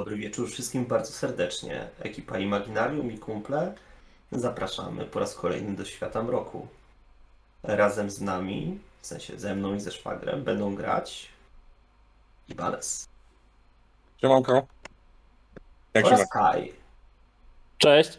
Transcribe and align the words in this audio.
Dobry 0.00 0.16
wieczór 0.16 0.50
wszystkim 0.50 0.86
bardzo 0.86 1.12
serdecznie. 1.12 1.88
Ekipa 1.98 2.38
Imaginarium 2.38 3.12
i 3.12 3.18
kumple 3.18 3.74
zapraszamy 4.32 5.04
po 5.04 5.20
raz 5.20 5.34
kolejny 5.34 5.76
do 5.76 5.84
Świata 5.84 6.22
Mroku. 6.22 6.66
Razem 7.62 8.10
z 8.10 8.20
nami, 8.20 8.78
w 9.00 9.06
sensie 9.06 9.38
ze 9.38 9.54
mną 9.54 9.74
i 9.74 9.80
ze 9.80 9.90
szwagrem, 9.92 10.44
będą 10.44 10.74
grać 10.74 11.28
Ibanez 12.48 13.08
Siemanko. 14.20 14.66
Jak 15.94 16.04
się 16.04 16.14
oraz 16.14 16.20
ma? 16.20 16.26
Kai. 16.26 16.72
Cześć. 17.78 18.18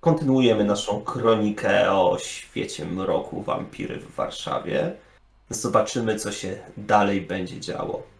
Kontynuujemy 0.00 0.64
naszą 0.64 1.00
kronikę 1.00 1.92
o 1.92 2.18
świecie 2.18 2.84
mroku 2.84 3.42
wampiry 3.42 4.00
w 4.00 4.14
Warszawie. 4.14 4.96
Zobaczymy, 5.50 6.18
co 6.18 6.32
się 6.32 6.58
dalej 6.76 7.20
będzie 7.20 7.60
działo. 7.60 8.15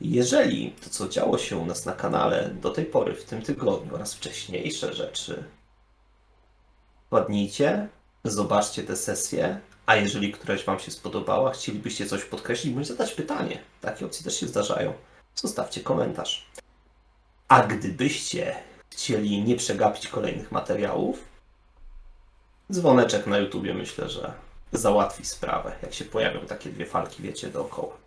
Jeżeli 0.00 0.70
to, 0.70 0.90
co 0.90 1.08
działo 1.08 1.38
się 1.38 1.56
u 1.56 1.66
nas 1.66 1.86
na 1.86 1.92
kanale 1.92 2.50
do 2.50 2.70
tej 2.70 2.84
pory 2.84 3.14
w 3.14 3.24
tym 3.24 3.42
tygodniu 3.42 3.94
oraz 3.94 4.14
wcześniejsze 4.14 4.94
rzeczy, 4.94 5.44
wpadnijcie, 7.06 7.88
zobaczcie 8.24 8.82
te 8.82 8.96
sesje, 8.96 9.60
a 9.86 9.96
jeżeli 9.96 10.32
któraś 10.32 10.64
Wam 10.64 10.78
się 10.78 10.90
spodobała, 10.90 11.52
chcielibyście 11.52 12.06
coś 12.06 12.24
podkreślić 12.24 12.74
bądź 12.74 12.86
zadać 12.86 13.14
pytanie, 13.14 13.62
takie 13.80 14.06
opcje 14.06 14.24
też 14.24 14.40
się 14.40 14.46
zdarzają, 14.46 14.92
zostawcie 15.34 15.80
komentarz. 15.80 16.46
A 17.48 17.62
gdybyście 17.62 18.56
chcieli 18.90 19.42
nie 19.42 19.56
przegapić 19.56 20.08
kolejnych 20.08 20.52
materiałów, 20.52 21.18
dzwoneczek 22.72 23.26
na 23.26 23.38
YouTubie 23.38 23.74
myślę, 23.74 24.08
że 24.10 24.32
załatwi 24.72 25.24
sprawę, 25.24 25.76
jak 25.82 25.94
się 25.94 26.04
pojawią 26.04 26.40
takie 26.40 26.70
dwie 26.70 26.86
falki, 26.86 27.22
wiecie, 27.22 27.48
dookoła. 27.48 28.03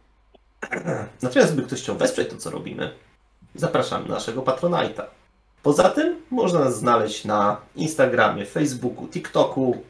Natomiast 1.22 1.54
gdyby 1.54 1.68
ktoś 1.68 1.82
chciał 1.82 1.98
wesprzeć 1.98 2.30
to, 2.30 2.38
co 2.38 2.50
robimy, 2.50 2.94
zapraszamy 3.56 4.08
na 4.08 4.14
naszego 4.14 4.42
Patronite'a. 4.42 5.04
Poza 5.64 5.90
tym 5.90 6.22
można 6.32 6.60
nas 6.60 6.78
znaleźć 6.78 7.26
na 7.26 7.62
Instagramie, 7.76 8.46
Facebooku, 8.46 9.08
TikToku, 9.08 9.84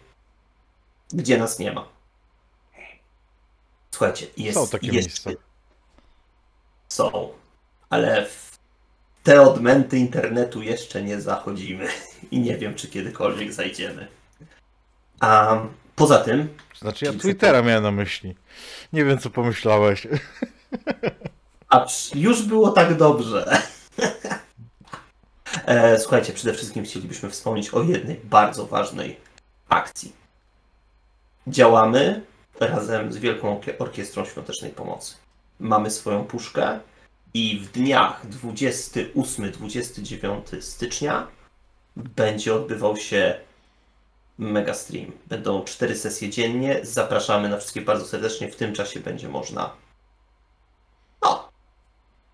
gdzie 1.13 1.37
nas 1.37 1.59
nie 1.59 1.71
ma. 1.71 1.87
Słuchajcie, 3.91 4.27
jest 4.37 4.57
Są 4.57 4.67
takie 4.67 4.87
jeszcze... 4.87 5.29
miejsca. 5.29 5.29
Są, 6.89 7.29
ale 7.89 8.25
w 8.25 8.57
te 9.23 9.41
odmęty 9.41 9.97
internetu 9.97 10.61
jeszcze 10.61 11.03
nie 11.03 11.21
zachodzimy 11.21 11.87
i 12.31 12.39
nie 12.39 12.57
wiem, 12.57 12.75
czy 12.75 12.87
kiedykolwiek 12.87 13.53
zajdziemy. 13.53 14.07
A 15.19 15.59
poza 15.97 16.17
tym, 16.17 16.57
Znaczy 16.79 17.05
ja 17.05 17.13
Twittera 17.13 17.61
miałem 17.61 17.83
na 17.83 17.91
myśli. 17.91 18.35
Nie 18.93 19.05
wiem 19.05 19.17
co 19.17 19.29
pomyślałeś. 19.29 20.07
a 21.69 21.85
już 22.15 22.41
było 22.43 22.71
tak 22.71 22.97
dobrze. 22.97 23.57
E, 25.65 25.99
Słuchajcie, 25.99 26.33
przede 26.33 26.53
wszystkim 26.53 26.85
chcielibyśmy 26.85 27.29
wspomnieć 27.29 27.69
o 27.69 27.83
jednej 27.83 28.19
bardzo 28.23 28.65
ważnej 28.65 29.17
akcji. 29.69 30.13
Działamy 31.47 32.21
razem 32.59 33.13
z 33.13 33.17
Wielką 33.17 33.59
Orkie- 33.59 33.73
Orkiestrą 33.79 34.25
Świątecznej 34.25 34.71
Pomocy. 34.71 35.15
Mamy 35.59 35.91
swoją 35.91 36.23
puszkę 36.23 36.79
i 37.33 37.59
w 37.59 37.71
dniach 37.71 38.21
28-29 38.29 40.61
stycznia 40.61 41.27
będzie 41.95 42.55
odbywał 42.55 42.97
się 42.97 43.39
mega 44.37 44.73
stream. 44.73 45.11
Będą 45.27 45.63
cztery 45.63 45.95
sesje 45.95 46.29
dziennie. 46.29 46.79
Zapraszamy 46.83 47.49
na 47.49 47.57
wszystkie 47.57 47.81
bardzo 47.81 48.05
serdecznie. 48.05 48.51
W 48.51 48.55
tym 48.55 48.73
czasie 48.73 48.99
będzie 48.99 49.29
można 49.29 49.73
no, 51.21 51.49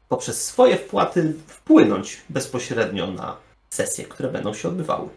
poprzez 0.10 0.46
swoje 0.46 0.78
wpłaty 0.78 1.34
wpłynąć 1.48 2.22
bezpośrednio 2.30 3.08
na 3.08 3.38
sesje, 3.70 4.06
które 4.06 4.30
będą 4.30 4.54
się 4.54 4.68
odbywały. 4.68 5.10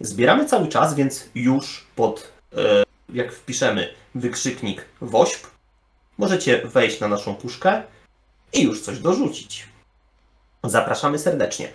Zbieramy 0.00 0.46
cały 0.46 0.68
czas, 0.68 0.94
więc 0.94 1.28
już 1.34 1.86
pod, 1.96 2.32
e, 2.56 2.82
jak 3.08 3.32
wpiszemy 3.32 3.94
wykrzyknik 4.14 4.84
WOŚP, 5.00 5.46
możecie 6.18 6.66
wejść 6.66 7.00
na 7.00 7.08
naszą 7.08 7.34
puszkę 7.34 7.82
i 8.52 8.62
już 8.62 8.82
coś 8.82 8.98
dorzucić. 8.98 9.68
Zapraszamy 10.64 11.18
serdecznie. 11.18 11.68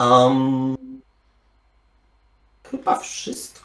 Um, 0.00 0.76
chyba 2.70 2.98
wszystko. 2.98 3.61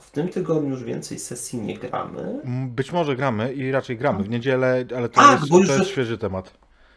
W 0.00 0.10
tym 0.10 0.28
tygodniu 0.28 0.70
już 0.70 0.84
więcej 0.84 1.18
sesji 1.18 1.58
nie 1.58 1.78
gramy. 1.78 2.40
M, 2.44 2.70
Być 2.70 2.92
może 2.92 3.16
gramy 3.16 3.52
i 3.52 3.72
raczej 3.72 3.96
gramy 3.96 4.22
w 4.24 4.28
niedzielę, 4.28 4.84
ale 4.96 5.08
to, 5.08 5.14
Tak, 5.20 5.40
jest, 5.40 5.50
bo 5.52 5.66
to 5.66 5.72
jest 5.72 5.90
świeży 5.90 6.18
temat. 6.18 6.52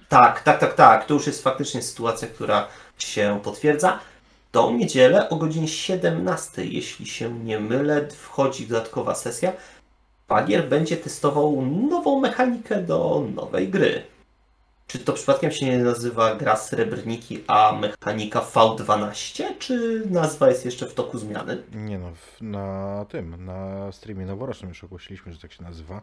Tak, 0.10 0.42
tak, 0.42 0.60
tak, 0.60 0.74
tak. 0.74 1.06
To 1.06 1.14
już 1.14 1.28
jest 1.28 1.44
faktycznie 1.44 1.82
sytuacja, 1.82 2.28
która 2.28 2.68
się 2.98 3.40
potwierdza. 3.44 4.00
Tą 4.52 4.78
niedzielę 4.78 5.30
o 5.30 5.36
godzinie 5.36 5.68
17, 5.68 6.66
jeśli 6.66 7.06
się 7.06 7.40
nie 7.40 7.60
mylę, 7.60 8.08
wchodzi 8.08 8.68
dodatkowa 8.68 9.16
sesja. 9.16 9.52
Bagier 10.28 10.70
będzie 10.70 10.98
testował 10.98 11.62
nową 11.90 12.20
mechanikę 12.20 12.82
do 12.82 13.24
nowej 13.36 13.70
gry. 13.70 14.04
Czy 14.94 15.00
to 15.00 15.14
przypadkiem 15.14 15.52
się 15.52 15.66
nie 15.66 15.78
nazywa 15.78 16.36
gra 16.36 16.56
Srebrniki, 16.56 17.44
a 17.48 17.80
mechanika 17.82 18.40
V12, 18.40 19.44
czy 19.60 20.04
nazwa 20.10 20.50
jest 20.50 20.66
jeszcze 20.66 20.86
w 20.86 20.94
toku 20.94 21.18
zmiany? 21.18 21.64
Nie 21.76 22.00
no, 22.00 22.12
na 22.42 23.06
tym, 23.10 23.46
na 23.46 23.92
streamie 23.92 24.26
noworocznym 24.26 24.70
już 24.70 24.84
ogłosiliśmy, 24.84 25.34
że 25.34 25.40
tak 25.40 25.54
się 25.54 25.64
nazywa, 25.64 26.02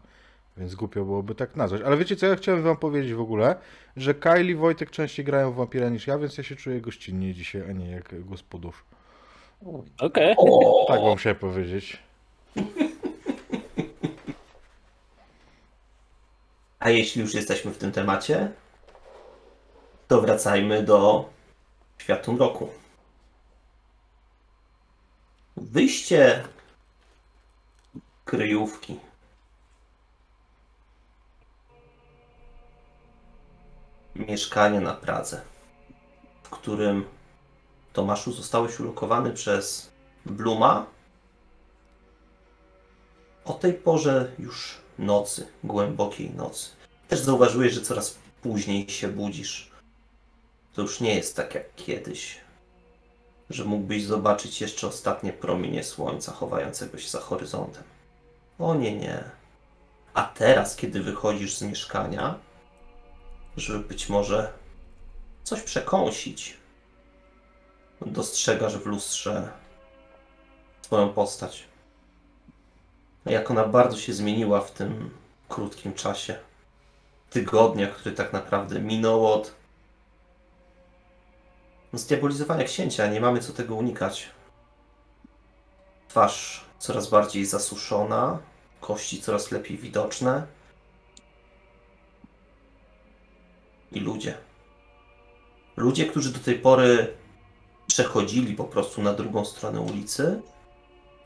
więc 0.57 0.75
głupio 0.75 1.05
byłoby 1.05 1.35
tak 1.35 1.57
nazwać. 1.57 1.83
Ale 1.83 1.97
wiecie 1.97 2.17
co, 2.17 2.27
ja 2.27 2.37
chciałem 2.37 2.63
wam 2.63 2.77
powiedzieć 2.77 3.15
w 3.15 3.21
ogóle, 3.21 3.57
że 3.97 4.15
Kyle 4.15 4.45
i 4.45 4.55
Wojtek 4.55 4.91
częściej 4.91 5.25
grają 5.25 5.53
w 5.53 5.57
Vampira 5.57 5.89
niż 5.89 6.07
ja, 6.07 6.19
więc 6.19 6.39
ja 6.39 6.45
się 6.45 6.57
czuję 6.57 6.81
gościnnie 6.81 7.35
dzisiaj, 7.35 7.63
a 7.71 7.73
nie 7.73 7.91
jak 7.91 8.29
gospodarz. 8.29 8.85
Okej. 9.99 10.35
O, 10.39 10.85
Tak 10.89 11.01
wam 11.01 11.17
chciałem 11.17 11.39
powiedzieć. 11.39 11.99
A 16.79 16.91
jeśli 16.91 17.23
już 17.23 17.35
jesteśmy 17.35 17.71
w 17.71 17.79
tym 17.79 17.93
temacie, 17.93 18.51
to 20.11 20.21
wracajmy 20.21 20.83
do 20.83 21.29
światu 21.99 22.33
mroku. 22.33 22.69
Wyjście 25.57 26.45
kryjówki. 28.25 29.01
Mieszkanie 34.15 34.81
na 34.81 34.95
Pradze, 34.95 35.43
w 36.43 36.51
którym 36.51 37.05
Tomaszu 37.93 38.33
zostałeś 38.33 38.81
ulokowany 38.81 39.33
przez 39.33 39.91
Bluma 40.27 40.87
o 43.45 43.53
tej 43.53 43.75
porze 43.75 44.33
już 44.39 44.79
nocy, 44.99 45.49
głębokiej 45.65 46.31
nocy. 46.31 46.71
Też 47.09 47.21
zauważyłeś, 47.21 47.73
że 47.73 47.81
coraz 47.81 48.19
później 48.43 48.89
się 48.89 49.09
budzisz. 49.09 49.70
To 50.75 50.83
już 50.83 51.01
nie 51.01 51.15
jest 51.15 51.37
tak 51.37 51.55
jak 51.55 51.75
kiedyś, 51.75 52.41
że 53.51 53.65
mógłbyś 53.65 54.05
zobaczyć 54.05 54.61
jeszcze 54.61 54.87
ostatnie 54.87 55.33
promienie 55.33 55.85
słońca 55.85 56.33
chowającego 56.33 56.99
się 56.99 57.09
za 57.09 57.21
horyzontem. 57.21 57.83
O 58.59 58.75
nie, 58.75 58.97
nie. 58.97 59.25
A 60.15 60.23
teraz, 60.23 60.77
kiedy 60.77 61.03
wychodzisz 61.03 61.55
z 61.55 61.63
mieszkania, 61.63 62.39
żeby 63.57 63.79
być 63.79 64.09
może 64.09 64.53
coś 65.43 65.63
przekąsić, 65.63 66.57
dostrzegasz 68.01 68.77
w 68.79 68.87
lustrze 68.87 69.49
swoją 70.83 71.09
postać 71.09 71.71
jak 73.27 73.51
ona 73.51 73.65
bardzo 73.65 73.97
się 73.97 74.13
zmieniła 74.13 74.61
w 74.61 74.71
tym 74.71 75.11
krótkim 75.49 75.95
czasie. 75.95 76.37
Tygodnia, 77.31 77.87
który 77.87 78.15
tak 78.15 78.33
naprawdę 78.33 78.81
minął 78.81 79.27
od 79.27 79.55
zdiabolizowania 81.93 82.65
księcia. 82.65 83.07
Nie 83.07 83.21
mamy 83.21 83.41
co 83.41 83.53
tego 83.53 83.75
unikać. 83.75 84.31
Twarz 86.09 86.65
coraz 86.79 87.11
bardziej 87.11 87.47
zasuszona, 87.47 88.39
kości 88.81 89.23
coraz 89.23 89.51
lepiej 89.51 89.79
widoczne. 89.79 90.47
I 93.93 94.01
ludzie. 94.01 94.35
Ludzie, 95.77 96.07
którzy 96.07 96.33
do 96.33 96.39
tej 96.39 96.59
pory 96.59 97.17
przechodzili 97.87 98.55
po 98.55 98.65
prostu 98.65 99.03
na 99.03 99.13
drugą 99.13 99.45
stronę 99.45 99.81
ulicy, 99.81 100.43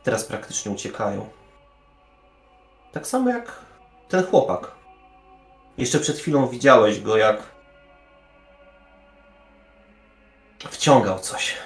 teraz 0.02 0.24
praktycznie 0.24 0.72
uciekają. 0.72 1.28
Tak 2.92 3.06
samo 3.06 3.30
jak 3.30 3.60
ten 4.08 4.26
chłopak. 4.26 4.70
Jeszcze 5.78 6.00
przed 6.00 6.18
chwilą 6.18 6.48
widziałeś 6.48 7.00
go, 7.00 7.16
jak 7.16 7.53
wciągał 10.70 11.18
coś. 11.18 11.56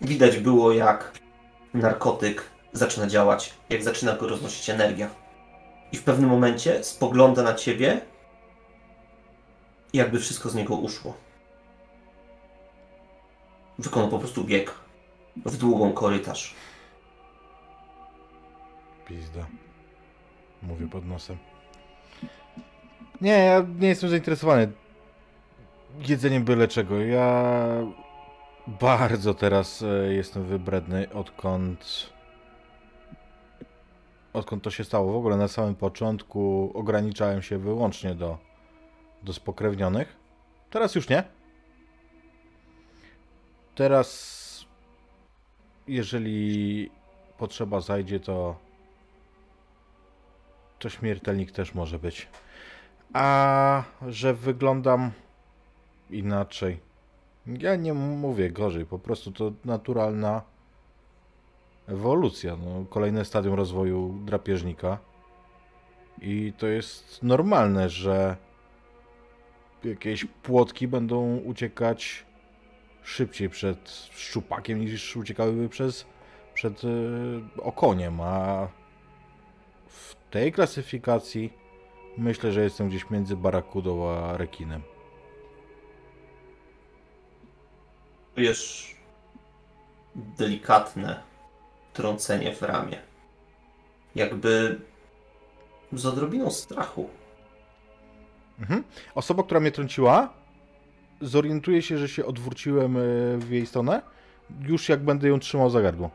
Widać 0.00 0.38
było, 0.38 0.72
jak 0.72 1.12
narkotyk 1.74 2.44
zaczyna 2.72 3.06
działać, 3.06 3.54
jak 3.70 3.82
zaczyna 3.82 4.16
go 4.16 4.28
roznosić 4.28 4.70
energia. 4.70 5.10
I 5.92 5.96
w 5.96 6.02
pewnym 6.02 6.30
momencie 6.30 6.84
spogląda 6.84 7.42
na 7.42 7.54
ciebie 7.54 8.00
jakby 9.92 10.20
wszystko 10.20 10.48
z 10.48 10.54
niego 10.54 10.76
uszło. 10.76 11.14
Wykonał 13.78 14.08
po 14.08 14.18
prostu 14.18 14.44
bieg 14.44 14.74
w 15.36 15.56
długą 15.56 15.92
korytarz. 15.92 16.54
Pizda. 19.06 19.46
Mówię 20.62 20.88
pod 20.88 21.06
nosem. 21.06 21.36
Nie, 23.20 23.30
ja 23.30 23.66
nie 23.78 23.88
jestem 23.88 24.10
zainteresowany 24.10 24.72
jedzeniem 26.08 26.44
byle 26.44 26.68
czego. 26.68 27.00
Ja 27.00 27.66
bardzo 28.66 29.34
teraz 29.34 29.82
e, 29.82 30.14
jestem 30.14 30.44
wybredny, 30.44 31.12
odkąd 31.12 32.12
odkąd 34.32 34.62
to 34.62 34.70
się 34.70 34.84
stało. 34.84 35.12
W 35.12 35.16
ogóle 35.16 35.36
na 35.36 35.48
samym 35.48 35.74
początku 35.74 36.70
ograniczałem 36.74 37.42
się 37.42 37.58
wyłącznie 37.58 38.14
do, 38.14 38.38
do 39.22 39.32
spokrewnionych. 39.32 40.16
Teraz 40.70 40.94
już 40.94 41.08
nie. 41.08 41.24
Teraz 43.74 44.66
jeżeli 45.88 46.90
potrzeba 47.38 47.80
zajdzie, 47.80 48.20
to 48.20 48.56
to 50.78 50.88
śmiertelnik 50.88 51.52
też 51.52 51.74
może 51.74 51.98
być. 51.98 52.28
A 53.12 53.82
że 54.08 54.34
wyglądam 54.34 55.10
inaczej. 56.10 56.80
Ja 57.46 57.76
nie 57.76 57.94
mówię 57.94 58.50
gorzej, 58.50 58.86
po 58.86 58.98
prostu 58.98 59.32
to 59.32 59.52
naturalna 59.64 60.42
ewolucja. 61.86 62.56
No, 62.56 62.84
kolejne 62.90 63.24
stadium 63.24 63.54
rozwoju 63.54 64.14
drapieżnika. 64.24 64.98
I 66.20 66.52
to 66.58 66.66
jest 66.66 67.22
normalne, 67.22 67.88
że 67.88 68.36
jakieś 69.84 70.24
płotki 70.24 70.88
będą 70.88 71.36
uciekać 71.36 72.26
szybciej 73.02 73.48
przed 73.48 73.90
szczupakiem 74.10 74.80
niż 74.80 75.16
uciekałyby 75.16 75.68
przez, 75.68 76.06
przed 76.54 76.84
yy, 76.84 77.42
okoniem, 77.62 78.20
a 78.20 78.68
w 79.86 80.16
tej 80.30 80.52
klasyfikacji 80.52 81.52
myślę, 82.18 82.52
że 82.52 82.62
jestem 82.62 82.88
gdzieś 82.88 83.10
między 83.10 83.36
barakudą 83.36 84.08
a 84.08 84.36
rekinem. 84.36 84.82
Czujesz 88.38 88.94
delikatne 90.14 91.22
trącenie 91.92 92.54
w 92.54 92.62
ramię. 92.62 92.98
Jakby 94.14 94.80
z 95.92 96.06
odrobiną 96.06 96.50
strachu. 96.50 97.10
Mhm. 98.60 98.84
Osoba, 99.14 99.42
która 99.42 99.60
mnie 99.60 99.72
trąciła, 99.72 100.34
zorientuje 101.20 101.82
się, 101.82 101.98
że 101.98 102.08
się 102.08 102.26
odwróciłem 102.26 102.96
e, 102.96 103.00
w 103.38 103.50
jej 103.50 103.66
stronę, 103.66 104.02
już 104.60 104.88
jak 104.88 105.04
będę 105.04 105.28
ją 105.28 105.38
trzymał 105.38 105.70
za 105.70 105.82
gardło. 105.82 106.10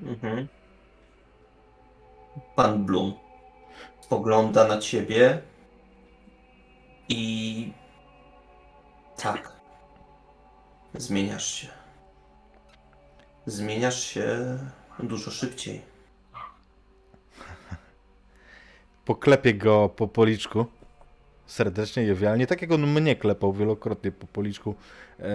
Mhm. 0.00 0.48
Pan 2.56 2.84
Blum 2.84 3.14
spogląda 4.00 4.68
na 4.68 4.78
ciebie 4.78 5.42
i 7.08 7.72
tak. 9.16 9.53
Zmieniasz 10.94 11.54
się. 11.54 11.68
Zmieniasz 13.46 14.04
się 14.04 14.58
dużo 14.98 15.30
szybciej. 15.30 15.82
Poklepię 19.04 19.54
go 19.54 19.88
po 19.88 20.08
policzku. 20.08 20.66
Serdecznie, 21.46 22.02
jowialnie, 22.02 22.46
tak 22.46 22.62
jak 22.62 22.72
on 22.72 22.86
mnie 22.86 23.16
klepał 23.16 23.52
wielokrotnie 23.52 24.12
po 24.12 24.26
policzku. 24.26 24.74
Eee, 25.18 25.26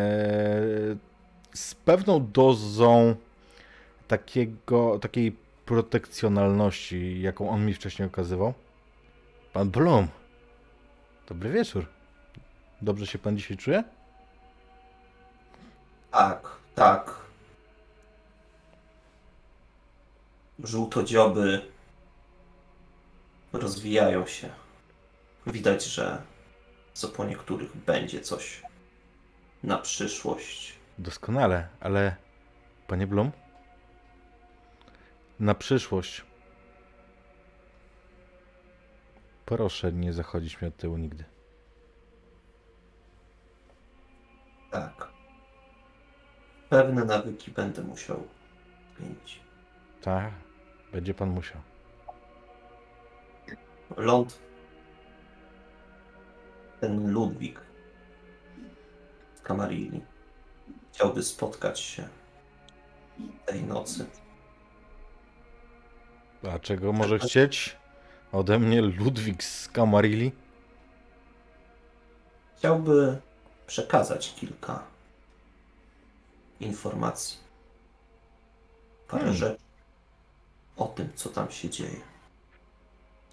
z 1.54 1.76
pewną 1.76 2.32
dozą 2.32 3.16
takiego, 4.08 5.00
takiej 5.00 5.36
protekcjonalności, 5.66 7.22
jaką 7.22 7.50
on 7.50 7.66
mi 7.66 7.74
wcześniej 7.74 8.08
okazywał. 8.08 8.54
Pan 9.54 9.70
Blum. 9.70 10.08
Dobry 11.28 11.50
wieczór. 11.50 11.86
Dobrze 12.82 13.08
się 13.08 13.20
pan 13.20 13.38
dzisiaj 13.38 13.58
czuje? 13.58 13.84
Tak, 16.12 16.50
tak. 16.76 17.16
Żółtodzioby 20.64 21.62
rozwijają 23.54 24.26
się. 24.26 24.50
Widać, 25.48 25.86
że 25.86 26.22
co 26.94 27.08
po 27.08 27.26
niektórych 27.26 27.78
będzie 27.78 28.22
coś 28.22 28.62
na 29.64 29.78
przyszłość. 29.78 30.76
Doskonale, 30.98 31.68
ale 31.80 32.16
panie 32.88 33.08
Blum, 33.08 33.32
na 35.40 35.56
przyszłość 35.56 36.26
proszę 39.46 39.94
nie 39.94 40.14
zachodzić 40.14 40.62
mi 40.62 40.68
od 40.68 40.78
tyłu 40.78 40.98
nigdy. 40.98 41.24
Tak. 44.72 45.19
Pewne 46.70 47.06
nawyki 47.06 47.52
będę 47.52 47.84
musiał 47.84 48.28
zmienić. 48.98 49.40
Tak, 50.02 50.32
będzie 50.92 51.14
pan 51.14 51.30
musiał. 51.30 51.62
Ląd. 53.98 54.40
Ten 56.80 57.12
Ludwik 57.12 57.62
z 59.36 59.42
Kamarilli 59.42 60.02
chciałby 60.94 61.24
spotkać 61.24 61.80
się 61.80 62.08
tej 63.46 63.64
nocy. 63.64 64.06
A 66.54 66.60
czego 66.60 66.94
może 66.94 67.20
chcieć 67.20 67.78
ode 68.32 68.60
mnie 68.60 68.82
Ludwik 68.82 69.44
z 69.44 69.68
Kamarilli? 69.68 70.32
Chciałby 72.58 73.22
przekazać 73.68 74.34
kilka 74.36 74.84
informacji. 76.60 77.38
Parę 79.08 79.20
Hmm. 79.24 79.38
rzeczy 79.38 79.62
o 80.78 80.88
tym, 80.88 81.10
co 81.16 81.30
tam 81.30 81.52
się 81.52 81.70
dzieje. 81.70 82.00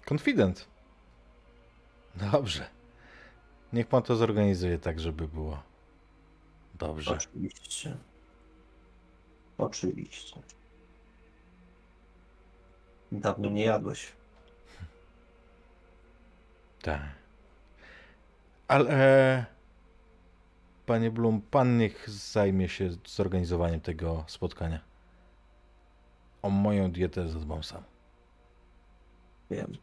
Konfident. 0.05 0.67
Dobrze. 2.15 2.69
Niech 3.73 3.87
pan 3.87 4.03
to 4.03 4.15
zorganizuje 4.15 4.79
tak, 4.79 4.99
żeby 4.99 5.27
było 5.27 5.63
dobrze. 6.75 7.11
Oczywiście. 7.11 7.97
Oczywiście. 9.57 10.41
Dawno 13.11 13.49
nie 13.49 13.65
jadłeś. 13.65 14.11
Tak. 16.81 17.01
Ale 18.67 19.45
panie 20.87 21.11
Blum, 21.11 21.41
pan 21.41 21.77
niech 21.77 22.09
zajmie 22.09 22.69
się 22.69 22.89
zorganizowaniem 23.07 23.81
tego 23.81 24.23
spotkania. 24.27 24.79
O 26.41 26.49
moją 26.49 26.91
dietę 26.91 27.29
zadbam 27.29 27.63
sam. 27.63 27.83
Wiem. 29.51 29.77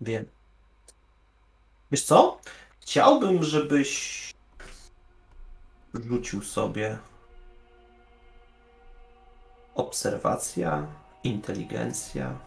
Wiem. 0.00 0.24
Wiesz 1.90 2.02
co? 2.02 2.40
Chciałbym, 2.80 3.42
żebyś 3.42 4.30
rzucił 5.94 6.42
sobie 6.42 6.98
obserwacja, 9.74 10.86
inteligencja. 11.24 12.38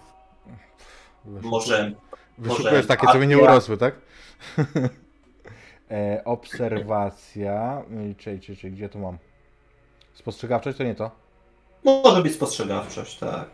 Może 1.26 1.94
Wyszukujesz 2.38 2.74
może 2.74 2.88
takie, 2.88 3.08
co 3.08 3.20
mi 3.20 3.28
nie 3.28 3.38
urosły, 3.38 3.78
tak? 3.78 3.96
e, 5.94 6.24
obserwacja. 6.26 7.84
Czy, 8.18 8.40
czy, 8.40 8.56
czy, 8.56 8.72
gdzie 8.72 8.90
to 8.90 9.00
mam? 9.00 9.18
Spostrzegawczość 10.14 10.78
to 10.78 10.84
nie 10.84 10.96
to. 10.96 11.12
może 11.84 12.24
być 12.24 12.34
spostrzegawczość, 12.34 13.20
tak. 13.20 13.50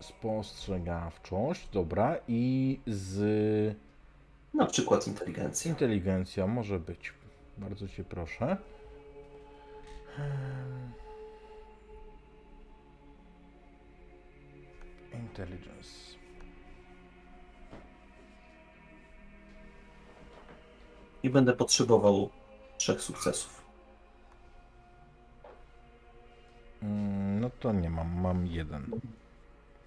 Spostrzegawczość, 0.00 1.68
dobra. 1.72 2.16
I 2.28 2.80
z 2.86 3.76
Na 4.54 4.66
przykład 4.66 5.06
inteligencja. 5.06 5.70
inteligencja 5.70 6.46
może 6.46 6.78
być. 6.78 7.12
Bardzo 7.58 7.88
cię 7.88 8.04
proszę. 8.04 8.56
Intelligence. 15.14 16.21
I 21.22 21.30
będę 21.30 21.52
potrzebował 21.52 22.30
trzech 22.78 23.02
sukcesów. 23.02 23.62
Mm, 26.82 27.40
No 27.40 27.50
to 27.60 27.72
nie 27.72 27.90
mam, 27.90 28.20
mam 28.20 28.46
jeden. 28.46 29.00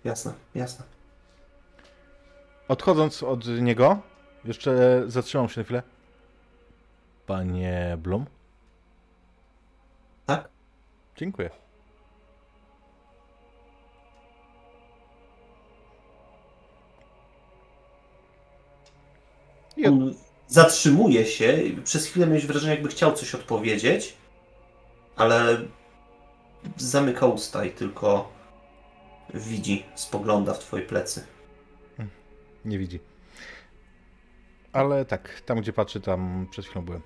Jasne, 0.03 0.33
jasne. 0.55 0.85
Odchodząc 2.67 3.23
od 3.23 3.47
niego, 3.47 3.97
Jeszcze 4.45 5.03
zatrzymam 5.07 5.49
się 5.49 5.61
na 5.61 5.65
chwilę. 5.65 5.83
Panie 7.27 7.97
Blum? 7.99 8.25
Tak? 10.25 10.49
Dziękuję. 11.15 11.49
I 19.77 19.87
od... 19.87 19.93
Zatrzymuje 20.47 21.25
się. 21.25 21.63
i 21.63 21.81
Przez 21.81 22.05
chwilę 22.07 22.27
miałeś 22.27 22.45
wrażenie, 22.45 22.73
jakby 22.73 22.89
chciał 22.89 23.13
coś 23.13 23.35
odpowiedzieć, 23.35 24.13
ale 25.15 25.57
zamyka 26.77 27.25
usta 27.25 27.65
i 27.65 27.71
tylko 27.71 28.29
widzi, 29.33 29.85
spogląda 29.95 30.53
w 30.53 30.59
twoje 30.59 30.83
plecy. 30.83 31.27
Nie 32.65 32.79
widzi. 32.79 32.99
Ale 34.73 35.05
tak, 35.05 35.41
tam 35.45 35.61
gdzie 35.61 35.73
patrzy, 35.73 36.01
tam 36.01 36.47
przed 36.51 36.65
chwilą 36.65 36.85
byłem. 36.85 37.01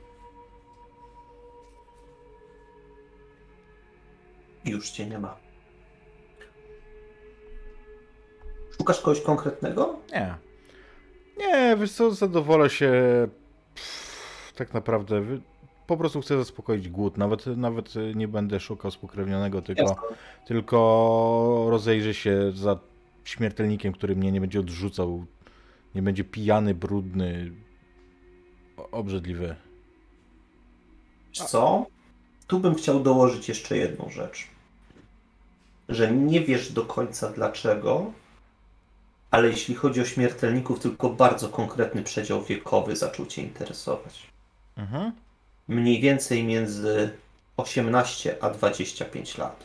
Już 4.66 4.90
cię 4.90 5.06
nie 5.06 5.20
ma. 5.20 5.38
Szukasz 8.78 9.02
kogoś 9.02 9.22
konkretnego? 9.22 10.00
Nie. 10.12 10.49
Nie, 11.40 11.78
wiesz 11.80 11.92
co, 11.92 12.12
zadowolę 12.12 12.70
się 12.70 12.92
pff, 13.76 14.54
tak 14.56 14.74
naprawdę. 14.74 15.22
Po 15.88 15.98
prostu 15.98 16.22
chcę 16.22 16.38
zaspokoić 16.38 16.90
głód. 16.90 17.18
Nawet, 17.18 17.46
nawet 17.46 17.94
nie 18.16 18.28
będę 18.28 18.60
szukał 18.60 18.92
spokrewnionego, 18.92 19.62
tylko, 19.62 19.82
Jasne. 19.82 20.18
tylko 20.48 21.68
rozejrzę 21.70 22.14
się 22.14 22.52
za 22.56 22.80
śmiertelnikiem, 23.24 23.94
który 23.94 24.16
mnie 24.16 24.32
nie 24.32 24.42
będzie 24.42 24.60
odrzucał. 24.60 25.26
Nie 25.96 26.02
będzie 26.02 26.24
pijany, 26.24 26.76
brudny, 26.76 27.52
obrzydliwy. 28.92 29.56
Wiesz 31.30 31.48
co? 31.48 31.86
Tu 32.48 32.60
bym 32.60 32.76
chciał 32.76 33.00
dołożyć 33.00 33.50
jeszcze 33.50 33.78
jedną 33.78 34.10
rzecz. 34.10 34.48
Że 35.90 36.12
nie 36.12 36.42
wiesz 36.42 36.72
do 36.72 36.86
końca 36.86 37.30
dlaczego, 37.30 38.12
ale 39.32 39.48
jeśli 39.48 39.76
chodzi 39.76 40.02
o 40.02 40.06
śmiertelników, 40.06 40.80
tylko 40.80 41.10
bardzo 41.10 41.50
konkretny 41.50 42.04
przedział 42.04 42.44
wiekowy 42.44 42.96
zaczął 42.96 43.26
Cię 43.26 43.42
interesować. 43.42 44.28
Mhm. 44.78 45.12
Mniej 45.68 46.02
więcej 46.02 46.44
między 46.44 47.12
18 47.58 48.44
a 48.44 48.50
25 48.50 49.38
lat. 49.38 49.64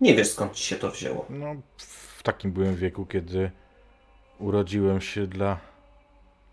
Nie 0.00 0.14
wiesz 0.14 0.30
skąd 0.30 0.52
Ci 0.52 0.64
się 0.64 0.76
to 0.76 0.90
wzięło. 0.90 1.26
No, 1.30 1.54
w 1.78 2.22
takim 2.22 2.52
byłem 2.52 2.76
wieku, 2.76 3.06
kiedy 3.06 3.50
urodziłem 4.38 5.00
się 5.00 5.26
dla 5.26 5.58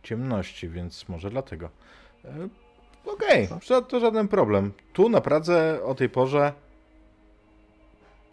ciemności, 0.04 0.70
więc 0.70 1.10
może 1.10 1.30
dlatego. 1.30 1.70
E, 2.26 2.50
Okej, 3.06 3.46
okay, 3.46 3.82
to 3.82 4.00
żaden 4.00 4.28
problem. 4.28 4.72
Tu 4.94 5.10
na 5.10 5.22
Pradze 5.22 5.84
o 5.86 5.96
tej 5.96 6.10
porze 6.10 6.54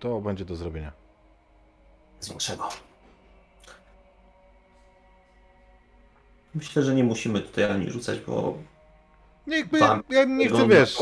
to 0.00 0.20
będzie 0.20 0.44
do 0.44 0.56
zrobienia. 0.56 1.00
Z 2.21 2.29
większego. 2.29 2.69
Myślę, 6.55 6.83
że 6.83 6.95
nie 6.95 7.05
musimy 7.05 7.41
tutaj 7.41 7.65
ani 7.65 7.91
rzucać, 7.91 8.21
bo 8.21 8.59
Nie, 9.47 9.59
jakby, 9.59 9.79
Wam- 9.79 10.03
ja 10.11 10.25
nie 10.25 10.49
chcę, 10.49 10.69
wiesz, 10.69 10.99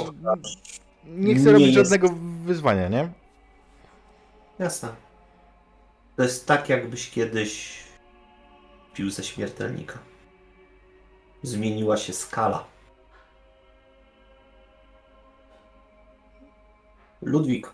nie 1.04 1.34
chcę 1.34 1.44
nie 1.44 1.52
robić 1.52 1.66
jest- 1.66 1.90
żadnego 1.90 2.08
wyzwania, 2.44 2.88
nie? 2.88 3.08
Jasne. 4.58 4.88
To 6.16 6.22
jest 6.22 6.46
tak, 6.46 6.68
jakbyś 6.68 7.10
kiedyś 7.10 7.82
pił 8.94 9.10
ze 9.10 9.24
śmiertelnika. 9.24 9.98
Zmieniła 11.42 11.96
się 11.96 12.12
skala. 12.12 12.64
Ludwik, 17.22 17.72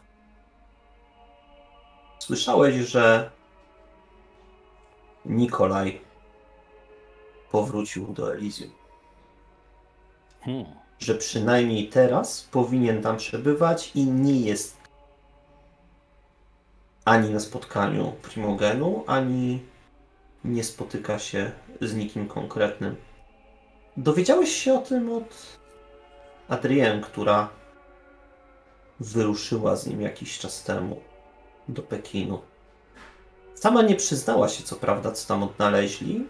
słyszałeś, 2.19 2.75
że 2.75 3.31
Nikolaj 5.25 6.01
powrócił 7.51 8.07
do 8.07 8.35
Elizjum. 8.35 8.71
Hmm. 10.41 10.65
Że 10.99 11.15
przynajmniej 11.15 11.89
teraz 11.89 12.49
powinien 12.51 13.03
tam 13.03 13.17
przebywać 13.17 13.91
i 13.95 14.05
nie 14.05 14.41
jest 14.41 14.77
ani 17.05 17.31
na 17.31 17.41
spotkaniu 17.41 18.13
Primogenu, 18.23 19.05
ani 19.07 19.63
nie 20.45 20.65
spotyka 20.65 21.19
się 21.19 21.53
z 21.81 21.95
nikim 21.95 22.29
konkretnym. 22.29 22.97
Dowiedziałeś 23.97 24.57
się 24.57 24.75
o 24.75 24.79
tym 24.79 25.13
od 25.13 25.59
Adrienne, 26.49 27.03
która 27.03 27.49
wyruszyła 29.01 29.77
z 29.77 29.87
nim 29.87 30.01
jakiś 30.01 30.39
czas 30.39 30.63
temu 30.63 31.01
do 31.69 31.83
Pekinu. 31.83 32.43
Sama 33.65 33.83
nie 33.83 33.97
przyznała 33.97 34.49
się, 34.49 34.65
co 34.65 34.77
prawda, 34.77 35.13
co 35.13 35.29
tam 35.29 35.43
odnaleźli. 35.43 36.27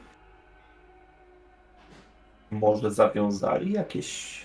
Może 2.50 2.90
zawiązali 2.90 3.72
jakieś 3.72 4.40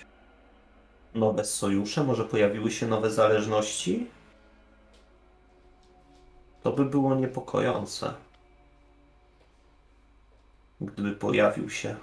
nowe 1.14 1.44
sojusze, 1.44 2.04
może 2.04 2.24
pojawiły 2.24 2.70
się 2.70 2.86
nowe 2.86 3.10
zależności. 3.10 4.10
To 6.62 6.72
by 6.72 6.84
było 6.84 7.14
niepokojące, 7.14 8.14
gdyby 10.80 11.12
pojawił 11.12 11.70
się 11.70 11.96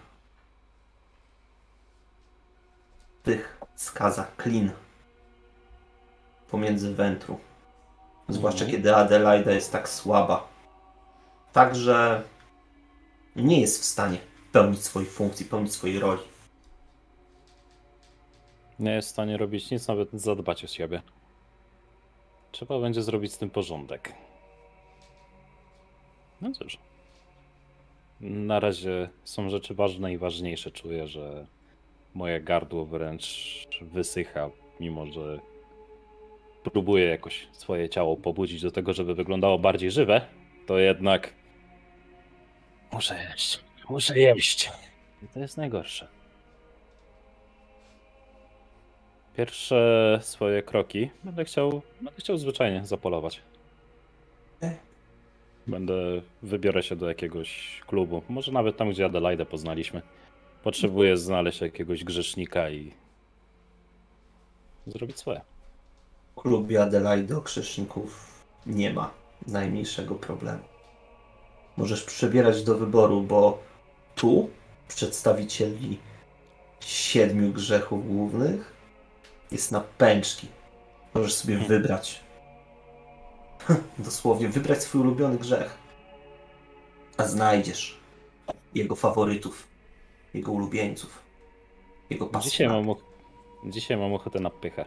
w 3.19 3.25
tych 3.25 3.61
skazach 3.75 4.35
klin 4.35 4.71
pomiędzy 6.51 6.95
Wentru. 6.95 7.39
Zwłaszcza 8.29 8.65
Mhm. 8.65 8.77
kiedy 8.77 8.95
Adelaida 8.95 9.51
jest 9.51 9.71
tak 9.71 9.89
słaba. 9.89 10.56
Także 11.57 12.23
nie 13.35 13.61
jest 13.61 13.81
w 13.81 13.85
stanie 13.85 14.17
pełnić 14.51 14.79
swoich 14.79 15.11
funkcji, 15.11 15.45
pełnić 15.45 15.73
swojej 15.73 15.99
roli. 15.99 16.21
Nie 18.79 18.91
jest 18.91 19.07
w 19.07 19.11
stanie 19.11 19.37
robić 19.37 19.71
nic, 19.71 19.87
nawet 19.87 20.09
zadbać 20.13 20.63
o 20.63 20.67
siebie. 20.67 21.01
Trzeba 22.51 22.79
będzie 22.79 23.01
zrobić 23.01 23.33
z 23.33 23.37
tym 23.37 23.49
porządek. 23.49 24.13
No 26.41 26.51
cóż. 26.51 26.77
Na 28.21 28.59
razie 28.59 29.09
są 29.23 29.49
rzeczy 29.49 29.73
ważne 29.73 30.13
i 30.13 30.17
ważniejsze. 30.17 30.71
Czuję, 30.71 31.07
że 31.07 31.47
moje 32.13 32.41
gardło 32.41 32.85
wręcz 32.85 33.67
wysycha, 33.81 34.49
mimo 34.79 35.05
że 35.05 35.39
próbuję 36.63 37.05
jakoś 37.05 37.47
swoje 37.51 37.89
ciało 37.89 38.17
pobudzić 38.17 38.61
do 38.61 38.71
tego, 38.71 38.93
żeby 38.93 39.15
wyglądało 39.15 39.59
bardziej 39.59 39.91
żywe, 39.91 40.21
to 40.65 40.79
jednak 40.79 41.33
muszę 42.91 43.23
jeść. 43.31 43.59
Muszę 43.89 44.19
jeść. 44.19 44.71
I 45.23 45.27
to 45.27 45.39
jest 45.39 45.57
najgorsze. 45.57 46.07
Pierwsze 49.37 50.19
swoje 50.21 50.63
kroki 50.63 51.09
będę 51.23 51.45
chciał, 51.45 51.81
będę 52.01 52.19
chciał 52.21 52.37
zwyczajnie 52.37 52.85
zapolować. 52.85 53.41
Będę, 55.67 55.93
wybiorę 56.43 56.83
się 56.83 56.95
do 56.95 57.07
jakiegoś 57.07 57.81
klubu, 57.87 58.21
może 58.29 58.51
nawet 58.51 58.77
tam, 58.77 58.89
gdzie 58.89 59.05
Adelaide 59.05 59.45
poznaliśmy. 59.45 60.01
Potrzebuję 60.63 61.17
znaleźć 61.17 61.61
jakiegoś 61.61 62.03
grzesznika 62.03 62.69
i 62.69 62.93
zrobić 64.87 65.19
swoje. 65.19 65.41
W 66.31 66.41
klubie 66.41 66.83
Adelaide 66.83 67.37
okrzyszników 67.37 68.43
nie 68.65 68.93
ma 68.93 69.13
najmniejszego 69.47 70.15
problemu. 70.15 70.63
Możesz 71.77 72.03
przebierać 72.03 72.63
do 72.63 72.77
wyboru, 72.77 73.21
bo 73.21 73.59
tu 74.15 74.49
przedstawicieli 74.87 75.97
siedmiu 76.79 77.51
grzechów 77.53 78.07
głównych 78.07 78.73
jest 79.51 79.71
na 79.71 79.81
pęczki. 79.81 80.47
Możesz 81.13 81.33
sobie 81.33 81.57
wybrać. 81.57 82.21
Dosłownie 83.99 84.49
wybrać 84.49 84.83
swój 84.83 85.01
ulubiony 85.01 85.37
grzech. 85.37 85.77
A 87.17 87.23
znajdziesz 87.27 87.97
jego 88.75 88.95
faworytów, 88.95 89.67
jego 90.33 90.51
ulubieńców, 90.51 91.21
jego 92.09 92.25
Dzisiaj 92.25 92.41
pasjonatów. 92.41 92.85
mam, 92.87 92.95
och- 92.95 93.71
dzisiaj 93.71 93.97
mam 93.97 94.13
ochotę 94.13 94.39
na 94.39 94.49
pychę. 94.49 94.85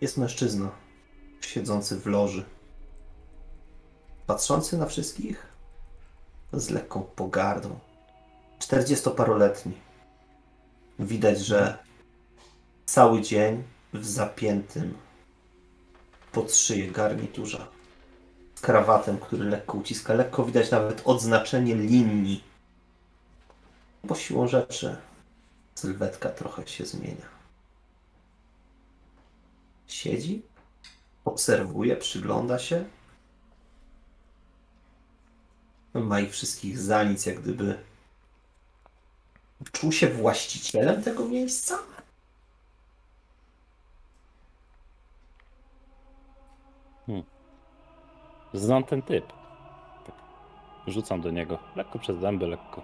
Jest 0.00 0.16
mężczyzna 0.16 0.70
siedzący 1.40 1.96
w 1.96 2.06
loży, 2.06 2.44
patrzący 4.26 4.78
na 4.78 4.86
wszystkich 4.86 5.46
z 6.52 6.70
lekką 6.70 7.02
pogardą. 7.02 7.78
Czterdziestoparoletni. 8.58 9.72
Widać, 10.98 11.40
że 11.40 11.78
cały 12.86 13.22
dzień 13.22 13.62
w 13.92 14.06
zapiętym 14.06 14.94
pod 16.32 16.54
szyję 16.54 16.90
garniturza. 16.90 17.68
Z 18.54 18.60
krawatem, 18.60 19.18
który 19.18 19.44
lekko 19.44 19.78
uciska. 19.78 20.14
Lekko 20.14 20.44
widać 20.44 20.70
nawet 20.70 21.02
odznaczenie 21.04 21.74
linii. 21.74 22.44
Bo 24.04 24.14
siłą 24.14 24.48
rzeczy 24.48 24.96
sylwetka 25.74 26.28
trochę 26.28 26.66
się 26.66 26.86
zmienia. 26.86 27.39
Siedzi, 29.90 30.42
obserwuje, 31.24 31.96
przygląda 31.96 32.58
się. 32.58 32.84
Ma 35.94 36.20
ich 36.20 36.32
wszystkich 36.32 36.78
za 36.78 37.04
nic, 37.04 37.26
jak 37.26 37.40
gdyby 37.40 37.78
czuł 39.72 39.92
się 39.92 40.08
właścicielem 40.08 41.02
tego 41.02 41.28
miejsca. 41.28 41.78
Znam 48.54 48.84
ten 48.84 49.02
typ. 49.02 49.24
Rzucam 50.86 51.20
do 51.20 51.30
niego. 51.30 51.58
Lekko 51.76 51.98
przez 51.98 52.18
zęby, 52.18 52.46
lekko. 52.46 52.82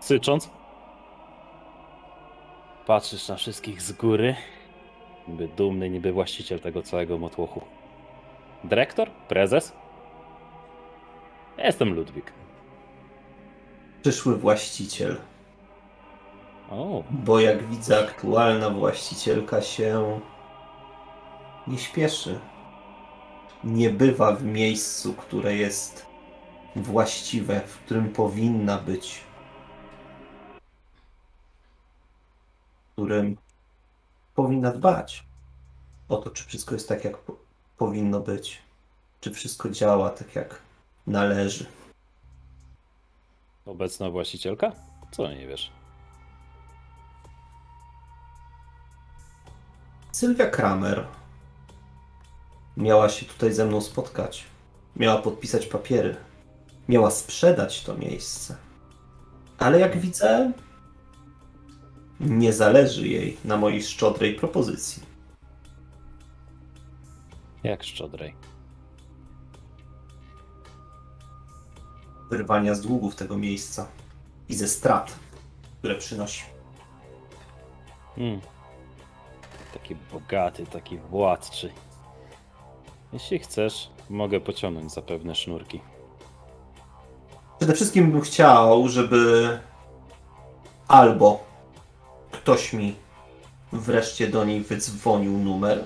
Sycząc. 0.00 0.50
Patrzysz 2.86 3.28
na 3.28 3.36
wszystkich 3.36 3.82
z 3.82 3.92
góry. 3.92 4.36
Niby 5.28 5.48
dumny, 5.48 5.90
niby 5.90 6.12
właściciel 6.12 6.60
tego 6.60 6.82
całego 6.82 7.18
motłochu. 7.18 7.60
Dyrektor? 8.64 9.10
Prezes? 9.10 9.72
Ja 11.58 11.66
jestem 11.66 11.94
Ludwik. 11.94 12.32
Przyszły 14.02 14.36
właściciel. 14.36 15.16
O, 16.70 17.04
Bo 17.10 17.40
jak 17.40 17.66
widzę, 17.66 17.98
aktualna 17.98 18.70
właścicielka 18.70 19.62
się 19.62 20.20
nie 21.66 21.78
śpieszy. 21.78 22.40
Nie 23.64 23.90
bywa 23.90 24.32
w 24.32 24.44
miejscu, 24.44 25.14
które 25.14 25.56
jest 25.56 26.06
właściwe, 26.76 27.60
w 27.60 27.78
którym 27.78 28.08
powinna 28.12 28.78
być. 28.78 29.20
W 32.88 32.92
którym 32.92 33.36
powinna 34.36 34.72
dbać 34.72 35.26
o 36.08 36.16
to, 36.16 36.30
czy 36.30 36.44
wszystko 36.44 36.74
jest 36.74 36.88
tak, 36.88 37.04
jak 37.04 37.18
po- 37.18 37.36
powinno 37.78 38.20
być. 38.20 38.62
Czy 39.20 39.30
wszystko 39.34 39.70
działa 39.70 40.10
tak, 40.10 40.34
jak 40.34 40.62
należy. 41.06 41.66
obecna 43.66 44.10
właścicielka? 44.10 44.72
Co 45.12 45.28
nie 45.32 45.46
wiesz? 45.46 45.72
Sylwia 50.12 50.46
Kramer 50.50 51.06
miała 52.76 53.08
się 53.08 53.26
tutaj 53.26 53.52
ze 53.52 53.64
mną 53.66 53.80
spotkać. 53.80 54.44
Miała 54.96 55.22
podpisać 55.22 55.66
papiery. 55.66 56.16
Miała 56.88 57.10
sprzedać 57.10 57.82
to 57.84 57.94
miejsce. 57.94 58.56
Ale 59.58 59.80
jak 59.80 59.98
widzę, 60.00 60.52
nie 62.20 62.52
zależy 62.52 63.08
jej 63.08 63.36
na 63.44 63.56
mojej 63.56 63.82
szczodrej 63.82 64.34
propozycji. 64.34 65.02
Jak 67.64 67.84
szczodrej. 67.84 68.34
Wyrwania 72.30 72.74
z 72.74 72.80
długów 72.80 73.16
tego 73.16 73.38
miejsca 73.38 73.88
i 74.48 74.54
ze 74.54 74.68
strat, 74.68 75.18
które 75.78 75.94
przynosi. 75.94 76.44
Hmm. 78.16 78.40
Taki 79.72 79.96
bogaty, 80.12 80.66
taki 80.66 80.98
władczy. 80.98 81.72
Jeśli 83.12 83.38
chcesz, 83.38 83.90
mogę 84.10 84.40
pociągnąć 84.40 84.92
za 84.92 85.02
pewne 85.02 85.34
sznurki. 85.34 85.80
Przede 87.58 87.74
wszystkim 87.74 88.12
bym 88.12 88.20
chciał, 88.20 88.88
żeby 88.88 89.58
albo 90.88 91.45
ktoś 92.36 92.72
mi 92.72 92.94
wreszcie 93.72 94.28
do 94.28 94.44
niej 94.44 94.60
wydzwonił 94.60 95.38
numer, 95.38 95.84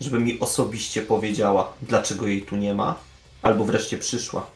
żeby 0.00 0.18
mi 0.18 0.40
osobiście 0.40 1.02
powiedziała, 1.02 1.72
dlaczego 1.82 2.26
jej 2.26 2.42
tu 2.42 2.56
nie 2.56 2.74
ma, 2.74 2.94
albo 3.42 3.64
wreszcie 3.64 3.98
przyszła. 3.98 4.46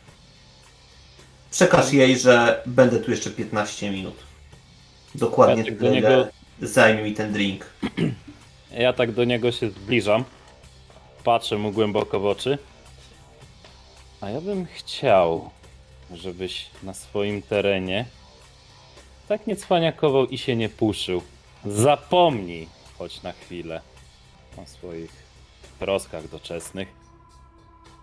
Przekaż 1.51 1.92
jej, 1.92 2.19
że 2.19 2.62
będę 2.66 3.01
tu 3.01 3.11
jeszcze 3.11 3.31
15 3.31 3.90
minut. 3.90 4.14
Dokładnie 5.14 5.62
Ja 5.62 5.71
tak 5.71 5.79
tyle 5.79 5.90
niego- 5.90 6.27
zajmie 6.62 7.03
mi 7.03 7.14
ten 7.14 7.33
drink. 7.33 7.66
Ja 8.79 8.92
tak 8.92 9.12
do 9.12 9.25
niego 9.25 9.53
się 9.53 9.71
zbliżam. 9.71 10.25
Patrzę 11.25 11.57
mu 11.59 11.73
głęboko 11.73 12.21
w 12.21 12.27
oczy. 12.27 12.59
A 14.21 14.31
ja 14.31 14.40
bym 14.40 14.66
chciał, 14.66 15.51
żebyś 16.14 16.66
na 16.83 16.95
swoim 16.95 17.42
terenie 17.42 18.07
tak 19.29 19.47
nie 19.47 19.57
cwaniakował 19.57 20.27
i 20.27 20.39
się 20.39 20.57
nie 20.57 20.69
puszył. 20.69 21.23
Zapomnij 21.65 22.69
choć 22.99 23.23
na 23.23 23.33
chwilę 23.33 23.81
o 24.57 24.67
swoich 24.67 25.12
troskach 25.79 26.29
doczesnych. 26.29 26.89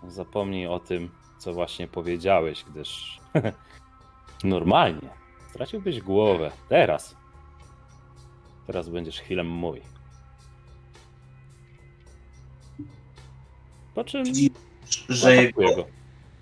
Zapomnij 0.08 0.66
o 0.66 0.80
tym, 0.80 1.10
co 1.38 1.52
właśnie 1.52 1.88
powiedziałeś, 1.88 2.64
gdyż 2.70 3.20
normalnie 4.44 5.08
straciłbyś 5.50 6.00
głowę. 6.00 6.50
Teraz. 6.68 7.16
Teraz 8.66 8.88
będziesz 8.88 9.20
chwilę 9.20 9.44
mój. 9.44 9.80
Po 13.94 14.04
czym 14.04 14.24
Że 15.08 15.36
jego 15.36 15.76
go. 15.76 15.84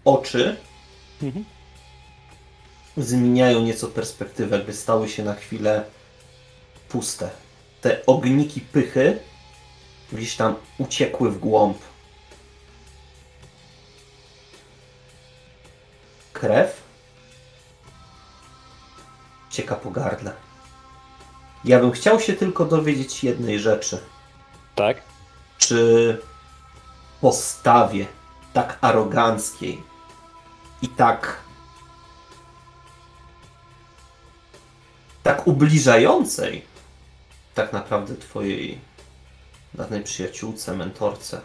oczy 0.05 0.57
Mhm. 1.23 1.45
Zmieniają 2.97 3.61
nieco 3.61 3.89
perspektywę, 3.89 4.57
jakby 4.57 4.73
stały 4.73 5.09
się 5.09 5.23
na 5.23 5.35
chwilę 5.35 5.85
puste. 6.89 7.31
Te 7.81 8.07
ogniki 8.07 8.61
pychy 8.61 9.19
gdzieś 10.13 10.37
tam 10.37 10.55
uciekły 10.79 11.31
w 11.31 11.39
głąb. 11.39 11.79
Krew 16.33 16.83
cieka 19.51 19.77
po 19.77 19.91
gardle. 19.91 20.33
Ja 21.65 21.81
bym 21.81 21.93
chciał 21.93 22.21
się 22.21 22.33
tylko 22.33 22.65
dowiedzieć 22.65 23.25
jednej 23.25 23.61
rzeczy. 23.61 23.99
Tak? 24.75 25.03
Czy 25.59 26.19
postawie 27.21 28.07
tak 28.53 28.79
aroganckiej 28.81 29.83
i 30.83 30.89
tak 30.89 31.42
tak 35.23 35.47
ubliżającej 35.47 36.65
tak 37.55 37.73
naprawdę 37.73 38.17
twojej 38.17 38.79
dawnej 39.75 40.03
przyjaciółce, 40.03 40.77
mentorce. 40.77 41.41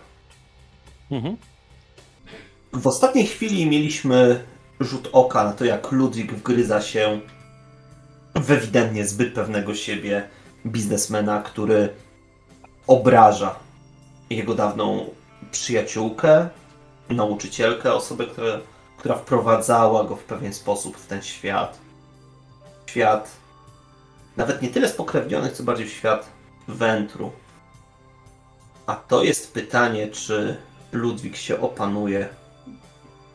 Mhm. 1.12 1.38
W 2.74 2.88
ostatniej 2.88 3.28
chwili 3.28 3.66
mieliśmy 3.66 4.44
rzut 4.80 5.10
oka 5.12 5.44
na 5.44 5.54
to, 5.54 5.66
jak 5.66 5.92
Ludwik 5.92 6.34
wgryza 6.34 6.82
się 6.82 7.20
w 8.36 8.52
ewidentnie 8.52 9.08
zbyt 9.08 9.34
pewnego 9.34 9.76
siebie 9.76 10.28
biznesmena, 10.66 11.42
który 11.42 11.90
obraża 12.88 13.56
jego 14.30 14.56
dawną 14.56 15.10
przyjaciółkę, 15.52 16.50
nauczycielkę, 17.10 17.94
osobę, 17.94 18.26
która, 18.26 18.60
która 18.98 19.16
wprowadzała 19.16 20.04
go 20.04 20.16
w 20.16 20.24
pewien 20.24 20.54
sposób 20.54 20.98
w 20.98 21.08
ten 21.08 21.24
świat. 21.24 21.78
Świat 22.86 23.32
nawet 24.38 24.62
nie 24.62 24.70
tyle 24.70 24.90
spokrewnionych, 24.90 25.54
co 25.54 25.64
bardziej 25.64 25.88
w 25.88 25.94
świat 25.94 26.30
wętru. 26.68 27.32
A 28.86 28.96
to 28.96 29.24
jest 29.24 29.54
pytanie, 29.54 30.08
czy 30.08 30.58
Ludwik 30.92 31.36
się 31.36 31.62
opanuje. 31.62 32.30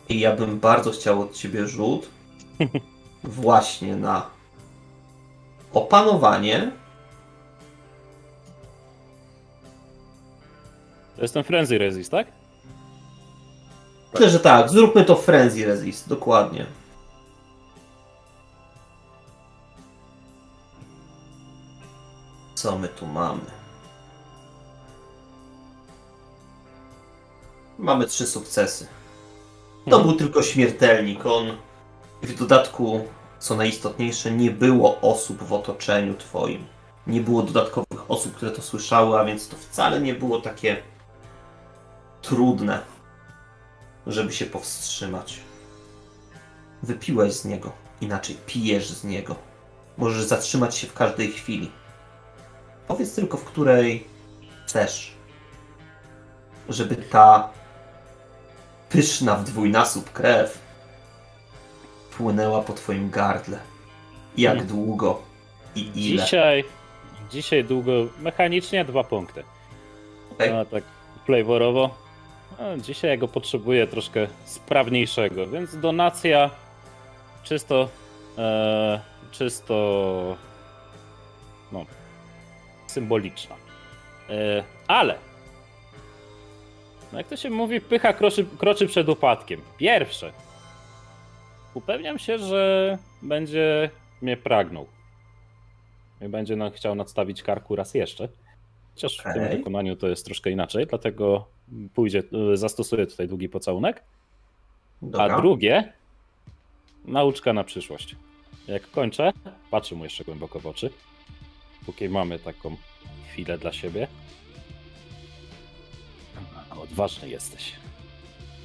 I 0.08 0.20
ja 0.20 0.36
bym 0.36 0.60
bardzo 0.60 0.90
chciał 0.90 1.22
od 1.22 1.32
ciebie 1.32 1.66
rzut 1.66 2.08
właśnie 3.24 3.96
na 3.96 4.30
opanowanie. 5.72 6.72
To 11.16 11.22
jest 11.22 11.34
ten 11.34 11.44
Frenzy 11.44 11.78
Resist, 11.78 12.10
tak? 12.10 12.26
Myślę, 14.12 14.30
że 14.30 14.40
tak. 14.40 14.68
Zróbmy 14.70 15.04
to 15.04 15.16
Frenzy 15.16 15.64
Resist, 15.66 16.08
dokładnie. 16.08 16.66
Co 22.62 22.78
my 22.78 22.88
tu 22.88 23.06
mamy? 23.06 23.50
Mamy 27.78 28.06
trzy 28.06 28.26
sukcesy. 28.26 28.86
To 29.90 30.00
był 30.00 30.12
tylko 30.12 30.42
śmiertelnik. 30.42 31.26
On 31.26 31.56
w 32.22 32.34
dodatku, 32.38 33.04
co 33.38 33.56
najistotniejsze, 33.56 34.30
nie 34.30 34.50
było 34.50 35.00
osób 35.00 35.42
w 35.42 35.52
otoczeniu 35.52 36.14
twoim. 36.14 36.66
Nie 37.06 37.20
było 37.20 37.42
dodatkowych 37.42 38.10
osób, 38.10 38.34
które 38.34 38.50
to 38.50 38.62
słyszały, 38.62 39.18
a 39.18 39.24
więc 39.24 39.48
to 39.48 39.56
wcale 39.56 40.00
nie 40.00 40.14
było 40.14 40.40
takie 40.40 40.82
trudne, 42.22 42.80
żeby 44.06 44.32
się 44.32 44.46
powstrzymać. 44.46 45.40
Wypiłeś 46.82 47.32
z 47.32 47.44
niego, 47.44 47.72
inaczej 48.00 48.36
pijesz 48.46 48.90
z 48.90 49.04
niego. 49.04 49.36
Możesz 49.98 50.24
zatrzymać 50.24 50.76
się 50.76 50.86
w 50.86 50.94
każdej 50.94 51.32
chwili. 51.32 51.81
Powiedz 52.88 53.14
tylko, 53.14 53.36
w 53.36 53.44
której 53.44 54.06
chcesz, 54.66 55.12
żeby 56.68 56.96
ta 56.96 57.48
pyszna 58.88 59.36
w 59.36 59.44
dwójnasób 59.44 60.12
krew 60.12 60.58
płynęła 62.16 62.60
po 62.62 62.72
twoim 62.72 63.10
gardle. 63.10 63.58
Jak 64.36 64.52
Hmm. 64.52 64.66
długo 64.68 65.22
i 65.74 65.90
ile? 65.94 66.22
Dzisiaj, 66.22 66.64
dzisiaj 67.30 67.64
długo, 67.64 67.92
mechanicznie 68.18 68.84
dwa 68.84 69.04
punkty. 69.04 69.44
Okej. 70.32 70.52
A 70.52 70.64
tak 70.64 70.84
flavorowo, 71.26 71.94
a 72.58 72.76
dzisiaj 72.78 73.18
go 73.18 73.28
potrzebuję 73.28 73.86
troszkę 73.86 74.26
sprawniejszego, 74.44 75.46
więc 75.46 75.76
donacja 75.80 76.50
czysto, 77.42 77.88
e, 78.38 79.00
czysto, 79.32 80.36
no, 81.72 81.84
symboliczna. 82.92 83.56
E, 84.30 84.64
ale, 84.88 85.18
no 87.12 87.18
jak 87.18 87.28
to 87.28 87.36
się 87.36 87.50
mówi, 87.50 87.80
pycha 87.80 88.12
kroczy, 88.12 88.46
kroczy 88.58 88.86
przed 88.86 89.08
upadkiem. 89.08 89.60
Pierwsze, 89.78 90.32
upewniam 91.74 92.18
się, 92.18 92.38
że 92.38 92.98
będzie 93.22 93.90
mnie 94.22 94.36
pragnął. 94.36 94.86
I 96.20 96.28
będzie 96.28 96.56
nam 96.56 96.72
chciał 96.72 96.94
nadstawić 96.94 97.42
karku 97.42 97.76
raz 97.76 97.94
jeszcze. 97.94 98.28
Chociaż 98.94 99.18
w 99.18 99.34
tym 99.34 99.48
wykonaniu 99.48 99.96
to 99.96 100.08
jest 100.08 100.24
troszkę 100.24 100.50
inaczej, 100.50 100.86
dlatego 100.86 101.46
pójdzie, 101.94 102.22
y, 102.52 102.56
zastosuję 102.56 103.06
tutaj 103.06 103.28
długi 103.28 103.48
pocałunek. 103.48 104.02
Dobra. 105.02 105.36
A 105.36 105.40
drugie, 105.40 105.92
nauczka 107.04 107.52
na 107.52 107.64
przyszłość. 107.64 108.16
Jak 108.68 108.90
kończę, 108.90 109.32
patrzę 109.70 109.94
mu 109.94 110.04
jeszcze 110.04 110.24
głęboko 110.24 110.60
w 110.60 110.66
oczy, 110.66 110.90
póki 111.86 112.08
mamy 112.08 112.38
taką 112.38 112.76
chwilę 113.30 113.58
dla 113.58 113.72
siebie. 113.72 114.08
Odważny 116.82 117.28
jesteś. 117.28 117.72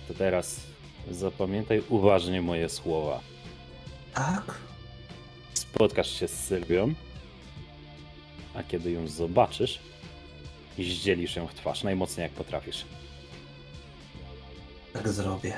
To 0.07 0.13
teraz 0.13 0.61
zapamiętaj 1.11 1.83
uważnie 1.89 2.41
moje 2.41 2.69
słowa. 2.69 3.19
Tak? 4.13 4.57
Spotkasz 5.53 6.19
się 6.19 6.27
z 6.27 6.43
Sylwią, 6.43 6.93
a 8.53 8.63
kiedy 8.63 8.91
ją 8.91 9.07
zobaczysz, 9.07 9.79
zdzielisz 10.79 11.35
ją 11.35 11.47
w 11.47 11.53
twarz 11.53 11.83
najmocniej 11.83 12.23
jak 12.23 12.31
potrafisz. 12.31 12.85
Tak 14.93 15.09
zrobię. 15.09 15.53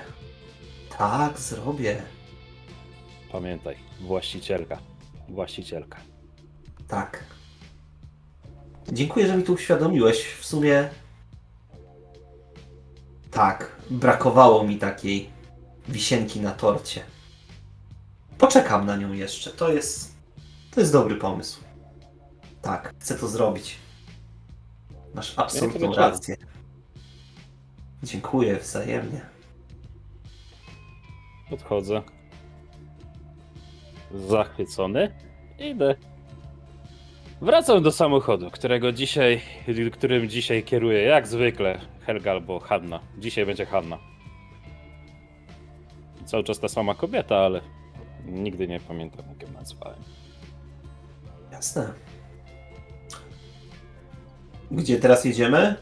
Tak 0.97 1.39
zrobię. 1.39 2.01
Pamiętaj, 3.31 3.75
właścicielka. 3.99 4.79
Właścicielka. 5.29 5.97
Tak. 6.87 7.38
Dziękuję, 8.91 9.27
że 9.27 9.37
mi 9.37 9.43
to 9.43 9.53
uświadomiłeś. 9.53 10.25
W 10.25 10.45
sumie. 10.45 10.89
Tak, 13.31 13.75
brakowało 13.89 14.63
mi 14.63 14.77
takiej 14.77 15.29
wisienki 15.87 16.39
na 16.41 16.51
torcie. 16.51 17.01
Poczekam 18.37 18.85
na 18.85 18.97
nią 18.97 19.13
jeszcze. 19.13 19.49
To 19.51 19.71
jest. 19.71 20.15
To 20.71 20.79
jest 20.79 20.93
dobry 20.93 21.15
pomysł. 21.15 21.59
Tak, 22.61 22.93
chcę 22.99 23.15
to 23.15 23.27
zrobić. 23.27 23.77
Masz 25.13 25.39
absolutną 25.39 25.79
wieczoru. 25.79 25.93
rację. 25.93 26.35
Dziękuję 28.03 28.59
wzajemnie. 28.59 29.21
Podchodzę. 31.49 32.01
Zachwycony. 34.27 35.15
Idę. 35.59 35.95
Wracam 37.41 37.83
do 37.83 37.91
samochodu, 37.91 38.51
którego 38.51 38.91
dzisiaj, 38.91 39.41
którym 39.91 40.29
dzisiaj 40.29 40.63
kieruję, 40.63 41.01
jak 41.01 41.27
zwykle, 41.27 41.79
Helga 42.05 42.31
albo 42.31 42.59
Hanna. 42.59 42.99
Dzisiaj 43.17 43.45
będzie 43.45 43.65
Hanna. 43.65 43.97
Cały 46.25 46.43
czas 46.43 46.59
ta 46.59 46.67
sama 46.67 46.95
kobieta, 46.95 47.37
ale 47.37 47.61
nigdy 48.25 48.67
nie 48.67 48.79
pamiętam, 48.79 49.25
jak 49.29 49.41
ją 49.41 49.53
nazwałem. 49.53 49.99
Jasne. 51.51 51.93
Gdzie 54.71 54.99
teraz 54.99 55.25
jedziemy? 55.25 55.75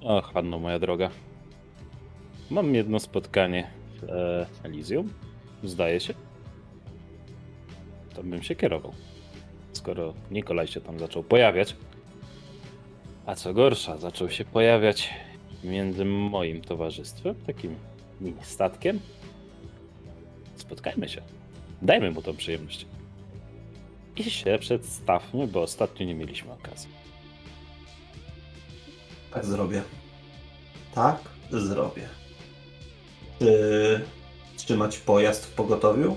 O, 0.00 0.22
Hanno, 0.22 0.58
moja 0.58 0.78
droga. 0.78 1.10
Mam 2.50 2.74
jedno 2.74 3.00
spotkanie 3.00 3.70
w 4.02 4.04
e, 4.10 4.46
Elysium, 4.64 5.12
zdaje 5.64 6.00
się. 6.00 6.14
Tam 8.16 8.30
bym 8.30 8.42
się 8.42 8.54
kierował. 8.54 8.92
Skoro 9.86 10.14
Nikolaj 10.30 10.66
się 10.66 10.80
tam 10.80 10.98
zaczął 10.98 11.22
pojawiać. 11.22 11.76
A 13.26 13.34
co 13.34 13.54
gorsza, 13.54 13.96
zaczął 13.96 14.30
się 14.30 14.44
pojawiać 14.44 15.10
między 15.64 16.04
moim 16.04 16.60
towarzystwem, 16.60 17.34
takim 17.34 17.76
mini 18.20 18.42
statkiem. 18.42 19.00
Spotkajmy 20.56 21.08
się. 21.08 21.22
Dajmy 21.82 22.10
mu 22.10 22.22
tą 22.22 22.36
przyjemność. 22.36 22.86
I 24.16 24.24
się 24.24 24.58
przedstawmy, 24.60 25.46
bo 25.46 25.62
ostatnio 25.62 26.06
nie 26.06 26.14
mieliśmy 26.14 26.52
okazji. 26.52 26.90
Tak 29.34 29.44
zrobię. 29.44 29.82
Tak 30.94 31.18
zrobię. 31.50 32.08
Czy 33.38 34.04
trzymać 34.56 34.98
pojazd 34.98 35.46
w 35.46 35.54
pogotowiu? 35.54 36.16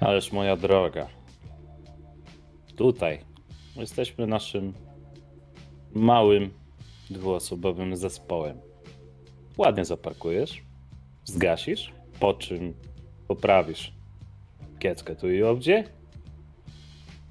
Ależ 0.00 0.32
moja 0.32 0.56
droga. 0.56 1.17
Tutaj 2.78 3.24
jesteśmy 3.76 4.26
naszym 4.26 4.72
małym, 5.94 6.50
dwuosobowym 7.10 7.96
zespołem. 7.96 8.60
Ładnie 9.56 9.84
zaparkujesz, 9.84 10.62
zgasisz, 11.24 11.92
po 12.20 12.34
czym 12.34 12.74
poprawisz 13.28 13.92
kieckę 14.78 15.16
tu 15.16 15.30
i 15.30 15.42
owdzie 15.42 15.84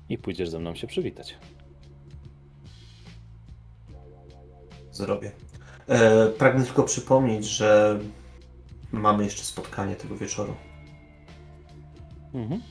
i 0.10 0.18
pójdziesz 0.18 0.50
ze 0.50 0.60
mną 0.60 0.76
się 0.76 0.88
przywitać. 0.88 1.38
Zrobię. 4.92 5.32
E, 5.88 6.28
pragnę 6.28 6.66
tylko 6.66 6.84
przypomnieć, 6.84 7.46
że 7.46 8.00
mamy 8.92 9.24
jeszcze 9.24 9.44
spotkanie 9.44 9.96
tego 9.96 10.18
wieczoru. 10.18 10.56
Mhm. 12.34 12.62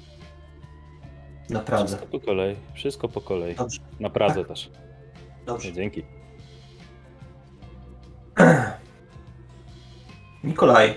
Na 1.50 1.60
Pradze. 1.60 1.86
Wszystko 1.96 2.06
po 2.18 2.20
kolei, 2.26 2.56
wszystko 2.74 3.08
po 3.08 3.20
kolei. 3.20 3.54
Dobrze, 3.54 3.80
Na 4.00 4.10
Pradze 4.10 4.34
Tak. 4.40 4.48
też. 4.48 4.70
dobrze. 5.46 5.72
Dzięki. 5.72 6.02
Nikolaj. 10.44 10.94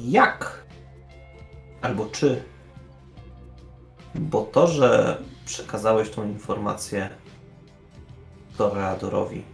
Jak? 0.00 0.64
Albo 1.82 2.06
czy? 2.06 2.42
Bo 4.14 4.42
to, 4.42 4.66
że 4.66 5.18
przekazałeś 5.44 6.10
tą 6.10 6.24
informację 6.28 7.10
Toreadorowi 8.58 9.44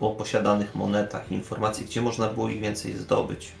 o 0.00 0.10
posiadanych 0.10 0.74
monetach, 0.74 1.32
informacji, 1.32 1.86
gdzie 1.86 2.02
można 2.02 2.28
było 2.28 2.48
ich 2.48 2.60
więcej 2.60 2.96
zdobyć. 2.96 3.52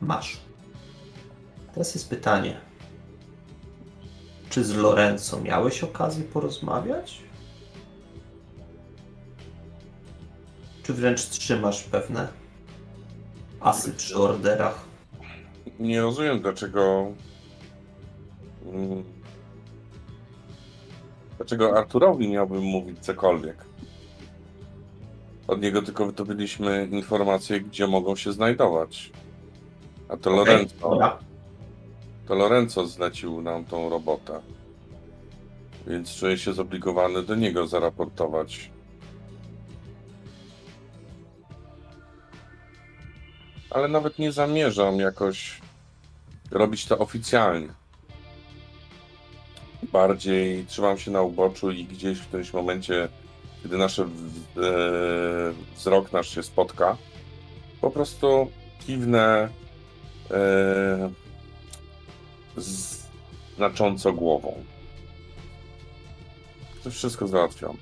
Masz. 0.00 0.40
Teraz 1.74 1.94
jest 1.94 2.08
pytanie. 2.08 2.60
Czy 4.50 4.64
z 4.64 4.74
Lorenzo 4.74 5.40
miałeś 5.40 5.84
okazję 5.84 6.24
porozmawiać? 6.24 7.22
Czy 10.82 10.94
wręcz 10.94 11.26
trzymasz 11.26 11.82
pewne 11.82 12.28
asy 13.60 13.92
przy 13.92 14.16
orderach? 14.16 14.84
Nie 15.78 16.00
rozumiem, 16.00 16.42
dlaczego. 16.42 17.12
Dlaczego 21.40 21.78
Arturowi 21.78 22.28
miałbym 22.28 22.62
mówić 22.62 22.98
cokolwiek? 22.98 23.56
Od 25.48 25.62
niego 25.62 25.82
tylko 25.82 26.06
wydobyliśmy 26.06 26.88
informacje, 26.90 27.60
gdzie 27.60 27.86
mogą 27.86 28.16
się 28.16 28.32
znajdować. 28.32 29.10
A 30.08 30.16
to 30.16 30.30
Okej, 30.30 30.36
Lorenzo. 30.36 30.74
Dobra. 30.80 31.18
To 32.28 32.34
Lorenzo 32.34 32.86
zlecił 32.86 33.42
nam 33.42 33.64
tą 33.64 33.88
robotę. 33.88 34.40
Więc 35.86 36.14
czuję 36.14 36.38
się 36.38 36.52
zobligowany 36.52 37.22
do 37.22 37.34
niego 37.34 37.66
zaraportować. 37.66 38.70
ale 43.70 43.88
nawet 43.88 44.18
nie 44.18 44.32
zamierzam 44.32 44.96
jakoś 44.96 45.60
robić 46.50 46.86
to 46.86 46.98
oficjalnie. 46.98 47.79
Bardziej 49.92 50.66
trzymam 50.66 50.98
się 50.98 51.10
na 51.10 51.22
uboczu 51.22 51.70
i 51.70 51.84
gdzieś 51.84 52.18
w 52.18 52.26
którymś 52.26 52.52
momencie, 52.52 53.08
gdy 53.64 53.78
nasz 53.78 54.00
wzrok 55.76 56.12
nasz 56.12 56.34
się 56.34 56.42
spotka, 56.42 56.96
po 57.80 57.90
prostu 57.90 58.50
kiwnę 58.86 59.48
e, 60.30 61.10
znacząco 63.56 64.12
głową. 64.12 64.64
To 66.84 66.90
wszystko 66.90 67.28
załatwiam. 67.28 67.76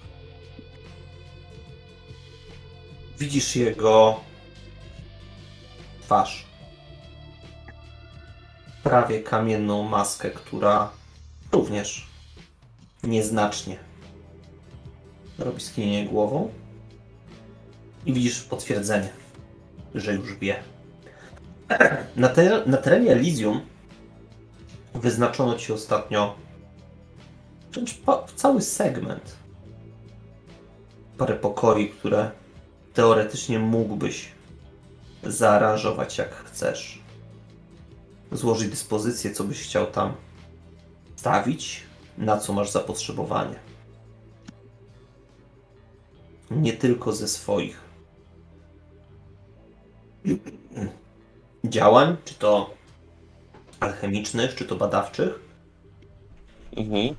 Widzisz 3.19 3.57
jego 3.57 4.21
twarz. 6.03 6.47
Prawie 8.83 9.23
kamienną 9.23 9.83
maskę, 9.83 10.31
która 10.31 10.98
również 11.53 12.07
nieznacznie 13.03 13.77
robi 15.39 15.61
skinienie 15.61 16.09
głową. 16.09 16.51
I 18.07 18.13
widzisz 18.13 18.43
potwierdzenie, 18.43 19.09
że 19.95 20.15
już 20.15 20.35
wie. 20.35 20.63
Na, 22.17 22.29
te, 22.29 22.63
na 22.67 22.77
terenie 22.77 23.13
Elysium 23.13 23.61
wyznaczono 24.95 25.57
ci 25.57 25.73
ostatnio 25.73 26.35
wręcz 27.73 28.01
cały 28.37 28.63
segment. 28.63 29.37
Parę 31.19 31.35
pokoi, 31.35 31.89
które 31.89 32.31
teoretycznie 32.95 33.59
mógłbyś 33.59 34.33
zaaranżować 35.23 36.19
jak 36.19 36.35
chcesz. 36.35 37.03
Złożyć 38.33 38.69
dyspozycję, 38.69 39.31
co 39.31 39.45
byś 39.45 39.63
chciał 39.63 39.87
tam 39.87 40.15
stawić, 41.19 41.83
na 42.19 42.39
co 42.39 42.53
masz 42.53 42.71
zapotrzebowanie. 42.71 43.59
Nie 46.51 46.73
tylko 46.73 47.13
ze 47.13 47.29
swoich 47.29 47.81
działań, 51.65 52.17
czy 52.25 52.35
to 52.35 52.75
alchemicznych, 53.81 54.55
czy 54.55 54.65
to 54.65 54.77
badawczych. 54.77 55.41
Mhm. 56.77 57.17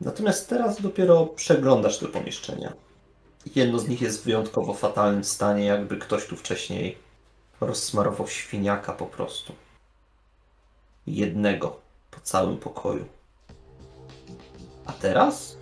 Natomiast 0.00 0.48
teraz 0.48 0.82
dopiero 0.82 1.26
przeglądasz 1.26 1.98
te 1.98 2.06
pomieszczenia. 2.06 2.72
Jedno 3.54 3.78
z 3.78 3.88
nich 3.88 4.00
jest 4.00 4.20
w 4.20 4.24
wyjątkowo 4.24 4.74
fatalnym 4.74 5.24
stanie, 5.24 5.64
jakby 5.64 5.96
ktoś 5.96 6.26
tu 6.26 6.36
wcześniej 6.36 6.98
rozsmarował 7.60 8.28
świniaka 8.28 8.92
po 8.92 9.06
prostu. 9.06 9.52
Jednego 11.06 11.83
po 12.14 12.20
całym 12.20 12.58
pokoju. 12.58 13.04
A 14.86 14.92
teraz? 14.92 15.56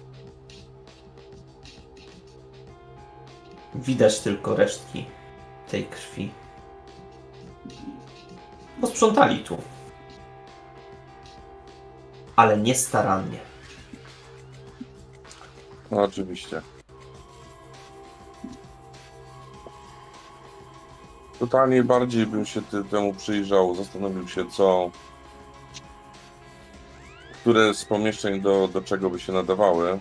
Widać 3.74 4.20
tylko 4.20 4.56
resztki 4.56 5.06
tej 5.70 5.84
krwi. 5.84 6.32
Posprzątali 8.80 9.44
tu. 9.44 9.58
Ale 12.36 12.58
nie 12.58 12.74
starannie. 12.74 13.38
No 15.90 16.02
oczywiście. 16.02 16.62
Totalnie 21.38 21.84
bardziej 21.84 22.26
bym 22.26 22.46
się 22.46 22.62
temu 22.90 23.14
przyjrzał, 23.14 23.74
zastanowił 23.74 24.28
się, 24.28 24.50
co. 24.50 24.90
Które 27.42 27.74
z 27.74 27.84
pomieszczeń 27.84 28.40
do, 28.40 28.68
do 28.68 28.82
czego 28.82 29.10
by 29.10 29.20
się 29.20 29.32
nadawały. 29.32 30.00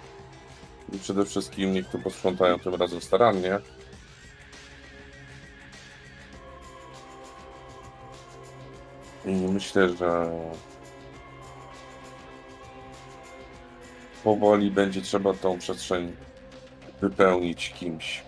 I 0.93 0.99
przede 0.99 1.25
wszystkim 1.25 1.73
niech 1.73 1.89
to 1.89 1.97
posprzątają 1.97 2.59
tym 2.59 2.75
razem 2.75 3.01
starannie. 3.01 3.59
I 9.25 9.31
myślę, 9.31 9.89
że 9.89 10.31
powoli 14.23 14.71
będzie 14.71 15.01
trzeba 15.01 15.33
tą 15.33 15.59
przestrzeń 15.59 16.15
wypełnić 17.01 17.73
kimś. 17.73 18.23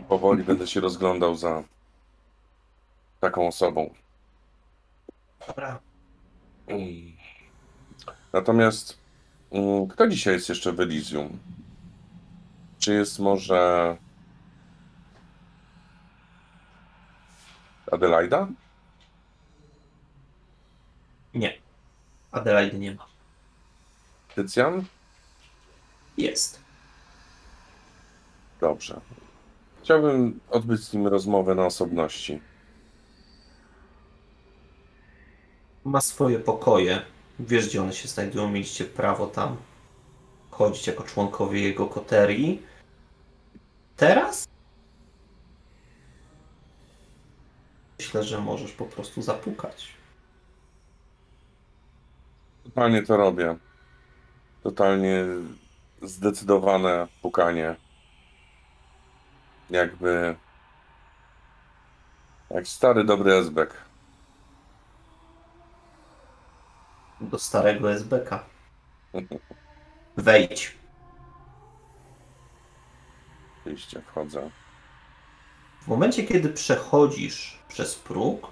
I 0.00 0.02
powoli 0.02 0.44
będę 0.44 0.66
się 0.66 0.80
rozglądał 0.80 1.36
za 1.36 1.62
taką 3.20 3.46
osobą. 3.46 3.94
Dobra. 5.46 5.80
Mm. 6.66 7.12
Natomiast 8.32 8.98
mm, 9.52 9.88
kto 9.88 10.08
dzisiaj 10.08 10.34
jest 10.34 10.48
jeszcze 10.48 10.72
w 10.72 10.80
Elysium? 10.80 11.38
Czy 12.78 12.94
jest 12.94 13.18
może 13.18 13.96
Adelaida? 17.92 18.48
Nie. 21.34 21.58
Adelaide 22.32 22.78
nie 22.78 22.94
ma. 22.94 23.06
Tycjan? 24.34 24.84
Jest. 26.16 26.60
Dobrze. 28.60 29.00
Chciałbym 29.82 30.40
odbyć 30.50 30.80
z 30.80 30.92
nim 30.92 31.06
rozmowę 31.06 31.54
na 31.54 31.66
osobności. 31.66 32.40
Ma 35.84 36.00
swoje 36.00 36.38
pokoje. 36.38 37.02
Wiesz, 37.38 37.68
gdzie 37.68 37.82
one 37.82 37.92
się 37.92 38.08
znajdują. 38.08 38.50
Mieliście 38.50 38.84
prawo 38.84 39.26
tam 39.26 39.56
chodzić 40.50 40.86
jako 40.86 41.02
członkowie 41.04 41.60
jego 41.60 41.86
koterii. 41.86 42.62
Teraz? 43.96 44.48
Myślę, 47.98 48.24
że 48.24 48.40
możesz 48.40 48.72
po 48.72 48.84
prostu 48.84 49.22
zapukać. 49.22 49.88
Totalnie 52.64 53.02
to 53.02 53.16
robię. 53.16 53.56
Totalnie 54.62 55.24
zdecydowane 56.02 57.08
pukanie. 57.22 57.76
Jakby. 59.70 60.36
Jak 62.50 62.68
stary, 62.68 63.04
dobry 63.04 63.32
Ezbek. 63.32 63.89
Do 67.20 67.38
starego 67.38 67.92
SBK. 67.92 68.44
Wejdź. 70.16 70.74
Oczywiście 73.60 74.02
wchodzę. 74.02 74.50
W 75.82 75.88
momencie, 75.88 76.24
kiedy 76.24 76.48
przechodzisz 76.48 77.58
przez 77.68 77.94
próg, 77.94 78.50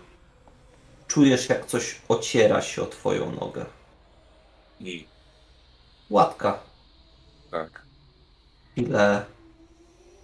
czujesz, 1.07 1.49
jak 1.49 1.67
coś 1.67 2.01
ociera 2.09 2.63
się 2.63 2.83
o 2.83 2.87
twoją 2.87 3.33
nogę. 3.33 3.67
I 4.81 5.09
Łatka. 6.11 6.59
tak. 7.51 7.83
Chwilę 8.73 9.25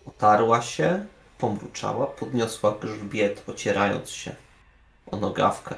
otarła 0.06 0.62
się, 0.62 1.06
pomruczała, 1.38 2.06
podniosła 2.06 2.74
grzbiet, 2.80 3.44
ocierając 3.48 4.10
się 4.10 4.34
o 5.06 5.16
nogawkę. 5.16 5.74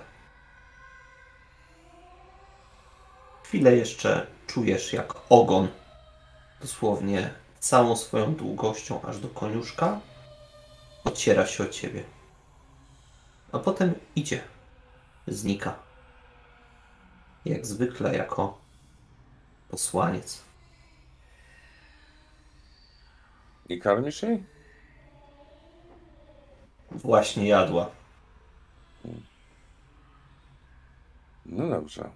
Chwilę 3.57 3.77
jeszcze 3.77 4.27
czujesz, 4.47 4.93
jak 4.93 5.15
ogon, 5.29 5.69
dosłownie 6.61 7.35
całą 7.59 7.97
swoją 7.97 8.35
długością 8.35 9.03
aż 9.03 9.19
do 9.19 9.29
koniuszka, 9.29 10.01
ociera 11.05 11.47
się 11.47 11.65
o 11.65 11.67
ciebie. 11.67 12.05
A 13.53 13.59
potem 13.59 13.95
idzie, 14.17 14.41
znika. 15.27 15.79
Jak 17.45 17.67
zwykle, 17.67 18.17
jako 18.17 18.59
posłaniec. 19.69 20.43
I 23.69 23.79
karmisz 23.79 24.23
jej? 24.23 24.45
Właśnie 26.91 27.49
jadła. 27.49 27.91
No 31.47 31.69
dobrze. 31.69 32.11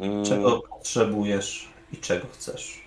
Mm, 0.00 0.24
Czego 0.24 0.60
potrzebujesz 0.62 1.68
i 1.92 1.96
czego 1.96 2.26
chcesz? 2.32 2.80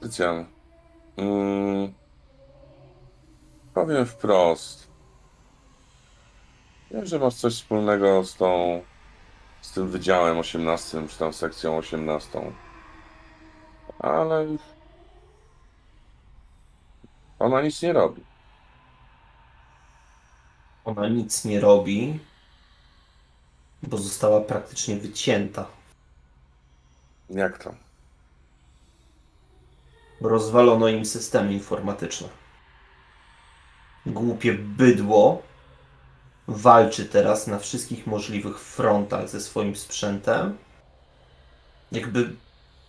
Tycjan. 0.00 0.46
Mm, 1.16 1.92
powiem 3.74 4.06
wprost. 4.06 4.86
Wiem, 6.90 7.06
że 7.06 7.18
masz 7.18 7.34
coś 7.34 7.54
wspólnego 7.54 8.24
z 8.24 8.34
tą. 8.36 8.82
z 9.60 9.72
tym 9.72 9.90
wydziałem 9.90 10.38
18, 10.38 11.08
czy 11.08 11.18
tam 11.18 11.32
sekcją 11.32 11.76
18. 11.76 12.52
ale 13.98 14.46
ona 17.38 17.62
nic 17.62 17.82
nie 17.82 17.92
robi. 17.92 18.22
Ona 20.84 21.08
nic 21.08 21.44
nie 21.44 21.60
robi, 21.60 22.18
bo 23.82 23.98
została 23.98 24.40
praktycznie 24.40 24.96
wycięta. 24.96 25.66
Jak 27.30 27.64
to? 27.64 27.74
Rozwalono 30.20 30.88
im 30.88 31.04
systemy 31.04 31.52
informatyczne. 31.52 32.28
Głupie 34.06 34.52
bydło 34.52 35.42
walczy 36.48 37.06
teraz 37.06 37.46
na 37.46 37.58
wszystkich 37.58 38.06
możliwych 38.06 38.58
frontach 38.58 39.28
ze 39.28 39.40
swoim 39.40 39.76
sprzętem. 39.76 40.58
Jakby 41.92 42.36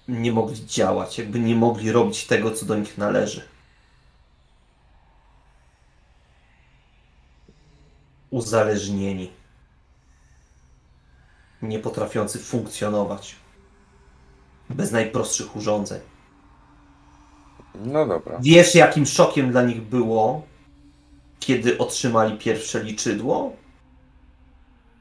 nie 0.07 0.31
mogli 0.31 0.65
działać, 0.65 1.17
jakby 1.17 1.39
nie 1.39 1.55
mogli 1.55 1.91
robić 1.91 2.25
tego, 2.25 2.51
co 2.51 2.65
do 2.65 2.75
nich 2.75 2.97
należy. 2.97 3.41
Uzależnieni. 8.29 9.36
Nie 11.61 11.79
potrafiący 11.79 12.39
funkcjonować. 12.39 13.35
Bez 14.69 14.91
najprostszych 14.91 15.55
urządzeń. 15.55 16.01
No 17.75 18.05
dobra. 18.05 18.37
Wiesz, 18.41 18.75
jakim 18.75 19.05
szokiem 19.05 19.51
dla 19.51 19.61
nich 19.63 19.81
było, 19.81 20.41
kiedy 21.39 21.77
otrzymali 21.77 22.37
pierwsze 22.37 22.83
liczydło? 22.83 23.55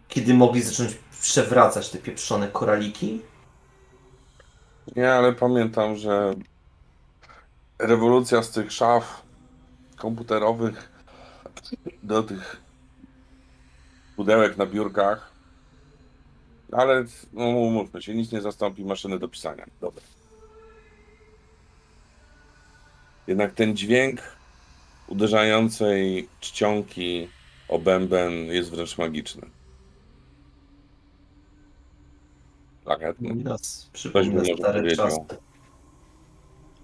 Kiedy 0.08 0.34
mogli 0.34 0.62
zacząć 0.62 0.98
przewracać 1.20 1.90
te 1.90 1.98
pieprzone 1.98 2.48
koraliki? 2.48 3.20
Nie, 4.96 5.12
ale 5.12 5.32
pamiętam, 5.32 5.96
że 5.96 6.34
rewolucja 7.78 8.42
z 8.42 8.50
tych 8.50 8.72
szaf 8.72 9.22
komputerowych 9.96 10.92
do 12.02 12.22
tych 12.22 12.60
pudełek 14.16 14.56
na 14.56 14.66
biurkach. 14.66 15.35
Ale 16.72 17.04
no, 17.32 17.44
umówmy 17.44 18.02
się, 18.02 18.14
nic 18.14 18.32
nie 18.32 18.40
zastąpi 18.40 18.84
maszyny 18.84 19.18
do 19.18 19.28
pisania. 19.28 19.66
Dobra. 19.80 20.02
Jednak 23.26 23.54
ten 23.54 23.76
dźwięk 23.76 24.20
uderzającej 25.08 26.28
czcionki 26.40 27.28
o 27.68 27.78
bęben 27.78 28.32
jest 28.32 28.70
wręcz 28.70 28.98
magiczny. 28.98 29.46
Szlachetny. 32.82 33.34
Nas 33.34 33.90
przypomina 33.92 34.42
może 34.42 34.54
powiedział. 34.54 35.06
czasy. 35.06 35.20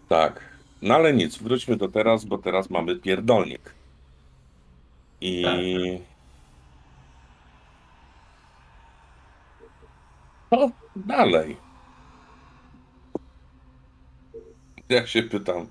Tak. 0.08 0.52
No 0.82 0.94
ale 0.94 1.12
nic, 1.12 1.38
wróćmy 1.38 1.76
do 1.76 1.88
teraz, 1.88 2.24
bo 2.24 2.38
teraz 2.38 2.70
mamy 2.70 2.96
pierdolnik. 2.96 3.74
I. 5.20 5.44
Co 10.52 10.70
dalej? 10.96 11.56
Ja 14.88 15.06
się 15.06 15.22
pytam, 15.22 15.66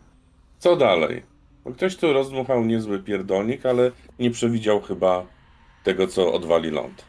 co 0.60 0.76
dalej? 0.76 1.24
Bo 1.64 1.72
ktoś 1.72 1.98
tu 1.98 2.14
rozdmuchał 2.14 2.66
niezły 2.66 3.00
pierdolnik, 3.00 3.66
ale 3.66 3.92
nie 4.20 4.32
przewidział 4.32 4.82
chyba 4.82 5.26
tego, 5.84 6.08
co 6.08 6.34
odwali 6.34 6.72
ląd. 6.72 7.06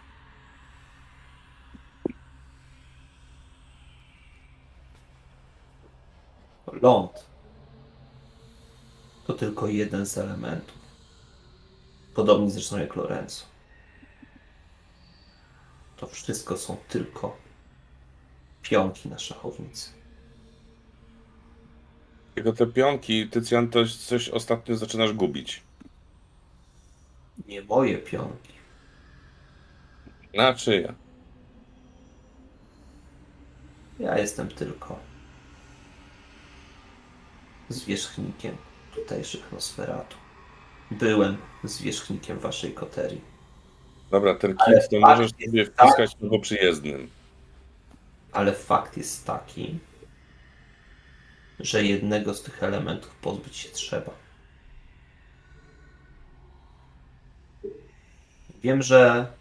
Ląd 6.73 7.27
to 9.27 9.33
tylko 9.33 9.69
jeden 9.69 10.07
z 10.07 10.19
elementów. 10.19 10.79
Podobnie 12.15 12.51
zresztą 12.51 12.79
jak 12.79 12.97
Lorenzo. 12.97 13.45
To 15.97 16.07
wszystko 16.07 16.57
są 16.57 16.77
tylko 16.89 17.42
pionki 18.63 19.09
na 19.09 19.19
szachownicy. 19.19 19.91
Tylko 22.35 22.53
te 22.53 22.67
pionki, 22.67 23.29
Tycjan, 23.29 23.69
to 23.71 23.79
coś 23.87 24.29
ostatnio 24.29 24.77
zaczynasz 24.77 25.13
gubić. 25.13 25.63
Nie 27.47 27.63
moje 27.63 27.99
pionki. 27.99 28.53
Na 30.35 30.55
czyje? 30.55 30.95
Ja 33.99 34.19
jestem 34.19 34.49
tylko 34.49 34.99
zwierzchnikiem 37.69 38.57
tutejszych 38.95 39.53
Nosferatu. 39.53 40.17
Byłem 40.91 41.37
zwierzchnikiem 41.65 42.39
waszej 42.39 42.73
koterii. 42.75 43.21
Dobra, 44.11 44.35
ten 44.35 44.57
kit 44.57 44.89
to 44.91 45.01
możesz 45.01 45.31
sobie 45.31 45.67
taki- 45.67 45.89
wpiskać 45.89 46.15
tylko 46.15 46.39
przyjezdnym. 46.39 47.11
Ale 48.33 48.53
fakt 48.53 48.97
jest 48.97 49.27
taki, 49.27 49.79
że 51.61 51.85
jednego 51.85 52.35
z 52.35 52.43
tych 52.43 52.63
elementów 52.63 53.15
pozbyć 53.15 53.57
się 53.57 53.69
trzeba. 53.69 54.11
Wiem, 58.63 58.83
że 58.83 59.33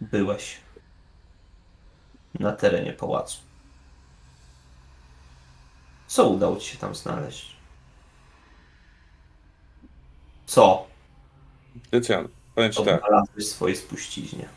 byłeś 0.00 0.60
na 2.40 2.52
terenie 2.52 2.92
pałacu. 2.92 3.38
Co 6.06 6.28
udało 6.28 6.56
ci 6.56 6.70
się 6.70 6.78
tam 6.78 6.94
znaleźć? 6.94 7.56
Co 10.46 10.86
Tycjan, 11.90 12.28
powiem 12.54 12.72
ci 12.72 12.84
tak. 12.84 13.04
odnalazłeś 13.04 13.46
swojej 13.46 13.76
spuściźnie? 13.76 14.48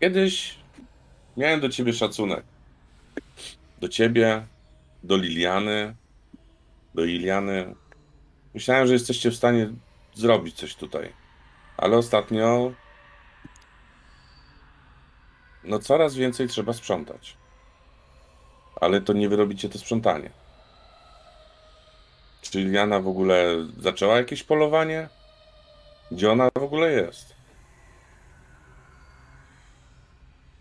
Kiedyś 0.00 0.58
miałem 1.36 1.60
do 1.60 1.68
ciebie 1.68 1.92
szacunek. 1.92 2.44
Do 3.80 3.88
ciebie, 3.88 4.46
do 5.02 5.16
Liliany, 5.16 5.94
do 6.94 7.04
Iliany. 7.04 7.74
Myślałem, 8.54 8.86
że 8.86 8.92
jesteście 8.92 9.30
w 9.30 9.36
stanie 9.36 9.72
zrobić 10.14 10.56
coś 10.56 10.74
tutaj. 10.74 11.12
Ale 11.76 11.96
ostatnio. 11.96 12.72
No, 15.64 15.78
coraz 15.78 16.14
więcej 16.14 16.48
trzeba 16.48 16.72
sprzątać. 16.72 17.36
Ale 18.80 19.00
to 19.00 19.12
nie 19.12 19.28
wyrobicie 19.28 19.68
to 19.68 19.78
sprzątanie. 19.78 20.30
Czy 22.42 22.58
Liliana 22.58 23.00
w 23.00 23.08
ogóle 23.08 23.56
zaczęła 23.78 24.16
jakieś 24.16 24.42
polowanie? 24.42 25.08
Gdzie 26.10 26.32
ona 26.32 26.48
w 26.58 26.62
ogóle 26.62 26.92
jest? 26.92 27.39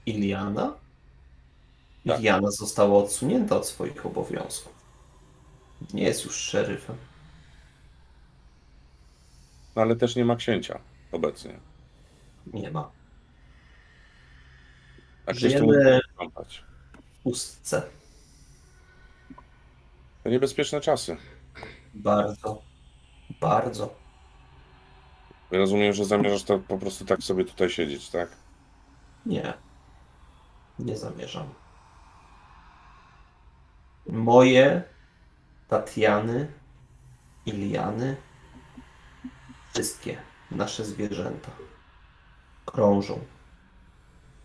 Iliana? 0.10 0.74
Tak. 2.08 2.20
Iliana 2.20 2.52
została 2.52 2.98
odsunięta 2.98 3.56
od 3.58 3.68
swoich 3.68 4.06
obowiązków. 4.06 4.74
Nie 5.94 6.04
jest 6.04 6.26
już 6.26 6.36
szeryfem. 6.36 6.96
No, 9.76 9.82
ale 9.82 9.96
też 9.96 10.16
nie 10.16 10.26
ma 10.26 10.36
księcia 10.36 10.80
obecnie. 11.12 11.60
Nie 12.54 12.72
ma. 12.72 12.92
A 15.26 15.34
Żyjemy 15.34 16.00
w 17.20 17.24
pustce. 17.24 17.82
To 20.24 20.30
niebezpieczne 20.30 20.82
czasy. 20.82 21.18
Bardzo. 21.94 22.62
Bardzo. 23.42 23.96
Rozumiem, 25.52 25.94
że 25.94 26.06
zamierzasz 26.06 26.44
to 26.44 26.60
po 26.60 26.78
prostu 26.78 27.06
tak 27.06 27.24
sobie 27.24 27.46
tutaj 27.46 27.70
siedzieć, 27.70 28.10
tak? 28.10 28.30
Nie. 29.26 29.54
Nie 30.80 30.98
zamierzam. 30.98 31.50
Moje 34.08 34.84
Tatiany, 35.68 36.52
Iliany, 37.46 38.16
wszystkie 39.74 40.18
nasze 40.52 40.86
zwierzęta 40.86 41.52
krążą. 42.66 43.20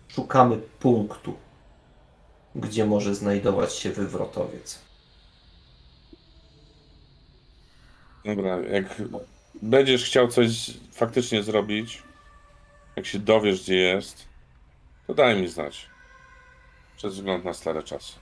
Szukamy 0.08 0.56
punktu, 0.58 1.36
gdzie 2.54 2.84
może 2.86 3.14
znajdować 3.14 3.74
się 3.74 3.90
wywrotowiec. 3.90 4.84
Dobra, 8.24 8.60
jak 8.60 9.02
będziesz 9.62 10.04
chciał 10.04 10.28
coś 10.28 10.70
faktycznie 10.92 11.42
zrobić, 11.42 12.02
jak 12.96 13.06
się 13.06 13.18
dowiesz, 13.18 13.62
gdzie 13.62 13.76
jest, 13.76 14.28
to 15.06 15.14
daj 15.14 15.40
mi 15.40 15.48
znać. 15.48 15.93
Przez 16.96 17.14
wzgląd 17.14 17.44
na 17.44 17.54
stare 17.54 17.82
czasy. 17.82 18.12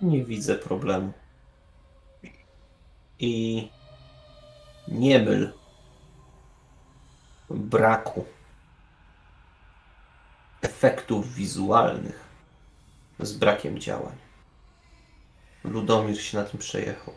Nie 0.00 0.24
widzę 0.24 0.54
problemu. 0.54 1.12
I 3.18 3.68
nie 4.88 5.18
myl 5.18 5.52
braku 7.50 8.24
efektów 10.62 11.34
wizualnych 11.34 12.24
z 13.18 13.32
brakiem 13.32 13.78
działań. 13.78 14.16
Ludomir 15.64 16.22
się 16.22 16.38
na 16.38 16.44
tym 16.44 16.60
przejechał. 16.60 17.14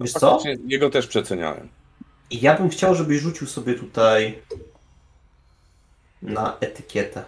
Wiesz 0.00 0.12
co? 0.12 0.38
Jego 0.66 0.90
też 0.90 1.06
przeceniałem. 1.06 1.68
I 2.30 2.40
ja 2.40 2.58
bym 2.58 2.68
chciał, 2.68 2.94
żebyś 2.94 3.20
rzucił 3.20 3.46
sobie 3.46 3.74
tutaj 3.74 4.42
na 6.22 6.56
etykietę. 6.60 7.24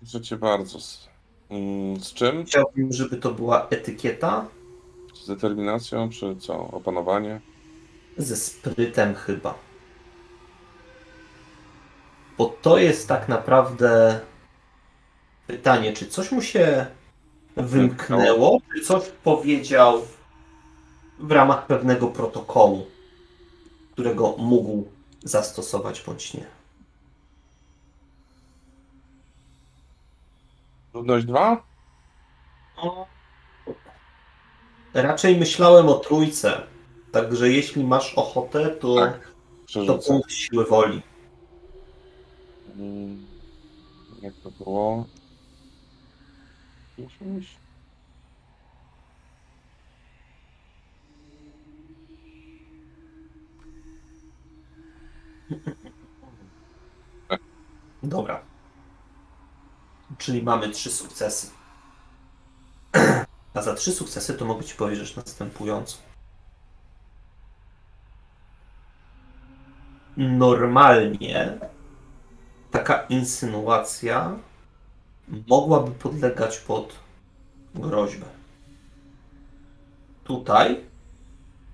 Proszę 0.00 0.20
cię 0.20 0.36
bardzo. 0.36 0.80
Z, 0.80 1.08
mm, 1.50 2.00
z 2.00 2.14
czym? 2.14 2.44
Chciałbym, 2.44 2.92
żeby 2.92 3.16
to 3.16 3.32
była 3.32 3.68
etykieta 3.70 4.46
Z 5.14 5.26
determinacją, 5.26 6.10
czy 6.10 6.36
co? 6.36 6.58
Opanowanie? 6.58 7.40
ze 8.18 8.36
sprytem 8.36 9.14
chyba. 9.14 9.54
Bo 12.38 12.56
to 12.62 12.78
jest 12.78 13.08
tak 13.08 13.28
naprawdę 13.28 14.20
pytanie, 15.46 15.92
czy 15.92 16.06
coś 16.06 16.32
mu 16.32 16.42
się 16.42 16.86
wymknęło, 17.56 18.58
czy 18.74 18.84
coś 18.84 19.04
powiedział 19.24 20.02
w 21.20 21.32
ramach 21.32 21.66
pewnego 21.66 22.06
protokołu, 22.08 22.86
którego 23.92 24.34
mógł 24.38 24.84
zastosować 25.24 26.02
bądź 26.02 26.34
nie. 26.34 26.46
Trudność 30.92 31.26
2? 31.26 31.62
Raczej 34.94 35.36
myślałem 35.36 35.88
o 35.88 35.94
trójce. 35.94 36.62
Także 37.12 37.48
jeśli 37.50 37.84
masz 37.84 38.14
ochotę, 38.14 38.68
to, 38.70 38.94
Tak. 38.96 39.32
to 39.86 39.98
punkt 39.98 40.32
siły 40.32 40.64
woli. 40.64 41.02
Mm, 42.76 43.26
Jak 44.22 44.34
to 44.34 44.50
było? 44.50 45.06
Dziesięć? 46.98 47.57
Dobra. 58.02 58.42
Czyli 60.18 60.42
mamy 60.42 60.68
trzy 60.68 60.90
sukcesy. 60.90 61.50
A 63.54 63.62
za 63.62 63.74
trzy 63.74 63.92
sukcesy 63.92 64.34
to 64.34 64.44
mogę 64.44 64.64
ci 64.64 64.74
powiedzieć 64.74 65.16
następująco. 65.16 65.96
Normalnie 70.16 71.58
taka 72.70 73.02
insynuacja 73.02 74.36
mogłaby 75.46 75.90
podlegać 75.90 76.58
pod 76.58 76.94
groźbę. 77.74 78.26
Tutaj 80.24 80.84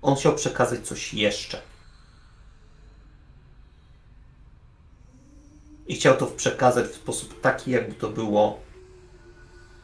on 0.01 0.15
chciał 0.15 0.35
przekazać 0.35 0.87
coś 0.87 1.13
jeszcze. 1.13 1.61
I 5.87 5.95
chciał 5.95 6.17
to 6.17 6.25
przekazać 6.25 6.85
w 6.85 6.95
sposób 6.95 7.41
taki, 7.41 7.71
jakby 7.71 7.95
to 7.95 8.09
było 8.09 8.59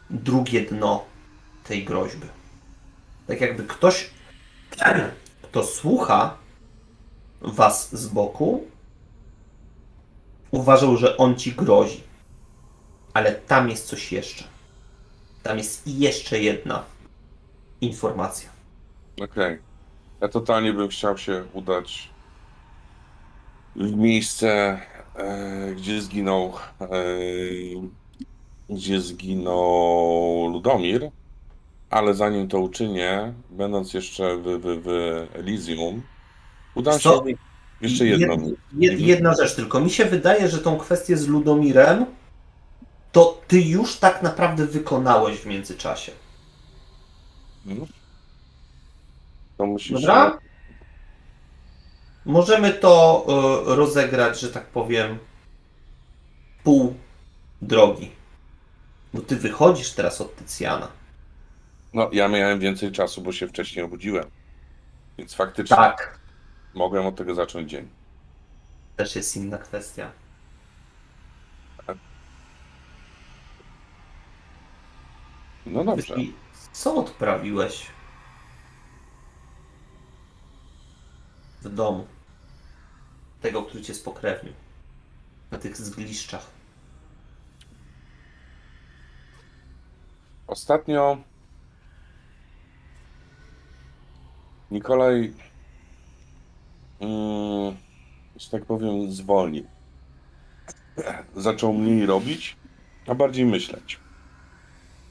drugie 0.10 0.62
dno 0.62 1.06
tej 1.64 1.86
groźby. 1.86 2.28
Tak 3.28 3.42
jakby 3.42 3.64
ktoś, 3.64 4.10
kto 5.42 5.64
słucha 5.64 6.38
was 7.42 7.96
z 7.96 8.08
boku, 8.08 8.68
uważał, 10.52 10.98
że 10.98 11.18
on 11.18 11.36
ci 11.36 11.52
grozi. 11.52 12.04
Ale 13.14 13.32
tam 13.32 13.70
jest 13.70 13.88
coś 13.88 14.12
jeszcze. 14.12 14.44
Tam 15.44 15.58
jest 15.58 15.88
jeszcze 15.88 16.40
jedna 16.40 16.84
informacja. 17.82 18.50
Okej. 19.22 19.60
Ja 20.22 20.28
totalnie 20.28 20.74
bym 20.74 20.90
chciał 20.90 21.18
się 21.18 21.46
udać 21.54 22.10
w 23.76 23.96
miejsce, 23.96 24.80
gdzie 25.76 26.02
zginął 26.02 26.54
e, 26.82 26.88
gdzie 28.70 29.02
zginął 29.02 30.48
Ludomir, 30.48 31.12
ale 31.90 32.14
zanim 32.14 32.48
to 32.48 32.60
uczynię, 32.60 33.34
będąc 33.50 33.94
jeszcze 33.94 34.38
w, 34.38 34.44
w, 34.44 34.84
w 34.84 34.88
Elysium, 35.36 36.02
udam 36.76 37.00
się 37.00 37.10
jeszcze 37.82 38.06
jedną. 38.06 38.36
Jed, 38.38 38.58
jed, 38.74 39.00
jedna 39.00 39.34
rzecz 39.34 39.56
tylko. 39.56 39.80
Mi 39.80 39.90
się 39.90 40.06
wydaje, 40.06 40.50
że 40.50 40.58
tą 40.58 40.78
kwestię 40.78 41.18
z 41.18 41.28
Ludomirem 41.28 42.06
to 43.12 43.42
ty 43.48 43.62
już 43.62 43.96
tak 43.96 44.24
naprawdę 44.24 44.66
wykonałeś 44.66 45.38
w 45.38 45.46
międzyczasie. 45.46 46.12
Mhm. 47.68 47.88
To 49.58 49.66
musisz. 49.66 49.92
Dobra? 49.92 50.40
Możemy 52.26 52.74
to 52.74 53.26
y, 53.72 53.76
rozegrać, 53.76 54.40
że 54.40 54.50
tak 54.50 54.66
powiem, 54.66 55.20
pół 56.64 56.96
drogi. 57.62 58.12
Bo 59.14 59.22
ty 59.22 59.36
wychodzisz 59.36 59.92
teraz 59.94 60.22
od 60.22 60.36
Tycjana. 60.36 60.88
No, 61.94 62.10
ja 62.14 62.28
miałem 62.28 62.60
więcej 62.60 62.92
czasu, 62.92 63.22
bo 63.22 63.32
się 63.32 63.48
wcześniej 63.48 63.86
obudziłem. 63.86 64.26
Więc 65.18 65.34
faktycznie 65.34 65.76
Tak. 65.76 66.20
mogłem 66.74 67.06
od 67.06 67.16
tego 67.16 67.36
zacząć 67.36 67.70
dzień. 67.72 67.90
Też 68.96 69.16
jest 69.16 69.38
inna 69.38 69.58
kwestia. 69.58 70.12
No 75.66 75.84
dobrze. 75.84 76.16
I 76.16 76.34
co 76.74 76.96
odprawiłeś 76.96 77.88
w 81.62 81.76
domu 81.76 82.08
tego, 83.42 83.64
który 83.64 83.84
cię 83.84 83.94
spokrewnił? 83.94 84.54
Na 85.52 85.58
tych 85.58 85.78
zgliszczach. 85.78 86.46
Ostatnio 90.48 91.18
Nikolaj, 94.72 95.34
mm, 97.00 97.76
tak 98.52 98.66
powiem, 98.66 99.12
zwolnił. 99.12 99.66
Zaczął 101.36 101.74
mniej 101.74 102.06
robić, 102.06 102.58
a 103.08 103.16
bardziej 103.16 103.46
myśleć. 103.46 104.00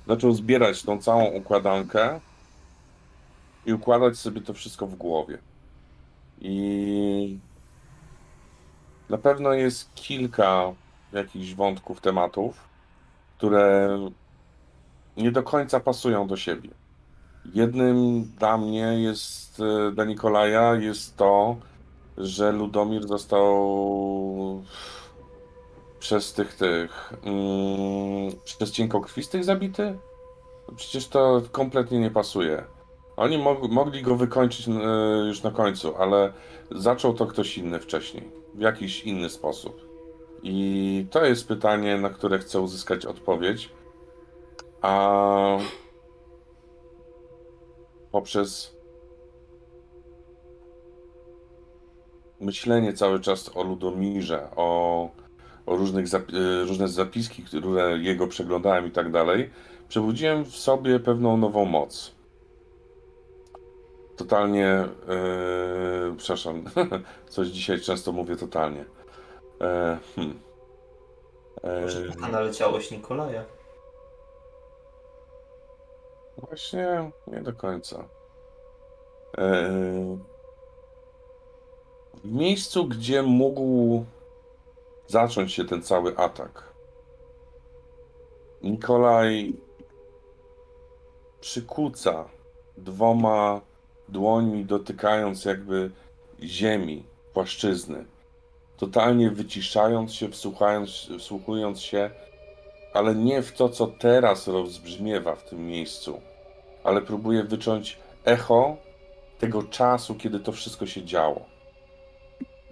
Zaczął 0.06 0.32
zbierać 0.32 0.82
tą 0.82 1.02
całą 1.02 1.24
układankę 1.24 2.20
i 3.66 3.72
układać 3.72 4.18
sobie 4.18 4.40
to 4.40 4.54
wszystko 4.54 4.86
w 4.86 4.94
głowie. 4.94 5.38
I 6.40 7.38
na 9.08 9.18
pewno 9.18 9.52
jest 9.52 9.94
kilka 9.94 10.72
jakichś 11.12 11.54
wątków, 11.54 12.00
tematów, 12.00 12.68
które 13.38 13.98
nie 15.16 15.32
do 15.32 15.42
końca 15.42 15.80
pasują 15.80 16.26
do 16.26 16.36
siebie. 16.36 16.70
Jednym 17.54 18.24
dla 18.24 18.58
mnie 18.58 19.02
jest, 19.02 19.60
e, 19.60 19.92
dla 19.92 20.04
Nikolaja 20.04 20.74
jest 20.74 21.16
to, 21.16 21.56
że 22.18 22.52
Ludomir 22.52 23.08
został 23.08 24.64
przez 26.00 26.32
tych, 26.32 26.54
tych, 26.54 27.12
mm, 27.24 28.32
przez 28.44 28.72
cienkokrwistych 28.72 29.44
zabity? 29.44 29.98
Przecież 30.76 31.08
to 31.08 31.42
kompletnie 31.52 31.98
nie 31.98 32.10
pasuje. 32.10 32.64
Oni 33.20 33.38
mog, 33.38 33.70
mogli 33.70 34.02
go 34.02 34.16
wykończyć 34.16 34.68
e, 34.68 34.72
już 35.28 35.42
na 35.42 35.50
końcu, 35.50 35.96
ale 35.96 36.32
zaczął 36.70 37.14
to 37.14 37.26
ktoś 37.26 37.58
inny 37.58 37.80
wcześniej, 37.80 38.30
w 38.54 38.60
jakiś 38.60 39.04
inny 39.04 39.30
sposób. 39.30 39.86
I 40.42 41.06
to 41.10 41.24
jest 41.24 41.48
pytanie, 41.48 41.96
na 41.98 42.10
które 42.10 42.38
chcę 42.38 42.60
uzyskać 42.60 43.06
odpowiedź. 43.06 43.68
A 44.82 45.58
poprzez 48.12 48.76
myślenie 52.40 52.92
cały 52.92 53.20
czas 53.20 53.56
o 53.56 53.62
Ludomirze, 53.62 54.48
o, 54.56 55.10
o 55.66 55.76
różnych 55.76 56.06
zap- 56.06 56.34
y, 56.34 56.64
różne 56.64 56.88
zapiski, 56.88 57.42
które 57.42 57.98
jego 57.98 58.26
przeglądałem 58.26 58.86
i 58.86 58.90
tak 58.90 59.10
dalej, 59.10 59.50
przebudziłem 59.88 60.44
w 60.44 60.56
sobie 60.56 61.00
pewną 61.00 61.36
nową 61.36 61.64
moc. 61.64 62.19
Totalnie, 64.20 64.88
yy, 65.08 66.16
przepraszam, 66.16 66.64
coś 67.28 67.48
dzisiaj 67.48 67.80
często 67.80 68.12
mówię 68.12 68.36
totalnie. 68.36 68.84
E, 69.60 69.98
hmm. 70.16 70.40
E, 71.62 71.80
Może 71.80 72.08
na 72.20 72.28
naleciałeś 72.28 72.90
Nikolaja. 72.90 73.44
Właśnie 76.38 77.10
nie 77.26 77.40
do 77.42 77.52
końca. 77.52 78.04
E, 79.38 79.70
W 82.24 82.32
miejscu, 82.32 82.84
gdzie 82.88 83.22
mógł 83.22 84.04
zacząć 85.06 85.52
się 85.52 85.64
ten 85.64 85.82
cały 85.82 86.16
atak, 86.16 86.62
Nikolaj 88.62 89.52
przykuca 91.40 92.28
dwoma 92.76 93.60
dłońmi, 94.10 94.64
dotykając 94.64 95.44
jakby 95.44 95.90
ziemi, 96.42 97.04
płaszczyzny, 97.34 98.04
totalnie 98.76 99.30
wyciszając 99.30 100.14
się, 100.14 100.28
wsłuchając, 100.28 101.08
wsłuchując 101.18 101.80
się, 101.80 102.10
ale 102.94 103.14
nie 103.14 103.42
w 103.42 103.52
to, 103.52 103.68
co 103.68 103.86
teraz 103.86 104.48
rozbrzmiewa 104.48 105.34
w 105.36 105.44
tym 105.44 105.66
miejscu, 105.66 106.20
ale 106.84 107.02
próbuje 107.02 107.44
wyczuć 107.44 107.98
echo 108.24 108.76
tego 109.38 109.62
czasu, 109.62 110.14
kiedy 110.14 110.40
to 110.40 110.52
wszystko 110.52 110.86
się 110.86 111.04
działo. 111.04 111.44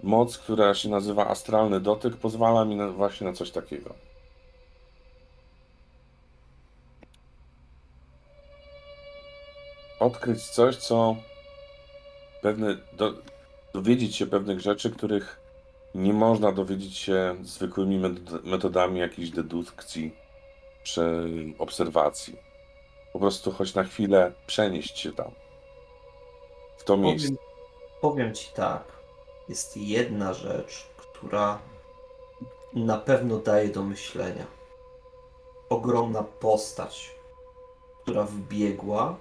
Moc, 0.03 0.37
która 0.37 0.73
się 0.73 0.89
nazywa 0.89 1.27
astralny 1.27 1.79
dotyk, 1.79 2.17
pozwala 2.17 2.65
mi 2.65 2.75
na, 2.75 2.87
właśnie 2.87 3.27
na 3.27 3.33
coś 3.33 3.51
takiego. 3.51 3.95
Odkryć 9.99 10.43
coś, 10.43 10.75
co 10.75 11.15
pewne, 12.41 12.77
do, 12.93 13.13
dowiedzieć 13.73 14.15
się 14.15 14.27
pewnych 14.27 14.59
rzeczy, 14.59 14.91
których 14.91 15.39
nie 15.95 16.13
można 16.13 16.51
dowiedzieć 16.51 16.97
się 16.97 17.35
zwykłymi 17.41 17.99
metod- 17.99 18.43
metodami 18.43 18.99
jakiejś 18.99 19.29
dedukcji 19.29 20.15
czy 20.83 21.25
obserwacji. 21.57 22.39
Po 23.13 23.19
prostu 23.19 23.51
choć 23.51 23.75
na 23.75 23.83
chwilę 23.83 24.31
przenieść 24.47 24.99
się 24.99 25.13
tam, 25.13 25.31
w 26.77 26.83
to 26.83 26.97
miejsce. 26.97 27.27
Powiem, 27.27 27.39
powiem 28.01 28.35
ci 28.35 28.53
tak. 28.53 28.83
Jest 29.49 29.77
jedna 29.77 30.33
rzecz, 30.33 30.87
która 30.97 31.59
na 32.73 32.97
pewno 32.97 33.37
daje 33.37 33.69
do 33.69 33.83
myślenia. 33.83 34.45
Ogromna 35.69 36.23
postać, 36.23 37.15
która 38.01 38.23
wbiegła, 38.23 39.17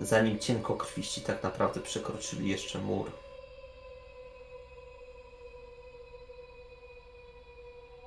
zanim 0.00 0.38
cienkokrwiści 0.38 1.20
tak 1.20 1.42
naprawdę 1.42 1.80
przekroczyli 1.80 2.48
jeszcze 2.48 2.78
mur. 2.78 3.10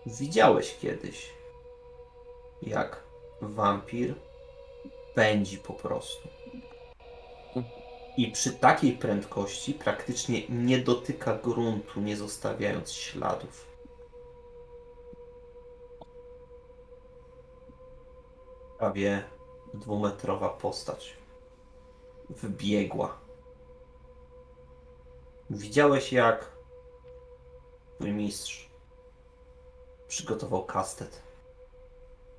Widziałeś 0.06 0.78
kiedyś, 0.82 1.30
jak 2.62 3.04
wampir 3.42 4.16
pędzi 5.16 5.58
po 5.58 5.74
prostu. 5.74 6.30
I 8.18 8.32
przy 8.32 8.52
takiej 8.54 8.92
prędkości 8.94 9.74
praktycznie 9.74 10.42
nie 10.50 10.78
dotyka 10.78 11.38
gruntu, 11.38 12.02
nie 12.02 12.18
zostawiając 12.18 12.92
śladów. 12.92 13.66
Prawie 18.78 19.24
dwumetrowa 19.74 20.50
postać. 20.50 21.21
Wbiegła. 22.32 23.18
Widziałeś 25.50 26.14
jak 26.14 26.52
twój 27.96 28.12
mistrz 28.12 28.70
przygotował 30.08 30.66
kastet. 30.66 31.22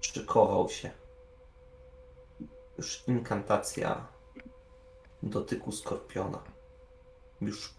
Szykował 0.01 0.69
się. 0.69 0.91
Już 2.79 3.09
inkantacja 3.09 4.07
dotyku 5.23 5.73
skorpiona. 5.73 6.43
Już 7.41 7.75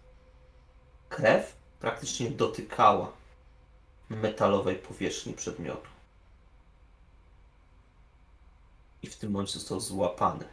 krew 1.08 1.56
praktycznie 1.80 2.30
dotykała 2.30 3.12
metalowej 4.08 4.76
powierzchni 4.76 5.32
przedmiotu. 5.34 5.90
I 9.02 9.06
w 9.06 9.16
tym 9.16 9.32
momencie 9.32 9.58
został 9.58 9.80
złapany, 9.80 10.48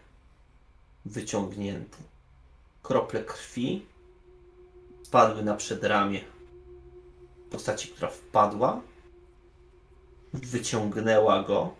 wyciągnięty. 1.06 1.98
Krople 2.84 3.24
krwi 3.24 3.86
spadły 5.04 5.44
na 5.44 5.56
przedramię 5.56 6.22
postaci, 7.50 7.88
która 7.88 8.10
wpadła, 8.10 8.82
wyciągnęła 10.34 11.44
go, 11.44 11.76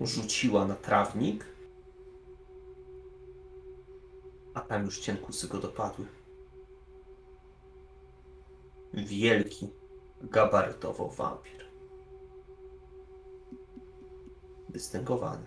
rzuciła 0.00 0.64
na 0.66 0.74
trawnik 0.74 1.54
a 4.54 4.60
tam 4.60 4.84
już 4.84 4.98
cienkusy 4.98 5.48
go 5.48 5.58
dopadły. 5.58 6.06
Wielki, 8.94 9.68
gabarytowo 10.22 11.08
wampir. 11.08 11.64
Dystyngowany. 14.68 15.46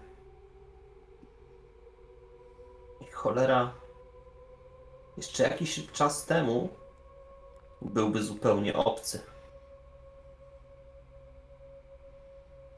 I 3.02 3.06
cholera, 3.18 3.74
jeszcze 5.18 5.44
jakiś 5.44 5.92
czas 5.92 6.26
temu 6.26 6.70
byłby 7.82 8.24
zupełnie 8.24 8.76
obcy. 8.76 9.22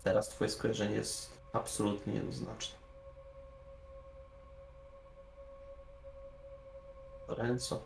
Teraz 0.03 0.29
twoje 0.29 0.49
skojarzenie 0.49 0.95
jest 0.95 1.31
absolutnie 1.53 2.13
jednoznaczne. 2.13 2.79
Lorenzo. 7.27 7.81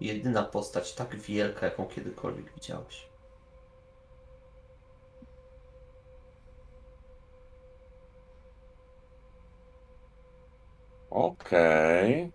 Jedyna 0.00 0.42
postać 0.42 0.94
tak 0.94 1.16
wielka, 1.16 1.66
jaką 1.66 1.86
kiedykolwiek 1.86 2.52
widziałeś. 2.52 3.13
Okej. 11.14 12.32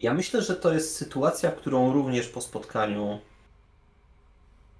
Ja 0.00 0.14
myślę, 0.14 0.42
że 0.42 0.56
to 0.56 0.72
jest 0.72 0.96
sytuacja, 0.96 1.52
którą 1.52 1.92
również 1.92 2.28
po 2.28 2.40
spotkaniu 2.40 3.20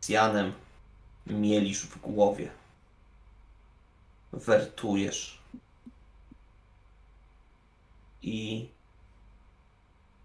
z 0.01 0.09
Janem 0.09 0.53
mielisz 1.27 1.87
w 1.87 2.01
głowie. 2.01 2.51
Wertujesz. 4.33 5.39
I 8.23 8.69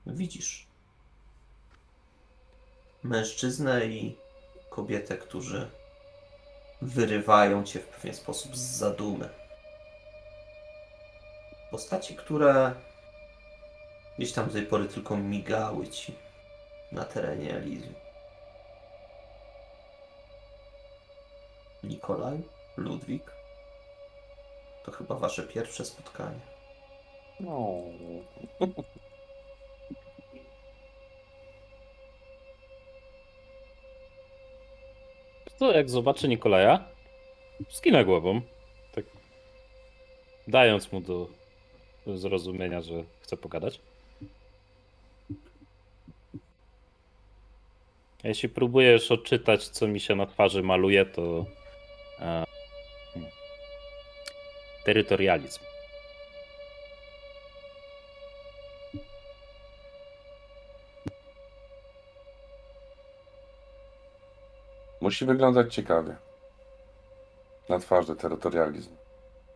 widzisz 0.06 0.69
mężczyznę 3.10 3.86
i 3.86 4.18
kobietę, 4.70 5.18
którzy 5.18 5.70
wyrywają 6.82 7.64
cię 7.64 7.80
w 7.80 7.88
pewien 7.88 8.16
sposób 8.16 8.58
z 8.58 8.60
zadumy. 8.60 9.30
Postaci, 11.72 12.16
które 12.16 12.74
gdzieś 14.18 14.32
tam 14.32 14.48
do 14.48 14.54
tej 14.54 14.66
pory 14.66 14.86
tylko 14.86 15.18
migały 15.18 15.88
ci 15.88 16.16
na 16.92 17.06
terenie 17.06 17.56
Elizji. 17.56 17.96
Nikolaj, 21.84 22.42
Ludwik. 22.78 23.32
To 24.86 24.92
chyba 24.92 25.16
wasze 25.16 25.44
pierwsze 25.44 25.86
spotkanie. 25.86 26.40
No. 27.40 27.68
To 35.60 35.72
jak 35.72 35.90
zobaczy 35.90 36.28
Nikolaja, 36.28 36.84
skinę 37.70 38.06
głową. 38.06 38.42
Tak. 38.96 39.06
Dając 40.48 40.92
mu 40.92 41.02
do 41.02 41.28
zrozumienia, 42.08 42.82
że 42.82 43.04
chce 43.22 43.38
pogadać. 43.38 43.80
Jeśli 48.24 48.50
próbujesz 48.50 49.12
odczytać, 49.12 49.68
co 49.68 49.88
mi 49.88 50.00
się 50.00 50.16
na 50.16 50.26
twarzy 50.26 50.64
maluje, 50.64 51.06
to. 51.06 51.46
E, 52.20 52.44
terytorializm. 54.86 55.69
Musi 65.10 65.26
wyglądać 65.26 65.76
ciekawie. 65.76 66.16
Na 67.70 67.80
twarzy 67.80 68.16
terytorializm. 68.16 68.96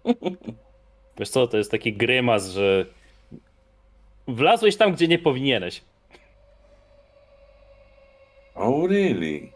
Wiesz 1.17 1.29
co, 1.29 1.47
to 1.47 1.57
jest 1.57 1.71
taki 1.71 1.93
grymas, 1.93 2.47
że 2.47 2.85
wlazłeś 4.27 4.77
tam, 4.77 4.93
gdzie 4.93 5.07
nie 5.07 5.19
powinieneś. 5.19 5.81
Oh, 8.55 8.87
really? 8.87 9.51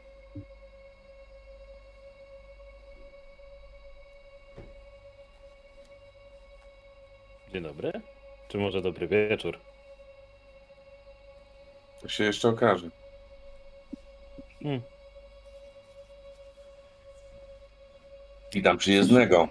Dzień 7.53 7.63
dobry. 7.63 7.91
Czy 8.47 8.57
może 8.57 8.81
dobry 8.81 9.07
wieczór? 9.07 9.59
To 12.01 12.07
się 12.09 12.23
jeszcze 12.23 12.49
okaże. 12.49 12.89
Hmm. 14.63 14.81
Witam 18.53 18.77
przyjezdnego 18.77 19.47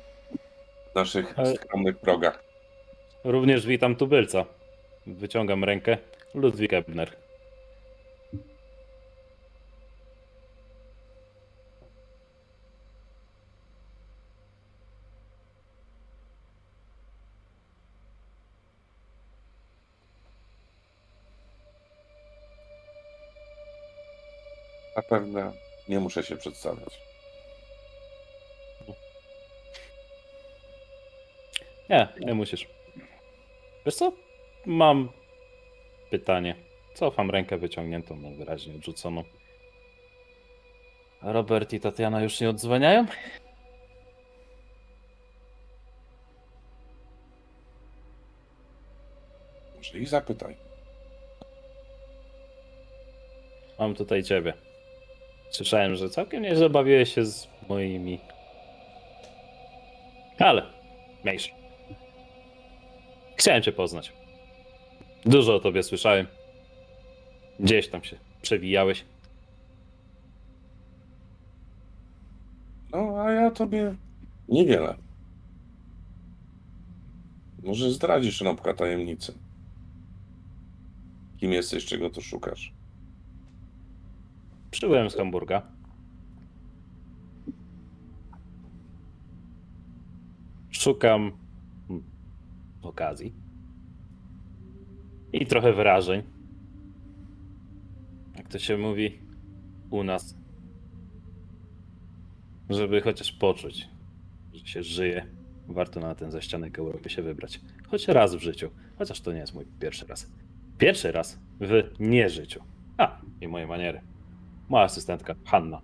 w 0.92 0.94
naszych 0.94 1.34
skromnych 1.54 1.98
progach. 1.98 2.44
Również 3.24 3.66
witam 3.66 3.96
tubylca. 3.96 4.44
Wyciągam 5.06 5.64
rękę. 5.64 5.98
Ludwik 6.34 6.72
Ebner. 6.72 7.16
Zapewne 24.96 25.52
nie 25.88 26.00
muszę 26.00 26.22
się 26.22 26.36
przedstawiać. 26.36 27.15
Nie, 31.90 32.08
nie 32.20 32.34
musisz. 32.34 32.68
Wiesz 33.86 33.94
co? 33.94 34.12
Mam 34.66 35.08
pytanie. 36.10 36.54
Cofam 36.94 37.30
rękę 37.30 37.58
wyciągniętą, 37.58 38.36
wyraźnie 38.36 38.74
odrzuconą. 38.74 39.22
Robert 41.22 41.72
i 41.72 41.80
Tatiana 41.80 42.22
już 42.22 42.40
nie 42.40 42.50
odzwaniają? 42.50 43.06
Może 49.76 49.98
ich 49.98 50.08
zapytaj. 50.08 50.56
Mam 53.78 53.94
tutaj 53.94 54.22
ciebie. 54.22 54.52
Słyszałem, 55.50 55.94
że 55.94 56.10
całkiem 56.10 56.42
nieźle 56.42 56.70
bawiłeś 56.70 57.14
się 57.14 57.24
z 57.24 57.48
moimi. 57.68 58.20
Ale, 60.38 60.62
mniejszy. 61.24 61.50
Chciałem 63.46 63.62
cię 63.62 63.72
poznać. 63.72 64.12
Dużo 65.24 65.54
o 65.54 65.60
tobie 65.60 65.82
słyszałem. 65.82 66.26
Gdzieś 67.60 67.88
tam 67.88 68.04
się 68.04 68.16
przewijałeś. 68.42 69.04
No, 72.92 73.20
a 73.20 73.30
ja 73.30 73.50
tobie 73.50 73.94
niewiele. 74.48 74.96
Może 77.62 77.90
zdradzisz 77.90 78.40
Rąbka 78.40 78.74
tajemnicę. 78.74 79.32
Kim 81.38 81.52
jesteś, 81.52 81.84
czego 81.84 82.10
tu 82.10 82.22
szukasz? 82.22 82.72
Przybyłem 84.70 85.10
z 85.10 85.16
Hamburga. 85.16 85.62
Szukam 90.70 91.45
okazji. 92.88 93.34
I 95.32 95.46
trochę 95.46 95.72
wrażeń. 95.72 96.22
Jak 98.36 98.48
to 98.48 98.58
się 98.58 98.78
mówi 98.78 99.18
u 99.90 100.04
nas. 100.04 100.36
Żeby 102.70 103.00
chociaż 103.00 103.32
poczuć, 103.32 103.88
że 104.52 104.66
się 104.66 104.82
żyje, 104.82 105.26
warto 105.68 106.00
na 106.00 106.14
ten 106.14 106.30
zaścianek 106.30 106.78
Europy 106.78 107.10
się 107.10 107.22
wybrać. 107.22 107.60
Choć 107.88 108.08
raz 108.08 108.34
w 108.34 108.40
życiu. 108.40 108.70
Chociaż 108.98 109.20
to 109.20 109.32
nie 109.32 109.38
jest 109.38 109.54
mój 109.54 109.64
pierwszy 109.80 110.06
raz. 110.06 110.30
Pierwszy 110.78 111.12
raz 111.12 111.38
w 111.60 111.82
nieżyciu. 112.00 112.60
A, 112.98 113.20
i 113.40 113.48
moje 113.48 113.66
maniery. 113.66 114.00
Moja 114.68 114.84
asystentka, 114.84 115.34
Hanna. 115.44 115.80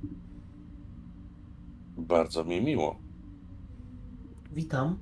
Bardzo 1.97 2.45
mi 2.45 2.61
miło. 2.61 2.97
Witam. 4.53 4.99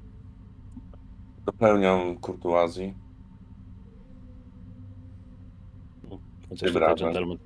Dopełniam 1.50 2.16
kurtuazji. 2.16 2.94
Chociaż 6.48 6.72
gentleman. 6.72 7.38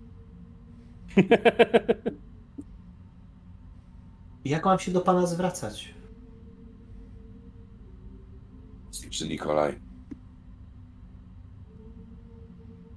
Jak 4.44 4.64
mam 4.64 4.78
się 4.78 4.92
do 4.92 5.00
pana 5.00 5.26
zwracać? 5.26 5.94
Czy 9.10 9.28
Nikolaj? 9.28 9.80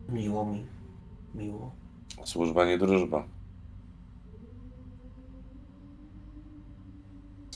Miło 0.10 0.46
mi. 0.46 0.66
Miło. 1.36 1.72
Służba 2.24 2.66
nie 2.66 2.78
drużba. 2.78 3.28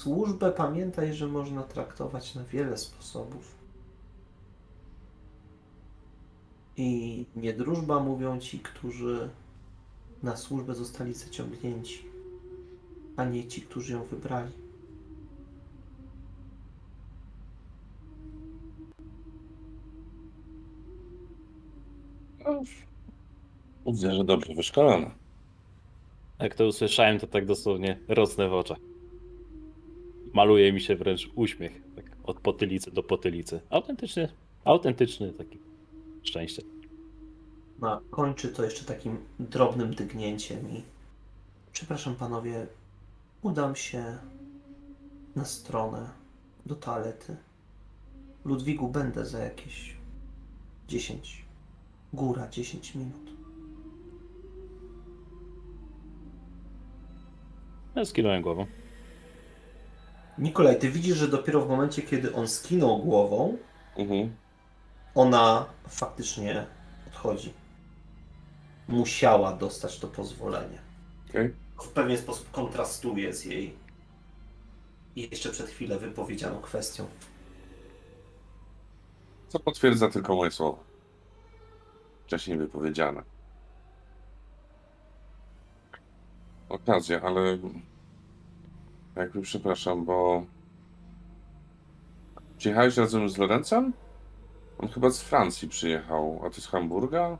Służbę 0.02 0.52
pamiętaj, 0.52 1.14
że 1.14 1.28
można 1.28 1.64
traktować 1.64 2.36
na 2.36 2.43
wiele 2.43 2.78
sposobów. 2.78 3.56
I 6.78 7.26
niedróżba 7.36 7.99
mówią 7.99 8.39
ci, 8.39 8.60
którzy 8.60 9.30
na 10.24 10.36
służbę 10.36 10.76
zostali 10.76 11.14
zaciągnięci, 11.14 12.06
a 13.18 13.26
nie 13.26 13.47
ci, 13.47 13.62
którzy 13.62 13.93
ją 13.93 14.04
wybrali. 14.04 14.52
Widzę, 23.86 24.16
że 24.16 24.24
dobrze 24.24 24.54
wyszkolona. 24.54 25.12
Jak 26.39 26.56
to 26.56 26.68
usłyszałem, 26.68 27.20
to 27.20 27.28
tak 27.28 27.45
dosłownie 27.45 27.99
rosnę 28.08 28.49
w 28.49 28.54
oczach. 28.54 28.91
Maluje 30.34 30.74
mi 30.74 30.82
się 30.82 30.96
wręcz 30.96 31.30
uśmiech. 31.36 31.82
Tak 31.96 32.06
od 32.24 32.40
potylicy 32.40 32.92
do 32.92 33.04
potylicy. 33.04 33.62
Autentyczny, 33.70 34.30
autentyczny 34.64 35.34
taki 35.34 35.60
szczęście. 36.24 36.62
No, 37.80 38.02
kończy 38.10 38.50
to 38.50 38.64
jeszcze 38.64 38.86
takim 38.86 39.18
drobnym 39.40 39.94
dygnięciem 39.96 40.70
i 40.70 40.84
przepraszam 41.72 42.16
panowie, 42.16 42.68
udam 43.42 43.76
się 43.76 44.18
na 45.36 45.46
stronę 45.46 46.10
do 46.66 46.76
toalety. 46.76 47.36
Ludwigu 48.46 48.88
będę 48.88 49.26
za 49.26 49.40
jakieś 49.40 49.96
10, 50.88 51.46
góra 52.14 52.48
10 52.48 52.96
minut. 52.96 53.32
Ja 57.96 58.06
skinąłem 58.06 58.42
głową. 58.42 58.66
Nikolaj, 60.38 60.80
ty 60.80 60.92
widzisz, 60.92 61.18
że 61.18 61.28
dopiero 61.28 61.62
w 61.62 61.70
momencie, 61.70 62.02
kiedy 62.02 62.36
on 62.36 62.48
skinął 62.48 63.00
głową, 63.00 63.58
Mhm. 63.98 64.36
ona 65.16 65.66
faktycznie 65.90 66.66
odchodzi. 67.08 67.54
Musiała 68.88 69.54
dostać 69.54 70.00
to 70.00 70.08
pozwolenie. 70.08 70.80
Okej. 71.30 71.54
w 71.82 71.88
pewien 71.88 72.18
sposób 72.18 72.52
kontrastuje 72.52 73.34
z 73.34 73.46
jej 73.46 73.76
jeszcze 75.16 75.50
przed 75.50 75.68
chwilę 75.70 76.00
wypowiedzianą 76.00 76.62
kwestią. 76.62 77.06
Co 79.48 79.60
potwierdza 79.60 80.10
tylko 80.10 80.36
moje 80.36 80.52
słowa. 80.52 80.78
Wcześniej 82.26 82.58
wypowiedziane. 82.58 83.24
Okazja, 86.70 87.22
ale 87.22 87.58
jakby 89.16 89.41
przepraszam, 89.41 90.05
bo 90.05 90.45
przyjechałeś 92.57 92.97
razem 92.97 93.30
z 93.30 93.38
Lorencem? 93.38 93.93
On 94.78 94.88
chyba 94.88 95.09
z 95.09 95.22
Francji 95.22 95.68
przyjechał, 95.68 96.41
a 96.45 96.49
ty 96.49 96.62
z 96.62 96.68
Hamburga? 96.68 97.38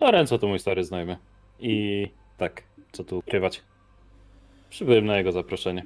Lorenzo 0.00 0.38
to 0.38 0.46
mój 0.48 0.58
stary 0.58 0.84
znajomy. 0.84 1.16
I 1.58 2.06
tak, 2.36 2.62
co 2.92 3.04
tu 3.04 3.18
ukrywać. 3.18 3.62
Przybyłem 4.70 5.06
na 5.06 5.16
jego 5.16 5.32
zaproszenie. 5.32 5.84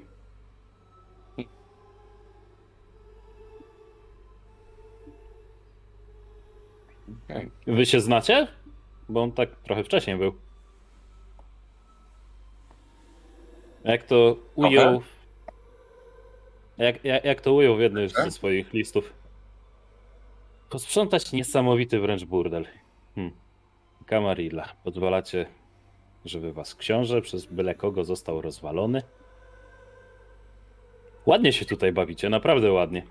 Okej. 7.24 7.50
Wy 7.66 7.86
się 7.86 8.00
znacie? 8.00 8.48
Bo 9.08 9.22
on 9.22 9.32
tak 9.32 9.50
trochę 9.56 9.84
wcześniej 9.84 10.16
był. 10.16 10.41
Jak 13.85 14.03
to 14.03 14.37
ujął. 14.55 15.03
Jak, 16.78 17.05
jak, 17.05 17.24
jak 17.24 17.41
to 17.41 17.53
ujął 17.53 17.76
w 17.76 17.80
jednym 17.80 18.09
ze 18.09 18.30
swoich 18.30 18.72
listów. 18.72 19.12
Posprzątać 20.70 21.33
niesamowity 21.33 22.01
wręcz 22.01 22.24
burdel. 22.24 22.66
Hmm. 23.14 23.33
Camarilla, 24.07 24.68
pozwalacie, 24.85 25.47
żeby 26.24 26.53
was 26.53 26.74
książę 26.74 27.22
przez 27.22 27.47
byle 27.47 27.74
kogo 27.74 28.05
został 28.05 28.43
rozwalony? 28.43 29.03
Ładnie 31.26 31.53
się 31.53 31.64
tutaj 31.64 31.93
bawicie, 31.93 32.28
naprawdę 32.28 32.72
ładnie. 32.72 33.03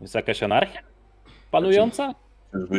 Jest 0.00 0.14
jakaś 0.14 0.42
anarchia 0.42 0.80
panująca? 1.50 2.14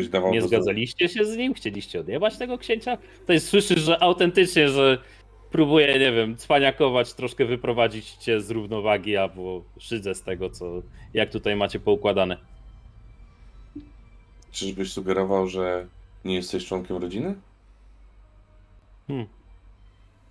Dawał 0.09 0.31
Nie 0.31 0.41
zgadzaliście 0.41 1.09
się 1.09 1.25
z 1.25 1.37
nim? 1.37 1.53
Chcieliście 1.53 1.99
odjebać 1.99 2.37
tego 2.37 2.57
księcia? 2.57 2.97
To 3.25 3.33
jest 3.33 3.47
słyszysz, 3.47 3.79
że 3.79 4.03
autentycznie, 4.03 4.69
że 4.69 4.97
próbuje, 5.55 5.99
nie 5.99 6.11
wiem, 6.11 6.37
cwaniakować, 6.37 7.13
troszkę 7.13 7.45
wyprowadzić 7.45 8.11
cię 8.11 8.41
z 8.41 8.51
równowagi, 8.51 9.17
albo 9.17 9.63
szydzę 9.79 10.15
z 10.15 10.21
tego, 10.21 10.49
co, 10.49 10.81
jak 11.13 11.31
tutaj 11.31 11.55
macie 11.55 11.79
poukładane. 11.79 12.37
Czyżbyś 14.51 14.93
sugerował, 14.93 15.47
że 15.47 15.87
nie 16.25 16.35
jesteś 16.35 16.65
członkiem 16.65 16.97
rodziny? 16.97 17.35
Hmm. 19.07 19.27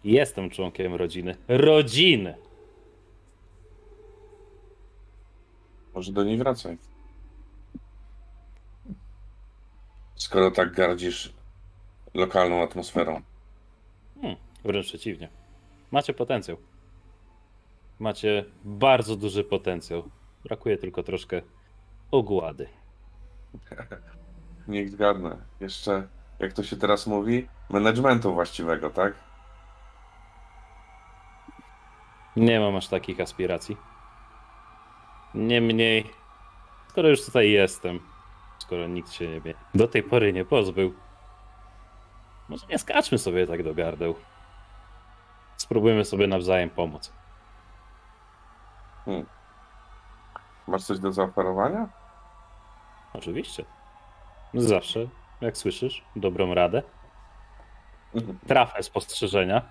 Jestem 0.04 0.50
członkiem 0.50 0.94
rodziny. 0.94 1.36
Rodziny! 1.48 2.34
Może 5.94 6.12
do 6.12 6.24
niej 6.24 6.36
wracaj. 6.36 6.78
Skoro 10.16 10.50
tak 10.50 10.72
gardzisz 10.72 11.32
lokalną 12.14 12.62
atmosferą. 12.62 13.22
Wręcz 14.64 14.86
przeciwnie. 14.86 15.28
Macie 15.90 16.14
potencjał. 16.14 16.56
Macie 17.98 18.44
bardzo 18.64 19.16
duży 19.16 19.44
potencjał. 19.44 20.10
Brakuje 20.44 20.76
tylko 20.76 21.02
troszkę 21.02 21.42
ogłady. 22.10 22.68
Niech 24.68 24.90
zgadnę. 24.90 25.36
Jeszcze, 25.60 26.08
jak 26.38 26.52
to 26.52 26.62
się 26.62 26.76
teraz 26.76 27.06
mówi, 27.06 27.48
managementu 27.70 28.34
właściwego, 28.34 28.90
tak? 28.90 29.14
Nie 32.36 32.60
mam 32.60 32.76
aż 32.76 32.88
takich 32.88 33.20
aspiracji. 33.20 33.76
Niemniej, 35.34 36.10
skoro 36.88 37.08
już 37.08 37.24
tutaj 37.24 37.50
jestem, 37.50 38.00
skoro 38.58 38.86
nikt 38.86 39.12
się 39.12 39.28
nie 39.28 39.54
do 39.74 39.88
tej 39.88 40.02
pory 40.02 40.32
nie 40.32 40.44
pozbył, 40.44 40.94
może 42.48 42.66
nie 42.66 42.78
skaczmy 42.78 43.18
sobie 43.18 43.46
tak 43.46 43.62
do 43.62 43.74
gardeł. 43.74 44.14
Spróbujmy 45.64 46.04
sobie 46.04 46.26
nawzajem 46.26 46.70
pomóc. 46.70 47.12
Masz 50.66 50.82
coś 50.82 50.98
do 50.98 51.12
zaoferowania? 51.12 51.88
Oczywiście. 53.12 53.64
Zawsze, 54.54 55.06
jak 55.40 55.56
słyszysz, 55.56 56.04
dobrą 56.16 56.54
radę. 56.54 56.82
Trafę 58.46 58.82
spostrzeżenia. 58.82 59.62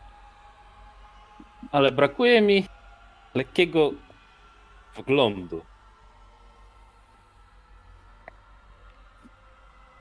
Ale 1.72 1.91
brakuje 1.91 2.41
mi 2.41 2.68
lekkiego 3.36 3.91
wglądu. 4.96 5.66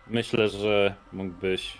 Myślę, 0.06 0.48
że 0.48 0.94
mógłbyś 1.12 1.78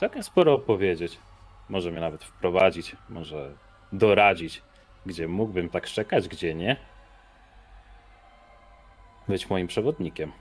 całkiem 0.00 0.22
sporo 0.22 0.54
opowiedzieć. 0.54 1.25
Może 1.68 1.90
mnie 1.90 2.00
nawet 2.00 2.24
wprowadzić, 2.24 2.96
może 3.08 3.50
doradzić, 3.92 4.62
gdzie 5.06 5.28
mógłbym 5.28 5.68
tak 5.68 5.86
szczekać, 5.86 6.28
gdzie 6.28 6.54
nie. 6.54 6.76
Być 9.28 9.50
moim 9.50 9.66
przewodnikiem. 9.66 10.32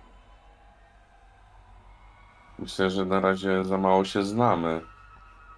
Myślę, 2.60 2.90
że 2.90 3.06
na 3.06 3.20
razie 3.20 3.64
za 3.64 3.78
mało 3.78 4.06
się 4.06 4.24
znamy, 4.24 4.82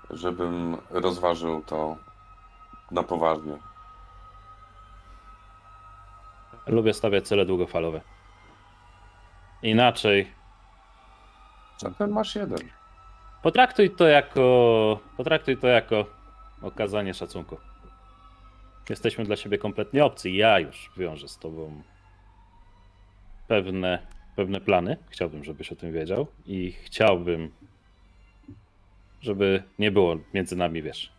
żebym 0.10 0.78
rozważył 0.90 1.64
to 1.64 1.98
na 2.92 3.04
poważnie. 3.04 3.58
Lubię 6.68 6.94
stawiać 6.94 7.28
cele 7.28 7.46
długofalowe. 7.46 8.02
Inaczej, 9.62 10.32
Zatem 11.78 12.12
masz 12.12 12.36
jeden. 12.36 12.60
Potraktuj 13.44 13.90
to 13.90 14.08
jako. 14.08 15.00
Potraktuj 15.18 15.58
to 15.58 15.68
jako 15.68 16.06
okazanie 16.62 17.14
szacunku. 17.14 17.58
Jesteśmy 18.90 19.26
dla 19.26 19.36
siebie 19.36 19.58
kompletnie 19.58 20.06
obcy. 20.06 20.30
Ja 20.30 20.60
już 20.60 20.92
wiążę 20.98 21.28
z 21.28 21.38
tobą 21.38 21.82
pewne, 23.48 24.08
pewne 24.36 24.62
plany. 24.62 24.98
Chciałbym, 25.10 25.44
żebyś 25.44 25.72
o 25.72 25.76
tym 25.76 25.94
wiedział. 25.94 26.28
I 26.46 26.72
chciałbym, 26.72 27.52
żeby 29.22 29.64
nie 29.80 29.92
było 29.92 30.18
między 30.34 30.56
nami, 30.56 30.82
wiesz, 30.82 31.12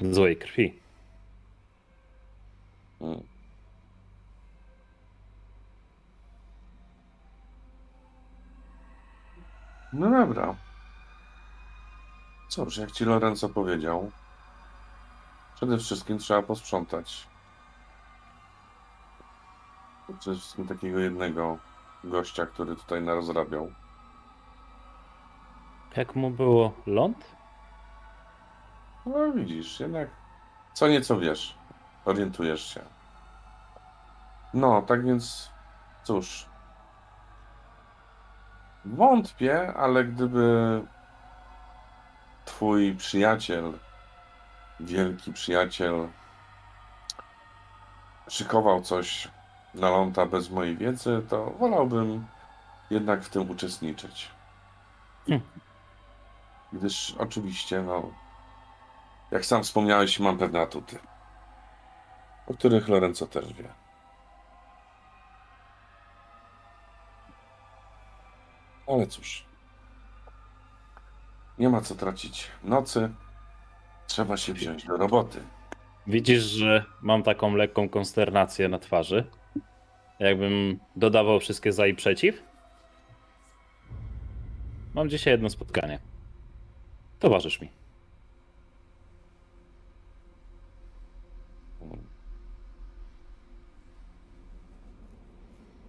złej 0.00 0.36
krwi. 0.36 0.74
Mm. 3.00 3.20
No 9.92 10.10
dobra. 10.10 10.65
Cóż, 12.48 12.76
jak 12.76 12.90
ci 12.90 13.04
Lorenzo 13.04 13.48
powiedział, 13.48 14.10
przede 15.54 15.78
wszystkim 15.78 16.18
trzeba 16.18 16.42
posprzątać. 16.42 17.26
Przede 20.20 20.36
wszystkim 20.36 20.68
takiego 20.68 20.98
jednego 20.98 21.58
gościa, 22.04 22.46
który 22.46 22.76
tutaj 22.76 23.02
narozrabiał. 23.02 23.72
Jak 25.96 26.14
mu 26.14 26.30
było 26.30 26.72
ląd? 26.86 27.36
No 29.06 29.32
widzisz, 29.32 29.80
jednak 29.80 30.08
co 30.76 30.88
nieco 30.88 31.18
wiesz, 31.18 31.58
orientujesz 32.04 32.74
się. 32.74 32.80
No, 34.54 34.82
tak 34.82 35.04
więc 35.04 35.50
cóż. 36.04 36.46
Wątpię, 38.84 39.74
ale 39.74 40.04
gdyby 40.04 40.82
twój 42.46 42.94
przyjaciel, 42.94 43.72
wielki 44.80 45.32
przyjaciel, 45.32 46.08
szykował 48.28 48.82
coś 48.82 49.28
na 49.74 49.90
ląta 49.90 50.26
bez 50.26 50.50
mojej 50.50 50.76
wiedzy, 50.76 51.22
to 51.28 51.50
wolałbym 51.50 52.26
jednak 52.90 53.22
w 53.22 53.28
tym 53.28 53.50
uczestniczyć. 53.50 54.30
Hmm. 55.26 55.46
Gdyż 56.72 57.14
oczywiście, 57.18 57.82
no, 57.82 58.10
jak 59.30 59.46
sam 59.46 59.62
wspomniałeś, 59.62 60.20
mam 60.20 60.38
pewne 60.38 60.60
atuty, 60.60 60.98
o 62.46 62.54
których 62.54 62.88
Lorenzo 62.88 63.26
też 63.26 63.52
wie. 63.52 63.68
Ale 68.88 69.06
cóż, 69.06 69.45
nie 71.58 71.68
ma 71.68 71.80
co 71.80 71.94
tracić 71.94 72.48
nocy. 72.64 73.10
Trzeba 74.06 74.36
się 74.36 74.52
wziąć 74.52 74.84
do 74.84 74.96
roboty. 74.96 75.40
Widzisz, 76.06 76.42
że 76.42 76.84
mam 77.02 77.22
taką 77.22 77.54
lekką 77.54 77.88
konsternację 77.88 78.68
na 78.68 78.78
twarzy. 78.78 79.24
Jakbym 80.18 80.78
dodawał 80.96 81.40
wszystkie 81.40 81.72
za 81.72 81.86
i 81.86 81.94
przeciw. 81.94 82.42
Mam 84.94 85.08
dzisiaj 85.08 85.32
jedno 85.32 85.50
spotkanie. 85.50 85.98
Towarzysz 87.18 87.60
mi. 87.60 87.70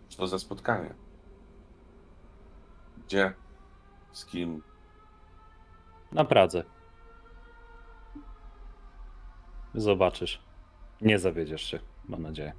Co 0.09 0.27
za 0.27 0.39
spotkanie? 0.39 0.93
Gdzie? 3.05 3.33
Z 4.11 4.25
kim? 4.25 4.61
Na 6.11 6.25
Pradze. 6.25 6.63
Zobaczysz. 9.75 10.41
Nie 11.01 11.19
zawiedziesz 11.19 11.61
się, 11.61 11.79
mam 12.09 12.21
nadzieję. 12.21 12.53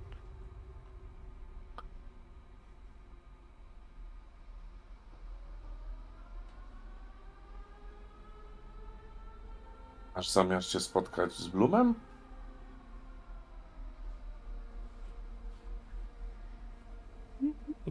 Masz 10.16 10.30
zamiar 10.30 10.64
się 10.64 10.80
spotkać 10.80 11.32
z 11.32 11.48
Blumem? 11.48 11.94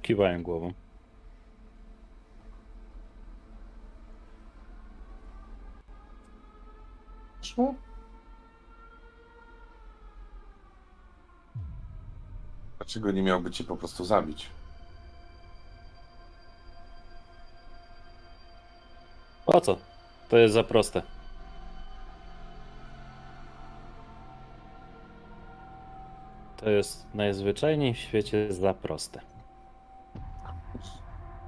Kiwałem 0.01 0.43
głową. 0.43 0.73
Szło? 7.47 7.73
Dlaczego 12.77 13.11
nie 13.11 13.21
miałby 13.21 13.51
cię 13.51 13.63
po 13.63 13.77
prostu 13.77 14.05
zabić? 14.05 14.49
Po 19.45 19.61
co? 19.61 19.77
To 20.29 20.37
jest 20.37 20.53
za 20.53 20.63
proste. 20.63 21.01
To 26.57 26.69
jest 26.69 27.05
najzwyczajniej 27.13 27.93
w 27.93 27.97
świecie 27.97 28.53
za 28.53 28.73
proste. 28.73 29.21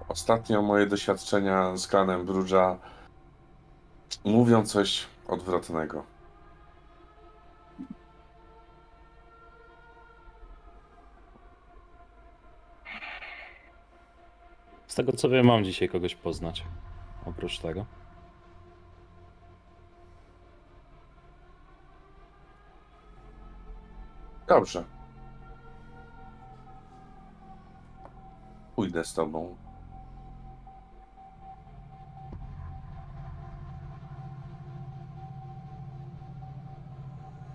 Ostatnio 0.08 0.62
moje 0.62 0.86
doświadczenia 0.86 1.78
z 1.78 1.88
klanem 1.88 2.26
Brudża 2.26 2.78
mówią 4.24 4.66
coś 4.66 5.08
odwrotnego. 5.30 6.04
Z 14.88 14.96
tego 14.96 15.14
co 15.14 15.30
wiem, 15.30 15.46
mam 15.46 15.64
dzisiaj 15.64 15.90
kogoś 15.90 16.16
poznać. 16.16 16.66
Oprócz 17.26 17.60
tego. 17.60 17.86
Dobrze. 24.48 24.84
Pójdę 28.76 29.04
z 29.04 29.14
tobą. 29.14 29.69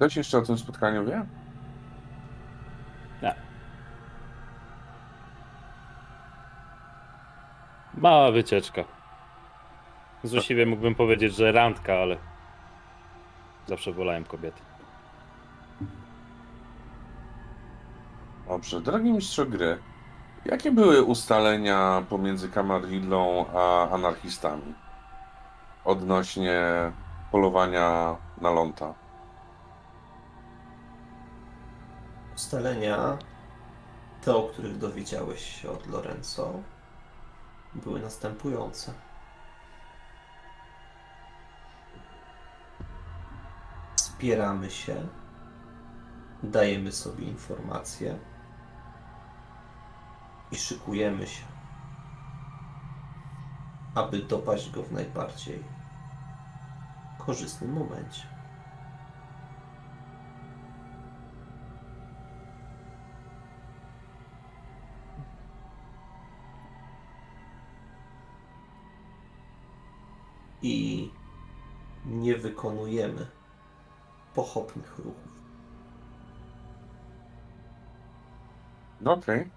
Ktoś 0.04 0.16
jeszcze 0.16 0.38
o 0.38 0.42
tym 0.42 0.58
spotkaniu 0.58 1.06
wie? 1.06 1.24
Nie. 3.22 3.34
Mała 7.94 8.30
wycieczka. 8.30 8.84
Złośliwie 10.24 10.66
mógłbym 10.66 10.94
powiedzieć, 10.94 11.34
że 11.34 11.52
randka, 11.52 11.94
ale 11.94 12.16
zawsze 13.66 13.92
wolałem 13.92 14.24
kobiety. 14.24 14.62
Dobrze. 18.48 18.80
Drogi 18.80 19.12
mistrzu 19.12 19.46
gry, 19.46 19.78
jakie 20.44 20.72
były 20.72 21.02
ustalenia 21.02 22.02
pomiędzy 22.08 22.48
Camarillą 22.48 23.46
a 23.54 23.90
anarchistami 23.90 24.74
odnośnie 25.84 26.62
polowania 27.30 28.16
na 28.40 28.50
Lonta? 28.50 29.03
Ustalenia, 32.36 33.18
te 34.22 34.36
o 34.36 34.42
których 34.42 34.78
dowiedziałeś 34.78 35.60
się 35.60 35.70
od 35.70 35.86
Lorenzo, 35.86 36.52
były 37.74 38.00
następujące. 38.00 38.94
Wspieramy 43.96 44.70
się, 44.70 45.08
dajemy 46.42 46.92
sobie 46.92 47.24
informacje 47.24 48.18
i 50.52 50.56
szykujemy 50.56 51.26
się, 51.26 51.44
aby 53.94 54.18
dopaść 54.18 54.70
go 54.70 54.82
w 54.82 54.92
najbardziej 54.92 55.64
korzystnym 57.18 57.72
momencie. 57.72 58.33
I 70.66 71.10
nie 72.06 72.36
wykonujemy 72.36 73.26
pochopnych 74.34 74.98
ruchów. 74.98 75.34
No 79.00 79.12
Okej. 79.12 79.50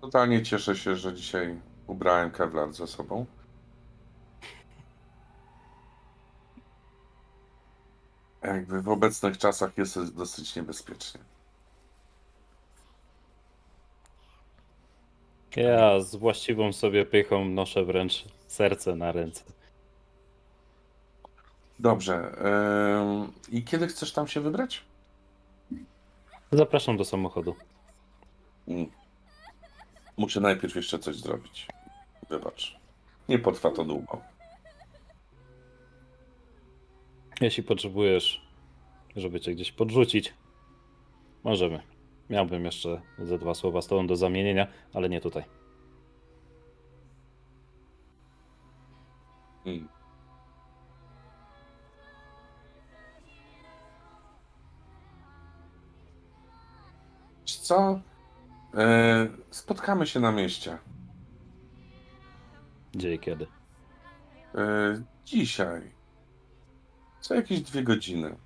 Totalnie 0.00 0.42
cieszę 0.42 0.76
się, 0.76 0.96
że 0.96 1.14
dzisiaj 1.14 1.60
ubrałem 1.86 2.30
Kevlar 2.30 2.72
ze 2.72 2.86
sobą. 2.86 3.26
Jakby 8.42 8.82
w 8.82 8.88
obecnych 8.88 9.38
czasach 9.38 9.78
jest 9.78 10.14
dosyć 10.14 10.56
niebezpiecznie. 10.56 11.33
Ja 15.56 16.00
z 16.00 16.16
właściwą 16.16 16.72
sobie 16.72 17.06
pychą 17.06 17.44
noszę 17.44 17.84
wręcz 17.84 18.24
serce 18.46 18.96
na 18.96 19.12
ręce. 19.12 19.44
Dobrze. 21.78 22.32
I 23.48 23.64
kiedy 23.64 23.86
chcesz 23.86 24.12
tam 24.12 24.28
się 24.28 24.40
wybrać? 24.40 24.84
Zapraszam 26.52 26.96
do 26.96 27.04
samochodu. 27.04 27.56
Mm. 28.68 28.86
Muszę 30.16 30.40
najpierw 30.40 30.76
jeszcze 30.76 30.98
coś 30.98 31.16
zrobić. 31.16 31.66
Wybacz. 32.30 32.76
Nie 33.28 33.38
potrwa 33.38 33.70
to 33.70 33.84
długo. 33.84 34.20
Jeśli 37.40 37.62
potrzebujesz, 37.62 38.46
żeby 39.16 39.40
cię 39.40 39.54
gdzieś 39.54 39.72
podrzucić, 39.72 40.34
możemy. 41.44 41.93
Miałbym 42.30 42.64
jeszcze 42.64 43.00
ze 43.18 43.38
dwa 43.38 43.54
słowa 43.54 43.82
z 43.82 43.86
tobą 43.86 44.06
do 44.06 44.16
zamienienia, 44.16 44.66
ale 44.92 45.08
nie 45.08 45.20
tutaj. 45.20 45.44
Mm. 49.66 49.88
Wiesz 57.42 57.56
co? 57.56 58.00
E, 58.74 59.28
spotkamy 59.50 60.06
się 60.06 60.20
na 60.20 60.32
mieście. 60.32 60.78
Gdzie 62.92 63.14
i 63.14 63.18
kiedy. 63.18 63.46
E, 64.54 65.02
dzisiaj. 65.24 65.92
Co 67.20 67.34
jakieś 67.34 67.60
dwie 67.60 67.82
godziny. 67.82 68.36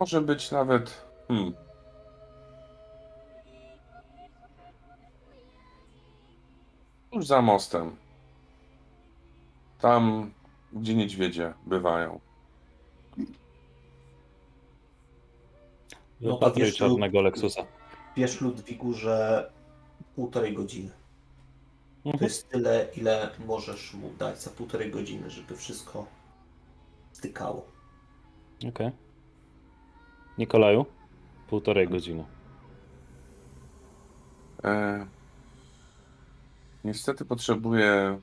Może 0.00 0.20
być 0.20 0.50
nawet. 0.50 1.06
Hmm. 1.28 1.52
Tuż 7.10 7.26
za 7.26 7.42
mostem. 7.42 7.96
Tam, 9.80 10.30
gdzie 10.72 10.94
niedźwiedzie 10.94 11.54
bywają. 11.66 12.20
No 16.20 16.36
to 16.36 16.52
wiesz, 16.52 16.76
czarnego 16.76 17.22
Lexusa. 17.22 17.62
Wiesz, 18.16 18.40
Ludwigu, 18.40 18.94
że 18.94 19.50
półtorej 20.16 20.54
godziny. 20.54 20.90
To 22.04 22.10
Mhm. 22.10 22.24
jest 22.24 22.48
tyle, 22.48 22.88
ile 22.96 23.30
możesz 23.46 23.94
mu 23.94 24.10
dać 24.18 24.42
za 24.42 24.50
półtorej 24.50 24.90
godziny, 24.90 25.30
żeby 25.30 25.56
wszystko 25.56 26.06
stykało. 27.12 27.66
Okej. 28.68 28.90
Nikolaju? 30.38 30.86
Półtorej 31.48 31.88
godziny. 31.88 32.24
E, 34.64 35.06
niestety 36.84 37.24
potrzebuję 37.24 38.20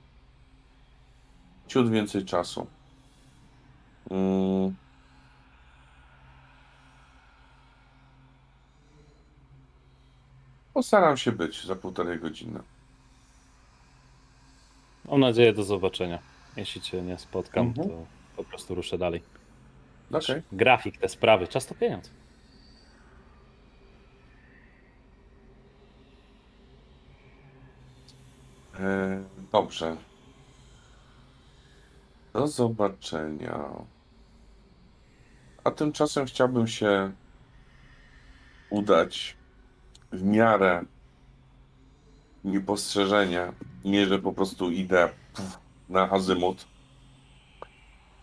ciut 1.67 1.89
więcej 1.91 2.25
czasu. 2.25 2.67
Mm. 4.11 4.75
Postaram 10.73 11.17
się 11.17 11.31
być 11.31 11.65
za 11.65 11.75
półtorej 11.75 12.19
godziny. 12.19 12.59
Mam 15.11 15.19
nadzieję 15.19 15.53
do 15.53 15.63
zobaczenia. 15.63 16.19
Jeśli 16.57 16.81
cię 16.81 17.01
nie 17.01 17.17
spotkam, 17.17 17.67
Mhm. 17.67 17.89
to 17.89 18.05
po 18.35 18.43
prostu 18.43 18.75
ruszę 18.75 18.97
dalej. 18.97 19.23
Okej. 20.13 20.41
Grafik, 20.51 20.97
te 20.97 21.09
sprawy, 21.09 21.47
czas 21.47 21.65
to 21.65 21.75
pieniądz. 21.75 22.11
E, 28.79 29.23
dobrze. 29.51 29.97
Do 32.33 32.47
zobaczenia. 32.47 33.69
A 35.63 35.71
tymczasem 35.71 36.25
chciałbym 36.25 36.67
się 36.67 37.11
udać 38.69 39.37
w 40.11 40.23
miarę 40.23 40.83
niepostrzeżenia. 42.43 43.53
Nie, 43.85 44.05
że 44.05 44.19
po 44.19 44.33
prostu 44.33 44.71
idę 44.71 45.09
na 45.89 46.11
azymut, 46.11 46.67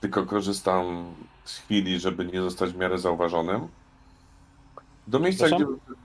tylko 0.00 0.26
korzystam 0.26 1.14
z 1.50 1.58
chwili, 1.58 2.00
żeby 2.00 2.24
nie 2.24 2.40
zostać 2.40 2.70
w 2.70 2.76
miarę 2.76 2.98
zauważonym. 2.98 3.68
Do 5.06 5.18
miejsca, 5.18 5.46
gdzie... 5.46 5.56
Przepraszam? 5.56 5.96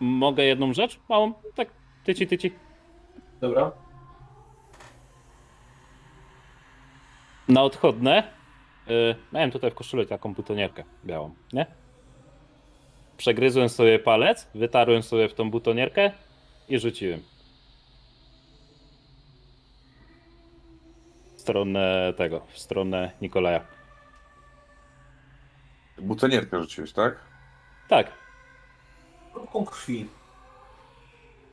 Mogę 0.00 0.44
jedną 0.44 0.74
rzecz? 0.74 1.00
Małą? 1.08 1.32
Tak, 1.54 1.68
tyci, 2.04 2.26
tyci. 2.26 2.52
Dobra. 3.40 3.72
Na 7.48 7.62
odchodne 7.62 8.32
yy, 8.86 9.16
miałem 9.32 9.50
tutaj 9.50 9.70
w 9.70 9.74
koszuli 9.74 10.06
taką 10.06 10.34
butonierkę 10.34 10.84
białą, 11.04 11.34
nie? 11.52 11.66
Przegryzłem 13.16 13.68
sobie 13.68 13.98
palec, 13.98 14.48
wytarłem 14.54 15.02
sobie 15.02 15.28
w 15.28 15.34
tą 15.34 15.50
butonierkę 15.50 16.12
i 16.68 16.78
rzuciłem. 16.78 17.22
Stronę 21.42 22.12
tego, 22.16 22.40
w 22.52 22.58
stronę 22.58 23.10
Nikolaja. 23.20 23.60
Butonierkę 25.98 26.60
rzuciłeś, 26.60 26.92
tak? 26.92 27.16
Tak, 27.88 28.12
Kropką 29.32 29.64
krwi. 29.64 30.08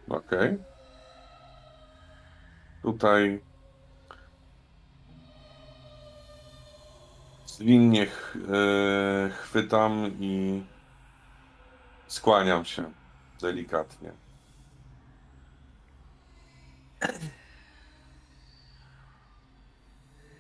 Okej. 0.10 0.58
Tutaj 2.82 3.42
zwinnie 7.46 8.06
ch- 8.06 8.36
e, 8.36 9.30
chwytam 9.30 10.12
i 10.20 10.64
skłaniam 12.08 12.66
się 12.66 12.92
delikatnie. 13.42 14.12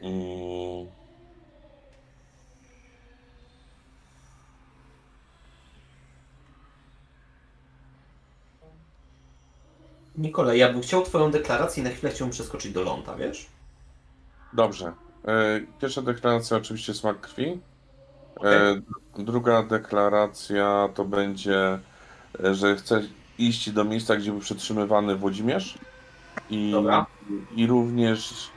Mm, 0.01 0.87
Nikola, 10.17 10.53
ja 10.53 10.73
bym 10.73 10.81
chciał 10.81 11.03
twoją 11.03 11.31
deklarację 11.31 11.81
i 11.81 11.83
na 11.83 11.89
chwilę 11.91 12.11
chciałbym 12.11 12.31
przeskoczyć 12.33 12.73
do 12.73 12.83
ląda, 12.83 13.15
wiesz? 13.15 13.45
Dobrze. 14.53 14.93
E, 15.27 15.61
Pierwsza 15.81 16.01
deklaracja 16.01 16.57
oczywiście 16.57 16.93
smak 16.93 17.21
krwi. 17.21 17.59
E, 18.43 18.81
Druga 19.17 19.63
deklaracja 19.63 20.89
to 20.95 21.05
będzie, 21.05 21.79
e, 22.43 22.55
że 22.55 22.75
chcę 22.75 23.01
iść 23.37 23.71
do 23.71 23.83
miejsca, 23.83 24.15
gdzie 24.15 24.31
był 24.31 24.39
przetrzymywany 24.39 25.15
Włodzimierz 25.15 25.77
i, 26.49 26.71
Dobra. 26.71 27.05
i 27.55 27.67
również 27.67 28.49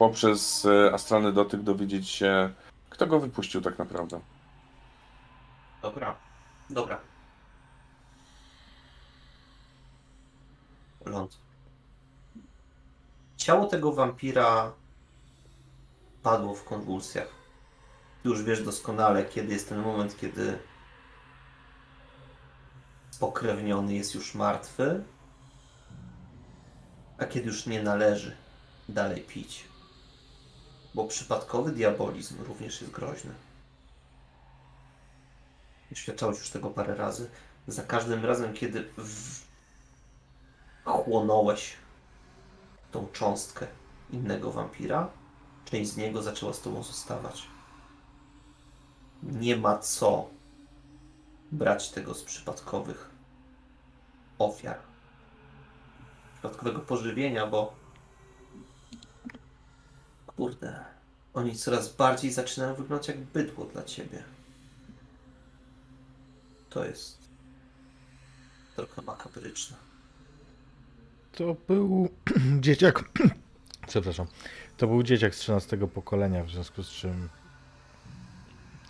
poprzez 0.00 0.66
e, 0.66 0.94
astralny 0.94 1.32
dotyk 1.32 1.62
dowiedzieć 1.62 2.08
się, 2.08 2.52
kto 2.90 3.06
go 3.06 3.20
wypuścił 3.20 3.60
tak 3.60 3.78
naprawdę. 3.78 4.20
Dobra. 5.82 6.16
Dobra. 6.70 7.00
Ląd. 11.04 11.38
Ciało 13.36 13.66
tego 13.66 13.92
wampira 13.92 14.72
padło 16.22 16.54
w 16.54 16.64
konwulsjach. 16.64 17.28
Już 18.24 18.42
wiesz 18.42 18.64
doskonale, 18.64 19.24
kiedy 19.24 19.52
jest 19.52 19.68
ten 19.68 19.82
moment, 19.82 20.20
kiedy 20.20 20.58
spokrewniony 23.10 23.94
jest 23.94 24.14
już 24.14 24.34
martwy, 24.34 25.04
a 27.18 27.24
kiedy 27.24 27.46
już 27.46 27.66
nie 27.66 27.82
należy 27.82 28.36
dalej 28.88 29.22
pić. 29.22 29.69
Bo 30.94 31.04
przypadkowy 31.04 31.72
diabolizm 31.72 32.42
również 32.42 32.80
jest 32.80 32.92
groźny. 32.92 33.32
Doświadczałeś 35.90 36.38
już 36.38 36.50
tego 36.50 36.70
parę 36.70 36.94
razy. 36.94 37.30
Za 37.66 37.82
każdym 37.82 38.24
razem, 38.24 38.54
kiedy 38.54 38.84
w... 38.96 39.40
chłonąłeś 40.84 41.76
tą 42.92 43.06
cząstkę 43.12 43.66
innego 44.10 44.52
wampira, 44.52 45.08
część 45.64 45.90
z 45.90 45.96
niego 45.96 46.22
zaczęła 46.22 46.52
z 46.52 46.60
tobą 46.60 46.82
zostawać. 46.82 47.46
Nie 49.22 49.56
ma 49.56 49.78
co 49.78 50.28
brać 51.52 51.90
tego 51.90 52.14
z 52.14 52.22
przypadkowych 52.22 53.10
ofiar. 54.38 54.78
Przypadkowego 56.32 56.80
pożywienia, 56.80 57.46
bo 57.46 57.79
kurde, 60.40 60.84
oni 61.34 61.56
coraz 61.56 61.96
bardziej 61.96 62.32
zaczynają 62.32 62.74
wyglądać 62.74 63.08
jak 63.08 63.18
bydło 63.18 63.64
dla 63.64 63.82
ciebie. 63.82 64.22
To 66.70 66.84
jest 66.84 67.18
trochę 68.76 69.02
makabryczne. 69.02 69.76
To 71.32 71.56
był 71.68 72.08
dzieciak. 72.60 73.04
Przepraszam. 73.88 74.26
To 74.76 74.86
był 74.86 75.02
dzieciak 75.02 75.34
z 75.34 75.38
13 75.38 75.76
pokolenia, 75.76 76.44
w 76.44 76.50
związku 76.50 76.82
z 76.82 76.90
czym. 76.90 77.28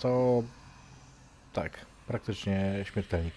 To. 0.01 0.43
Tak, 1.53 1.87
praktycznie 2.07 2.85
śmiertelnik. 2.85 3.35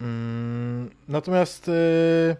Mm, 0.00 0.90
Natomiast. 1.08 1.68
y, 1.68 2.36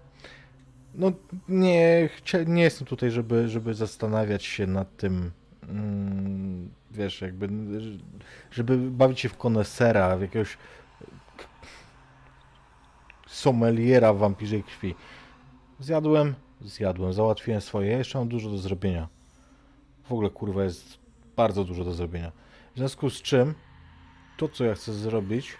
No, 0.94 1.12
nie, 1.48 2.08
nie 2.46 2.62
jestem 2.62 2.86
tutaj, 2.86 3.10
żeby, 3.10 3.48
żeby 3.48 3.74
zastanawiać 3.74 4.44
się 4.44 4.66
nad 4.66 4.96
tym. 4.96 5.30
mm, 5.68 6.70
Wiesz, 6.90 7.20
jakby. 7.20 7.48
Żeby 8.50 8.76
bawić 8.76 9.20
się 9.20 9.28
w 9.28 9.36
konesera, 9.36 10.16
w 10.16 10.20
jakiegoś 10.20 10.58
sommeliera 13.26 14.12
wampirzej 14.12 14.62
krwi. 14.62 14.94
Zjadłem, 15.80 16.34
zjadłem, 16.60 17.12
załatwiłem 17.12 17.60
swoje, 17.60 17.90
jeszcze 17.90 18.18
mam 18.18 18.28
dużo 18.28 18.50
do 18.50 18.58
zrobienia. 18.58 19.08
W 20.04 20.12
ogóle 20.12 20.30
kurwa 20.30 20.64
jest 20.64 20.98
bardzo 21.36 21.64
dużo 21.64 21.84
do 21.84 21.92
zrobienia. 21.92 22.32
W 22.74 22.78
związku 22.78 23.10
z 23.10 23.22
czym 23.22 23.54
to 24.36 24.48
co 24.48 24.64
ja 24.64 24.74
chcę 24.74 24.92
zrobić 24.92 25.56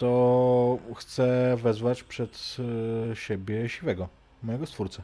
to 0.00 0.78
chcę 0.96 1.56
wezwać 1.56 2.02
przed 2.02 2.56
e, 3.10 3.16
siebie 3.16 3.68
siwego, 3.68 4.08
mojego 4.42 4.66
stwórcę. 4.66 5.02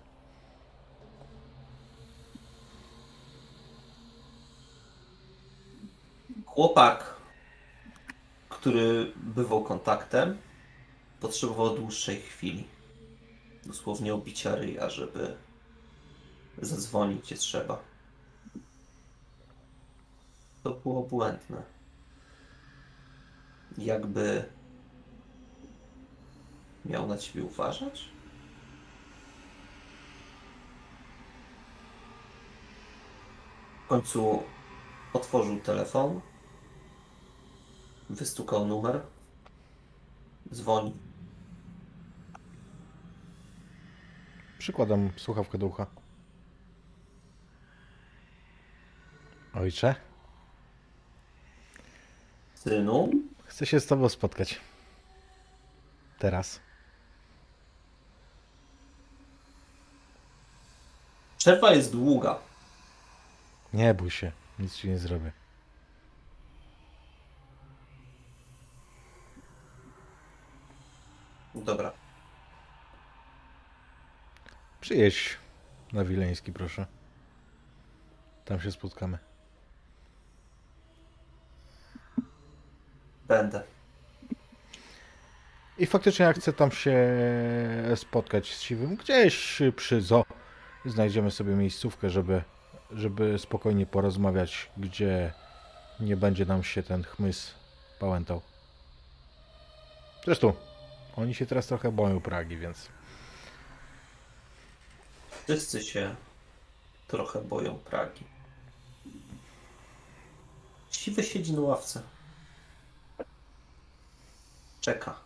Chłopak, 6.46 7.14
który 8.48 9.12
bywał 9.16 9.64
kontaktem, 9.64 10.38
potrzebował 11.20 11.76
dłuższej 11.76 12.20
chwili. 12.20 12.66
Dosłownie 13.66 14.14
obicia 14.14 14.54
ryja, 14.54 14.90
żeby 14.90 15.36
zadzwonić 16.58 17.22
gdzie 17.22 17.36
trzeba. 17.36 17.82
To 20.62 20.70
było 20.70 21.02
błędne. 21.02 21.62
Jakby 23.78 24.55
miał 26.88 27.06
na 27.06 27.18
ciebie 27.18 27.44
uważać? 27.44 28.08
W 33.84 33.88
końcu 33.88 34.42
otworzył 35.12 35.60
telefon, 35.60 36.20
wystukał 38.10 38.66
numer, 38.66 39.02
dzwoni. 40.52 40.94
Przykładam 44.58 45.10
słuchawkę 45.16 45.58
do 45.58 45.66
ucha. 45.66 45.86
Ojcze, 49.54 49.94
Synu, 52.54 53.10
chcę 53.44 53.66
się 53.66 53.80
z 53.80 53.86
tobą 53.86 54.08
spotkać. 54.08 54.60
Teraz. 56.18 56.65
Przerwa 61.46 61.72
jest 61.72 61.92
długa. 61.92 62.38
Nie 63.72 63.94
bój 63.94 64.10
się, 64.10 64.32
nic 64.58 64.74
ci 64.74 64.88
nie 64.88 64.98
zrobię. 64.98 65.32
Dobra. 71.54 71.92
Przyjedź 74.80 75.38
na 75.92 76.04
Wileński, 76.04 76.52
proszę. 76.52 76.86
Tam 78.44 78.60
się 78.60 78.72
spotkamy. 78.72 79.18
Będę. 83.28 83.62
I 85.78 85.86
faktycznie 85.86 86.24
ja 86.24 86.32
chcę 86.32 86.52
tam 86.52 86.70
się 86.70 86.96
spotkać 87.96 88.54
z 88.54 88.60
Siwym 88.60 88.96
gdzieś 88.96 89.62
przy 89.76 90.00
zoo. 90.00 90.25
Znajdziemy 90.86 91.30
sobie 91.30 91.54
miejscówkę, 91.54 92.10
żeby, 92.10 92.42
żeby 92.90 93.38
spokojnie 93.38 93.86
porozmawiać, 93.86 94.70
gdzie 94.76 95.32
nie 96.00 96.16
będzie 96.16 96.46
nam 96.46 96.64
się 96.64 96.82
ten 96.82 97.02
chmys 97.02 97.54
pałętał. 97.98 98.40
Zresztą, 100.24 100.52
oni 101.16 101.34
się 101.34 101.46
teraz 101.46 101.66
trochę 101.66 101.92
boją 101.92 102.20
Pragi, 102.20 102.56
więc 102.56 102.88
Wszyscy 105.44 105.82
się 105.82 106.16
trochę 107.08 107.42
boją 107.42 107.78
Pragi. 107.78 108.24
Siwy 110.90 111.22
siedzi 111.22 111.52
na 111.52 111.60
ławce. 111.60 112.02
Czeka. 114.80 115.20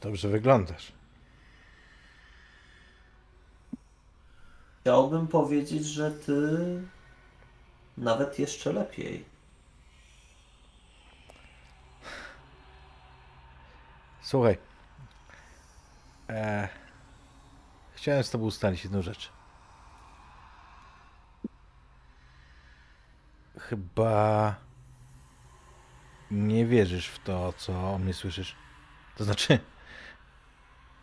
dobrze 0.00 0.28
wyglądasz. 0.28 0.92
Chciałbym 4.90 5.28
powiedzieć, 5.28 5.86
że 5.86 6.10
ty 6.10 6.58
nawet 7.98 8.38
jeszcze 8.38 8.72
lepiej. 8.72 9.24
Słuchaj. 14.22 14.58
E, 16.28 16.68
chciałem 17.92 18.24
z 18.24 18.30
tobą 18.30 18.44
ustalić 18.44 18.84
jedną 18.84 19.02
rzecz. 19.02 19.32
Chyba 23.58 24.54
nie 26.30 26.66
wierzysz 26.66 27.06
w 27.08 27.18
to, 27.18 27.52
co 27.52 27.94
o 27.94 27.98
mnie 27.98 28.14
słyszysz. 28.14 28.56
To 29.16 29.24
znaczy, 29.24 29.58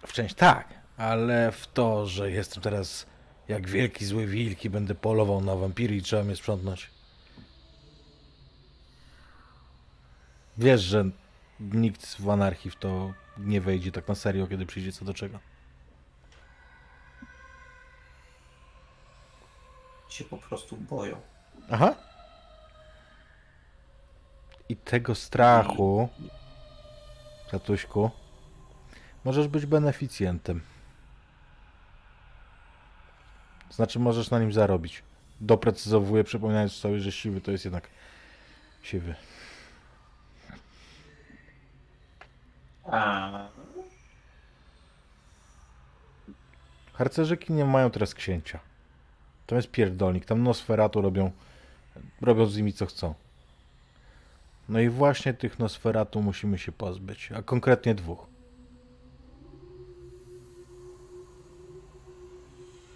w 0.07 0.13
część 0.13 0.35
tak, 0.35 0.73
ale 0.97 1.51
w 1.51 1.67
to, 1.67 2.05
że 2.05 2.31
jestem 2.31 2.63
teraz 2.63 3.16
jak 3.47 3.69
wielki 3.69 4.05
zły 4.05 4.27
wilk 4.27 4.65
i 4.65 4.69
będę 4.69 4.95
polował 4.95 5.41
na 5.41 5.55
wampiry 5.55 5.95
i 5.95 6.01
trzeba 6.01 6.23
mnie 6.23 6.35
sprzątnąć. 6.35 6.89
Wiesz, 10.57 10.81
że 10.81 11.09
nikt 11.59 12.15
w 12.19 12.29
anarchii 12.29 12.71
w 12.71 12.75
to 12.75 13.13
nie 13.37 13.61
wejdzie 13.61 13.91
tak 13.91 14.07
na 14.07 14.15
serio, 14.15 14.47
kiedy 14.47 14.65
przyjdzie 14.65 14.91
co 14.91 15.05
do 15.05 15.13
czego. 15.13 15.39
Się 20.09 20.23
po 20.23 20.37
prostu 20.37 20.77
boją. 20.77 21.21
Aha. 21.71 21.95
I 24.69 24.75
tego 24.75 25.15
strachu, 25.15 26.09
tatuśku, 27.51 28.11
możesz 29.23 29.47
być 29.47 29.65
beneficjentem. 29.65 30.61
Znaczy, 33.71 33.99
możesz 33.99 34.31
na 34.31 34.39
nim 34.39 34.53
zarobić. 34.53 35.03
Doprecyzowuję, 35.41 36.23
przypominając 36.23 36.71
sobie, 36.71 36.99
że 36.99 37.11
siwy 37.11 37.41
to 37.41 37.51
jest 37.51 37.65
jednak 37.65 37.89
siwy. 38.81 39.15
A... 42.83 43.47
Harcerzyki 46.93 47.53
nie 47.53 47.65
mają 47.65 47.91
teraz 47.91 48.13
księcia. 48.13 48.59
To 49.47 49.55
jest 49.55 49.71
pierdolnik. 49.71 50.25
Tam 50.25 50.43
Nosferatu 50.43 51.01
robią, 51.01 51.31
robią 52.21 52.45
z 52.45 52.57
nimi 52.57 52.73
co 52.73 52.85
chcą. 52.85 53.13
No 54.69 54.79
i 54.79 54.89
właśnie 54.89 55.33
tych 55.33 55.59
Nosferatu 55.59 56.21
musimy 56.21 56.57
się 56.57 56.71
pozbyć, 56.71 57.31
a 57.31 57.41
konkretnie 57.41 57.95
dwóch. 57.95 58.27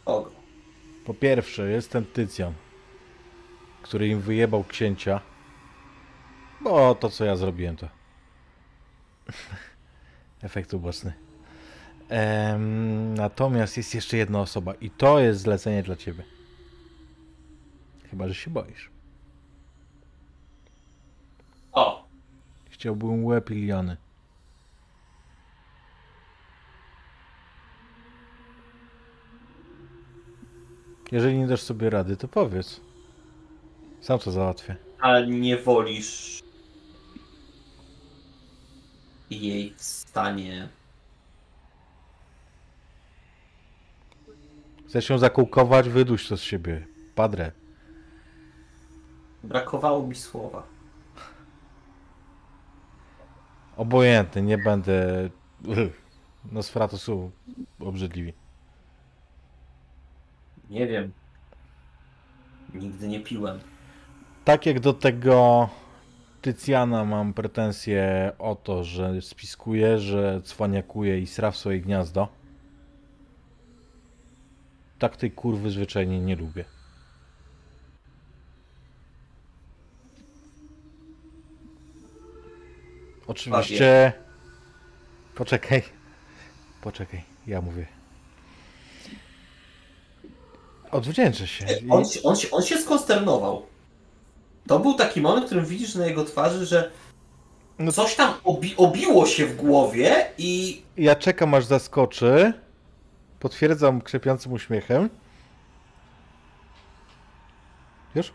Kogo? 0.05 0.40
Po 1.12 1.16
pierwsze 1.16 1.70
jest 1.70 1.91
ten 1.91 2.05
Tycjan, 2.05 2.53
który 3.82 4.07
im 4.07 4.22
wyjebał 4.22 4.64
księcia, 4.64 5.22
bo 6.62 6.95
to 6.95 7.09
co 7.09 7.26
ja 7.26 7.36
zrobiłem 7.36 7.76
to 7.76 7.88
efekt 10.41 10.74
uboczny. 10.74 11.14
Em, 12.09 13.14
natomiast 13.14 13.78
jest 13.78 13.95
jeszcze 13.95 14.18
jedna 14.18 14.41
osoba 14.41 14.74
i 14.74 14.89
to 14.89 15.20
jest 15.20 15.41
zlecenie 15.41 15.84
dla 15.84 15.95
ciebie. 15.95 16.24
Chyba, 18.09 18.28
że 18.28 18.36
się 18.36 18.51
boisz. 18.51 18.89
O! 21.72 22.07
Chciałbym 22.70 23.26
łeb 23.26 23.51
Iliany. 23.51 23.97
Jeżeli 31.12 31.38
nie 31.38 31.47
dasz 31.47 31.62
sobie 31.62 31.89
rady, 31.89 32.18
to 32.18 32.28
powiedz. 32.28 32.82
Sam 34.01 34.20
to 34.20 34.32
załatwię. 34.32 34.76
Ale 34.99 35.28
nie 35.28 35.57
wolisz 35.57 36.43
jej 39.30 39.74
w 39.78 39.82
stanie. 39.82 40.70
Chcesz 44.88 45.09
ją 45.09 45.18
zakółkować? 45.18 45.89
Wyduś 45.89 46.28
to 46.28 46.38
z 46.38 46.41
siebie. 46.41 46.88
Padre. 47.16 47.51
Brakowało 49.43 50.07
mi 50.07 50.16
słowa. 50.16 50.64
Obojętny, 53.78 54.41
nie 54.41 54.57
będę... 54.57 55.30
Nosferatu 56.51 56.97
są 56.97 57.32
obrzydliwi. 57.80 58.34
Nie 60.72 60.88
wiem. 60.88 61.11
Nigdy 62.74 63.07
nie 63.07 63.19
piłem. 63.19 63.59
Tak 64.45 64.65
jak 64.65 64.80
do 64.80 64.93
tego 64.93 65.69
Tycjana 66.41 67.05
mam 67.05 67.34
pretensje 67.34 68.32
o 68.39 68.55
to, 68.55 68.84
że 68.84 69.22
spiskuje, 69.22 69.99
że 69.99 70.41
cwaniakuje 70.43 71.19
i 71.19 71.28
sra 71.28 71.51
w 71.51 71.57
swoje 71.57 71.80
gniazdo. 71.80 72.28
Tak 74.99 75.17
tej 75.17 75.32
kurwy 75.32 75.72
zwyczajnie 75.72 76.19
nie 76.19 76.36
lubię. 76.36 76.65
Oczywiście... 83.27 84.14
Poczekaj. 85.35 85.84
Poczekaj, 86.81 87.23
ja 87.48 87.61
mówię. 87.61 88.01
Odwdzięczę 90.91 91.47
się. 91.47 91.65
On, 91.89 92.05
się- 92.05 92.22
on, 92.23 92.35
on 92.51 92.63
się 92.63 92.77
skonsternował. 92.77 93.65
To 94.68 94.80
był 94.80 94.93
taki 94.93 95.22
moment, 95.22 95.43
w 95.43 95.45
którym 95.45 95.65
widzisz 95.65 95.95
na 95.95 96.05
jego 96.05 96.23
twarzy, 96.26 96.65
że 96.65 96.91
No- 97.80 97.91
coś 97.91 98.15
tam 98.15 98.34
obi 98.43 98.73
obiło 98.77 99.26
się 99.26 99.45
w 99.45 99.55
głowie 99.55 100.26
i 100.38 100.81
Ja 100.97 101.15
czekam 101.15 101.53
aż 101.53 101.65
zaskoczy. 101.65 102.53
Potwierdzam 103.39 104.01
krzepiącym 104.01 104.53
uśmiechem. 104.53 105.09
Już? 108.15 108.34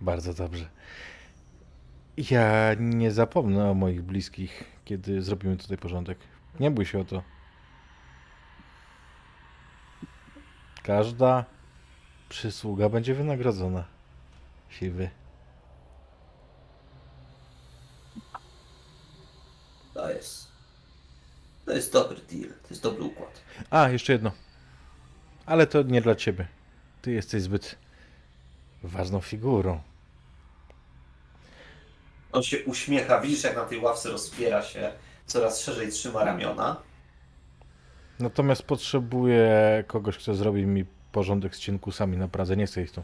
Bardzo 0.00 0.34
dobrze. 0.34 0.68
Ja 2.30 2.74
nie 2.78 3.10
zapomnę 3.10 3.70
o 3.70 3.74
moich 3.74 4.02
bliskich, 4.02 4.64
kiedy 4.84 5.22
zrobimy 5.22 5.56
tutaj 5.56 5.78
porządek. 5.78 6.18
Nie 6.60 6.70
bój 6.70 6.86
się 6.86 7.00
o 7.00 7.04
to. 7.04 7.22
Każda 10.82 11.44
przysługa 12.28 12.88
będzie 12.88 13.14
wynagrodzona. 13.14 13.84
Siwy. 14.70 15.10
to 20.02 20.10
jest. 20.10 20.46
To 21.64 21.72
jest 21.72 21.92
dobry 21.92 22.16
deal, 22.30 22.50
to 22.50 22.68
jest 22.70 22.82
dobry 22.82 23.02
układ. 23.04 23.42
A, 23.70 23.88
jeszcze 23.88 24.12
jedno. 24.12 24.32
Ale 25.46 25.66
to 25.66 25.82
nie 25.82 26.02
dla 26.02 26.14
ciebie. 26.14 26.48
Ty 27.02 27.12
jesteś 27.12 27.42
zbyt 27.42 27.76
ważną 28.82 29.20
figurą. 29.20 29.80
On 32.32 32.42
się 32.42 32.64
uśmiecha, 32.64 33.20
widzisz 33.20 33.44
jak 33.44 33.56
na 33.56 33.64
tej 33.64 33.78
ławce 33.78 34.10
rozpiera 34.10 34.62
się, 34.62 34.92
coraz 35.26 35.60
szerzej 35.60 35.92
trzyma 35.92 36.24
ramiona. 36.24 36.76
Natomiast 38.22 38.62
potrzebuję 38.62 39.84
kogoś, 39.86 40.18
kto 40.18 40.34
zrobi 40.34 40.66
mi 40.66 40.84
porządek 41.12 41.56
z 41.56 41.58
cienkusami 41.58 42.16
na 42.16 42.28
Pradze. 42.28 42.56
Nie 42.56 42.66
chcę 42.66 42.82
ich 42.82 42.92
tu. 42.92 43.02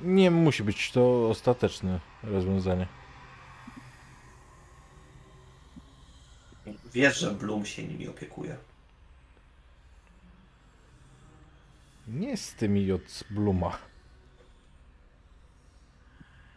Nie 0.00 0.30
musi 0.30 0.62
być 0.64 0.92
to 0.92 1.28
ostateczne 1.28 2.00
rozwiązanie. 2.22 2.86
Wiesz, 6.92 7.18
że 7.18 7.30
Bloom 7.30 7.66
się 7.66 7.82
nimi 7.82 8.08
opiekuje. 8.08 8.56
Nie 12.08 12.36
z 12.36 12.54
tymi 12.54 12.92
od 12.92 13.24
Bluma. 13.30 13.78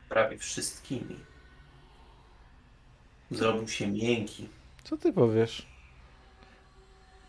Prawie 0.10 0.38
wszystkimi. 0.38 1.33
Zrobił 3.34 3.68
się 3.68 3.88
miękki. 3.88 4.50
Co 4.84 4.98
ty 4.98 5.14
powiesz? 5.14 5.66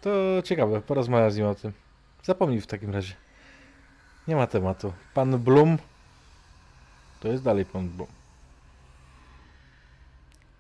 To 0.01 0.11
ciekawe, 0.45 0.81
porozmawiam 0.81 1.31
z 1.31 1.37
nim 1.37 1.47
o 1.47 1.55
tym. 1.55 1.73
Zapomnij 2.23 2.61
w 2.61 2.67
takim 2.67 2.91
razie. 2.91 3.15
Nie 4.29 4.37
ma 4.37 4.47
tematu. 4.47 4.93
Pan 5.15 5.39
Blum 5.39 5.79
to 7.21 7.29
jest 7.29 7.43
dalej 7.43 7.65
pan 7.65 7.89
Blum. 7.89 8.07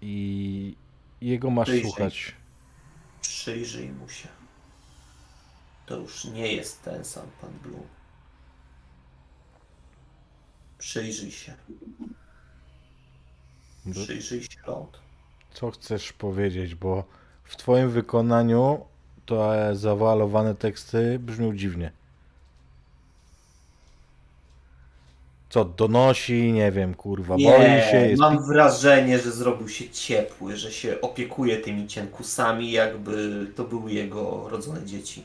I 0.00 0.76
jego 1.20 1.50
masz 1.50 1.68
Wyjrzyj. 1.68 1.90
słuchać. 1.90 2.34
Przyjrzyj 3.20 3.88
mu 3.88 4.08
się. 4.08 4.28
To 5.86 5.96
już 5.96 6.24
nie 6.24 6.52
jest 6.52 6.82
ten 6.82 7.04
sam 7.04 7.26
pan 7.40 7.50
Blue. 7.62 7.86
Przyjrzyj 10.78 11.30
się. 11.30 11.54
Przyjrzyj 13.92 14.42
się 14.42 14.60
ląd. 14.66 15.03
Co 15.54 15.70
chcesz 15.70 16.12
powiedzieć, 16.12 16.74
bo 16.74 17.04
w 17.44 17.56
twoim 17.56 17.90
wykonaniu 17.90 18.80
te 19.26 19.70
zawalowane 19.76 20.54
teksty 20.54 21.18
brzmią 21.18 21.56
dziwnie. 21.56 21.92
Co, 25.48 25.64
donosi, 25.64 26.52
nie 26.52 26.72
wiem, 26.72 26.94
kurwa, 26.94 27.36
boi 27.36 27.82
się, 27.90 27.96
jest... 27.96 28.20
mam 28.20 28.46
wrażenie, 28.46 29.18
że 29.18 29.32
zrobił 29.32 29.68
się 29.68 29.90
ciepły, 29.90 30.56
że 30.56 30.72
się 30.72 31.00
opiekuje 31.00 31.56
tymi 31.56 31.86
cienkusami, 31.86 32.72
jakby 32.72 33.46
to 33.56 33.64
były 33.64 33.92
jego 33.92 34.48
rodzone 34.48 34.86
dzieci. 34.86 35.24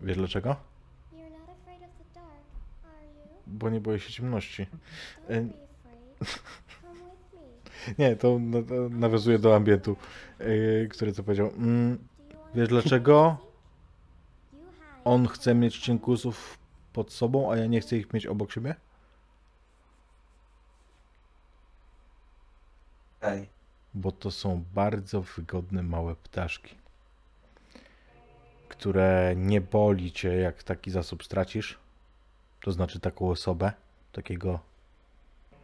Wiesz 0.00 0.16
dlaczego? 0.16 0.56
Bo 3.46 3.70
nie 3.70 3.80
boję 3.80 4.00
się 4.00 4.12
ciemności. 4.12 4.66
Nie, 7.98 8.16
to, 8.16 8.38
na- 8.38 8.62
to 8.62 8.74
nawiązuje 8.88 9.38
do 9.38 9.56
ambientu, 9.56 9.96
yy, 10.40 10.88
który 10.90 11.12
to 11.12 11.22
powiedział. 11.22 11.46
Mm, 11.56 11.98
wiesz 12.54 12.68
dlaczego? 12.68 13.36
On 15.04 15.26
chce 15.28 15.54
mieć 15.54 15.78
cienkusów 15.78 16.58
pod 16.92 17.12
sobą, 17.12 17.52
a 17.52 17.56
ja 17.56 17.66
nie 17.66 17.80
chcę 17.80 17.96
ich 17.96 18.12
mieć 18.12 18.26
obok 18.26 18.52
siebie? 18.52 18.74
Ej, 23.22 23.48
Bo 23.94 24.12
to 24.12 24.30
są 24.30 24.64
bardzo 24.74 25.20
wygodne 25.22 25.82
małe 25.82 26.16
ptaszki, 26.16 26.74
które 28.68 29.34
nie 29.36 29.60
boli 29.60 30.12
cię, 30.12 30.34
jak 30.36 30.62
taki 30.62 30.90
zasób 30.90 31.24
stracisz. 31.24 31.78
To 32.60 32.72
znaczy 32.72 33.00
taką 33.00 33.30
osobę, 33.30 33.72
takiego 34.12 34.60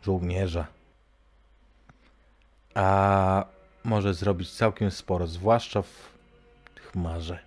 żołnierza. 0.03 0.67
A 2.75 3.45
może 3.85 4.15
zrobić 4.15 4.53
całkiem 4.53 4.91
sporo, 4.91 5.27
zwłaszcza 5.27 5.83
w 5.83 6.15
chmarze. 6.77 7.39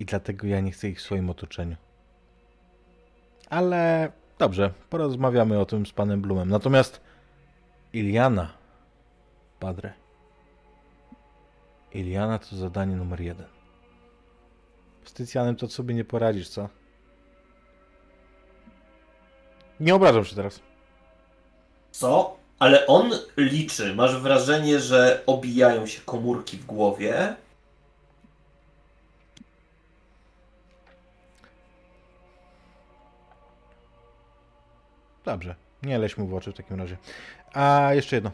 I 0.00 0.04
dlatego 0.04 0.46
ja 0.46 0.60
nie 0.60 0.70
chcę 0.72 0.88
ich 0.88 0.98
w 0.98 1.02
swoim 1.02 1.30
otoczeniu. 1.30 1.76
Ale 3.50 4.12
dobrze, 4.38 4.72
porozmawiamy 4.90 5.60
o 5.60 5.66
tym 5.66 5.86
z 5.86 5.92
panem 5.92 6.20
Blumem. 6.22 6.48
Natomiast 6.48 7.00
Iliana, 7.92 8.52
padre. 9.60 9.92
Iliana 11.92 12.38
to 12.38 12.56
zadanie 12.56 12.96
numer 12.96 13.20
jeden. 13.20 13.46
Z 15.04 15.12
Tycjanem 15.12 15.56
to 15.56 15.68
sobie 15.68 15.94
nie 15.94 16.04
poradzisz, 16.04 16.48
co? 16.48 16.68
Nie 19.80 19.94
obrażam 19.94 20.24
się 20.24 20.36
teraz. 20.36 20.60
co? 21.90 22.36
Ale 22.58 22.86
on 22.86 23.10
liczy. 23.36 23.94
Masz 23.94 24.16
wrażenie, 24.16 24.80
że 24.80 25.22
obijają 25.26 25.86
się 25.86 26.00
komórki 26.00 26.56
w 26.56 26.66
głowie. 26.66 27.36
Dobrze, 35.24 35.54
nie 35.82 35.98
leś 35.98 36.16
mu 36.16 36.26
w 36.26 36.34
oczy 36.34 36.52
w 36.52 36.56
takim 36.56 36.80
razie. 36.80 36.96
A 37.52 37.90
jeszcze 37.94 38.16
jedno. 38.16 38.30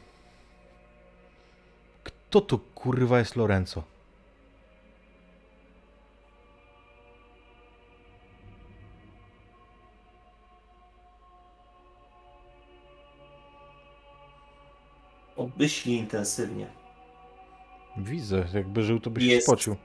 Kto 2.04 2.40
tu 2.40 2.58
kurwa 2.58 3.18
jest 3.18 3.36
Lorenzo? 3.36 3.91
Obmyśli 15.62 15.96
intensywnie. 15.96 16.66
Widzę, 17.96 18.44
jakby 18.54 18.82
żył, 18.82 19.00
to 19.00 19.10
byś 19.10 19.24
Jest. 19.24 19.46
spocił. 19.46 19.76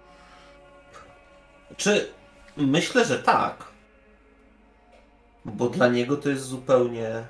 Czy 1.78 2.14
myślę, 2.58 3.06
że 3.06 3.20
tak? 3.20 3.72
Bo 5.46 5.70
dla 5.70 5.88
niego 5.88 6.18
to 6.18 6.30
jest 6.30 6.44
zupełnie. 6.44 7.28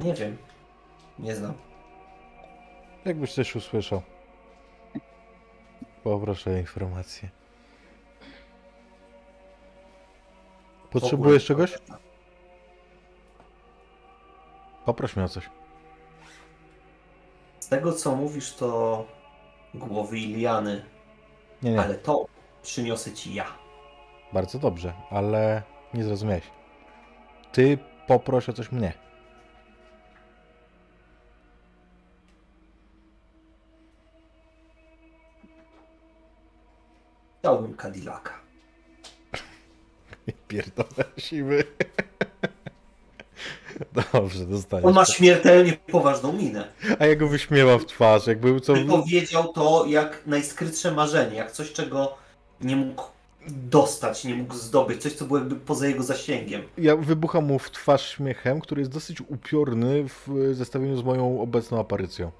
Nie 0.00 0.14
wiem. 0.14 0.36
Nie 1.18 1.36
znam. 1.36 1.54
Jakbyś 3.04 3.34
coś 3.34 3.56
usłyszał. 3.56 4.02
Poproszę 6.04 6.50
o 6.50 6.56
informację. 6.56 7.28
Potrzebujesz 10.90 11.44
czegoś? 11.44 11.78
Poproś 14.84 15.16
mnie 15.16 15.24
o 15.24 15.28
coś. 15.28 15.55
Z 17.66 17.68
tego 17.68 17.92
co 17.92 18.16
mówisz, 18.16 18.54
to 18.54 19.04
głowy 19.74 20.18
Iliany, 20.18 20.84
Nie, 21.62 21.70
nie, 21.72 21.80
ale 21.80 21.94
to 21.94 22.26
przyniosę 22.62 23.12
ci 23.12 23.34
ja. 23.34 23.46
bardzo 24.32 24.58
dobrze, 24.58 24.92
ale 25.10 25.62
nie 25.94 26.04
zrozumiałeś. 26.04 26.44
Ty 27.52 27.78
poproś 28.06 28.48
o 28.48 28.52
coś 28.52 28.72
mnie. 28.72 28.92
Dałbym 37.42 37.76
Cadillaca. 37.76 38.32
Pierdolę 40.48 41.04
siwy. 41.18 41.64
Dobrze, 44.12 44.46
dostaniesz. 44.46 44.86
On 44.86 44.94
ma 44.94 45.04
śmiertelnie 45.04 45.72
poważną 45.72 46.32
minę. 46.32 46.68
A 46.98 47.06
ja 47.06 47.16
go 47.16 47.28
wyśmiewam 47.28 47.78
w 47.78 47.86
twarz, 47.86 48.26
jakby 48.26 48.60
co... 48.60 48.74
Powiedział 48.88 49.52
to 49.52 49.84
jak 49.88 50.22
najskrytsze 50.26 50.92
marzenie, 50.92 51.36
jak 51.36 51.52
coś, 51.52 51.72
czego 51.72 52.14
nie 52.60 52.76
mógł 52.76 53.02
dostać, 53.48 54.24
nie 54.24 54.34
mógł 54.34 54.54
zdobyć, 54.54 55.02
coś, 55.02 55.12
co 55.12 55.24
było 55.24 55.38
jakby 55.38 55.56
poza 55.56 55.86
jego 55.86 56.02
zasięgiem. 56.02 56.62
Ja 56.78 56.96
wybucham 56.96 57.44
mu 57.44 57.58
w 57.58 57.70
twarz 57.70 58.16
śmiechem, 58.16 58.60
który 58.60 58.80
jest 58.80 58.92
dosyć 58.92 59.20
upiorny 59.20 60.08
w 60.08 60.28
zestawieniu 60.52 60.96
z 60.96 61.04
moją 61.04 61.40
obecną 61.40 61.80
aparycją. 61.80 62.30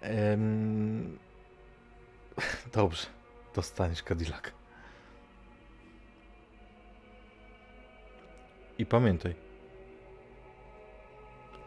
Em... 0.00 1.18
Dobrze, 2.74 3.06
dostaniesz 3.54 4.02
Cadillac. 4.02 4.42
I 8.78 8.86
pamiętaj, 8.86 9.45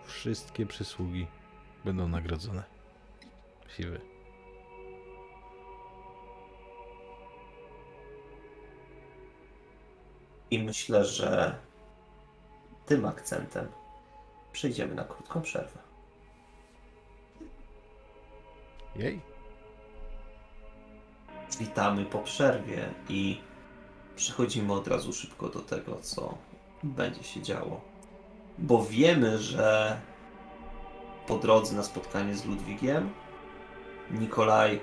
wszystkie 0.10 0.66
przysługi 0.66 1.28
będą 1.86 2.08
nagrodzone. 2.08 2.64
Siwy. 3.78 4.02
I 10.52 10.60
myślę, 10.60 11.06
że 11.06 11.60
tym 12.86 13.06
akcentem 13.06 13.68
przejdziemy 14.52 14.96
na 14.96 15.04
krótką 15.04 15.42
przerwę. 15.42 15.80
Jej. 18.96 19.22
Witamy 21.60 22.06
po 22.06 22.20
przerwie 22.20 22.94
i 23.10 23.42
przechodzimy 24.16 24.74
od 24.74 24.88
razu 24.88 25.14
szybko 25.14 25.50
do 25.50 25.60
tego, 25.60 25.96
co 26.02 26.38
będzie 26.84 27.24
się 27.24 27.42
działo. 27.42 27.89
Bo 28.62 28.86
wiemy, 28.86 29.38
że 29.38 30.00
po 31.28 31.38
drodze 31.38 31.76
na 31.76 31.84
spotkanie 31.84 32.36
z 32.36 32.46
Ludwigiem 32.46 33.10
Nikolaj 34.12 34.80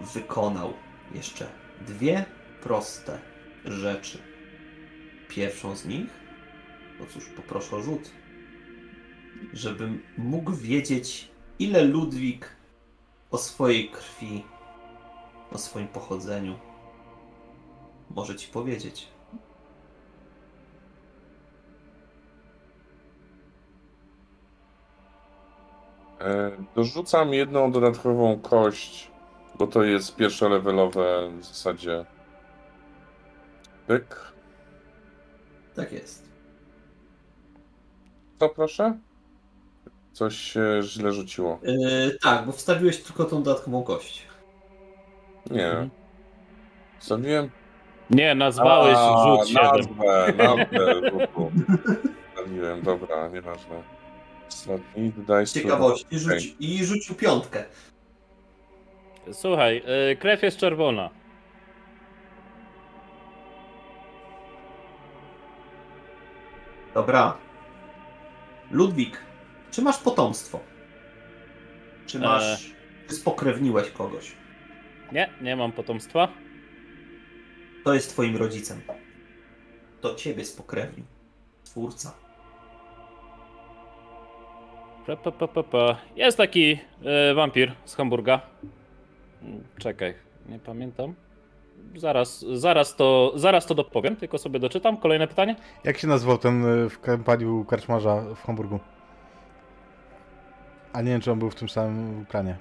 wykonał 0.00 0.72
jeszcze 1.14 1.46
dwie 1.80 2.24
proste 2.62 3.18
rzeczy. 3.64 4.18
Pierwszą 5.28 5.76
z 5.76 5.86
nich, 5.86 6.10
no 7.00 7.06
cóż, 7.06 7.28
poproszę 7.36 7.76
o 7.76 7.82
rzut, 7.82 8.10
żebym 9.52 10.02
mógł 10.18 10.52
wiedzieć, 10.52 11.28
ile 11.58 11.84
Ludwik 11.84 12.56
o 13.30 13.38
swojej 13.38 13.90
krwi 13.90 14.44
o 15.52 15.58
swoim 15.58 15.88
pochodzeniu 15.88 16.58
może 18.10 18.36
ci 18.36 18.48
powiedzieć. 18.48 19.08
Dorzucam 26.76 27.34
jedną 27.34 27.72
dodatkową 27.72 28.40
kość, 28.40 29.10
bo 29.58 29.66
to 29.66 29.82
jest 29.82 30.16
pierwszolevelowe 30.16 31.30
w 31.40 31.44
zasadzie. 31.44 32.04
Pyk. 33.86 34.32
Tak 35.76 35.92
jest. 35.92 36.30
Co 38.40 38.48
proszę? 38.48 38.98
Coś 40.12 40.36
się 40.36 40.80
źle 40.82 41.12
rzuciło. 41.12 41.58
Yy, 41.62 42.18
tak, 42.22 42.46
bo 42.46 42.52
wstawiłeś 42.52 43.02
tylko 43.02 43.24
tą 43.24 43.42
dodatkową 43.42 43.82
kość. 43.82 44.26
Nie. 45.50 45.66
Mhm. 45.66 45.90
Stawiłem. 46.98 47.50
Nie, 48.10 48.34
nazwałeś 48.34 48.96
A, 48.98 49.24
rzut 49.24 49.48
7. 49.48 49.62
Nazwę, 49.64 50.32
nazwę 50.36 50.94
rzutu. 51.10 51.50
Stawiłem, 52.32 52.82
dobra, 52.82 53.28
nieważne. 53.28 53.82
Daj 55.26 55.46
ciekawości 55.46 56.18
rzuć, 56.18 56.54
i 56.60 56.84
rzucił 56.84 57.14
piątkę. 57.14 57.64
Słuchaj, 59.32 59.82
y, 60.12 60.16
krew 60.16 60.42
jest 60.42 60.56
czerwona. 60.58 61.10
Dobra. 66.94 67.36
Ludwik, 68.70 69.20
czy 69.70 69.82
masz 69.82 69.98
potomstwo? 69.98 70.60
Czy 72.06 72.18
masz. 72.18 72.74
Czy 73.08 73.14
spokrewniłeś 73.14 73.90
kogoś? 73.90 74.32
Nie, 75.12 75.30
nie 75.40 75.56
mam 75.56 75.72
potomstwa. 75.72 76.28
To 77.84 77.94
jest 77.94 78.10
twoim 78.10 78.36
rodzicem. 78.36 78.80
To 80.00 80.14
ciebie 80.14 80.44
spokrewnił. 80.44 81.06
Twórca. 81.64 82.25
Pa, 85.06 85.16
pa, 85.16 85.30
pa, 85.30 85.48
pa, 85.48 85.62
pa. 85.62 85.96
Jest 86.16 86.36
taki 86.36 86.78
y, 87.30 87.34
wampir 87.34 87.72
z 87.84 87.94
Hamburga. 87.96 88.40
Mm, 89.42 89.64
Czekaj, 89.78 90.14
nie 90.48 90.58
pamiętam. 90.58 91.14
Zaraz, 91.96 92.44
zaraz 92.52 92.96
to, 92.96 93.32
zaraz 93.34 93.66
to 93.66 93.74
dopowiem, 93.74 94.16
tylko 94.16 94.38
sobie 94.38 94.60
doczytam. 94.60 94.96
Kolejne 94.96 95.26
pytanie. 95.26 95.56
Jak 95.84 95.98
się 95.98 96.08
nazywał 96.08 96.38
ten 96.38 96.64
y, 96.84 96.90
w 96.90 97.00
kampanii 97.00 97.46
u 97.46 97.64
karczmarza 97.64 98.22
w 98.34 98.42
Hamburgu? 98.42 98.80
A 100.92 101.02
nie 101.02 101.10
wiem, 101.10 101.20
czy 101.20 101.32
on 101.32 101.38
był 101.38 101.50
w 101.50 101.54
tym 101.54 101.68
samym 101.68 102.26
planie. 102.26 102.56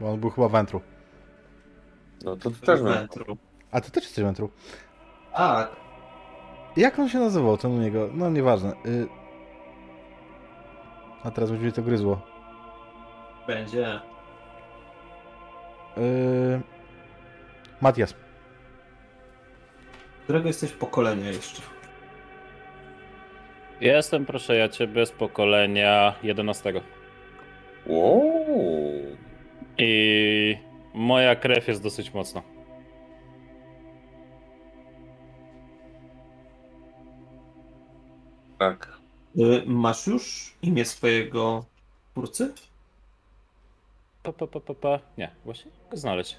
Bo 0.00 0.10
on 0.10 0.20
był 0.20 0.30
chyba 0.30 0.48
Wentru. 0.48 0.80
No 2.24 2.36
to 2.36 2.50
ty 2.50 2.60
też. 2.60 2.82
Wentru. 2.82 3.36
A 3.70 3.80
ty 3.80 3.90
też 3.90 4.04
jesteś 4.04 4.24
Wentru. 4.24 4.50
Tak. 5.36 5.70
Jak 6.76 6.98
on 6.98 7.08
się 7.08 7.18
nazywał, 7.18 7.58
ten 7.58 7.70
u 7.70 7.80
niego? 7.80 8.08
No 8.14 8.30
nieważne. 8.30 8.72
Y... 8.86 9.23
A 11.24 11.30
teraz 11.30 11.50
będzie 11.50 11.72
to 11.72 11.82
gryzło. 11.82 12.20
Będzie. 13.46 14.00
Y... 15.98 16.60
Matias. 17.80 18.14
Którego 20.24 20.48
jesteś 20.48 20.72
pokolenia 20.72 21.30
jeszcze? 21.30 21.62
Jestem, 23.80 24.26
proszę 24.26 24.56
ja 24.56 24.68
ciebie, 24.68 25.06
z 25.06 25.10
pokolenia 25.12 26.14
11. 26.22 26.72
Wow. 27.86 28.24
I 29.78 30.58
moja 30.94 31.36
krew 31.36 31.68
jest 31.68 31.82
dosyć 31.82 32.14
mocna. 32.14 32.42
Tak. 38.58 38.93
Y, 39.38 39.62
masz 39.66 40.06
już 40.06 40.54
imię 40.62 40.84
swojego 40.84 41.64
twórcy? 42.12 42.52
Pa, 44.22 44.32
pa, 44.32 44.46
pa, 44.46 44.60
pa, 44.60 44.74
pa. 44.74 44.98
Nie, 45.18 45.30
właśnie 45.44 45.70
go 45.90 45.96
znaleźć. 45.96 46.36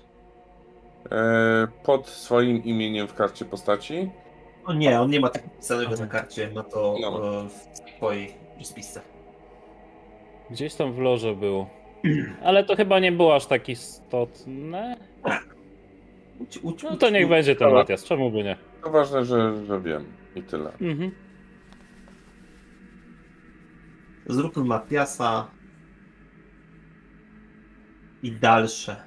E, 1.12 1.68
pod 1.84 2.08
swoim 2.10 2.64
imieniem 2.64 3.08
w 3.08 3.14
karcie 3.14 3.46
postaci. 3.46 4.10
O 4.66 4.74
nie, 4.74 5.02
on 5.02 5.10
nie 5.10 5.20
ma 5.20 5.30
tak 5.30 5.44
napisanego 5.44 5.96
na 5.96 6.08
karcie, 6.08 6.50
ma 6.56 6.64
to 6.64 6.96
No. 7.02 7.44
w 7.50 7.80
swojej 7.98 8.34
spisce. 8.64 9.02
Gdzieś 10.52 10.76
tam 10.76 10.94
w 10.94 10.98
loże 11.00 11.36
był. 11.36 11.66
Ale 12.44 12.64
to 12.64 12.76
chyba 12.76 13.00
nie 13.00 13.12
było 13.12 13.36
aż 13.36 13.46
tak 13.46 13.70
istotne. 13.70 14.98
No 16.64 16.98
to 17.00 17.10
niech 17.10 17.30
będzie 17.30 17.56
ten 17.56 17.68
Dobra. 17.68 17.80
Matias, 17.80 18.04
czemu 18.04 18.32
by 18.32 18.44
nie? 18.44 18.58
To 18.84 18.90
ważne, 18.90 19.26
że, 19.26 19.66
że 19.66 19.82
wiem. 19.82 20.06
I 20.36 20.44
tyle. 20.44 20.72
Mhm. 20.82 21.12
Zróbmy 24.26 24.64
Matiasa 24.64 25.52
i 28.24 28.32
dalsze 28.32 29.04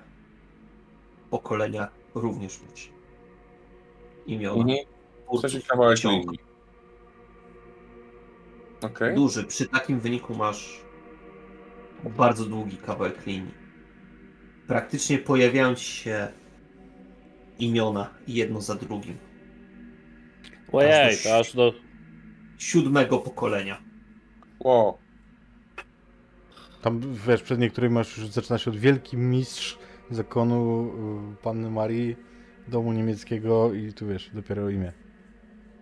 pokolenia 1.30 1.88
również 2.14 2.60
masz 2.70 2.90
imiona. 4.26 4.60
Mhm. 4.62 4.78
Chcecie 5.38 5.60
kawałek 5.62 6.04
linii. 6.04 6.38
Okej. 8.82 9.14
Duży. 9.14 9.44
Przy 9.44 9.66
takim 9.68 10.00
wyniku 10.00 10.34
masz 10.34 10.80
bardzo 12.16 12.44
długi 12.44 12.76
kawałek 12.76 13.26
linii. 13.26 13.54
Praktycznie 14.66 15.18
pojawiają 15.18 15.74
ci 15.74 15.84
się 15.84 16.28
imiona 17.58 18.14
jedno 18.26 18.60
za 18.60 18.74
drugim. 18.74 19.16
Ojej, 20.72 21.08
Aż 21.08 21.22
do- 21.22 21.28
to 21.30 21.36
aż 21.38 21.54
do. 21.56 21.72
Siódmego 22.58 23.18
pokolenia. 23.18 23.82
Wow. 24.60 24.98
Tam, 26.88 27.00
wiesz, 27.26 27.42
przed 27.42 27.58
niektórymi 27.58 27.94
masz 27.94 28.18
już 28.18 28.26
zaczyna 28.26 28.58
się 28.58 28.70
od 28.70 28.76
wielki 28.76 29.16
mistrz 29.16 29.78
zakonu 30.10 30.90
y, 31.32 31.42
Panny 31.42 31.70
Marii, 31.70 32.16
domu 32.68 32.92
niemieckiego 32.92 33.72
i 33.74 33.92
tu 33.92 34.06
wiesz, 34.06 34.30
dopiero 34.34 34.70
imię. 34.70 34.92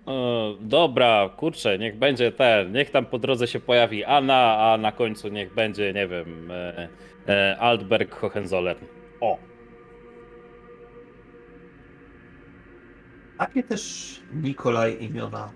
O, 0.07 0.55
dobra, 0.61 1.29
kurczę, 1.37 1.79
niech 1.79 1.99
będzie 1.99 2.33
ten. 2.33 2.73
Niech 2.73 2.91
tam 2.91 3.07
po 3.07 3.19
drodze 3.19 3.47
się 3.47 3.61
pojawi 3.61 4.05
Anna, 4.05 4.59
a 4.59 4.79
na 4.79 4.93
końcu 4.93 5.29
niech 5.29 5.55
będzie, 5.55 5.93
nie 5.93 6.09
wiem, 6.09 6.51
e, 6.51 6.89
e, 7.29 7.57
Altberg 7.59 8.15
Hohenzollern. 8.15 8.85
O, 9.21 9.39
Takie 13.39 13.63
też, 13.63 14.23
Nikolaj, 14.35 14.97
imiona 15.01 15.53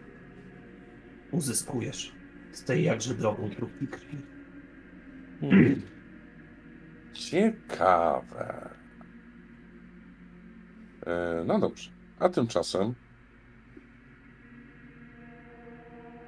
uzyskujesz 1.32 2.12
z 2.52 2.64
tej 2.64 2.85
jakże 2.85 3.14
drogą 3.14 3.51
krótkiej 3.56 3.89
krwi. 3.89 4.30
Hmm. 5.40 5.82
Ciekawe. 7.12 8.70
E, 11.06 11.44
no 11.46 11.58
dobrze. 11.58 11.90
A 12.18 12.28
tymczasem 12.28 12.94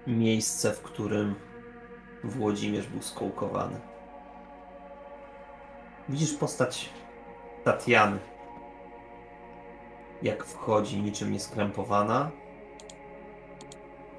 Miejsce, 0.06 0.72
w 0.72 0.82
którym 0.82 1.34
Włodzimierz 2.24 2.86
był 2.86 3.02
skołkowany. 3.02 3.80
Widzisz 6.08 6.34
postać 6.34 6.90
Tatiany. 7.64 8.18
Jak 10.22 10.44
wchodzi 10.44 11.02
niczym 11.02 11.32
nieskrępowana. 11.32 12.30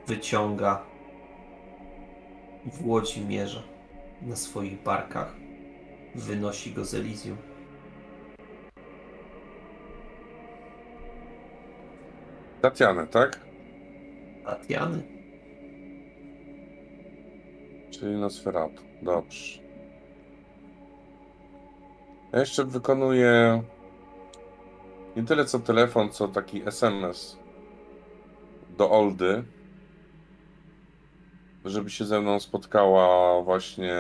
Wyciąga 0.08 0.86
Włodzimierza 2.66 3.73
na 4.26 4.36
swoich 4.36 4.84
barkach. 4.84 5.36
Wynosi 6.16 6.72
go 6.74 6.86
z 6.86 6.94
Elizjum. 6.94 7.38
Tatianę, 12.62 13.08
tak? 13.08 13.40
Tatiany. 14.46 15.04
Czyli 17.92 18.16
Nosferatu. 18.16 18.84
Dobrze. 19.02 19.60
Ja 22.34 22.40
jeszcze 22.40 22.66
wykonuję 22.66 23.64
nie 25.16 25.24
tyle 25.24 25.46
co 25.46 25.60
telefon, 25.60 26.10
co 26.10 26.28
taki 26.28 26.68
SMS 26.68 27.38
do 28.78 28.92
Oldy, 28.92 29.44
żeby 31.66 31.90
się 31.90 32.06
ze 32.06 32.22
mną 32.22 32.40
spotkała 32.40 33.42
właśnie 33.42 33.94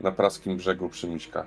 na 0.00 0.12
praskim 0.12 0.56
brzegu 0.56 0.88
przy 0.88 1.08
Miśkach. 1.08 1.46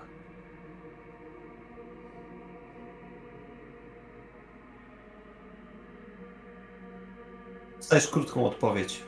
Dostajesz 7.77 8.07
krótką 8.07 8.47
odpowiedź. 8.47 9.03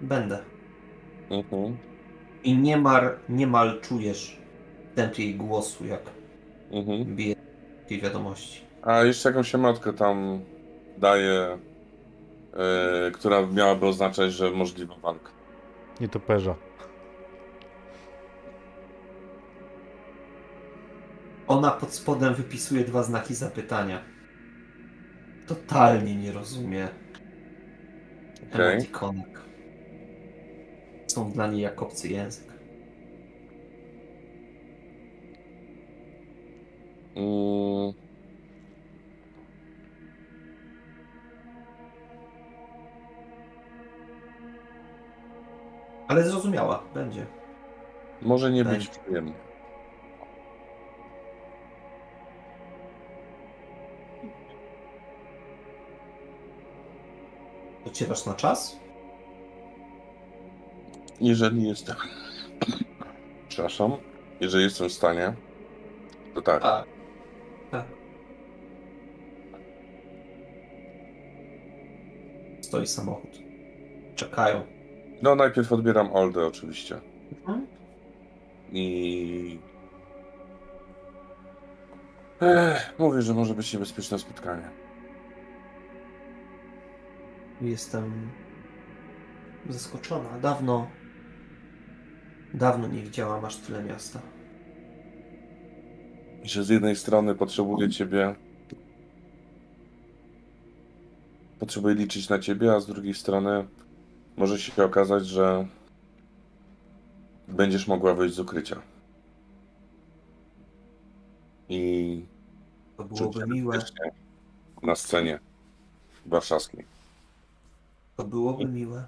Będę. 0.00 0.44
Mhm, 1.30 1.76
I 2.44 2.58
niemal, 2.58 3.18
niemal 3.28 3.80
czujesz 3.80 4.36
temp 4.94 5.18
jej 5.18 5.34
głosu, 5.34 5.86
jak 5.86 6.00
mhm. 6.70 7.16
bije 7.16 7.34
tej 7.88 8.00
wiadomości. 8.00 8.60
A 8.82 9.02
jeszcze 9.02 9.28
jakąś 9.28 9.54
emotkę 9.54 9.92
tam 9.92 10.40
daję, 10.98 11.58
yy, 12.56 13.10
która 13.12 13.46
miałaby 13.46 13.86
oznaczać, 13.86 14.32
że 14.32 14.50
możliwa 14.50 14.94
walka. 14.94 15.30
Nie 16.00 16.08
to 16.08 16.20
perza. 16.20 16.54
Ona 21.48 21.70
pod 21.70 21.94
spodem 21.94 22.34
wypisuje 22.34 22.84
dwa 22.84 23.02
znaki 23.02 23.34
zapytania. 23.34 24.04
Totalnie 25.46 26.16
nie 26.16 26.32
rozumie. 26.32 26.88
Okay. 28.54 28.86
Są 31.06 31.32
dla 31.32 31.46
niej 31.46 31.60
jak 31.60 31.82
obcy 31.82 32.08
język. 32.08 32.46
Mm. 37.16 38.05
Ale 46.08 46.24
zrozumiała, 46.24 46.82
będzie. 46.94 47.26
może 48.22 48.50
nie 48.50 48.64
być 48.64 48.72
Będzie. 48.72 49.00
przyjemnie. 49.02 49.32
Docierasz 57.84 58.26
na 58.26 58.34
czas? 58.34 58.76
Jeżeli 61.20 61.68
jestem. 61.68 61.96
Przepraszam. 63.48 63.96
Jeżeli 64.40 64.64
jestem 64.64 64.88
w 64.88 64.92
stanie, 64.92 65.34
to 66.34 66.42
tak. 66.42 66.62
Tak. 66.62 66.84
Tak. 67.70 67.84
Stoi 72.60 72.86
samochód. 72.86 73.30
Czekają. 74.14 74.75
No, 75.22 75.34
najpierw 75.34 75.72
odbieram 75.72 76.12
Oldę, 76.12 76.46
oczywiście. 76.46 77.00
Mhm. 77.32 77.66
I. 78.72 79.58
Ech, 82.40 82.94
mówię, 82.98 83.22
że 83.22 83.34
może 83.34 83.54
być 83.54 83.72
niebezpieczne 83.72 84.18
spotkanie. 84.18 84.70
Jestem 87.60 88.30
zaskoczona. 89.68 90.38
Dawno, 90.42 90.86
dawno 92.54 92.88
nie 92.88 93.02
widziałam 93.02 93.44
aż 93.44 93.56
tyle 93.56 93.82
miasta. 93.82 94.20
I 96.42 96.48
że 96.48 96.64
z 96.64 96.68
jednej 96.68 96.96
strony 96.96 97.34
potrzebuję 97.34 97.90
ciebie. 97.90 98.34
Potrzebuję 101.60 101.94
liczyć 101.94 102.28
na 102.28 102.38
ciebie, 102.38 102.72
a 102.72 102.80
z 102.80 102.86
drugiej 102.86 103.14
strony 103.14 103.66
może 104.36 104.58
się 104.58 104.84
okazać, 104.84 105.26
że 105.26 105.66
będziesz 107.48 107.86
mogła 107.88 108.14
wyjść 108.14 108.34
z 108.34 108.38
ukrycia. 108.40 108.82
I 111.68 112.24
To 112.96 113.04
byłoby 113.04 113.46
miłe. 113.46 113.78
na 114.82 114.94
scenie 114.96 115.38
warszawskiej. 116.26 116.84
To 118.16 118.24
byłoby 118.24 118.64
miłe. 118.64 119.04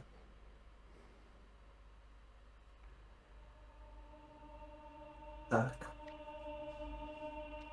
Tak. 5.51 5.89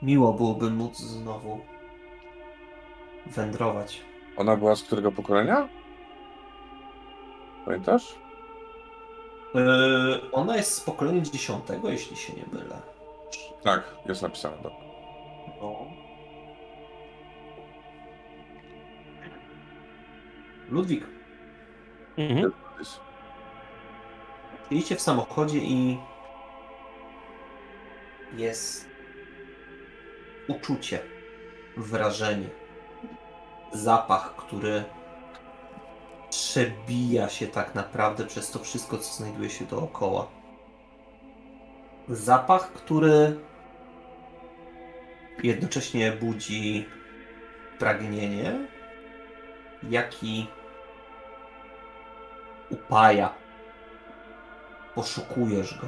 Miło 0.02 0.34
byłoby 0.34 0.70
móc 0.72 0.98
znowu 1.00 1.60
wędrować. 3.26 4.02
Ona 4.38 4.58
była 4.58 4.76
z 4.76 4.84
którego 4.84 5.12
pokolenia? 5.12 5.70
Pamiętasz? 7.66 8.16
Yy, 9.56 10.32
ona 10.32 10.58
jest 10.58 10.74
z 10.74 10.80
pokolenia 10.82 11.22
dziesiątego, 11.22 11.90
jeśli 11.90 12.18
się 12.18 12.34
nie 12.34 12.46
mylę. 12.52 12.82
Tak, 13.64 13.96
jest 14.06 14.22
napisane. 14.22 14.58
Dobra. 14.58 14.78
No. 15.62 15.86
Ludwik, 20.70 21.06
Mhm. 22.18 22.52
W 24.96 25.02
samochodzie 25.02 25.60
i 25.60 25.98
jest 28.36 28.90
uczucie, 30.48 31.00
wrażenie, 31.78 32.50
zapach, 33.74 34.36
który 34.36 34.84
przebija 36.36 37.30
się 37.30 37.48
tak 37.48 37.76
naprawdę 37.76 38.26
przez 38.26 38.52
to 38.52 38.60
wszystko, 38.60 38.98
co 38.98 39.14
znajduje 39.14 39.50
się 39.50 39.66
dookoła. 39.66 40.28
Zapach, 42.10 42.72
który 42.74 43.40
jednocześnie 45.44 46.12
budzi 46.12 46.86
pragnienie, 47.80 48.68
jak 49.90 50.24
i 50.24 50.48
upaja 52.70 53.34
poszukujesz 54.96 55.78
go. 55.80 55.88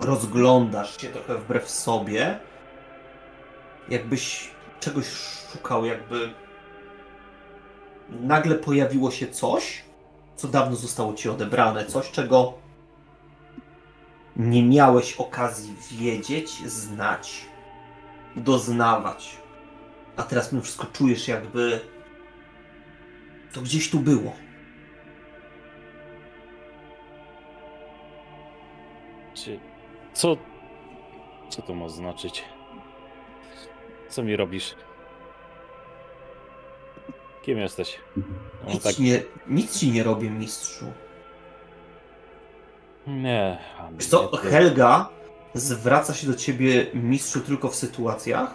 Rozglądasz 0.00 1.00
się 1.00 1.08
trochę 1.08 1.34
wbrew 1.34 1.70
sobie, 1.70 2.38
jakbyś 3.88 4.50
czegoś 4.80 5.06
szukał, 5.52 5.84
jakby 5.84 6.34
nagle 8.08 8.54
pojawiło 8.54 9.10
się 9.10 9.28
coś, 9.28 9.82
co 10.36 10.48
dawno 10.48 10.76
zostało 10.76 11.14
ci 11.14 11.28
odebrane, 11.28 11.86
coś, 11.86 12.10
czego 12.10 12.54
nie 14.36 14.62
miałeś 14.62 15.12
okazji 15.16 15.74
wiedzieć, 15.90 16.50
znać, 16.50 17.44
doznawać. 18.36 19.36
A 20.16 20.22
teraz 20.22 20.52
mimo 20.52 20.62
wszystko 20.64 20.86
czujesz, 20.92 21.28
jakby 21.28 21.80
to 23.52 23.60
gdzieś 23.62 23.90
tu 23.90 24.00
było. 24.00 24.32
Czy- 29.34 29.60
Co. 30.12 30.36
Co 31.48 31.62
to 31.62 31.74
ma 31.74 31.88
znaczyć? 31.88 32.44
Co 34.08 34.22
mi 34.22 34.36
robisz? 34.36 34.74
Kim 37.42 37.58
jesteś? 37.58 37.98
No, 38.16 38.72
Nic, 38.72 38.82
tak. 38.82 38.94
ci 38.94 39.02
nie, 39.02 39.22
nic 39.48 39.78
ci 39.78 39.90
nie 39.92 40.02
robię, 40.02 40.30
mistrzu. 40.30 40.84
Nie. 43.06 43.58
Wiesz 43.92 44.06
co, 44.06 44.30
nie. 44.44 44.50
Helga 44.50 45.08
zwraca 45.54 46.14
się 46.14 46.26
do 46.26 46.34
ciebie, 46.34 46.86
mistrzu, 46.94 47.40
tylko 47.40 47.68
w 47.68 47.74
sytuacjach, 47.74 48.54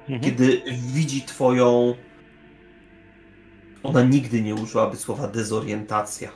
Mhm. 0.00 0.20
kiedy 0.20 0.62
widzi 0.92 1.22
twoją... 1.22 1.94
Ona 3.82 4.02
nigdy 4.02 4.42
nie 4.42 4.54
użyłaby 4.54 4.96
słowa 4.96 5.28
dezorientacja. 5.28 6.30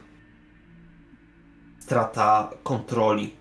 Strata 1.78 2.50
kontroli. 2.62 3.36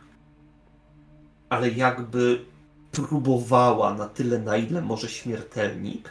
Ale 1.49 1.69
jakby 1.69 2.45
próbowała 2.91 3.94
na 3.94 4.07
tyle, 4.07 4.40
na 4.40 4.57
ile 4.57 4.82
może 4.82 5.10
śmiertelnik 5.10 6.10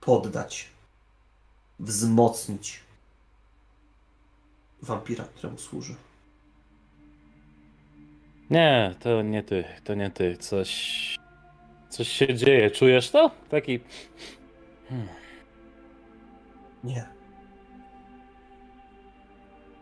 poddać, 0.00 0.68
wzmocnić 1.80 2.80
wampira, 4.82 5.24
któremu 5.24 5.58
służy. 5.58 5.94
Nie, 8.50 8.94
to 9.00 9.22
nie 9.22 9.42
ty, 9.42 9.64
to 9.84 9.94
nie 9.94 10.10
ty. 10.10 10.36
Coś. 10.36 11.18
Coś 11.88 12.08
się 12.08 12.34
dzieje. 12.34 12.70
Czujesz 12.70 13.10
to? 13.10 13.30
Taki. 13.48 13.80
Nie. 16.84 17.08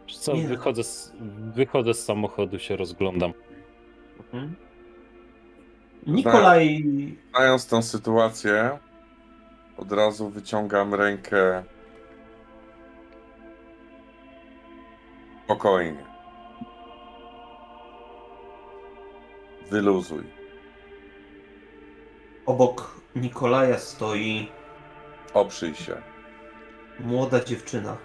Wiesz 0.07 0.19
Co, 0.19 0.35
Nie. 0.35 0.49
wychodzę 0.49 0.85
z, 0.85 1.13
wychodzę 1.55 1.95
z 1.95 2.05
samochodu, 2.05 2.59
się 2.59 2.77
rozglądam. 2.77 3.33
Nikolaj 6.07 6.85
Znając 7.31 7.67
tę 7.67 7.83
sytuację, 7.83 8.79
od 9.77 9.93
razu 9.93 10.29
wyciągam 10.29 10.95
rękę 10.95 11.65
spokojnie. 15.45 16.05
Wyluzuj. 19.71 20.25
obok 22.47 23.01
Nikolaja 23.17 23.79
stoi 23.79 24.49
Oprzyj 25.35 25.75
się. 25.75 26.03
młoda 27.01 27.45
dziewczyna. 27.45 27.97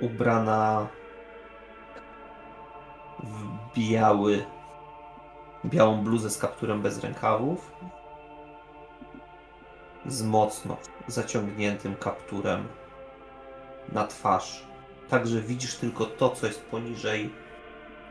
Ubrana 0.00 0.88
w 3.22 3.78
biały, 3.78 4.44
białą 5.64 6.04
bluzę 6.04 6.30
z 6.30 6.38
kapturem 6.38 6.82
bez 6.82 7.04
rękawów. 7.04 7.72
Z 10.06 10.22
mocno 10.22 10.76
zaciągniętym 11.08 11.96
kapturem 11.96 12.68
na 13.92 14.06
twarz. 14.06 14.66
Także 15.08 15.40
widzisz 15.40 15.74
tylko 15.74 16.06
to, 16.06 16.30
co 16.30 16.46
jest 16.46 16.62
poniżej 16.64 17.30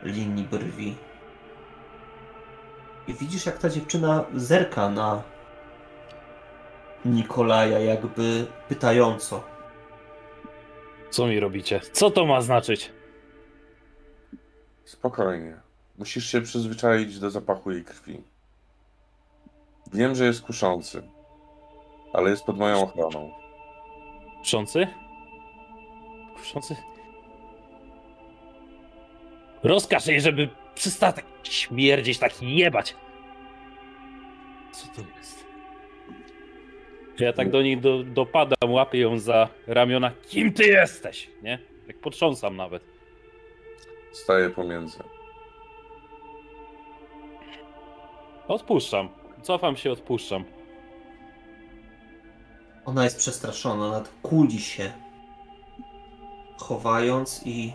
linii 0.02 0.44
brwi. 0.44 0.96
I 3.08 3.14
widzisz, 3.14 3.46
jak 3.46 3.58
ta 3.58 3.68
dziewczyna 3.68 4.24
zerka 4.34 4.88
na 4.88 5.22
Nikolaja, 7.04 7.78
jakby 7.78 8.46
pytająco. 8.68 9.44
Co 11.10 11.26
mi 11.26 11.40
robicie? 11.40 11.80
Co 11.92 12.10
to 12.10 12.26
ma 12.26 12.40
znaczyć? 12.40 12.92
Spokojnie. 14.84 15.60
Musisz 15.98 16.26
się 16.26 16.40
przyzwyczaić 16.40 17.18
do 17.18 17.30
zapachu 17.30 17.70
jej 17.70 17.84
krwi. 17.84 18.24
Wiem, 19.92 20.14
że 20.14 20.24
jest 20.24 20.42
kuszący, 20.42 21.02
ale 22.12 22.30
jest 22.30 22.44
pod 22.44 22.58
moją 22.58 22.82
ochroną. 22.82 23.32
Kuszący? 24.38 24.86
Kuszący? 26.36 26.76
Rozkaż 29.62 30.06
jej, 30.06 30.20
żeby 30.20 30.48
przestała 30.74 31.12
tak 31.12 31.24
śmierdzieć, 31.42 32.18
tak 32.18 32.42
jebać. 32.42 32.96
Co 34.72 34.86
to 34.86 35.02
jest? 35.18 35.46
Ja 37.18 37.32
tak 37.32 37.50
do 37.50 37.62
niej 37.62 37.78
do, 37.78 38.02
dopadam, 38.02 38.72
łapię 38.72 38.98
ją 38.98 39.18
za 39.18 39.48
ramiona. 39.66 40.12
Kim 40.28 40.52
ty 40.52 40.64
jesteś? 40.66 41.30
Nie? 41.42 41.58
Tak 41.86 41.98
potrząsam 41.98 42.56
nawet. 42.56 42.82
Staję 44.12 44.50
pomiędzy. 44.50 44.98
Odpuszczam. 48.48 49.08
Cofam 49.42 49.76
się, 49.76 49.92
odpuszczam. 49.92 50.44
Ona 52.84 53.04
jest 53.04 53.16
przestraszona, 53.18 53.86
ona 53.86 54.02
kuli 54.22 54.58
się, 54.60 54.92
chowając 56.58 57.40
i... 57.44 57.72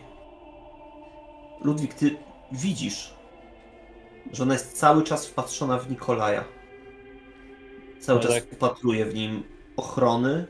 Ludwik, 1.64 1.94
ty 1.94 2.18
widzisz, 2.52 3.14
że 4.34 4.44
ona 4.44 4.54
jest 4.54 4.78
cały 4.78 5.04
czas 5.04 5.28
wpatrzona 5.28 5.78
w 5.80 5.90
Nikolaja. 5.90 6.44
Cały 8.00 8.20
No 8.20 8.26
czas 8.26 8.34
tak. 8.34 8.54
upatruje 8.54 9.06
w 9.06 9.16
nim 9.16 9.44
ochrony, 9.78 10.48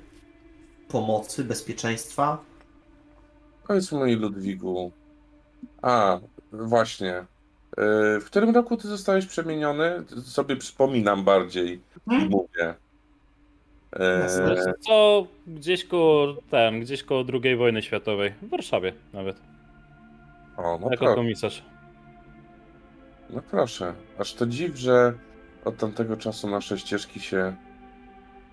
pomocy, 0.88 1.44
bezpieczeństwa. 1.44 2.38
Powiedz 3.68 3.92
mi, 3.92 4.16
Ludwiku. 4.16 4.92
A, 5.82 6.20
właśnie. 6.52 7.26
Yy, 7.78 8.20
W 8.20 8.26
którym 8.26 8.56
roku 8.56 8.78
ty 8.78 8.88
zostałeś 8.88 9.26
przemieniony? 9.26 10.04
Sobie 10.24 10.56
przypominam 10.56 11.24
bardziej 11.24 11.82
i 12.12 12.30
mówię. 12.30 12.76
Co 14.80 15.28
gdzieś 15.48 15.86
koło 15.86 16.34
ten, 16.52 16.80
gdzieś 16.80 17.04
koło 17.04 17.24
II 17.44 17.56
wojny 17.56 17.82
światowej. 17.82 18.34
W 18.42 18.50
Warszawie 18.50 18.94
nawet. 19.14 19.38
o, 20.58 20.80
no, 20.82 20.88
jako 20.92 21.06
pro, 21.06 21.16
komisarz. 21.16 21.64
no 23.30 23.42
proszę. 23.52 23.94
Aż 24.18 24.34
to 24.34 24.46
dziw, 24.46 24.76
że 24.76 25.14
od 25.66 25.78
tamtego 25.78 26.18
czasu 26.18 26.50
nasze 26.50 26.80
ścieżki 26.80 27.20
się 27.20 27.56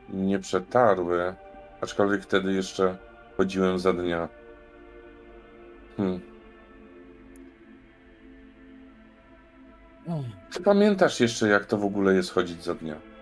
nie 0.09 0.39
przetarły. 0.39 1.35
Aczkolwiek 1.81 2.23
wtedy 2.23 2.52
jeszcze 2.52 2.97
chodziłem 3.36 3.78
za 3.78 3.93
dnia. 3.93 4.28
Hmm. 5.97 6.20
Czy 10.51 10.62
pamiętasz 10.62 11.20
jeszcze, 11.20 11.48
jak 11.48 11.66
to 11.66 11.78
w 11.78 11.85
ogóle 11.85 12.15
jest 12.15 12.31
chodzić 12.31 12.65
za 12.65 12.74
dnia? 12.74 13.13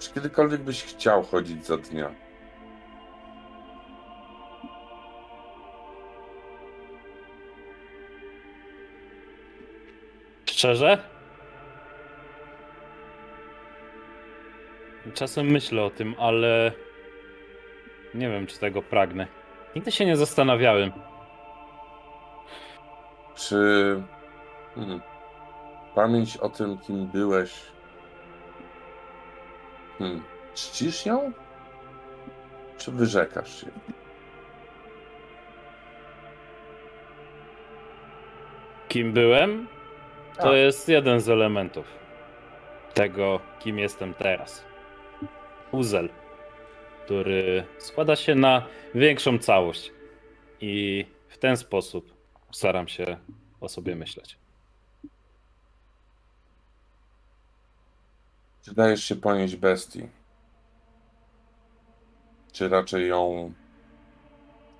Czy 0.00 0.12
kiedykolwiek 0.12 0.60
byś 0.60 0.84
chciał 0.84 1.22
chodzić 1.22 1.66
za 1.66 1.76
dnia? 1.76 2.14
Szczerze? 10.46 10.98
Czasem 15.14 15.46
myślę 15.46 15.82
o 15.82 15.90
tym, 15.90 16.14
ale 16.18 16.72
nie 18.14 18.30
wiem, 18.30 18.46
czy 18.46 18.58
tego 18.58 18.82
pragnę. 18.82 19.26
Nigdy 19.76 19.92
się 19.92 20.06
nie 20.06 20.16
zastanawiałem. 20.16 20.92
Czy 23.34 24.02
hmm, 24.74 25.00
pamięć 25.94 26.36
o 26.36 26.48
tym, 26.48 26.78
kim 26.78 27.06
byłeś, 27.06 27.52
hmm, 30.00 30.22
czcisz 30.54 31.06
ją? 31.06 31.32
Czy 32.78 32.90
wyrzekasz 32.90 33.60
się? 33.60 33.66
Kim 38.88 39.12
byłem? 39.12 39.68
To 40.36 40.42
Tak. 40.42 40.52
jest 40.52 40.88
jeden 40.88 41.20
z 41.20 41.28
elementów 41.28 41.86
tego, 42.94 43.40
kim 43.58 43.78
jestem 43.78 44.14
teraz. 44.14 44.64
Puzzle, 45.70 46.08
który 47.04 47.64
składa 47.78 48.16
się 48.16 48.34
na 48.34 48.66
większą 48.94 49.38
całość. 49.38 49.92
I 50.60 51.06
w 51.28 51.38
ten 51.38 51.56
sposób 51.56 52.14
staram 52.52 52.88
się 52.88 53.16
o 53.60 53.68
sobie 53.68 53.96
myśleć. 53.96 54.39
Czy 58.62 58.74
dajesz 58.74 59.04
się 59.04 59.16
ponieść 59.16 59.56
bestii? 59.56 60.08
Czy 62.52 62.68
raczej 62.68 63.08
ją 63.08 63.52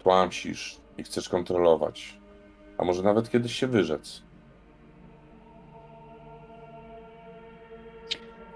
tłamsisz 0.02 0.80
i 0.98 1.02
chcesz 1.02 1.28
kontrolować? 1.28 2.18
A 2.78 2.84
może 2.84 3.02
nawet 3.02 3.30
kiedyś 3.30 3.54
się 3.54 3.66
wyrzec? 3.66 4.22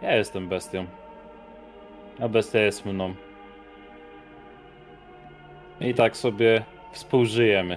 Ja 0.02 0.16
jestem 0.16 0.48
bestią. 0.48 0.86
A 2.20 2.28
bestia 2.28 2.58
jest 2.58 2.86
mną. 2.86 3.14
I 5.80 5.94
tak 5.94 6.16
sobie 6.16 6.64
współżyjemy. 6.92 7.76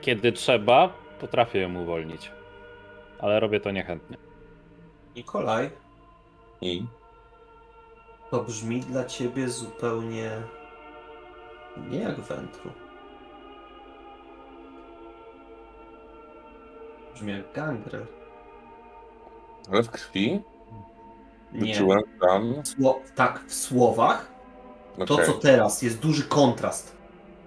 Kiedy 0.00 0.32
trzeba, 0.32 0.88
potrafię 1.20 1.60
ją 1.60 1.82
uwolnić. 1.82 2.30
Ale 3.18 3.40
robię 3.40 3.60
to 3.60 3.70
niechętnie. 3.70 4.16
Nikolaj, 5.16 5.70
I? 6.60 6.86
to 8.30 8.42
brzmi 8.42 8.80
dla 8.80 9.04
ciebie 9.04 9.48
zupełnie 9.48 10.30
nie 11.90 11.98
jak 11.98 12.20
wętru. 12.20 12.70
Brzmi 17.14 17.32
jak 17.32 17.52
gangrel. 17.52 18.06
Ale 19.72 19.82
w 19.82 19.90
krwi? 19.90 20.40
Nie. 21.52 21.60
Wyczułem 21.74 22.02
tam. 22.20 22.54
Sło- 22.62 23.00
tak, 23.14 23.44
w 23.46 23.54
słowach 23.54 24.32
to, 25.06 25.14
Okej, 25.14 25.26
co 25.26 25.32
teraz, 25.32 25.82
jest 25.82 25.98
duży 26.00 26.22
kontrast 26.22 26.96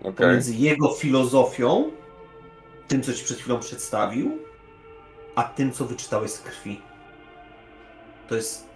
okej. 0.02 0.14
pomiędzy 0.14 0.54
jego 0.56 0.94
filozofią, 0.94 1.92
tym, 2.88 3.04
co 3.04 3.14
ci 3.14 3.24
przed 3.24 3.38
chwilą 3.38 3.60
przedstawił, 3.60 4.38
a 5.36 5.44
tym, 5.44 5.72
co 5.72 5.86
wyczytałeś 5.86 6.32
z 6.32 6.40
krwi. 6.42 6.82
To 8.28 8.36
jest 8.36 8.70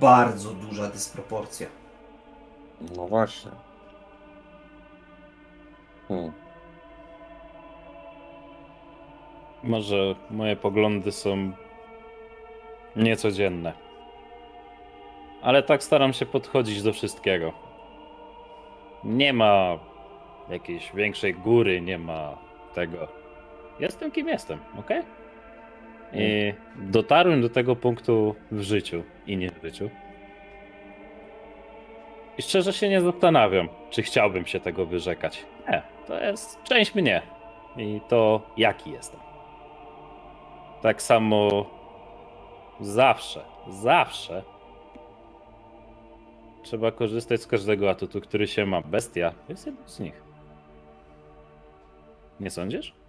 bardzo 0.00 0.50
duża 0.50 0.88
dysproporcja. 0.88 1.66
No 2.96 3.06
właśnie. 3.06 3.50
Hmm. 6.08 6.32
Może 9.62 10.14
moje 10.30 10.56
poglądy 10.56 11.12
są 11.12 11.52
niecodzienne. 12.96 13.72
Ale 15.42 15.62
tak 15.62 15.82
staram 15.82 16.12
się 16.12 16.26
podchodzić 16.26 16.82
do 16.82 16.92
wszystkiego. 16.92 17.52
Nie 19.04 19.32
ma 19.32 19.78
jakiejś 20.48 20.92
większej 20.94 21.34
góry, 21.34 21.80
nie 21.80 21.98
ma 21.98 22.38
tego. 22.74 23.08
Jestem 23.80 24.10
kim 24.10 24.28
jestem, 24.28 24.58
ok? 24.78 24.88
I 26.14 26.54
dotarłem 26.76 27.42
do 27.42 27.48
tego 27.48 27.76
punktu 27.76 28.34
w 28.52 28.60
życiu 28.60 29.02
i 29.26 29.36
nie 29.36 29.50
w 29.50 29.62
życiu. 29.62 29.90
I 32.38 32.42
szczerze 32.42 32.72
się 32.72 32.88
nie 32.88 33.00
zastanawiam, 33.00 33.68
czy 33.90 34.02
chciałbym 34.02 34.46
się 34.46 34.60
tego 34.60 34.86
wyrzekać. 34.86 35.46
Nie, 35.68 35.82
to 36.06 36.20
jest 36.20 36.62
część 36.62 36.94
mnie. 36.94 37.22
I 37.76 38.00
to 38.08 38.42
jaki 38.56 38.90
jestem. 38.90 39.20
Tak 40.82 41.02
samo 41.02 41.66
zawsze, 42.80 43.44
zawsze 43.68 44.42
trzeba 46.62 46.92
korzystać 46.92 47.40
z 47.40 47.46
każdego 47.46 47.90
atutu, 47.90 48.20
który 48.20 48.46
się 48.46 48.66
ma. 48.66 48.80
Bestia 48.80 49.34
jest 49.48 49.66
jednym 49.66 49.88
z 49.88 50.00
nich. 50.00 50.22
Nie 52.40 52.50
sądzisz? 52.50 52.99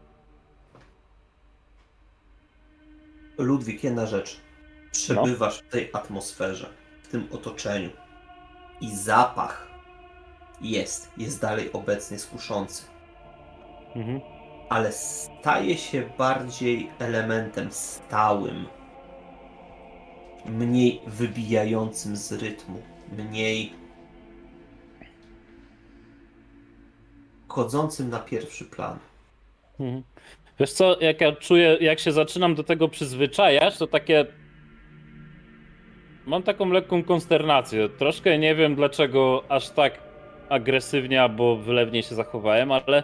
Ludwik, 3.41 3.83
jedna 3.83 4.05
rzecz. 4.05 4.41
Przebywasz 4.91 5.59
w 5.59 5.67
tej 5.69 5.89
atmosferze, 5.93 6.69
w 7.03 7.07
tym 7.07 7.27
otoczeniu. 7.31 7.89
I 8.81 8.95
zapach 8.95 9.67
jest, 10.61 11.11
jest 11.17 11.41
dalej 11.41 11.73
obecnie 11.73 12.19
skuszący. 12.19 12.83
Mhm. 13.95 14.21
ale 14.69 14.91
staje 14.91 15.77
się 15.77 16.09
bardziej 16.17 16.91
elementem 16.99 17.71
stałym, 17.71 18.65
mniej 20.45 21.01
wybijającym 21.07 22.15
z 22.15 22.31
rytmu, 22.31 22.81
mniej 23.17 23.73
wchodzącym 27.47 28.09
na 28.09 28.19
pierwszy 28.19 28.65
plan. 28.65 28.99
Mhm. 29.79 30.03
Wiesz 30.61 30.71
co, 30.71 30.99
jak 30.99 31.21
ja 31.21 31.31
czuję, 31.31 31.77
jak 31.81 31.99
się 31.99 32.11
zaczynam 32.11 32.55
do 32.55 32.63
tego 32.63 32.87
przyzwyczajać, 32.87 33.77
to 33.77 33.87
takie. 33.87 34.25
Mam 36.25 36.43
taką 36.43 36.69
lekką 36.69 37.03
konsternację. 37.03 37.89
Troszkę 37.89 38.37
nie 38.37 38.55
wiem 38.55 38.75
dlaczego 38.75 39.43
aż 39.49 39.69
tak 39.69 39.99
agresywnie 40.49 41.21
albo 41.21 41.55
wylewnie 41.55 42.03
się 42.03 42.15
zachowałem, 42.15 42.71
ale. 42.71 43.03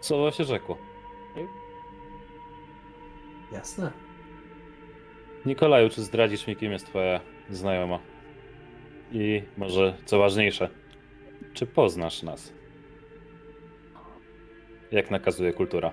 Słowo 0.00 0.30
się 0.30 0.44
rzekło. 0.44 0.78
Jasne. 3.52 3.92
Nikolaju, 5.46 5.90
czy 5.90 6.02
zdradzisz 6.02 6.46
mi, 6.46 6.56
kim 6.56 6.72
jest 6.72 6.86
twoja 6.86 7.20
znajoma? 7.50 7.98
I 9.12 9.42
może, 9.56 9.94
co 10.04 10.18
ważniejsze, 10.18 10.68
czy 11.54 11.66
poznasz 11.66 12.22
nas? 12.22 12.61
Jak 14.92 15.10
nakazuje 15.10 15.52
kultura. 15.52 15.92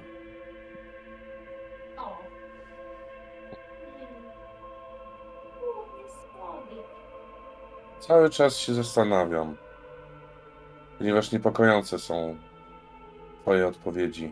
Cały 8.00 8.30
czas 8.30 8.58
się 8.58 8.74
zastanawiam, 8.74 9.58
ponieważ 10.98 11.32
niepokojące 11.32 12.00
są 12.00 12.38
Twoje 13.42 13.68
odpowiedzi. 13.68 14.32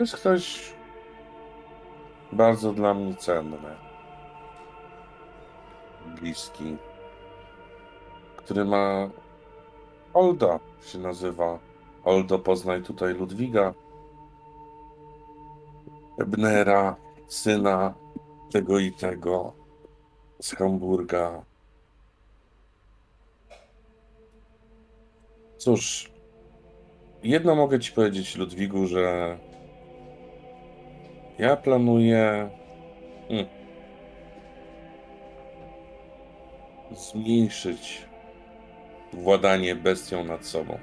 Jest 0.00 0.16
ktoś 0.16 0.72
bardzo 2.32 2.72
dla 2.72 2.94
mnie 2.94 3.14
cenny, 3.14 3.56
bliski, 6.06 6.76
który 8.52 8.64
ma 8.64 9.10
Olda 10.14 10.60
się 10.86 10.98
nazywa. 10.98 11.58
Oldo, 12.04 12.38
poznaj 12.38 12.82
tutaj 12.82 13.14
Ludwiga. 13.14 13.74
Ebnera, 16.20 16.96
syna 17.28 17.94
tego 18.52 18.78
i 18.78 18.92
tego 18.92 19.52
z 20.40 20.54
Hamburga. 20.54 21.44
Cóż, 25.58 26.12
jedno 27.22 27.54
mogę 27.54 27.80
ci 27.80 27.92
powiedzieć, 27.92 28.36
Ludwigu, 28.36 28.86
że 28.86 29.38
ja 31.38 31.56
planuję 31.56 32.50
hmm, 33.28 33.46
zmniejszyć 36.96 38.11
władanie 39.12 39.74
bestią 39.74 40.24
nad 40.24 40.46
sobą. 40.46 40.78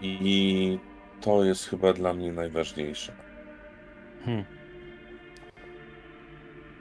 I 0.00 0.78
to 1.20 1.44
jest 1.44 1.68
chyba 1.68 1.92
dla 1.92 2.12
mnie 2.12 2.32
najważniejsze. 2.32 3.12
Hmm. 4.24 4.44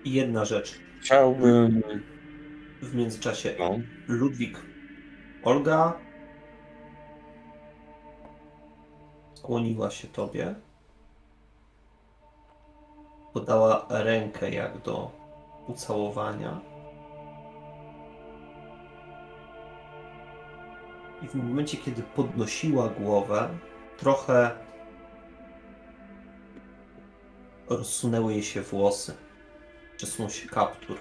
I 0.03 0.13
jedna 0.13 0.45
rzecz. 0.45 0.79
Chciałbym. 1.01 1.81
W 2.81 2.95
międzyczasie 2.95 3.55
No, 3.59 3.79
Ludwik, 4.07 4.57
Olga 5.43 5.99
skłoniła 9.33 9.89
się 9.91 10.07
tobie. 10.07 10.55
Podała 13.33 13.87
rękę 13.89 14.51
jak 14.51 14.81
do 14.81 15.18
ucałowania. 15.69 16.61
I 21.21 21.27
w 21.27 21.35
momencie, 21.35 21.77
kiedy 21.77 22.01
podnosiła 22.01 22.89
głowę, 22.89 23.49
trochę 23.97 24.51
rozsunęły 27.69 28.33
jej 28.33 28.43
się 28.43 28.61
włosy. 28.61 29.17
Przesunął 29.97 30.29
się 30.29 30.49
kaptur. 30.49 30.97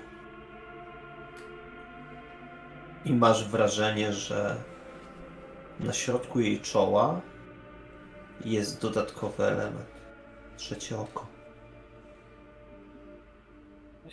I 3.05 3.13
masz 3.15 3.49
wrażenie, 3.49 4.13
że 4.13 4.57
na 5.81 5.93
środku 5.93 6.41
jej 6.41 6.61
czoła 6.61 7.21
jest 8.45 8.83
dodatkowy 8.83 9.45
element. 9.45 9.89
Trzecie 10.57 10.99
oko. 10.99 11.27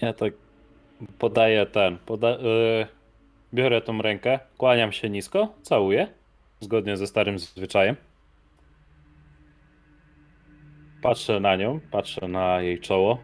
Ja 0.02 0.14
tak 0.14 0.45
podaję 1.20 1.66
ten. 1.66 1.98
Poda 2.06 2.30
yy, 2.30 2.88
biorę 3.54 3.82
tą 3.82 4.02
rękę, 4.02 4.40
kłaniam 4.58 4.92
się 4.92 5.10
nisko, 5.10 5.54
całuję, 5.62 6.08
zgodnie 6.60 6.98
ze 6.98 7.08
starym 7.08 7.40
zwyczajem. 7.40 7.96
Patrzę 11.02 11.40
na 11.40 11.56
nią, 11.56 11.80
patrzę 11.92 12.28
na 12.28 12.62
jej 12.62 12.80
czoło. 12.80 13.20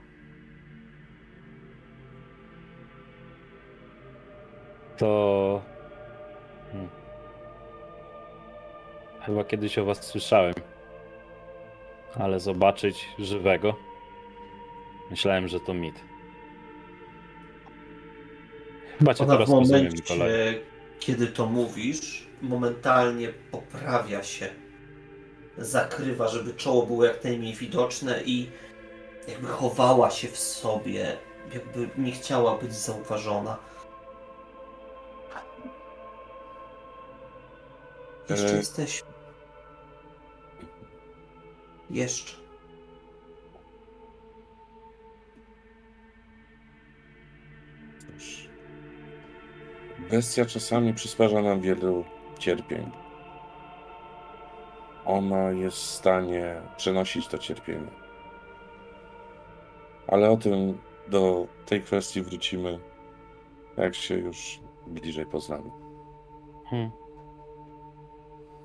To. 4.97 5.61
Hmm. 6.71 6.89
Chyba 9.21 9.43
kiedyś 9.43 9.77
o 9.77 9.85
was 9.85 10.03
słyszałem. 10.03 10.53
Ale 12.19 12.39
zobaczyć 12.39 13.07
żywego. 13.19 13.75
Myślałem, 15.11 15.47
że 15.47 15.59
to 15.59 15.73
mit. 15.73 16.10
Chyba 19.01 19.13
Ona 19.19 19.45
w 19.45 19.49
momencie, 19.49 20.61
kiedy 20.99 21.27
to 21.27 21.45
mówisz, 21.45 22.27
momentalnie 22.41 23.29
poprawia 23.51 24.23
się. 24.23 24.49
Zakrywa, 25.57 26.27
żeby 26.27 26.53
czoło 26.53 26.85
było 26.85 27.05
jak 27.05 27.23
najmniej 27.23 27.53
widoczne 27.53 28.23
i 28.25 28.49
jakby 29.27 29.47
chowała 29.47 30.11
się 30.11 30.27
w 30.27 30.37
sobie, 30.37 31.17
jakby 31.53 31.89
nie 31.97 32.11
chciała 32.11 32.57
być 32.57 32.73
zauważona. 32.73 33.57
Jeszcze 38.29 38.53
E. 38.53 38.57
jesteśmy. 38.57 39.11
Jeszcze. 41.89 42.40
Bestia 50.09 50.45
czasami 50.45 50.93
przysparza 50.93 51.41
nam 51.41 51.61
wielu 51.61 52.03
cierpień. 52.39 52.91
Ona 55.05 55.51
jest 55.51 55.77
w 55.77 55.85
stanie 55.85 56.55
przenosić 56.77 57.27
to 57.27 57.37
cierpienie. 57.37 57.87
Ale 60.07 60.29
o 60.29 60.37
tym 60.37 60.77
do 61.07 61.47
tej 61.65 61.81
kwestii 61.81 62.21
wrócimy, 62.21 62.79
jak 63.77 63.95
się 63.95 64.15
już 64.15 64.59
bliżej 64.87 65.25
poznamy. 65.25 65.71
Hmm. 66.65 66.91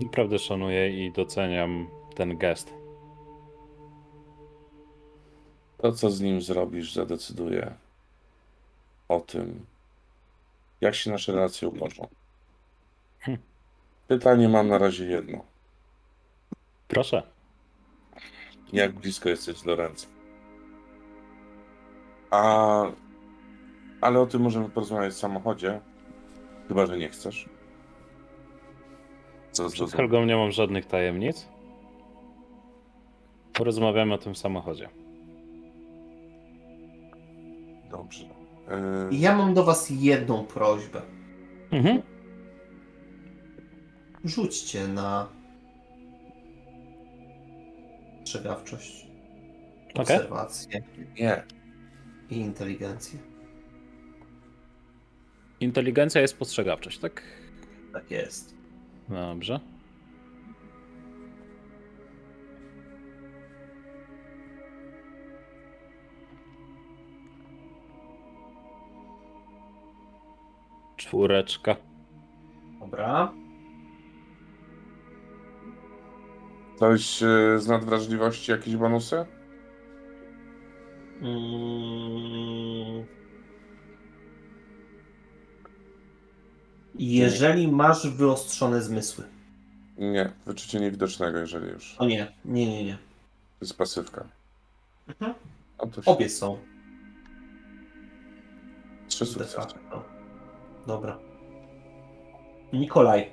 Naprawdę 0.01 0.39
szanuję 0.39 1.07
i 1.07 1.13
doceniam 1.13 1.89
ten 2.15 2.39
gest. 2.39 2.75
To, 5.79 5.93
co 5.93 6.11
z 6.11 6.21
nim 6.21 6.43
zrobisz, 6.43 6.95
zadecyduje 6.95 7.75
o 9.09 9.21
tym, 9.21 9.67
jak 10.81 10.94
się 10.94 11.11
nasze 11.11 11.32
relacje 11.32 11.69
ułożą. 11.69 12.09
Pytanie 14.09 14.48
mam 14.48 14.69
na 14.69 14.78
razie 14.78 15.07
jedno. 15.07 15.44
Proszę. 16.89 17.23
Jak 18.73 18.93
blisko 18.93 19.28
jesteś 19.28 19.57
z 19.57 19.65
Lorencem? 19.65 20.11
A... 22.31 22.85
Ale 24.01 24.20
o 24.20 24.27
tym 24.27 24.43
możemy 24.43 24.69
porozmawiać 24.69 25.12
w 25.12 25.16
samochodzie. 25.16 25.81
Chyba, 26.69 26.86
że 26.86 26.98
nie 26.98 27.09
chcesz. 27.09 27.48
Co 29.53 29.70
Przed? 29.70 29.93
Helgą 29.93 30.24
nie 30.24 30.36
mam 30.36 30.53
żadnych 30.53 30.86
tajemnic. 30.86 31.48
Porozmawiamy 33.53 34.15
o 34.15 34.19
tym 34.19 34.35
w 34.35 34.39
samochodzie. 34.39 34.89
Dobrze. 37.90 38.36
Yy, 38.71 39.17
Ja 39.19 39.37
mam 39.37 39.55
do 39.55 39.65
was 39.65 39.91
jedną 39.91 40.45
prośbę. 40.47 41.03
Mhm. 41.71 42.03
Rzućcie 44.25 44.89
na 44.89 45.29
strzegawczość. 48.25 49.07
Okej. 49.95 50.03
obserwację 50.17 50.83
Nie. 51.19 51.43
i 52.31 52.37
inteligencję. 52.37 53.19
Inteligencja 55.61 56.21
jest 56.21 56.35
spostrzegawczość, 56.35 56.99
tak? 56.99 57.23
Tak 57.93 58.11
jest. 58.11 58.55
Dobrze. 59.09 59.61
Czwóreczka. 71.07 71.77
Dobra. 72.81 73.33
Coś 76.78 77.23
e, 77.23 77.27
z 77.59 77.66
nadwrażliwości, 77.66 78.51
jakieś 78.51 78.77
bonusy? 78.77 79.27
Mm. 81.23 83.07
Jeżeli 86.99 87.69
masz 87.69 88.09
wyostrzone 88.09 88.83
zmysły. 88.83 89.24
Nie, 89.99 90.33
wyczucie 90.47 90.81
niewidocznego, 90.81 91.39
jeżeli 91.39 91.69
już. 91.69 91.97
O 91.99 92.07
nie, 92.07 92.33
nie, 92.45 92.66
nie, 92.66 92.85
nie. 92.85 92.95
To 92.95 93.65
jest 93.65 93.78
pasywka. 93.78 94.24
Mhm. 95.09 95.35
No 95.78 95.89
Obie 96.07 96.28
są. 96.28 96.59
Trzy 99.09 99.27
sukcesy. 99.27 99.57
Dobra. 100.87 101.19
Nikolaj. 102.73 103.31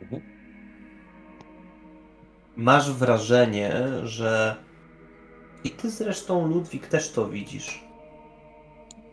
Mhm. 0.00 0.22
Masz 2.56 2.92
wrażenie, 2.92 3.72
że 4.04 4.56
i 5.64 5.70
ty 5.70 5.90
zresztą, 5.90 6.48
Ludwik, 6.48 6.86
też 6.86 7.12
to 7.12 7.28
widzisz, 7.28 7.84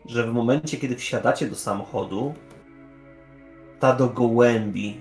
że 0.04 0.26
w 0.26 0.32
momencie, 0.32 0.76
kiedy 0.76 0.96
wsiadacie 0.96 1.46
do 1.46 1.56
samochodu, 1.56 2.34
ta 3.80 3.92
do 3.92 4.08
gołębi 4.08 5.00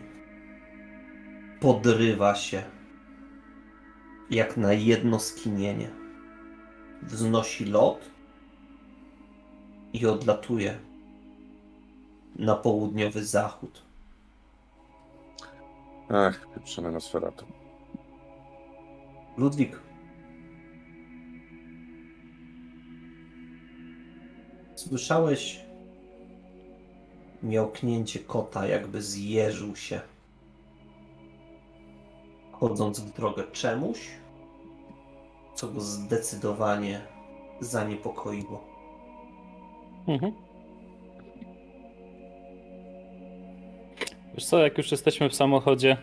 podrywa 1.60 2.36
się 2.36 2.64
jak 4.30 4.58
na 4.58 4.74
jedno 4.74 5.20
skinienie. 5.20 5.90
Wznosi 7.04 7.66
lot 7.66 8.10
i 9.94 10.06
odlatuje 10.06 10.80
na 12.36 12.56
południowy 12.56 13.26
zachód. 13.26 13.82
Ach, 16.10 16.48
pieprzone 16.56 16.92
na 16.92 17.00
sferatu. 17.00 17.46
Ludwik. 19.38 19.80
Słyszałeś 24.76 25.66
miałknięcie 27.44 28.20
kota, 28.20 28.68
jakby 28.68 29.02
zjeżył 29.02 29.76
się, 29.76 30.02
chodząc 32.52 33.00
w 33.00 33.14
drogę 33.14 33.44
czemuś, 33.52 34.00
co 35.56 35.68
go 35.68 35.82
zdecydowanie 35.82 37.02
zaniepokoiło. 37.60 38.64
Mhm. 40.08 40.45
Wiesz 44.36 44.46
co, 44.46 44.60
jak 44.60 44.78
już 44.78 44.92
jesteśmy 44.92 45.30
w 45.30 45.36
samochodzie. 45.36 45.98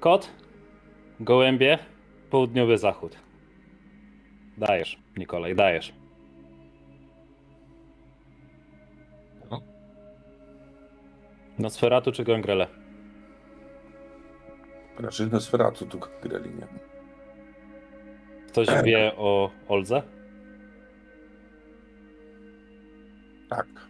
Kot, 0.00 0.32
gołębie, 1.20 1.78
południowy 2.30 2.78
zachód. 2.78 3.16
Dajesz, 4.58 4.98
Nikolaj, 5.16 5.54
dajesz. 5.54 5.92
No. 9.50 9.60
Nosferatu 11.58 12.12
czy 12.12 12.24
Gangrele? 12.24 12.66
Raczej 14.98 15.26
na 15.26 15.40
sferatu 15.40 15.86
tu 15.86 16.00
grali, 16.22 16.50
nie? 16.50 16.66
Ktoś 18.48 18.68
wie 18.84 19.12
o 19.16 19.50
Oldze? 19.68 20.02
Tak. 23.48 23.85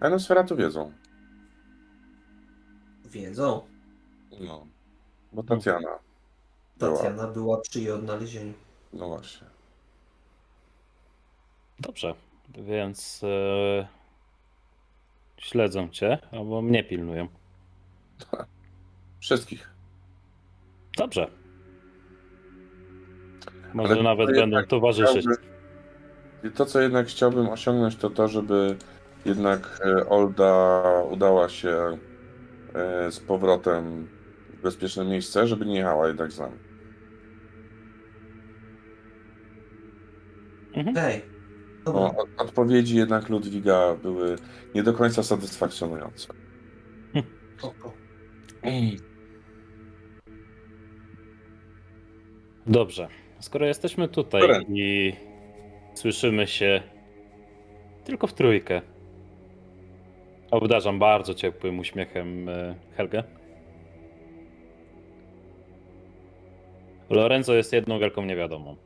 A 0.00 0.08
na 0.08 0.18
sferatu 0.18 0.56
wiedzą. 0.56 0.92
Wiedzą, 3.04 3.62
No. 4.40 4.66
Bo 5.32 5.42
Tatiana. 5.42 5.98
Była. 6.78 6.96
Tatiana 6.96 7.26
była 7.26 7.60
przy 7.60 7.80
jej 7.80 7.90
odnalezieniu. 7.92 8.52
No 8.92 9.08
właśnie. 9.08 9.46
Dobrze, 11.80 12.14
więc 12.48 13.20
e, 13.24 13.88
śledzą 15.36 15.88
cię, 15.88 16.18
albo 16.32 16.62
mnie 16.62 16.84
pilnują. 16.84 17.28
Wszystkich. 19.20 19.70
Dobrze. 20.96 21.30
Może 23.74 23.92
Ale 23.92 24.02
nawet 24.02 24.30
będą 24.30 24.64
towarzyszyć. 24.64 25.26
To, 26.54 26.66
co 26.66 26.80
jednak 26.80 27.06
chciałbym 27.06 27.48
osiągnąć, 27.48 27.96
to 27.96 28.10
to, 28.10 28.28
żeby 28.28 28.76
jednak 29.28 29.80
e, 29.84 30.08
Olda 30.08 30.82
udała 31.10 31.48
się 31.48 31.98
e, 32.74 33.12
z 33.12 33.20
powrotem 33.20 34.08
w 34.58 34.62
bezpieczne 34.62 35.04
miejsce, 35.04 35.46
żeby 35.46 35.66
nie 35.66 35.76
jechała 35.76 36.06
jednak 36.08 36.32
z 36.32 36.38
nami. 36.38 36.56
Mhm. 40.74 40.96
Hej. 40.96 41.22
No, 41.86 42.14
od- 42.16 42.28
odpowiedzi 42.40 42.96
jednak 42.96 43.28
Ludwiga 43.28 43.94
były 44.02 44.36
nie 44.74 44.82
do 44.82 44.92
końca 44.92 45.22
satysfakcjonujące. 45.22 46.28
Oko. 47.62 47.92
Dobrze. 52.66 53.08
Skoro 53.40 53.66
jesteśmy 53.66 54.08
tutaj 54.08 54.40
Dobra. 54.40 54.60
i 54.68 55.12
słyszymy 55.94 56.46
się 56.46 56.82
tylko 58.04 58.26
w 58.26 58.34
trójkę, 58.34 58.82
obdarzam 60.50 60.98
bardzo 60.98 61.34
ciepłym 61.34 61.78
uśmiechem 61.78 62.48
e, 62.48 62.74
Helgę. 62.96 63.22
Lorenzo 67.10 67.54
jest 67.54 67.72
jedną 67.72 67.98
wielką 67.98 68.24
niewiadomą. 68.24 68.76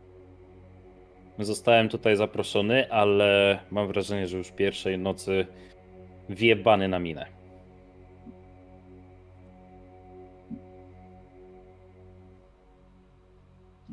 Zostałem 1.38 1.88
tutaj 1.88 2.16
zaproszony, 2.16 2.92
ale 2.92 3.58
mam 3.70 3.88
wrażenie, 3.88 4.26
że 4.26 4.38
już 4.38 4.50
pierwszej 4.50 4.98
nocy 4.98 5.46
wjebany 6.28 6.88
na 6.88 6.98
minę. 6.98 7.26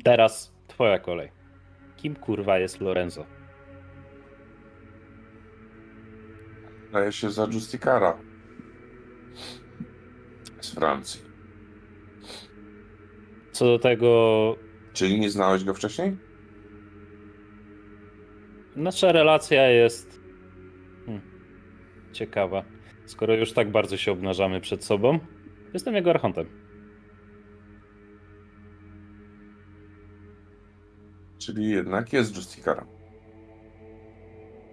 Teraz 0.04 0.52
twoja 0.66 0.98
kolej. 0.98 1.30
Kim 1.96 2.16
kurwa 2.16 2.58
jest 2.58 2.80
Lorenzo? 2.80 3.39
Daje 6.92 7.12
się 7.12 7.30
za 7.30 7.44
Justikara 7.52 8.18
z 10.60 10.74
Francji. 10.74 11.20
Co 13.52 13.64
do 13.64 13.78
tego, 13.78 14.56
Czyli 14.92 15.20
nie 15.20 15.30
znałeś 15.30 15.64
go 15.64 15.74
wcześniej? 15.74 16.16
nasza 18.76 19.12
relacja 19.12 19.70
jest 19.70 20.20
hmm, 21.06 21.22
ciekawa. 22.12 22.64
Skoro 23.06 23.34
już 23.34 23.52
tak 23.52 23.70
bardzo 23.70 23.96
się 23.96 24.12
obnażamy 24.12 24.60
przed 24.60 24.84
sobą, 24.84 25.18
jestem 25.74 25.94
jego 25.94 26.10
archontem. 26.10 26.46
Czyli 31.38 31.70
jednak 31.70 32.12
jest 32.12 32.36
Justikara. 32.36 32.86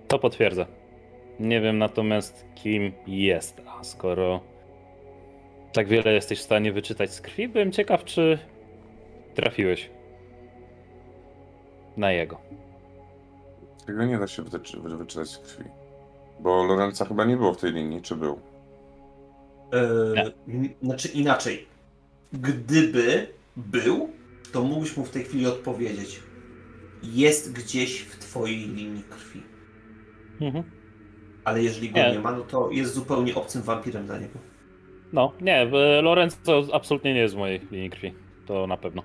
To 0.07 0.19
potwierdzę. 0.19 0.76
Nie 1.39 1.61
wiem 1.61 1.77
natomiast, 1.77 2.45
kim 2.55 2.91
jest, 3.07 3.61
a 3.67 3.83
skoro 3.83 4.39
tak 5.73 5.87
wiele 5.87 6.13
jesteś 6.13 6.39
w 6.39 6.43
stanie 6.43 6.71
wyczytać 6.73 7.11
z 7.13 7.21
krwi, 7.21 7.47
byłem 7.47 7.71
ciekaw, 7.71 8.03
czy 8.03 8.39
trafiłeś 9.35 9.89
na 11.97 12.11
jego. 12.11 12.37
Tego 13.85 14.05
nie 14.05 14.17
da 14.19 14.27
się 14.27 14.43
wyczy- 14.43 14.79
wy- 14.81 14.97
wyczytać 14.97 15.29
z 15.29 15.37
krwi. 15.37 15.63
Bo 16.39 16.63
Lorenza 16.63 17.05
chyba 17.05 17.25
nie 17.25 17.37
było 17.37 17.53
w 17.53 17.57
tej 17.61 17.71
linii, 17.73 18.01
czy 18.01 18.15
był? 18.15 18.39
E, 19.73 20.31
m- 20.47 20.69
znaczy 20.81 21.07
inaczej. 21.07 21.67
Gdyby 22.33 23.27
był, 23.55 24.09
to 24.53 24.63
mógłbyś 24.63 24.97
mu 24.97 25.05
w 25.05 25.09
tej 25.09 25.23
chwili 25.23 25.47
odpowiedzieć. 25.47 26.19
Jest 27.03 27.53
gdzieś 27.53 28.01
w 28.01 28.19
twojej 28.19 28.57
linii 28.67 29.03
krwi. 29.03 29.43
Mhm. 30.41 30.63
Ale 31.47 31.63
jeżeli 31.63 31.89
go 31.89 31.99
Nie. 31.99 32.11
nie 32.11 32.19
ma, 32.19 32.31
no 32.31 32.41
to 32.43 32.69
jest 32.71 32.93
zupełnie 32.93 33.35
obcym 33.35 33.61
wampirem 33.61 34.05
dla 34.05 34.17
niego. 34.17 34.39
No, 35.13 35.33
nie, 35.41 35.65
Lorenzo 36.01 36.63
absolutnie 36.73 37.13
nie 37.13 37.19
jest 37.19 37.35
w 37.35 37.37
mojej 37.37 37.59
linii 37.71 37.89
krwi. 37.89 38.13
To 38.45 38.67
na 38.67 38.77
pewno. 38.77 39.03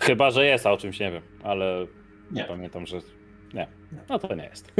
Chyba, 0.00 0.30
że 0.30 0.46
jest, 0.46 0.66
a 0.66 0.72
o 0.72 0.76
czymś 0.76 1.00
nie 1.00 1.12
wiem, 1.12 1.22
ale 1.42 1.86
Nie. 2.30 2.44
pamiętam, 2.44 2.86
że 2.86 2.98
nie. 3.54 3.66
No 4.08 4.18
to 4.18 4.34
nie 4.34 4.44
jest. 4.44 4.72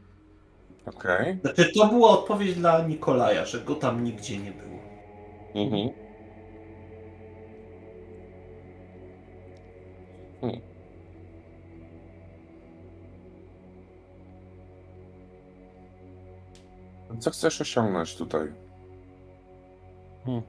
Okej. 0.96 1.38
Znaczy, 1.40 1.72
to 1.72 1.86
była 1.86 2.10
odpowiedź 2.10 2.54
dla 2.54 2.86
Nikolaja, 2.86 3.44
że 3.46 3.60
go 3.60 3.74
tam 3.74 4.04
nigdzie 4.04 4.38
nie 4.38 4.52
było. 4.52 4.80
Mhm. 5.64 5.88
Hmm. 10.40 10.75
Co 17.18 17.30
chcesz 17.30 17.60
osiągnąć 17.60 18.16
tutaj? 18.16 18.52
Hmm. 20.24 20.42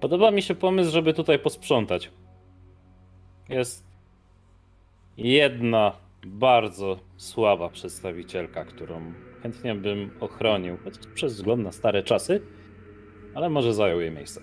Podoba 0.00 0.30
mi 0.30 0.42
się 0.42 0.54
pomysł, 0.54 0.90
żeby 0.90 1.14
tutaj 1.14 1.38
posprzątać. 1.38 2.10
Jest 3.48 3.84
jedna 5.16 5.92
bardzo 6.26 6.98
słaba 7.16 7.68
przedstawicielka, 7.68 8.64
którą 8.64 9.12
chętnie 9.42 9.74
bym 9.74 10.10
ochronił, 10.20 10.78
przez 11.14 11.34
wzgląd 11.34 11.62
na 11.62 11.72
stare 11.72 12.02
czasy, 12.02 12.40
ale 13.34 13.50
może 13.50 13.74
zajął 13.74 14.00
jej 14.00 14.10
miejsce. 14.10 14.42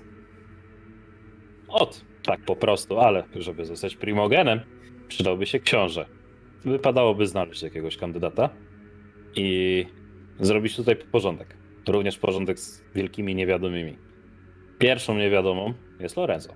Ot, 1.68 2.02
tak 2.24 2.46
po 2.46 2.56
prostu, 2.56 3.00
ale 3.00 3.24
żeby 3.36 3.66
zostać 3.66 3.96
primogenem, 3.96 4.60
przydałby 5.08 5.46
się 5.46 5.60
książę. 5.60 6.06
Wypadałoby 6.66 7.28
znaleźć 7.28 7.64
jakiegoś 7.64 7.98
kandydata 7.98 8.50
i 9.36 9.86
zrobić 10.40 10.76
tutaj 10.76 10.96
porządek. 10.96 11.58
Również 11.88 12.18
porządek 12.18 12.60
z 12.60 12.84
wielkimi 12.96 13.36
niewiadomymi. 13.36 13.98
Pierwszą 14.80 15.18
niewiadomą 15.18 15.74
jest 16.00 16.18
Lorenzo. 16.18 16.54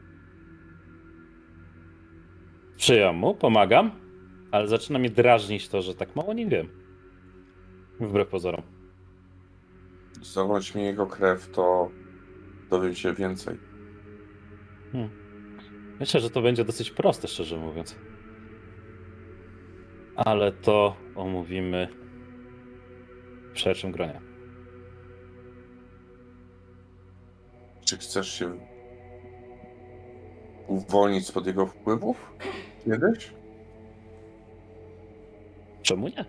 Sprzyjam 2.78 3.16
mu, 3.16 3.36
pomagam, 3.36 3.92
ale 4.52 4.68
zaczyna 4.68 5.00
mnie 5.00 5.10
drażnić 5.10 5.70
to, 5.70 5.82
że 5.82 5.96
tak 5.96 6.16
mało 6.16 6.34
nie 6.34 6.48
wiem. 6.48 6.68
Wbrew 8.00 8.28
pozorom. 8.28 8.62
Zdobądź 10.22 10.76
mi 10.76 10.84
jego 10.84 11.08
krew, 11.08 11.50
to 11.52 11.92
dowiem 12.70 12.96
się 12.96 13.14
więcej. 13.14 13.58
Myślę, 16.00 16.20
że 16.20 16.30
to 16.30 16.42
będzie 16.42 16.66
dosyć 16.66 16.92
proste, 16.92 17.28
szczerze 17.28 17.58
mówiąc. 17.58 17.96
Ale 20.16 20.52
to 20.52 20.96
omówimy 21.16 21.88
w 23.58 23.60
szerszym 23.60 23.92
gronie. 23.92 24.22
Czy 27.86 27.98
chcesz 27.98 28.40
się 28.40 28.58
uwolnić 30.68 31.28
spod 31.28 31.48
jego 31.48 31.66
wpływów? 31.66 32.34
Kiedyś? 32.86 33.34
Czemu 35.82 36.08
nie? 36.08 36.26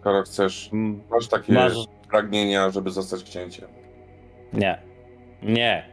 Skoro 0.00 0.22
chcesz, 0.22 0.70
masz 1.10 1.28
takie 1.28 1.52
Masz... 1.52 1.74
pragnienia, 2.08 2.70
żeby 2.70 2.90
zostać 2.90 3.24
księciem. 3.24 3.68
Nie. 4.52 4.82
Nie. 5.42 5.88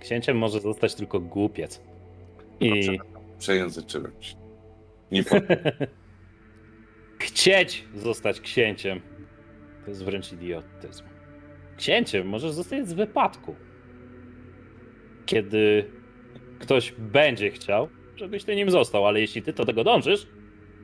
Księciem 0.00 0.38
może 0.38 0.60
zostać 0.60 0.94
tylko 0.94 1.20
głupiec. 1.20 1.80
I 2.60 2.98
Przejęzyczyłem 3.38 4.12
się. 4.20 4.36
Nie 5.12 5.22
chcieć 7.18 7.84
zostać 7.94 8.40
księciem 8.40 9.00
to 9.88 9.90
jest 9.90 10.04
wręcz 10.04 10.32
idiotyzm. 10.32 11.04
Księciem 11.76 12.28
możesz 12.28 12.52
zostać 12.52 12.88
z 12.88 12.92
wypadku. 12.92 13.56
Kiedy 15.26 15.90
ktoś 16.58 16.92
będzie 16.92 17.50
chciał, 17.50 17.88
żebyś 18.16 18.44
ty 18.44 18.56
nim 18.56 18.70
został, 18.70 19.06
ale 19.06 19.20
jeśli 19.20 19.42
ty 19.42 19.52
do 19.52 19.64
tego 19.64 19.84
dążysz, 19.84 20.26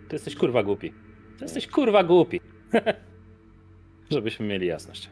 to 0.08 0.14
jesteś 0.14 0.36
kurwa 0.36 0.62
głupi. 0.62 0.92
To 1.38 1.44
jesteś 1.44 1.66
kurwa 1.66 2.04
głupi. 2.04 2.40
Żebyśmy 4.10 4.46
mieli 4.46 4.66
jasność. 4.66 5.10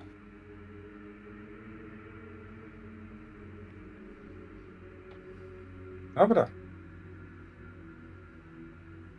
Dobra. 6.15 6.51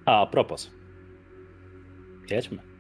A 0.05 0.25
propos. 0.25 0.71
Jedźmy. 2.29 2.72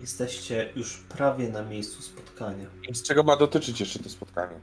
Jesteście 0.00 0.72
już 0.76 0.98
prawie 0.98 1.48
na 1.48 1.62
miejscu 1.62 2.02
spotkania. 2.02 2.66
Z 2.92 3.02
czego 3.02 3.22
ma 3.22 3.36
dotyczyć 3.36 3.80
jeszcze 3.80 3.98
to 3.98 4.08
spotkanie? 4.08 4.60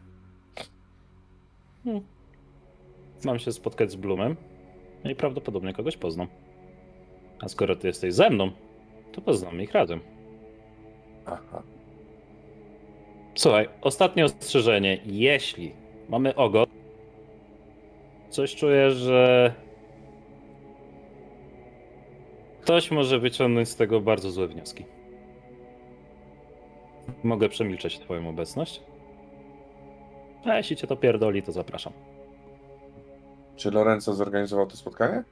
Mam 3.24 3.40
się 3.40 3.52
spotkać 3.52 3.92
z 3.92 3.96
Bloomem 3.96 4.36
no 5.04 5.12
i 5.12 5.16
prawdopodobnie 5.16 5.74
kogoś 5.74 5.98
poznam. 5.98 6.28
A 7.40 7.50
skoro 7.50 7.76
ty 7.76 7.88
jesteś 7.88 8.14
ze 8.14 8.30
mną, 8.30 8.52
to 9.12 9.22
poznamy 9.22 9.64
ich 9.64 9.72
razem. 9.72 10.00
Aha. 11.26 11.64
Słuchaj, 13.36 13.70
ostatnie 13.82 14.26
ostrzeżenie. 14.26 15.02
Jeśli 15.06 15.72
mamy 16.10 16.36
ogon, 16.36 16.66
coś 18.30 18.56
czuję, 18.56 18.92
że 18.92 19.54
ktoś 22.62 22.92
może 22.92 23.20
wyciągnąć 23.20 23.70
z 23.70 23.76
tego 23.76 24.02
bardzo 24.02 24.32
złe 24.32 24.48
wnioski. 24.48 24.86
Mogę 27.24 27.50
przemilczeć 27.50 28.00
twoją 28.00 28.30
obecność. 28.30 28.82
A 30.46 30.58
jeśli 30.58 30.76
cię 30.76 30.88
to 30.88 30.96
pierdoli, 30.96 31.44
to 31.44 31.52
zapraszam. 31.52 31.94
Czy 33.56 33.72
Lorenzo 33.72 34.14
zorganizował 34.14 34.68
to 34.68 34.78
spotkanie? 34.78 35.24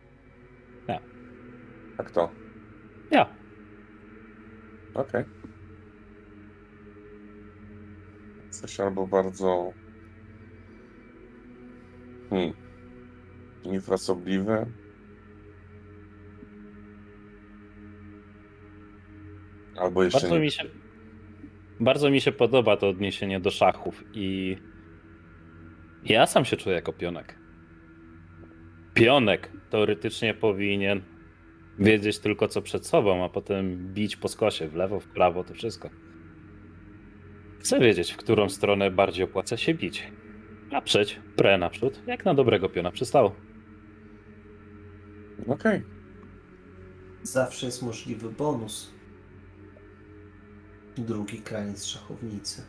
Nie. 0.87 0.99
A 1.97 2.03
kto? 2.03 2.29
Ja. 3.11 3.29
Okej. 4.93 5.23
Coś 8.49 8.79
albo 8.79 9.07
bardzo... 9.07 9.73
Hmm. 12.29 12.53
Infrasobliwe. 13.63 14.65
Albo 19.77 20.03
jeszcze 20.03 20.19
Bardzo 20.19 20.35
nie. 20.35 20.41
mi, 20.41 20.51
się, 20.51 20.63
bardzo 21.79 22.09
mi 22.09 22.21
się 22.21 22.31
podoba 22.31 22.77
to 22.77 22.89
odniesienie 22.89 23.39
do 23.39 23.51
szachów 23.51 24.03
i 24.13 24.57
ja 26.03 26.25
sam 26.25 26.45
się 26.45 26.57
czuję 26.57 26.75
jako 26.75 26.93
pionek. 26.93 27.39
Pionek 28.93 29.51
teoretycznie 29.69 30.33
powinien 30.33 31.01
wiedzieć 31.79 32.19
tylko 32.19 32.47
co 32.47 32.61
przed 32.61 32.87
sobą, 32.87 33.25
a 33.25 33.29
potem 33.29 33.93
bić 33.93 34.17
po 34.17 34.27
skosie 34.27 34.67
w 34.67 34.75
lewo, 34.75 34.99
w 34.99 35.07
prawo, 35.07 35.43
to 35.43 35.53
wszystko. 35.53 35.89
Chcę 37.59 37.79
wiedzieć, 37.79 38.11
w 38.11 38.17
którą 38.17 38.49
stronę 38.49 38.91
bardziej 38.91 39.25
opłaca 39.25 39.57
się 39.57 39.73
bić. 39.73 40.11
Naprzeć, 40.71 41.19
pre 41.35 41.57
naprzód, 41.57 42.01
jak 42.07 42.25
na 42.25 42.33
dobrego 42.33 42.69
piona 42.69 42.91
przystało. 42.91 43.35
Okej. 45.47 45.83
Zawsze 47.23 47.65
jest 47.65 47.81
możliwy 47.81 48.29
bonus. 48.29 48.98
Drugi 50.99 51.41
kraniec 51.41 51.85
szachownicy. 51.85 52.63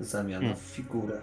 Zamiana 0.00 0.40
Hmm. 0.40 0.56
w 0.56 0.62
figurę. 0.62 1.22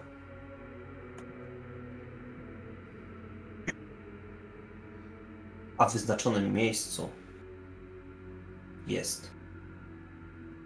A 5.77 5.89
w 5.89 5.93
wyznaczonym 5.93 6.53
miejscu 6.53 7.09
jest 8.87 9.31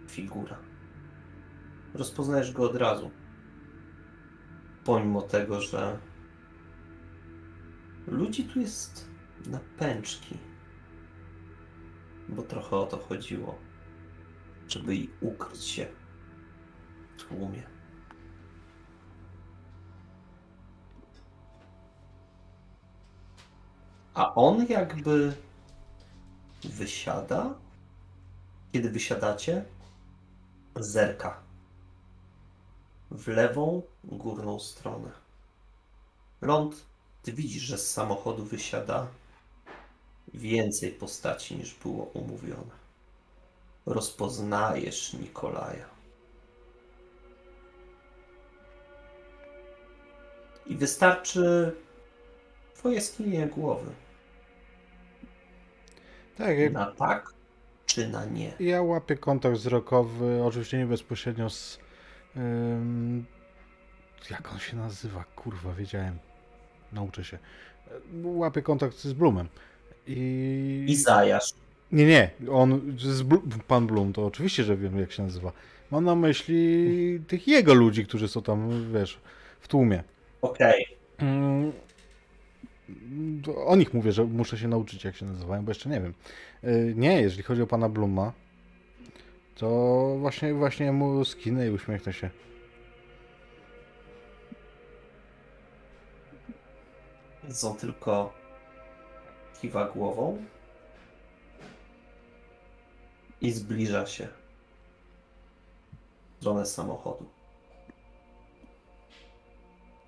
figura. 0.08 0.58
Rozpoznajesz 1.94 2.52
go 2.52 2.64
od 2.64 2.76
razu. 2.76 3.12
Pomimo 4.84 5.22
tego, 5.22 5.62
że 5.62 6.00
ludzi 8.08 8.44
tu 8.44 8.60
jest 8.60 9.10
na 9.46 9.60
pęczki. 9.78 10.38
Bo 12.30 12.42
trochę 12.42 12.76
o 12.76 12.86
to 12.86 12.98
chodziło. 12.98 13.69
Żeby 14.70 14.96
i 14.96 15.10
ukryć 15.22 15.66
się 15.66 15.88
w 17.18 17.24
tłumie. 17.24 17.64
A 24.14 24.36
on 24.36 24.66
jakby 24.66 25.34
wysiada. 26.64 27.54
Kiedy 28.74 28.90
wysiadacie, 28.90 29.66
zerka 30.76 31.42
w 33.12 33.28
lewą 33.28 33.82
górną 34.04 34.60
stronę. 34.60 35.12
Ląd, 36.42 36.86
ty 37.24 37.34
widzisz, 37.34 37.64
że 37.64 37.78
z 37.78 37.92
samochodu 37.92 38.46
wysiada 38.46 39.08
więcej 40.34 40.92
postaci 40.92 41.56
niż 41.56 41.76
było 41.76 42.04
umówione. 42.04 42.79
Rozpoznajesz 43.90 45.14
Nikolaja. 45.14 45.86
I 50.66 50.76
wystarczy 50.76 51.76
Twoje 52.76 53.02
skinienie 53.02 53.48
głowy. 53.48 53.92
Tak, 56.38 56.58
jak 56.58 56.74
Na 56.74 56.92
tak 56.92 57.34
czy 57.86 58.08
na 58.08 58.26
nie? 58.26 58.54
ja 58.60 58.82
łapię 58.82 59.18
kontakt 59.18 59.56
wzrokowy, 59.56 60.44
oczywiście 60.44 60.78
nie 60.78 60.86
bezpośrednio 60.86 61.50
z... 61.50 61.80
ym, 62.38 63.26
jak 64.30 64.52
on 64.52 64.60
się 64.60 64.78
nazywa? 64.78 65.24
Kurwa, 65.36 65.74
wiedziałem. 65.74 66.20
Nauczę 66.92 67.24
się. 67.24 67.38
Łapię 68.24 68.62
kontakt 68.62 68.98
z 68.98 69.14
Blumem. 69.14 69.50
I... 70.08 70.86
Izajasz. 70.88 71.50
Nie, 71.92 72.06
nie, 72.06 72.30
on, 72.52 72.98
pan 73.68 73.88
Blum, 73.88 74.14
to 74.14 74.26
oczywiście, 74.26 74.64
że 74.64 74.78
wiem 74.78 75.00
jak 75.00 75.12
się 75.12 75.24
nazywa. 75.24 75.52
Mam 75.92 76.06
na 76.06 76.16
myśli 76.16 77.20
tych 77.28 77.48
jego 77.48 77.74
ludzi, 77.74 78.06
którzy 78.06 78.28
są 78.28 78.42
tam, 78.42 78.94
wiesz, 78.94 79.20
w 79.60 79.68
tłumie. 79.68 80.04
Okej. 80.42 80.86
Mm, 81.18 81.72
to 83.44 83.66
O 83.66 83.76
nich 83.76 83.94
mówię, 83.94 84.12
że 84.12 84.24
muszę 84.26 84.58
się 84.58 84.68
nauczyć 84.68 85.04
jak 85.04 85.16
się 85.16 85.26
nazywają, 85.26 85.66
bo 85.66 85.72
jeszcze 85.72 85.90
nie 85.90 86.02
wiem. 86.02 86.14
Y, 86.64 86.94
Nie, 86.98 87.22
jeżeli 87.22 87.44
chodzi 87.44 87.62
o 87.62 87.68
pana 87.68 87.90
Bluma, 87.90 88.34
to 89.56 89.68
właśnie, 90.20 90.54
właśnie 90.54 90.92
mu 90.92 91.26
skinę 91.26 91.68
i 91.68 91.70
uśmiechnę 91.72 92.14
się. 92.14 92.30
On 97.64 97.78
tylko 97.78 98.34
kiwa 99.62 99.88
głową 99.88 100.38
i 103.42 103.52
zbliża 103.52 104.06
się 104.06 104.28
w 106.34 106.38
stronę 106.40 106.66
samochodu. 106.66 107.26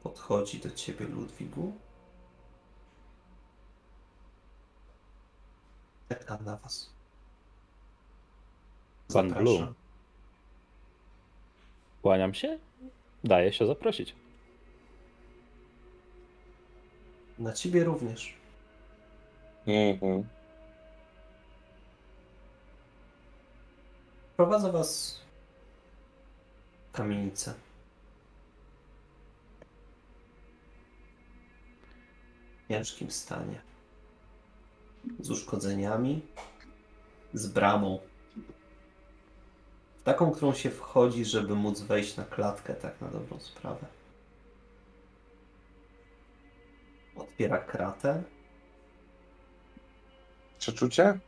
Podchodzi 0.03 0.59
do 0.59 0.71
ciebie 0.71 1.05
Ludwigu. 1.05 1.73
Czeka 6.09 6.37
na 6.45 6.57
was. 6.57 6.89
Pan. 9.13 9.33
Blum. 9.33 9.73
Kłaniam 12.01 12.33
się. 12.33 12.59
Daję 13.23 13.53
się 13.53 13.65
zaprosić. 13.65 14.15
Na 17.39 17.53
ciebie 17.53 17.83
również. 17.83 18.33
Mhm. 19.67 20.27
Prowadzę 24.41 24.71
was 24.71 25.19
w 26.89 26.91
kamienicę. 26.91 27.53
W 32.65 32.67
ciężkim 32.67 33.11
stanie. 33.11 33.61
Z 35.19 35.29
uszkodzeniami, 35.29 36.21
z 37.33 37.47
bramą. 37.47 37.99
Taką, 40.03 40.31
którą 40.31 40.53
się 40.53 40.69
wchodzi, 40.69 41.25
żeby 41.25 41.55
móc 41.55 41.81
wejść 41.81 42.17
na 42.17 42.25
klatkę, 42.25 42.73
tak 42.73 43.01
na 43.01 43.07
dobrą 43.07 43.39
sprawę. 43.39 43.85
Otwiera 47.15 47.57
kratę. 47.57 48.23
Przeczucie? 50.59 51.19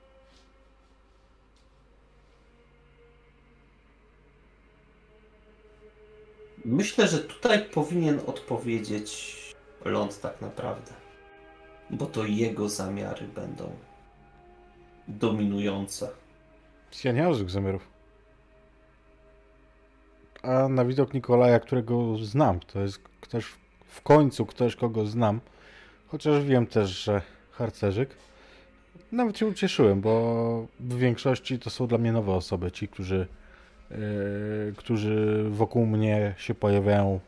Myślę, 6.66 7.08
że 7.08 7.20
tutaj 7.20 7.66
powinien 7.66 8.20
odpowiedzieć 8.28 9.36
ląd 9.86 10.22
tak 10.22 10.42
naprawdę. 10.42 10.92
Bo 11.90 12.06
to 12.06 12.26
jego 12.26 12.70
zamiary 12.70 13.28
będą 13.28 13.72
dominujące. 15.08 16.10
Ja 17.04 17.12
nie 17.12 17.24
mam 17.24 17.50
zamiarów. 17.50 17.88
A 20.44 20.68
na 20.68 20.86
widok 20.86 21.14
Nikolaja, 21.14 21.60
którego 21.60 22.18
znam, 22.18 22.60
to 22.60 22.82
jest 22.82 23.00
ktoś, 23.22 23.46
w 23.88 24.02
końcu 24.02 24.46
ktoś, 24.46 24.76
kogo 24.76 25.06
znam, 25.06 25.40
chociaż 26.08 26.44
wiem 26.44 26.68
też, 26.68 26.90
że 26.90 27.22
harcerzyk, 27.52 28.18
nawet 29.12 29.38
się 29.38 29.46
ucieszyłem, 29.46 30.02
bo 30.02 30.68
w 30.80 30.98
większości 30.98 31.60
to 31.60 31.70
są 31.70 31.88
dla 31.88 31.98
mnie 31.98 32.12
nowe 32.12 32.34
osoby, 32.34 32.72
ci, 32.72 32.88
którzy, 32.88 33.28
którzy 34.78 35.46
wokół 35.50 35.86
mnie 35.86 36.34
się 36.38 36.56
pojawiają 36.56 37.20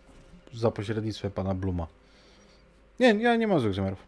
za 0.54 0.72
pośrednictwem 0.72 1.32
pana 1.32 1.54
Bluma. 1.54 1.88
Nie, 3.00 3.08
ja 3.14 3.36
nie 3.36 3.48
mam 3.48 3.60
złych 3.60 3.74
zamiarów. 3.74 4.04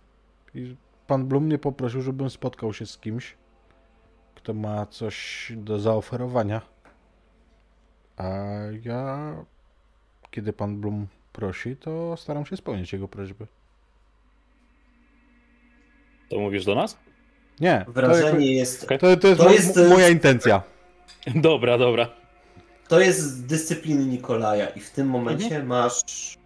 I 0.56 0.76
pan 1.08 1.26
Blum 1.26 1.44
mnie 1.46 1.58
poprosił, 1.58 2.02
żebym 2.02 2.30
spotkał 2.30 2.74
się 2.74 2.86
z 2.86 2.98
kimś, 2.98 3.34
kto 4.36 4.54
ma 4.54 4.86
coś 4.86 5.52
do 5.56 5.80
zaoferowania. 5.80 6.62
A 8.18 8.28
ja, 8.84 9.36
kiedy 10.32 10.54
pan 10.54 10.78
Blum 10.82 11.08
prosi, 11.34 11.76
to 11.76 12.18
staram 12.18 12.46
się 12.46 12.58
spełnić 12.58 12.94
jego 12.94 13.08
prośby. 13.08 13.48
To 16.30 16.40
mówisz 16.40 16.66
do 16.66 16.76
nas? 16.76 16.98
Nie, 17.60 17.84
to, 17.86 17.92
Wrażenie 17.92 18.26
jakby- 18.28 18.44
jest. 18.44 18.88
to, 19.00 19.18
to 19.18 19.28
jest, 19.28 19.42
To 19.42 19.50
jest, 19.52 19.78
mo- 19.78 19.84
moja 19.90 20.10
intencja. 20.10 20.62
Dobra, 21.36 21.78
dobra. 21.78 22.08
To 22.88 23.00
jest 23.00 23.20
z 23.20 23.42
dyscypliny 23.42 24.06
Nikolaja 24.06 24.70
i 24.70 24.80
w 24.80 24.92
tym 24.92 25.08
momencie 25.08 25.64
masz 25.64 26.38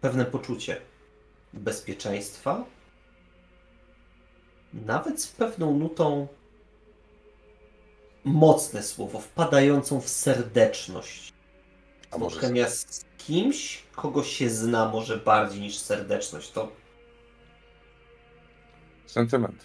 pewne 0.00 0.24
poczucie 0.24 0.80
bezpieczeństwa, 1.52 2.64
nawet 4.72 5.22
z 5.22 5.28
pewną 5.28 5.78
nutą 5.78 6.28
mocne 8.24 8.82
słowo, 8.82 9.20
wpadającą 9.20 10.00
w 10.00 10.08
serdeczność. 10.08 11.32
Spotkania 12.10 12.68
z 12.68 13.04
kimś, 13.18 13.82
kogo 13.92 14.24
się 14.24 14.50
zna 14.50 14.88
może 14.88 15.16
bardziej 15.16 15.60
niż 15.60 15.78
serdeczność. 15.78 16.50
To 16.50 16.72
sentyment. 19.06 19.64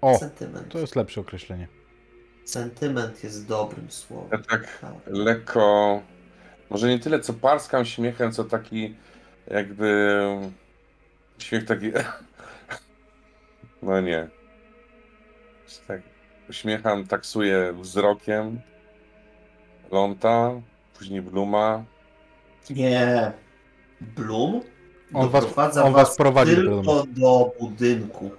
O, 0.00 0.18
sentyment. 0.18 0.72
to 0.72 0.78
jest 0.78 0.96
lepsze 0.96 1.20
określenie. 1.20 1.79
Sentyment 2.50 3.24
jest 3.24 3.46
dobrym 3.46 3.84
Ja 3.86 3.90
słowem. 3.92 4.42
tak 4.42 4.78
Tak. 4.80 4.92
lekko, 5.06 6.02
może 6.70 6.88
nie 6.88 6.98
tyle 6.98 7.20
co 7.20 7.32
parskam 7.34 7.84
śmiechem, 7.84 8.32
co 8.32 8.44
taki 8.44 8.94
jakby 9.46 10.18
śmiech 11.38 11.64
taki, 11.64 11.92
no 13.82 14.00
nie. 14.00 14.28
Tak 15.88 16.00
uśmiecham, 16.50 17.06
taksuję 17.06 17.72
wzrokiem 17.80 18.60
Lonta, 19.90 20.50
później 20.98 21.22
Bluma. 21.22 21.84
Nie. 22.70 23.32
Bloom 24.00 24.60
On 25.14 25.28
was- 25.28 25.76
on 25.76 25.92
was 25.92 26.16
prowadzi 26.16 26.54
tylko 26.56 27.04
do 27.06 27.52
budynku, 27.60 28.30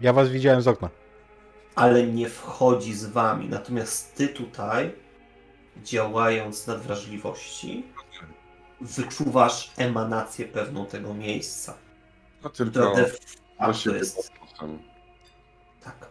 Ja 0.00 0.12
was 0.12 0.28
widziałem 0.28 0.62
z 0.62 0.68
okna. 0.68 0.88
Ale 1.80 2.06
nie 2.06 2.28
wchodzi 2.28 2.94
z 2.94 3.06
wami. 3.06 3.48
Natomiast 3.48 4.14
ty 4.14 4.28
tutaj, 4.28 4.92
działając 5.82 6.66
na 6.66 6.76
wrażliwości, 6.76 7.86
wyczuwasz 8.80 9.72
emanację 9.76 10.46
pewną 10.46 10.86
tego 10.86 11.14
miejsca. 11.14 11.78
Która 12.38 12.70
tylko 12.70 12.94
facto 13.58 13.74
siebie 13.74 13.98
jest 13.98 14.32
tak. 15.80 16.10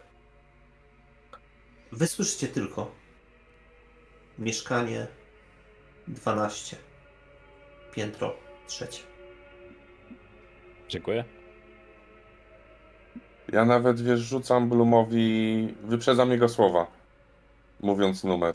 Wy 1.92 2.06
słyszycie 2.06 2.48
tylko 2.48 2.94
mieszkanie 4.38 5.06
12, 6.08 6.76
piętro 7.92 8.36
trzecie. 8.66 9.02
Dziękuję. 10.88 11.39
Ja 13.52 13.64
nawet, 13.64 14.00
wiesz, 14.00 14.20
rzucam 14.20 14.68
Blumowi, 14.68 15.74
wyprzedzam 15.82 16.30
jego 16.30 16.48
słowa, 16.48 16.86
mówiąc 17.80 18.24
numer. 18.24 18.54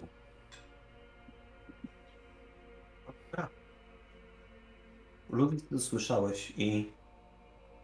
Ludwik, 5.29 5.69
ty 5.69 5.79
słyszałeś 5.79 6.53
i 6.57 6.91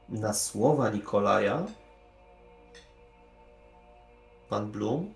na 0.09 0.33
słowa 0.33 0.89
Nikolaja 0.89 1.65
pan 4.49 4.71
Blum 4.71 5.13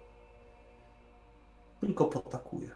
tylko 1.81 2.05
potakuje. 2.05 2.69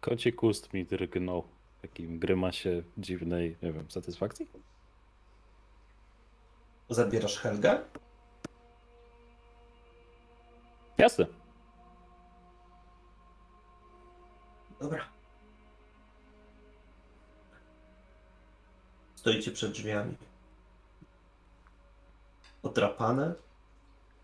Kocik 0.00 0.42
ust 0.42 0.72
mi 0.72 0.84
drgnął 0.84 1.42
w 1.42 1.82
takim 1.82 2.18
grymasie 2.18 2.82
dziwnej, 2.98 3.56
nie 3.62 3.72
wiem, 3.72 3.90
satysfakcji? 3.90 4.48
Zabierasz 6.88 7.38
Helgę? 7.38 7.80
Jasne. 10.98 11.26
Dobra. 14.80 15.04
Stoicie 19.14 19.50
przed 19.50 19.72
drzwiami. 19.72 20.16
Odrapane, 22.62 23.34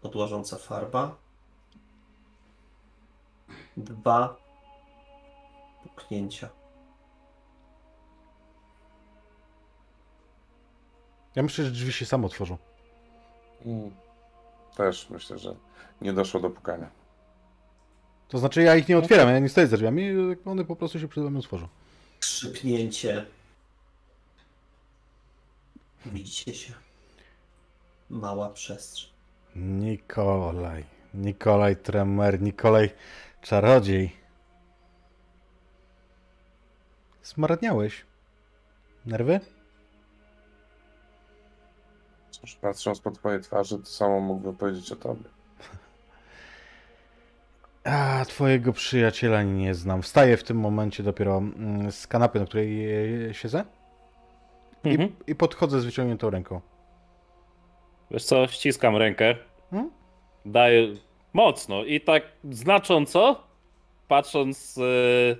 odłażąca 0.02 0.56
farba. 0.58 1.16
Dwa 3.76 4.36
puknięcia. 5.82 6.48
Ja 11.34 11.42
myślę, 11.42 11.64
że 11.64 11.70
drzwi 11.70 11.92
się 11.92 12.06
sam 12.06 12.24
otworzą. 12.24 12.58
Mm. 13.66 13.90
Też 14.76 15.10
myślę, 15.10 15.38
że 15.38 15.54
nie 16.00 16.12
doszło 16.12 16.40
do 16.40 16.50
pukania. 16.50 16.90
To 18.28 18.38
znaczy 18.38 18.62
ja 18.62 18.76
ich 18.76 18.88
nie 18.88 18.98
otwieram, 18.98 19.28
ja 19.28 19.38
nie 19.38 19.48
stoję 19.48 19.66
za 19.66 19.76
drzwiami, 19.76 20.10
one 20.44 20.64
po 20.64 20.76
prostu 20.76 21.00
się 21.00 21.08
przede 21.08 21.30
mną 21.30 21.38
otworzą. 21.38 21.68
Skrzypnięcie. 22.20 23.26
Widzicie 26.06 26.54
się. 26.54 26.72
Mała 28.10 28.50
przestrzeń. 28.50 29.10
Nikolaj, 29.56 30.84
Nikolaj 31.14 31.76
Tremer, 31.76 32.42
Nikolaj 32.42 32.90
Czarodziej. 33.42 34.16
Zmarniałeś. 37.22 38.04
Nerwy? 39.06 39.40
Patrząc 42.60 43.00
po 43.00 43.10
twojej 43.10 43.40
twarzy, 43.40 43.78
to 43.78 43.86
samo 43.86 44.20
mógłbym 44.20 44.56
powiedzieć 44.56 44.92
o 44.92 44.96
tobie. 44.96 45.24
A, 47.84 48.24
twojego 48.28 48.72
przyjaciela 48.72 49.42
nie 49.42 49.74
znam. 49.74 50.02
Wstaję 50.02 50.36
w 50.36 50.44
tym 50.44 50.56
momencie 50.60 51.02
dopiero 51.02 51.38
mm, 51.38 51.92
z 51.92 52.06
kanapy, 52.06 52.40
na 52.40 52.46
której 52.46 52.94
e, 53.30 53.34
siedzę 53.34 53.64
i, 54.84 54.88
Mhm. 54.88 55.16
i 55.26 55.34
podchodzę 55.34 55.80
z 55.80 55.84
wyciągniętą 55.84 56.30
ręką. 56.30 56.60
Wiesz 58.10 58.24
co, 58.24 58.46
ściskam 58.46 58.96
rękę, 58.96 59.34
Hmm? 59.70 59.90
daję 60.44 60.88
mocno 61.32 61.84
i 61.84 62.00
tak 62.00 62.22
znacząco, 62.50 63.42
patrząc 64.08 64.78
e, 64.78 64.82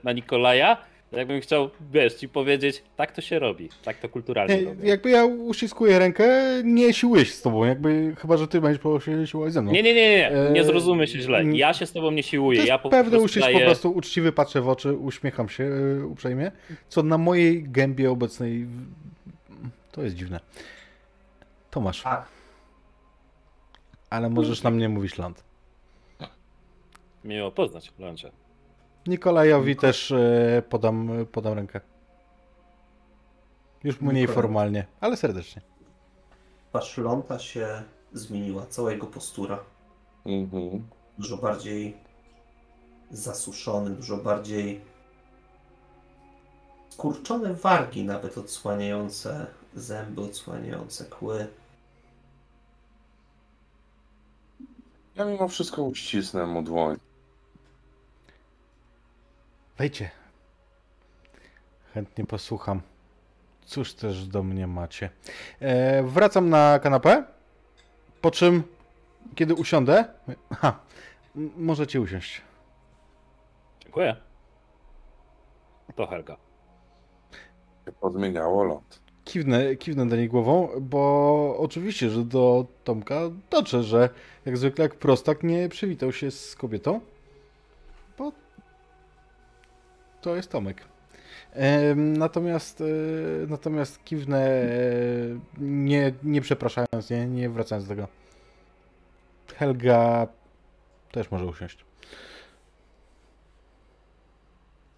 na 0.05 0.13
Nikolaja, 0.13 0.77
jakbym 1.17 1.41
chciał, 1.41 1.71
wiesz, 1.93 2.15
ci 2.15 2.29
powiedzieć, 2.29 2.83
tak 2.97 3.13
to 3.13 3.21
się 3.21 3.39
robi, 3.39 3.69
tak 3.85 3.97
to 3.99 4.09
kulturalnie 4.09 4.57
Nie, 4.57 4.65
robią. 4.65 4.85
jakby 4.85 5.11
ja 5.11 5.25
uściskuję 5.25 5.99
rękę, 5.99 6.43
nie 6.65 6.93
siłuję 6.93 7.25
z 7.25 7.43
tobą, 7.43 7.65
jakby, 7.65 8.15
chyba, 8.19 8.37
że 8.37 8.49
ty 8.49 8.61
będziesz 8.61 8.83
po 8.83 9.01
się 9.01 9.27
siłować 9.27 9.53
ze 9.53 9.63
mną. 9.63 9.73
Nie, 9.73 9.83
nie, 9.83 9.95
nie, 9.95 10.09
nie, 10.11 10.31
nie 10.53 10.61
Eee, 10.61 10.67
zrozumy 10.67 11.07
się 11.07 11.21
źle. 11.21 11.45
Ja 11.45 11.75
się 11.75 11.87
z 11.87 11.93
tobą 11.93 12.11
nie 12.11 12.23
To 12.23 12.29
siłuję, 12.29 12.57
jest 12.59 12.69
ja 12.69 12.79
po 12.79 12.91
pewny 12.91 13.11
prostu 13.11 13.25
uścisk, 13.25 13.47
daję... 13.47 13.59
po 13.59 13.65
prostu 13.65 13.91
uczciwy, 13.91 14.33
patrzę 14.33 14.61
w 14.61 14.69
oczy, 14.69 14.93
uśmiecham 14.93 15.49
się 15.49 15.65
e, 15.65 16.07
uprzejmie, 16.07 16.53
co 16.89 17.03
na 17.03 17.19
mojej 17.19 17.63
gębie 17.63 18.11
obecnej 18.11 18.67
to 19.93 20.03
jest 20.03 20.17
dziwne. 20.17 20.41
Tomasz, 21.71 22.03
Tak. 22.03 22.27
ale 24.11 24.31
możesz 24.31 24.63
na 24.63 24.71
mnie 24.71 24.89
mówić 24.89 25.19
Land. 25.19 25.45
Miło 27.25 27.51
poznać, 27.51 27.93
Lądzie. 27.99 28.31
Nikolajowi 29.07 29.77
też 29.77 30.11
e, 30.11 30.63
podam, 30.69 31.27
podam 31.33 31.53
rękę. 31.53 31.81
Już 33.85 34.01
mniej 34.01 34.15
Nikolaj. 34.15 34.35
formalnie, 34.35 34.87
ale 35.01 35.17
serdecznie. 35.17 35.63
Twarz 36.69 36.99
Lonta 36.99 37.39
się 37.39 37.83
zmieniła, 38.13 38.67
cała 38.67 38.93
jego 38.93 39.07
postura. 39.07 39.59
Mhm. 40.27 40.89
Dużo 41.19 41.37
bardziej 41.37 41.97
zasuszony, 43.11 43.91
dużo 43.91 44.17
bardziej 44.17 44.81
skurczone 46.89 47.55
wargi, 47.55 48.05
nawet 48.05 48.39
odsłaniające 48.39 49.47
zęby, 49.75 50.21
odsłaniające 50.23 51.05
kły. 51.05 51.47
Ja 55.15 55.25
mimo 55.25 55.49
wszystko 55.49 55.83
uścisnę 55.83 56.47
mu 56.47 56.63
dłoń. 56.63 56.97
Wejdźcie. 59.79 60.11
Chętnie 61.95 62.25
posłucham. 62.27 62.81
Cóż 63.67 63.95
też 63.95 64.27
do 64.27 64.43
mnie 64.43 64.67
macie. 64.67 65.11
E, 65.61 66.03
wracam 66.03 66.51
na 66.51 66.79
kanapę, 66.79 67.25
po 68.21 68.31
czym, 68.31 68.63
kiedy 69.35 69.55
usiądę, 69.55 70.05
m- 71.37 71.51
możecie 71.57 72.01
usiąść. 72.01 72.43
Dziękuję. 73.81 74.17
To 75.97 76.07
Helga. 76.07 76.37
Się 77.85 77.93
Podmieniało 77.93 78.65
ląd. 78.65 79.01
Kiwnę, 79.25 79.77
kiwnę 79.77 80.09
do 80.09 80.17
niej 80.17 80.29
głową, 80.29 80.69
bo 80.81 81.57
oczywiście, 81.59 82.11
że 82.11 82.25
do 82.25 82.67
Tomka 82.85 83.21
dotrze, 83.51 83.83
że 83.83 84.09
jak 84.47 84.57
zwykle 84.57 84.83
jak 84.83 84.95
prostak 84.95 85.43
nie 85.43 85.69
przywitał 85.69 86.13
się 86.13 86.31
z 86.31 86.57
kobietą, 86.57 87.01
to 90.25 90.37
jest 90.37 90.51
Tomek. 90.51 90.85
Natomiast, 91.97 92.81
e, 92.81 92.85
natomiast 93.47 94.05
kiwnę 94.05 94.39
e, 94.39 94.69
nie, 95.59 96.13
nie 96.23 96.41
przepraszając, 96.41 97.11
nie, 97.11 97.27
nie 97.27 97.51
wracając 97.51 97.89
do 97.89 97.95
tego. 97.95 98.09
Helga 99.57 100.27
też 101.13 101.31
może 101.31 101.47
usiąść. 101.47 101.85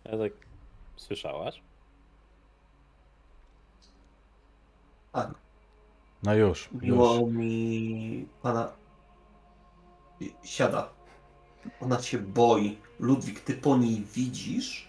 Ja 0.04 0.18
tak... 0.18 0.32
Słyszałaś? 0.96 1.62
Tak, 5.12 5.34
No 6.22 6.34
już, 6.34 6.68
już. 6.72 6.82
miło 6.82 7.26
mi 7.26 8.26
pana. 8.42 8.72
Siada. 10.44 10.88
Ona 11.80 11.96
cię 11.96 12.18
boi. 12.18 12.78
Ludwik, 12.98 13.40
ty 13.40 13.54
po 13.54 13.76
niej 13.76 14.04
widzisz, 14.14 14.88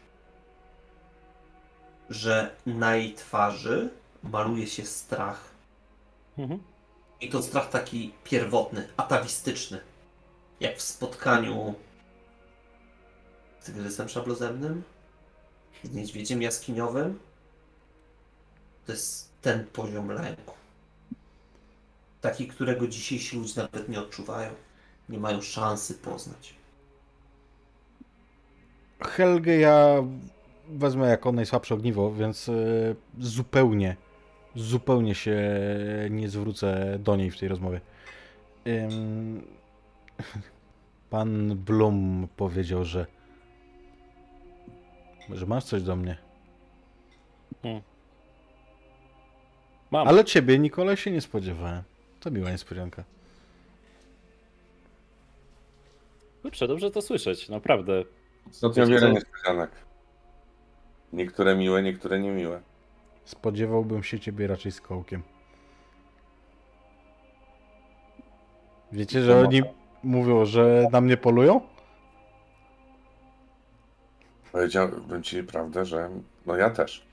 że 2.10 2.56
na 2.66 2.96
jej 2.96 3.14
twarzy 3.14 3.90
maluje 4.24 4.68
się 4.68 4.86
strach. 4.86 5.50
Mhm. 6.38 6.60
I 7.22 7.30
to 7.30 7.44
strach 7.44 7.70
taki 7.70 8.14
pierwotny, 8.24 8.88
atawistyczny. 8.98 9.80
Jak 10.60 10.78
w 10.78 10.82
spotkaniu 10.82 11.76
z 13.60 13.66
tygrysem 13.66 14.10
szablozemnym, 14.10 14.84
z 15.84 15.92
niedźwiedziem 15.92 16.42
jaskiniowym. 16.42 17.20
To 18.86 18.92
jest 18.92 19.32
ten 19.42 19.66
poziom 19.66 20.12
lęku. 20.12 20.54
Taki, 22.22 22.48
którego 22.48 22.88
dzisiejsi 22.88 23.38
ludzie 23.38 23.62
nawet 23.62 23.90
nie 23.90 24.00
odczuwają. 24.00 24.52
Nie 25.10 25.20
mają 25.20 25.42
szansy 25.42 25.94
poznać. 25.94 26.54
Helgę 29.02 29.58
ja 29.58 30.04
wezmę 30.70 31.10
jako 31.10 31.32
najsłabsze 31.32 31.76
ogniwo, 31.76 32.14
więc 32.14 32.50
e, 32.50 32.54
zupełnie, 33.20 33.96
zupełnie 34.56 35.16
się 35.16 35.40
nie 36.10 36.30
zwrócę 36.30 37.00
do 37.00 37.16
niej 37.16 37.32
w 37.32 37.40
tej 37.40 37.50
rozmowie. 37.50 37.82
Pan 41.10 41.56
Blum 41.56 42.28
powiedział, 42.36 42.84
że 42.84 43.06
że 45.30 45.46
masz 45.46 45.64
coś 45.64 45.84
do 45.84 45.96
mnie. 45.96 46.18
Mam. 49.92 50.08
Ale 50.08 50.26
ciebie, 50.26 50.60
Nikolaj, 50.60 50.98
się 50.98 51.12
nie 51.12 51.22
spodziewałem. 51.22 51.84
To 52.20 52.32
miła 52.32 52.52
niespodzianka. 52.52 53.04
Kurczę, 56.42 56.68
dobrze 56.68 56.92
to 56.92 57.02
słyszeć, 57.02 57.50
naprawdę. 57.50 58.04
Ostatnio 58.50 58.88
wiele 58.88 59.12
niespodzianek. 59.12 59.87
Niektóre 61.14 61.56
miłe, 61.56 61.84
niektóre 61.84 62.20
niemiłe. 62.20 62.62
Spodziewałbym 63.26 64.04
się 64.04 64.20
ciebie 64.20 64.48
raczej 64.48 64.72
z 64.72 64.82
kołkiem. 64.82 65.24
Wiecie, 68.92 69.22
że 69.22 69.40
oni 69.40 69.62
mówią, 70.04 70.46
że 70.46 70.88
na 70.92 71.02
mnie 71.02 71.18
polują? 71.18 71.62
Powiedziałbym 74.52 75.24
ci 75.24 75.44
prawdę, 75.44 75.86
że 75.86 76.10
no 76.46 76.56
ja 76.56 76.70
też. 76.70 77.06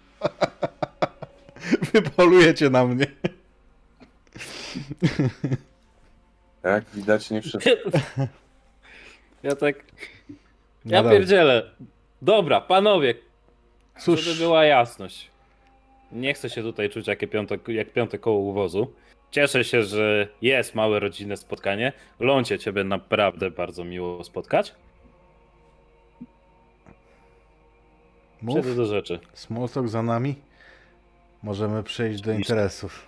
Wy 1.92 2.02
polujecie 2.02 2.70
na 2.70 2.84
mnie. 2.86 3.06
Jak 6.62 6.84
widać, 6.94 7.30
nie 7.30 7.42
wszyscy. 7.42 7.76
Ja 9.42 9.56
tak... 9.56 9.76
No 10.84 10.92
Ja 10.96 11.02
dobra. 11.02 11.18
pierdzielę. 11.18 11.70
Dobra, 12.22 12.60
panowie, 12.60 13.14
Cóż, 13.98 14.20
żeby 14.20 14.38
była 14.38 14.64
jasność. 14.64 15.30
Nie 16.12 16.34
chcę 16.34 16.50
się 16.50 16.62
tutaj 16.62 16.90
czuć 16.90 17.06
jak 17.06 17.30
piąte, 17.30 17.58
jak 17.68 17.92
piąte 17.92 18.18
koło 18.18 18.38
uwozu. 18.38 18.92
Cieszę 19.30 19.64
się, 19.64 19.82
że 19.82 20.28
jest 20.42 20.74
małe 20.74 21.00
rodzinne 21.00 21.36
spotkanie. 21.36 21.92
Lącie, 22.20 22.58
ciebie 22.58 22.84
naprawdę 22.84 23.50
bardzo 23.50 23.84
miło 23.84 24.24
spotkać. 24.24 24.74
mów, 28.42 28.60
Przejdę 28.60 28.76
do 28.76 28.86
rzeczy. 28.86 29.18
small 29.34 29.68
talk 29.68 29.88
za 29.88 30.02
nami. 30.02 30.34
Możemy 31.42 31.82
przejść 31.82 32.20
do 32.20 32.32
interesów. 32.32 33.06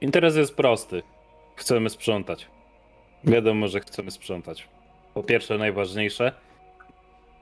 Interes 0.00 0.36
jest 0.36 0.54
prosty. 0.56 1.02
Chcemy 1.56 1.90
sprzątać. 1.90 2.46
Wiadomo, 3.24 3.68
że 3.68 3.80
chcemy 3.80 4.10
sprzątać. 4.10 4.68
Po 5.14 5.22
pierwsze, 5.22 5.58
najważniejsze, 5.58 6.32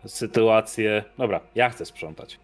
sytuację. 0.08 1.04
Dobra, 1.18 1.40
ja 1.54 1.70
chcę 1.70 1.86
sprzątać. 1.86 2.40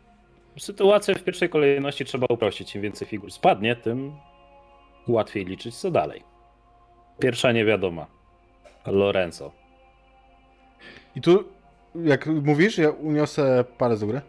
Sytuację 0.58 1.14
w 1.14 1.24
pierwszej 1.24 1.48
kolejności 1.48 2.04
trzeba 2.04 2.26
uprościć. 2.30 2.76
Im 2.76 2.82
więcej 2.82 3.08
figur 3.08 3.32
spadnie, 3.32 3.76
tym 3.76 4.16
łatwiej 5.08 5.44
liczyć 5.44 5.76
co 5.76 5.90
dalej. 5.90 6.22
Pierwsza 7.18 7.52
niewiadoma. 7.52 8.06
Lorenzo. 8.86 9.52
I 11.16 11.20
tu, 11.20 11.44
jak 11.94 12.26
mówisz, 12.26 12.78
ja 12.78 12.90
uniosę 12.90 13.64
palec 13.78 14.00
do 14.00 14.06
góry. 14.06 14.20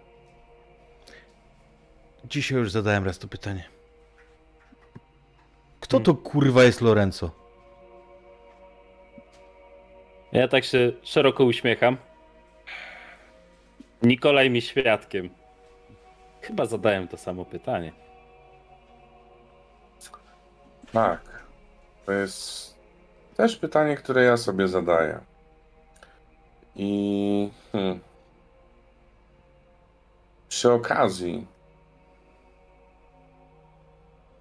Dzisiaj 2.30 2.58
już 2.58 2.72
zadałem 2.72 3.06
raz 3.06 3.20
to 3.20 3.28
pytanie. 3.28 3.64
Kto 5.80 6.00
to 6.00 6.16
kurwa 6.16 6.64
jest 6.64 6.82
Lorenzo? 6.82 7.32
Ja 10.32 10.48
tak 10.48 10.64
się 10.64 10.92
szeroko 11.04 11.44
uśmiecham. 11.44 11.98
Nikolaj 14.02 14.50
mi 14.50 14.62
świadkiem. 14.62 15.30
Chyba 16.42 16.66
zadałem 16.66 17.08
to 17.08 17.18
samo 17.18 17.46
pytanie. 17.46 17.92
Tak. 20.92 21.46
To 22.06 22.12
jest 22.12 22.76
też 23.38 23.56
pytanie, 23.56 23.96
które 23.96 24.24
ja 24.24 24.38
sobie 24.38 24.68
zadaję. 24.68 25.20
I 26.76 27.52
hmm, 27.72 28.00
przy 30.50 30.72
okazji, 30.72 31.48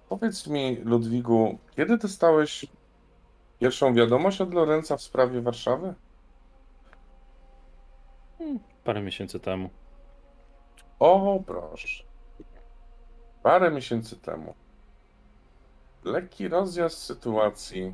powiedz 0.09 0.47
mi, 0.47 0.75
Ludwigu, 0.75 1.57
kiedy 1.75 1.97
dostałeś 1.97 2.65
pierwszą 3.59 3.93
wiadomość 3.93 4.41
od 4.41 4.53
Lorenza 4.53 4.97
w 4.97 5.01
sprawie 5.01 5.41
Warszawy? 5.41 5.93
Parę 8.85 9.01
miesięcy 9.01 9.39
temu. 9.39 9.69
O, 10.99 11.39
proszę. 11.47 12.03
Parę 13.43 13.71
miesięcy 13.71 14.15
temu. 14.15 14.53
Lekki 16.03 16.47
rozjazd 16.47 16.97
sytuacji, 16.97 17.93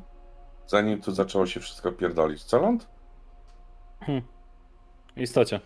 zanim 0.66 1.02
tu 1.02 1.12
zaczęło 1.12 1.46
się 1.46 1.60
wszystko 1.60 1.92
pierdolić. 1.92 2.44
Co 2.44 2.58
ląd? 2.58 2.88
W 5.16 5.20
istocie. 5.20 5.60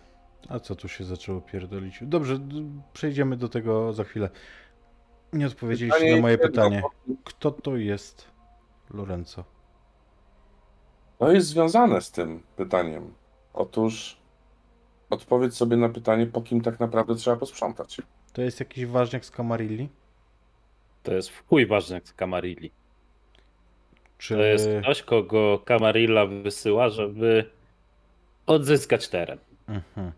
A 0.49 0.59
co 0.59 0.75
tu 0.75 0.87
się 0.87 1.03
zaczęło 1.03 1.41
pierdolić? 1.41 1.99
Dobrze, 2.01 2.39
przejdziemy 2.93 3.37
do 3.37 3.49
tego 3.49 3.93
za 3.93 4.03
chwilę. 4.03 4.29
Nie 5.33 5.47
odpowiedzieliście 5.47 5.99
Pytanie 5.99 6.15
na 6.15 6.21
moje 6.21 6.31
jedno, 6.31 6.47
pytanie. 6.47 6.83
Kto 7.23 7.51
to 7.51 7.77
jest 7.77 8.27
Lorenzo? 8.89 9.43
No 11.19 11.31
jest 11.31 11.47
związane 11.47 12.01
z 12.01 12.11
tym 12.11 12.43
pytaniem. 12.55 13.13
Otóż 13.53 14.16
odpowiedz 15.09 15.55
sobie 15.55 15.77
na 15.77 15.89
pytanie, 15.89 16.27
po 16.27 16.41
kim 16.41 16.61
tak 16.61 16.79
naprawdę 16.79 17.15
trzeba 17.15 17.37
posprzątać. 17.37 18.01
To 18.33 18.41
jest 18.41 18.59
jakiś 18.59 18.85
ważniak 18.85 19.25
z 19.25 19.31
Camarilli? 19.31 19.89
To 21.03 21.13
jest 21.13 21.29
w 21.29 21.47
chuj 21.47 21.65
ważny 21.65 22.01
z 22.03 22.13
Camarilli. 22.13 22.71
Czy... 24.17 24.35
To 24.35 24.43
jest 24.43 24.69
ktoś, 24.81 25.03
kogo 25.03 25.59
Camarilla 25.65 26.25
wysyła, 26.25 26.89
żeby 26.89 27.49
odzyskać 28.45 29.07
teren. 29.07 29.39
Mhm. 29.67 30.11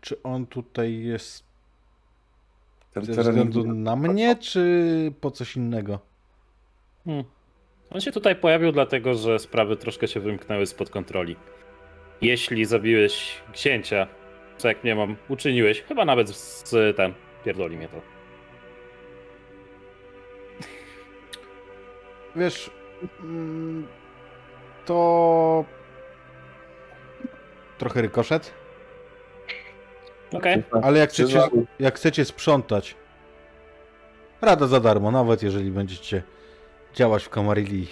Czy 0.00 0.22
on 0.22 0.46
tutaj 0.46 1.02
jest 1.02 1.44
Ten 2.94 3.04
ze 3.04 3.14
teren 3.14 3.34
względu 3.34 3.74
na 3.74 3.96
mnie, 3.96 4.36
czy 4.36 5.12
po 5.20 5.30
coś 5.30 5.56
innego? 5.56 5.98
Hmm. 7.04 7.24
On 7.90 8.00
się 8.00 8.12
tutaj 8.12 8.36
pojawił 8.36 8.72
dlatego, 8.72 9.14
że 9.14 9.38
sprawy 9.38 9.76
troszkę 9.76 10.08
się 10.08 10.20
wymknęły 10.20 10.66
spod 10.66 10.90
kontroli. 10.90 11.36
Jeśli 12.20 12.64
zabiłeś 12.64 13.42
księcia, 13.52 14.06
co 14.56 14.68
jak 14.68 14.84
nie 14.84 14.94
mam, 14.94 15.16
uczyniłeś, 15.28 15.82
chyba 15.82 16.04
nawet 16.04 16.28
z 16.28 16.74
ten, 16.96 17.14
pierdoli 17.44 17.76
mnie 17.76 17.88
to. 17.88 18.00
Wiesz, 22.36 22.70
mm, 23.20 23.86
to 24.84 25.64
trochę 27.78 28.02
rykoszet, 28.02 28.54
Okej, 30.32 30.62
ale 30.82 30.98
jak 30.98 31.10
chcecie, 31.10 31.40
jak 31.78 31.96
chcecie 31.96 32.24
sprzątać, 32.24 32.94
rada 34.40 34.66
za 34.66 34.80
darmo, 34.80 35.10
nawet 35.10 35.42
jeżeli 35.42 35.70
będziecie 35.70 36.22
działać 36.94 37.24
w 37.24 37.28
Camarilli 37.28 37.86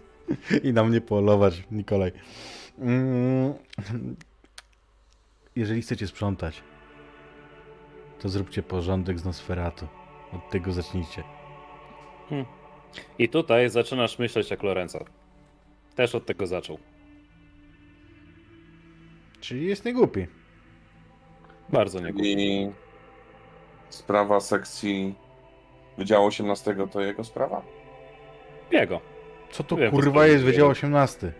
i 0.64 0.72
na 0.72 0.84
mnie 0.84 1.00
polować, 1.00 1.62
Nikolaj. 1.70 2.12
Mm, 2.80 3.54
Jeżeli 5.56 5.82
chcecie 5.82 6.06
sprzątać, 6.06 6.62
to 8.20 8.28
zróbcie 8.28 8.62
porządek 8.62 9.18
z 9.18 9.24
Nosferatu. 9.24 9.86
Od 10.32 10.50
tego 10.50 10.72
zacznijcie. 10.72 11.22
I 13.18 13.28
tutaj 13.28 13.70
zaczynasz 13.70 14.18
myśleć 14.18 14.50
jak 14.50 14.62
Lorenzo. 14.62 15.04
Też 15.94 16.14
od 16.14 16.26
tego 16.26 16.46
zaczął. 16.46 16.78
Czyli 19.40 19.66
jest 19.66 19.84
niegłupi. 19.84 20.26
Bardzo 21.68 22.00
nie 22.00 22.12
głupi. 22.12 22.32
I 22.38 22.70
sprawa 23.88 24.40
sekcji 24.40 25.14
Wydziału 25.98 26.26
18 26.26 26.76
to 26.92 27.00
jego 27.00 27.24
sprawa? 27.24 27.62
Jego. 28.70 29.00
Co 29.50 29.64
to 29.64 29.76
Wiem, 29.76 29.90
kurwa 29.90 30.20
to 30.20 30.26
jest 30.26 30.44
Wydział 30.44 30.58
wiele. 30.60 30.70
18? 30.72 31.32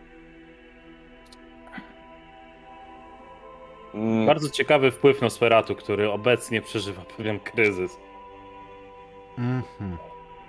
Mm, 3.95 4.27
Bardzo 4.27 4.51
ciekawy 4.51 4.91
wpływ 4.91 5.23
Nosferatu, 5.23 5.75
który 5.75 6.11
obecnie 6.11 6.63
przeżywa 6.63 7.03
pewien 7.17 7.41
kryzys. 7.41 7.97
Mhm. 9.39 9.97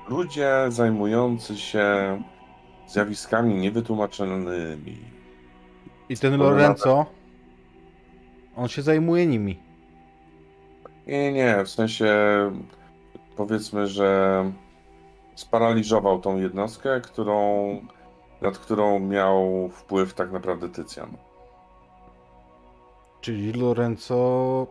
Ludzie 0.09 0.51
zajmujący 0.69 1.57
się 1.57 2.21
zjawiskami 2.87 3.55
niewytłumaczonymi. 3.55 4.97
I 6.09 6.17
ten. 6.17 6.37
Lorenzo, 6.37 7.05
on 8.55 8.67
się 8.67 8.81
zajmuje 8.81 9.25
nimi. 9.25 9.59
Nie, 11.07 11.33
nie, 11.33 11.63
w 11.65 11.69
sensie 11.69 12.15
powiedzmy, 13.35 13.87
że 13.87 14.43
sparaliżował 15.35 16.19
tą 16.19 16.37
jednostkę, 16.37 17.01
którą, 17.01 17.69
nad 18.41 18.57
którą 18.57 18.99
miał 18.99 19.69
wpływ 19.73 20.13
tak 20.13 20.31
naprawdę 20.31 20.69
Tycjan. 20.69 21.17
Czyli 23.21 23.53
Lorenzo 23.53 24.67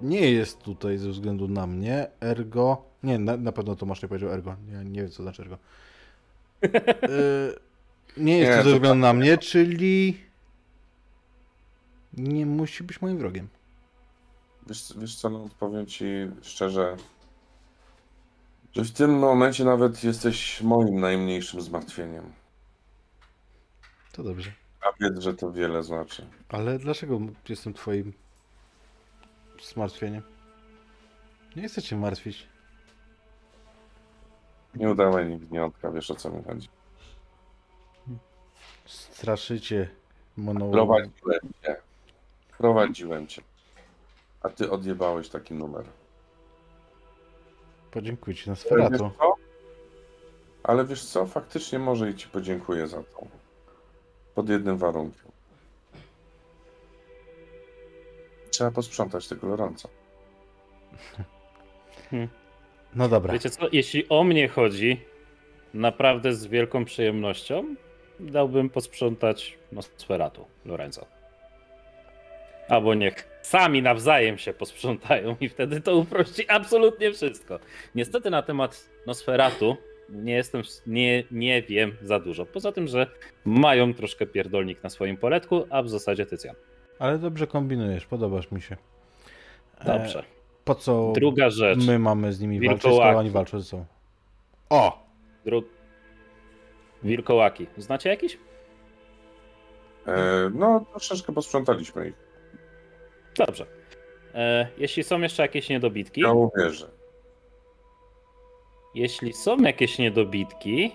nie 0.00 0.32
jest 0.32 0.58
tutaj 0.58 0.98
ze 0.98 1.10
względu 1.10 1.48
na 1.48 1.66
mnie, 1.66 2.10
ergo... 2.20 2.88
Nie, 3.02 3.18
na, 3.18 3.36
na 3.36 3.52
pewno 3.52 3.76
Tomasz 3.76 4.02
nie 4.02 4.08
powiedział 4.08 4.30
ergo. 4.30 4.56
Ja 4.72 4.82
nie 4.82 5.02
wiem, 5.02 5.10
co 5.10 5.22
znaczy 5.22 5.42
ergo. 5.42 5.58
Y, 6.64 7.58
nie 8.16 8.38
jest 8.38 8.50
Nie, 8.50 8.56
to 8.56 8.62
ze 8.62 8.74
względu 8.74 8.88
tak 8.88 8.98
na 8.98 9.12
mnie, 9.12 9.38
czyli... 9.38 10.20
Nie 12.12 12.46
musi 12.46 12.84
być 12.84 13.00
moim 13.00 13.18
wrogiem. 13.18 13.48
Wiesz, 14.66 14.94
wiesz 14.96 15.16
co, 15.16 15.30
no, 15.30 15.48
powiem 15.58 15.86
ci 15.86 16.04
szczerze, 16.42 16.96
że 18.72 18.84
w 18.84 18.90
tym 18.90 19.18
momencie 19.18 19.64
nawet 19.64 20.04
jesteś 20.04 20.62
moim 20.62 21.00
najmniejszym 21.00 21.60
zmartwieniem. 21.60 22.32
To 24.12 24.22
dobrze. 24.22 24.52
A 24.80 24.92
wiedz, 25.00 25.18
że 25.18 25.34
to 25.34 25.52
wiele 25.52 25.82
znaczy. 25.82 26.26
Ale 26.48 26.78
dlaczego 26.78 27.20
jestem 27.48 27.74
twoim 27.74 28.12
zmartwieniem? 29.62 30.22
Nie 31.56 31.68
chcę 31.68 31.82
cię 31.82 31.96
martwić. 31.96 32.48
Nie 34.74 34.90
udawaj 34.90 35.26
nigniątka, 35.28 35.90
wiesz 35.90 36.10
o 36.10 36.14
co 36.14 36.30
mi 36.30 36.44
chodzi. 36.44 36.68
Straszycie 38.86 39.90
monologiem. 40.36 41.10
Prowadziłem 41.20 41.52
cię. 41.62 41.76
Prowadziłem 42.58 43.26
cię. 43.26 43.42
A 44.42 44.48
ty 44.48 44.70
odjebałeś 44.70 45.28
taki 45.28 45.54
numer. 45.54 45.84
Podziękuję 47.90 48.36
ci 48.36 48.50
na 48.50 48.56
Sferato. 48.56 49.12
Ale 50.62 50.84
wiesz 50.84 51.04
co? 51.04 51.26
Faktycznie 51.26 51.78
może 51.78 52.10
i 52.10 52.14
ci 52.14 52.28
podziękuję 52.28 52.88
za 52.88 53.02
to. 53.02 53.26
Pod 54.38 54.48
jednym 54.48 54.76
warunkiem. 54.76 55.30
Trzeba 58.50 58.70
posprzątać 58.70 59.28
tego 59.28 59.46
Lorenza. 59.46 59.88
No 62.94 63.08
dobra. 63.08 63.32
Wiecie 63.32 63.50
co, 63.50 63.68
jeśli 63.72 64.08
o 64.08 64.24
mnie 64.24 64.48
chodzi, 64.48 65.00
naprawdę 65.74 66.34
z 66.34 66.46
wielką 66.46 66.84
przyjemnością 66.84 67.74
dałbym 68.20 68.70
posprzątać 68.70 69.58
Nosferatu, 69.72 70.46
Lorenzo. 70.64 71.06
Albo 72.68 72.94
niech 72.94 73.28
sami 73.42 73.82
nawzajem 73.82 74.38
się 74.38 74.52
posprzątają 74.52 75.36
i 75.40 75.48
wtedy 75.48 75.80
to 75.80 75.96
uprości 75.96 76.48
absolutnie 76.48 77.12
wszystko. 77.12 77.58
Niestety 77.94 78.30
na 78.30 78.42
temat 78.42 78.88
Nosferatu 79.06 79.76
nie 80.08 80.32
jestem, 80.34 80.62
nie, 80.86 81.24
nie 81.30 81.62
wiem 81.62 81.92
za 82.02 82.20
dużo. 82.20 82.46
Poza 82.46 82.72
tym, 82.72 82.86
że 82.88 83.06
mają 83.44 83.94
troszkę 83.94 84.26
pierdolnik 84.26 84.82
na 84.82 84.90
swoim 84.90 85.16
poletku, 85.16 85.64
a 85.70 85.82
w 85.82 85.88
zasadzie 85.88 86.26
Tycjan. 86.26 86.54
Ale 86.98 87.18
dobrze 87.18 87.46
kombinujesz, 87.46 88.06
podobasz 88.06 88.50
mi 88.50 88.62
się. 88.62 88.76
E, 89.80 89.84
Dobrze. 89.98 90.24
Po 90.64 90.74
co 90.74 91.12
Druga 91.14 91.50
rzecz. 91.50 91.86
my 91.86 91.98
mamy 91.98 92.32
z 92.32 92.40
nimi 92.40 92.60
walczyć, 92.60 92.82
Wilkołaki. 92.82 93.08
skoro 93.08 93.18
oni 93.18 93.30
walczą 93.30 93.58
ze 93.60 93.64
sobą? 93.64 93.84
O! 94.70 95.06
Dru... 95.44 95.62
Wilkołaki. 97.02 97.66
Znacie 97.76 98.10
jakiś? 98.10 98.38
E, 100.06 100.50
no, 100.54 100.84
troszeczkę 100.90 101.32
posprzątaliśmy 101.32 102.08
ich. 102.08 102.14
Dobrze. 103.46 103.66
E, 104.34 104.68
jeśli 104.78 105.04
są 105.04 105.20
jeszcze 105.20 105.42
jakieś 105.42 105.68
niedobitki, 105.68 106.20
Ja 106.20 106.32
uwierzę. 106.32 106.88
Jeśli 108.94 109.32
są 109.32 109.56
jakieś 109.56 109.98
niedobitki, 109.98 110.92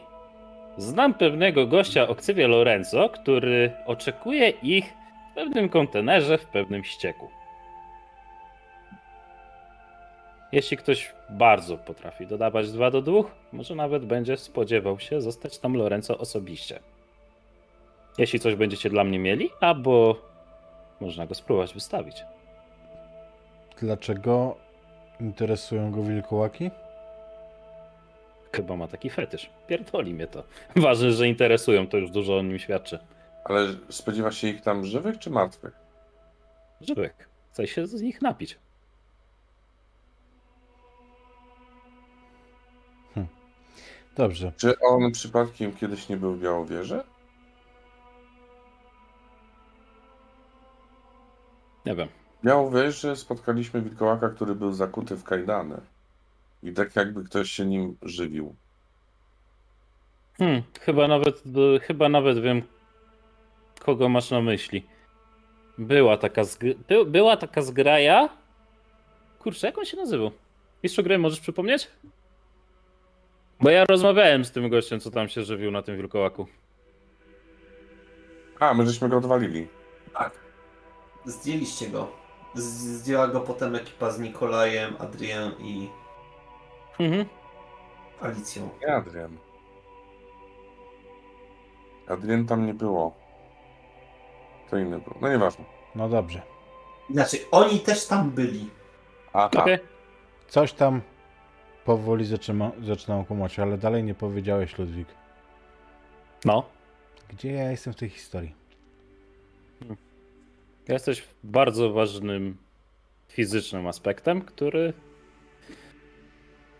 znam 0.77 1.13
pewnego 1.13 1.67
gościa 1.67 2.07
o 2.07 2.15
Lorenzo, 2.47 3.09
który 3.09 3.71
oczekuje 3.85 4.49
ich 4.49 4.93
w 5.31 5.35
pewnym 5.35 5.69
kontenerze, 5.69 6.37
w 6.37 6.45
pewnym 6.45 6.83
ścieku. 6.83 7.29
Jeśli 10.51 10.77
ktoś 10.77 11.13
bardzo 11.29 11.77
potrafi 11.77 12.27
dodawać 12.27 12.71
2 12.71 12.91
do 12.91 13.01
2, 13.01 13.21
może 13.51 13.75
nawet 13.75 14.05
będzie 14.05 14.37
spodziewał 14.37 14.99
się 14.99 15.21
zostać 15.21 15.59
tam 15.59 15.73
Lorenzo 15.73 16.17
osobiście. 16.17 16.79
Jeśli 18.17 18.39
coś 18.39 18.55
będziecie 18.55 18.89
dla 18.89 19.03
mnie 19.03 19.19
mieli, 19.19 19.49
albo 19.61 20.15
można 21.01 21.25
go 21.25 21.35
spróbować 21.35 21.73
wystawić. 21.73 22.23
Dlaczego 23.81 24.57
interesują 25.19 25.91
go 25.91 26.03
wilkołaki? 26.03 26.71
Chyba 28.55 28.75
ma 28.75 28.87
taki 28.87 29.09
fetysz. 29.09 29.49
Pierdoli 29.67 30.13
mnie 30.13 30.27
to. 30.27 30.43
Ważne, 30.75 31.11
że 31.11 31.27
interesują, 31.27 31.87
to 31.87 31.97
już 31.97 32.11
dużo 32.11 32.37
o 32.37 32.41
nim 32.41 32.59
świadczy. 32.59 32.99
Ale 33.43 33.67
spodziewa 33.89 34.31
się 34.31 34.47
ich 34.47 34.61
tam 34.61 34.85
żywych 34.85 35.19
czy 35.19 35.29
martwych? 35.29 35.73
Żywych. 36.81 37.29
Chce 37.51 37.67
się 37.67 37.87
z 37.87 38.01
nich 38.01 38.21
napić. 38.21 38.59
Dobrze. 44.15 44.51
Czy 44.57 44.79
on 44.79 45.11
przypadkiem 45.11 45.75
kiedyś 45.75 46.09
nie 46.09 46.17
był 46.17 46.33
w 46.33 46.41
Białowieży? 46.41 47.03
Nie 51.85 51.95
wiem. 51.95 52.07
W 52.41 52.45
Białowieży 52.45 53.15
spotkaliśmy 53.15 53.81
wilkołaka, 53.81 54.29
który 54.29 54.55
był 54.55 54.73
zakuty 54.73 55.15
w 55.15 55.23
kajdany. 55.23 55.81
I 56.63 56.73
tak 56.73 56.95
jakby 56.95 57.23
ktoś 57.23 57.51
się 57.51 57.65
nim 57.65 57.97
żywił. 58.01 58.55
Hmm, 60.37 60.61
chyba 60.81 61.07
nawet, 61.07 61.43
chyba 61.81 62.09
nawet 62.09 62.39
wiem, 62.39 62.61
kogo 63.79 64.09
masz 64.09 64.31
na 64.31 64.41
myśli. 64.41 64.85
Była 65.77 66.17
taka, 66.17 66.41
zg- 66.43 66.75
by, 66.87 67.05
była 67.05 67.37
taka 67.37 67.61
zgraja. 67.61 68.29
Kurczę, 69.39 69.67
jak 69.67 69.77
on 69.77 69.85
się 69.85 69.97
nazywał? 69.97 70.31
Mistrzu 70.83 71.03
gry, 71.03 71.17
możesz 71.17 71.39
przypomnieć? 71.39 71.87
Bo 73.61 73.69
ja 73.69 73.85
rozmawiałem 73.85 74.45
z 74.45 74.51
tym 74.51 74.69
gościem, 74.69 74.99
co 74.99 75.11
tam 75.11 75.29
się 75.29 75.43
żywił 75.43 75.71
na 75.71 75.81
tym 75.81 75.97
wilkołaku. 75.97 76.47
A, 78.59 78.73
my 78.73 78.87
żeśmy 78.87 79.09
go 79.09 79.17
odwalili. 79.17 79.67
Tak. 80.13 80.31
Zdjęliście 81.25 81.89
go. 81.89 82.11
Z- 82.55 82.99
Zdjęła 82.99 83.27
go 83.27 83.41
potem 83.41 83.75
ekipa 83.75 84.11
z 84.11 84.19
Nikolajem, 84.19 84.95
Adrien 84.99 85.51
i 85.59 85.89
Mhm. 86.99 87.25
Alicją. 88.21 88.69
Nie 88.81 88.95
Adrian. 88.95 89.37
Adrian 92.07 92.45
tam 92.45 92.65
nie 92.65 92.73
było. 92.73 93.13
To 94.69 94.77
inny 94.77 94.99
był. 94.99 95.13
No 95.21 95.29
nieważne. 95.29 95.65
No 95.95 96.09
dobrze. 96.09 96.41
Znaczy, 97.09 97.37
oni 97.51 97.79
też 97.79 98.07
tam 98.07 98.31
byli. 98.31 98.69
Aha. 99.33 99.49
Okej. 99.53 99.77
Coś 100.47 100.73
tam 100.73 101.01
powoli 101.85 102.25
zaczyna, 102.25 102.71
zaczynam 102.81 103.25
kumać, 103.25 103.59
ale 103.59 103.77
dalej 103.77 104.03
nie 104.03 104.15
powiedziałeś, 104.15 104.77
Ludwik. 104.77 105.07
No. 106.45 106.63
Gdzie 107.29 107.51
ja 107.51 107.71
jestem 107.71 107.93
w 107.93 107.95
tej 107.95 108.09
historii? 108.09 108.55
Jesteś 110.87 111.27
bardzo 111.43 111.93
ważnym 111.93 112.57
fizycznym 113.27 113.87
aspektem, 113.87 114.41
który 114.41 114.93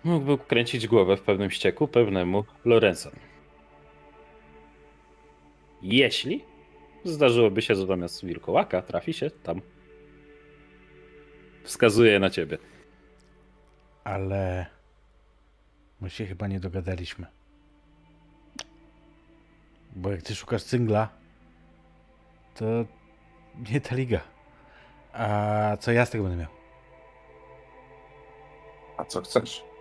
mógłby 0.03 0.37
kręcić 0.37 0.87
głowę 0.87 1.17
w 1.17 1.21
pewnym 1.21 1.51
ścieku 1.51 1.87
pewnemu 1.87 2.45
Lorenzo. 2.65 3.11
Jeśli 5.81 6.45
zdarzyłoby 7.03 7.61
się, 7.61 7.75
że 7.75 7.85
zamiast 7.85 8.25
wilkołaka 8.25 8.81
trafi 8.81 9.13
się 9.13 9.29
tam. 9.29 9.61
Wskazuje 11.63 12.19
na 12.19 12.29
ciebie. 12.29 12.57
Ale 14.03 14.65
my 16.01 16.09
się 16.09 16.25
chyba 16.25 16.47
nie 16.47 16.59
dogadaliśmy. 16.59 17.27
Bo 19.95 20.11
jak 20.11 20.21
ty 20.21 20.35
szukasz 20.35 20.63
cyngla, 20.63 21.09
to 22.55 22.65
nie 23.71 23.81
ta 23.81 23.95
liga. 23.95 24.21
A 25.13 25.77
co 25.79 25.91
ja 25.91 26.05
z 26.05 26.09
tego 26.09 26.23
będę 26.23 26.37
miał? 26.37 26.51
A 28.97 29.05
co 29.05 29.21
chcesz? 29.21 29.72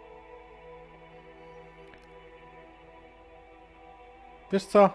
Wiesz 4.52 4.64
co? 4.64 4.90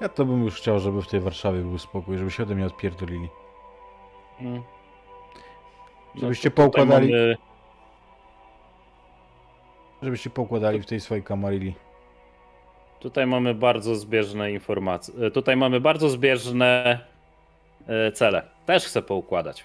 Ja 0.00 0.08
to 0.08 0.24
bym 0.24 0.44
już 0.44 0.54
chciał, 0.56 0.78
żeby 0.80 1.02
w 1.02 1.06
tej 1.08 1.20
Warszawie 1.20 1.60
był 1.60 1.78
spokój, 1.78 2.18
żeby 2.18 2.30
się 2.30 2.42
ode 2.42 2.54
mnie 2.54 2.66
odpierdolili. 2.66 3.28
Mm. 4.40 4.62
Żebyście 6.14 6.50
tutaj 6.50 6.64
poukładali, 6.64 7.12
mamy- 7.12 7.36
żebyście 10.02 10.30
poukładali 10.30 10.82
w 10.82 10.86
tej 10.86 11.00
swojej 11.00 11.24
kamarili. 11.24 11.74
Tutaj 13.00 13.26
mamy 13.26 13.54
bardzo 13.54 13.94
zbieżne 13.96 14.52
informacje. 14.52 15.26
e, 15.26 15.30
Tutaj 15.30 15.56
mamy 15.56 15.80
bardzo 15.80 16.08
zbieżne 16.08 17.00
e, 17.86 18.12
cele. 18.12 18.42
Też 18.66 18.86
chcę 18.86 19.02
poukładać. 19.02 19.64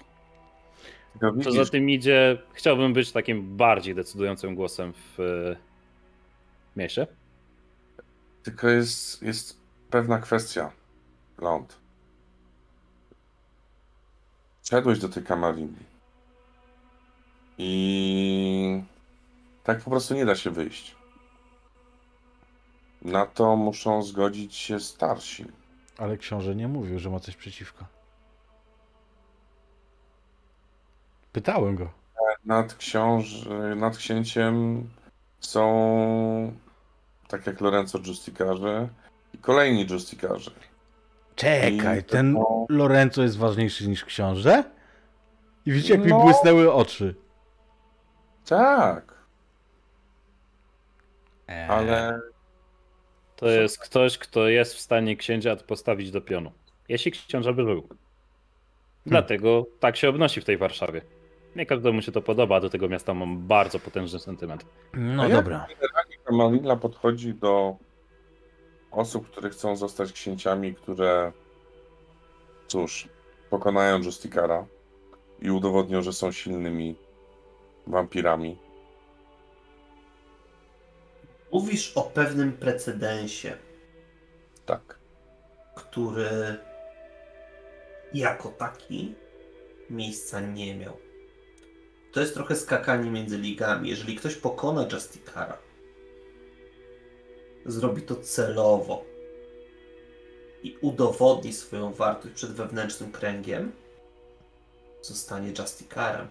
Tylko 1.20 1.40
Co 1.40 1.52
za 1.52 1.64
tym 1.66 1.90
idzie, 1.90 2.38
chciałbym 2.52 2.92
być 2.92 3.12
takim 3.12 3.56
bardziej 3.56 3.94
decydującym 3.94 4.54
głosem 4.54 4.92
w 4.92 5.20
e, 5.20 5.56
mieście. 6.76 7.06
Tylko 8.44 8.68
jest, 8.68 9.22
jest 9.22 9.60
pewna 9.90 10.18
kwestia. 10.18 10.72
Ląd. 11.38 11.78
Wszedłeś 14.62 14.98
do 14.98 15.08
tej 15.08 15.22
kamariny. 15.22 15.78
I 17.58 18.82
tak 19.64 19.80
po 19.80 19.90
prostu 19.90 20.14
nie 20.14 20.26
da 20.26 20.36
się 20.36 20.50
wyjść. 20.50 20.96
Na 23.02 23.26
to 23.26 23.56
muszą 23.56 24.02
zgodzić 24.02 24.56
się 24.56 24.80
starsi. 24.80 25.44
Ale 25.98 26.16
książę 26.16 26.54
nie 26.54 26.68
mówił, 26.68 26.98
że 26.98 27.10
ma 27.10 27.20
coś 27.20 27.36
przeciwko. 27.36 27.84
Pytałem 31.32 31.76
go. 31.76 31.90
Nad, 32.44 32.74
książ... 32.74 33.48
nad 33.76 33.96
księciem 33.96 34.88
są, 35.40 36.52
tak 37.28 37.46
jak 37.46 37.60
Lorenzo 37.60 37.98
Giusticarze, 37.98 38.88
i 39.34 39.38
kolejni 39.38 39.86
Giusticarze. 39.86 40.50
Czekaj, 41.36 41.98
I 41.98 42.02
to- 42.04 42.10
ten 42.12 42.36
Lorenzo 42.68 43.22
jest 43.22 43.38
ważniejszy 43.38 43.88
niż 43.88 44.04
książę? 44.04 44.64
I 45.66 45.72
widzicie, 45.72 45.94
jak 45.94 46.04
No. 46.06 46.16
mi 46.18 46.22
błysnęły 46.22 46.72
oczy. 46.72 47.14
Tak, 48.46 49.14
Eee, 51.48 51.68
ale 51.70 52.20
To 53.36 53.48
jest 53.48 53.78
ktoś, 53.78 54.18
kto 54.18 54.48
jest 54.48 54.74
w 54.74 54.80
stanie 54.80 55.16
księcia 55.16 55.56
postawić 55.56 56.10
do 56.10 56.20
pionu. 56.20 56.52
Jeśli 56.88 57.12
książę 57.12 57.52
by 57.52 57.64
był. 57.64 57.88
Dlatego 59.06 59.66
tak 59.80 59.96
się 59.96 60.08
obnosi 60.08 60.40
w 60.40 60.44
tej 60.44 60.56
Warszawie. 60.58 61.02
Nie 61.56 61.66
każdemu 61.66 62.02
się 62.02 62.12
to 62.12 62.22
podoba, 62.22 62.60
do 62.60 62.70
tego 62.70 62.88
miasta 62.88 63.14
mam 63.14 63.46
bardzo 63.46 63.78
potężny 63.78 64.18
sentyment. 64.18 64.66
No 64.94 65.22
A 65.22 65.26
jak 65.28 65.36
dobra. 65.36 65.66
Kamalina 66.24 66.76
podchodzi 66.76 67.34
do 67.34 67.76
osób, 68.90 69.30
które 69.30 69.50
chcą 69.50 69.76
zostać 69.76 70.12
księciami, 70.12 70.74
które 70.74 71.32
cóż, 72.66 73.08
pokonają 73.50 73.98
Justicara 73.98 74.66
i 75.42 75.50
udowodnią, 75.50 76.02
że 76.02 76.12
są 76.12 76.32
silnymi 76.32 76.94
wampirami. 77.86 78.58
Mówisz 81.52 81.92
o 81.96 82.02
pewnym 82.02 82.52
precedensie, 82.52 83.56
Tak. 84.66 84.98
który 85.74 86.56
jako 88.14 88.48
taki 88.48 89.14
miejsca 89.90 90.40
nie 90.40 90.74
miał. 90.74 91.03
To 92.14 92.20
jest 92.20 92.34
trochę 92.34 92.56
skakanie 92.56 93.10
między 93.10 93.38
ligami. 93.38 93.88
Jeżeli 93.88 94.16
ktoś 94.16 94.34
pokona 94.34 94.88
Justikara, 94.92 95.58
zrobi 97.66 98.02
to 98.02 98.16
celowo 98.16 99.04
i 100.62 100.78
udowodni 100.80 101.52
swoją 101.52 101.92
wartość 101.92 102.34
przed 102.34 102.52
wewnętrznym 102.52 103.12
kręgiem, 103.12 103.72
zostanie 105.02 105.52
Justicarem. 105.58 106.28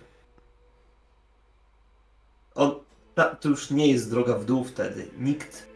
On, 2.55 2.80
ta, 3.15 3.35
to 3.35 3.49
już 3.49 3.72
nie 3.72 3.91
jest 3.91 4.10
droga 4.10 4.38
w 4.38 4.45
dół 4.45 4.64
wtedy. 4.64 5.07
Nikt 5.18 5.68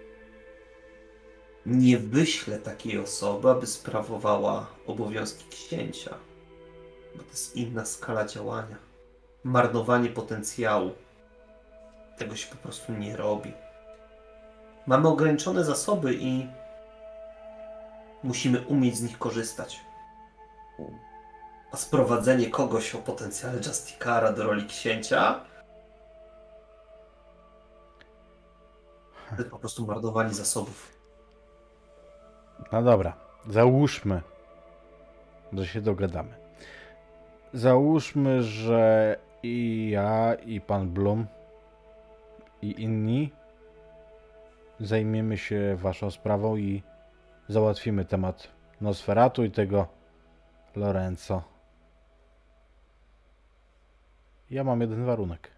nie 1.66 1.98
wyśle 1.98 2.60
takiej 2.60 3.00
osoby, 3.00 3.50
aby 3.50 3.68
sprawowała 3.68 4.68
obowiązki 4.86 5.46
księcia. 5.50 6.18
Bo 7.16 7.24
to 7.24 7.30
jest 7.30 7.56
inna 7.56 7.86
skala 7.86 8.26
działania. 8.26 8.87
Marnowanie 9.48 10.10
potencjału. 10.10 10.92
Tego 12.18 12.36
się 12.36 12.56
po 12.56 12.58
prostu 12.58 12.94
nie 12.94 13.18
robi. 13.18 13.54
Mamy 14.88 15.08
ograniczone 15.08 15.64
zasoby 15.64 16.14
i 16.14 16.48
musimy 18.24 18.62
umieć 18.68 18.96
z 18.98 19.02
nich 19.02 19.18
korzystać. 19.18 19.80
A 21.72 21.78
sprowadzenie 21.78 22.50
kogoś 22.50 22.96
o 22.96 22.98
potencjale 22.98 23.58
Justikara 23.58 24.34
do 24.34 24.44
roli 24.44 24.66
księcia 24.66 25.42
to 29.38 29.44
po 29.44 29.60
prostu 29.60 29.86
marnowanie 29.86 30.34
zasobów. 30.34 30.92
No 32.72 32.84
dobra, 32.84 33.14
załóżmy, 33.50 34.22
że 35.54 35.68
się 35.68 35.82
dogadamy. 35.82 36.34
Załóżmy, 37.54 38.44
że 38.44 39.16
i 39.44 39.90
ja, 39.92 40.36
i 40.36 40.62
pan 40.62 40.90
Blum, 40.90 41.26
i 42.62 42.82
inni 42.82 43.32
zajmiemy 44.80 45.38
się 45.38 45.76
waszą 45.76 46.12
sprawą 46.12 46.58
i 46.58 46.84
załatwimy 47.48 48.06
temat 48.06 48.48
Nosferatu 48.82 49.44
i 49.44 49.52
tego 49.52 49.88
Lorenzo. 50.76 51.44
Ja 54.52 54.64
mam 54.64 54.82
jeden 54.82 55.06
warunek. 55.06 55.52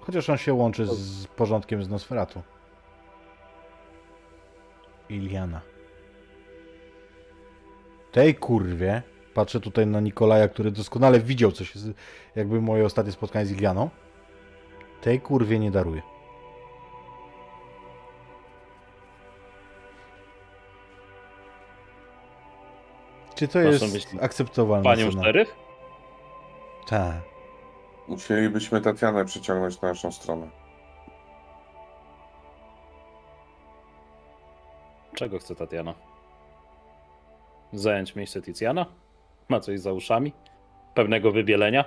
Chociaż 0.00 0.30
on 0.30 0.36
się 0.36 0.54
łączy 0.54 0.86
z 0.86 1.26
porządkiem 1.26 1.84
z 1.84 1.88
Nosferatu. 1.88 2.42
Iliana. 5.08 5.60
Tej 8.12 8.34
kurwie, 8.34 9.02
patrzę 9.40 9.60
tutaj 9.60 9.86
na 9.86 10.00
Nikolaja, 10.00 10.48
który 10.48 10.70
doskonale 10.70 11.20
widział, 11.20 11.52
co 11.52 11.64
się, 11.64 11.80
jakby 12.36 12.60
moje 12.60 12.84
ostatnie 12.84 13.12
spotkanie 13.12 13.46
z 13.46 13.52
Ilianą. 13.52 13.90
Tej 15.00 15.20
kurwie 15.20 15.58
nie 15.58 15.70
daruję. 15.70 16.02
Czy 23.34 23.48
to 23.48 23.58
Masz 23.58 23.72
jest 23.72 23.94
myśli 23.94 24.18
akceptowalne? 24.20 24.84
Panią 24.84 25.10
szeryf? 25.10 25.54
Tak. 26.88 27.22
Musielibyśmy 28.08 28.80
Tatianę 28.80 29.24
przyciągnąć 29.24 29.80
na 29.80 29.88
naszą 29.88 30.12
stronę. 30.12 30.50
Czego 35.14 35.38
chce 35.38 35.54
Tatiana? 35.56 35.94
Zająć 37.72 38.16
miejsce 38.16 38.42
Tiziana? 38.42 38.86
Ma 39.50 39.60
coś 39.60 39.80
za 39.80 39.92
uszami? 39.92 40.32
Pewnego 40.94 41.32
wybielenia? 41.32 41.84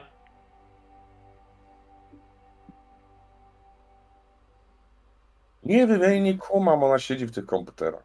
Nie 5.64 5.88
wiem, 5.88 6.02
ja 6.02 6.10
jej 6.10 6.22
nie 6.22 6.38
kumam, 6.38 6.84
ona 6.84 7.00
siedzi 7.00 7.26
w 7.26 7.32
tych 7.32 7.46
komputerach. 7.46 8.04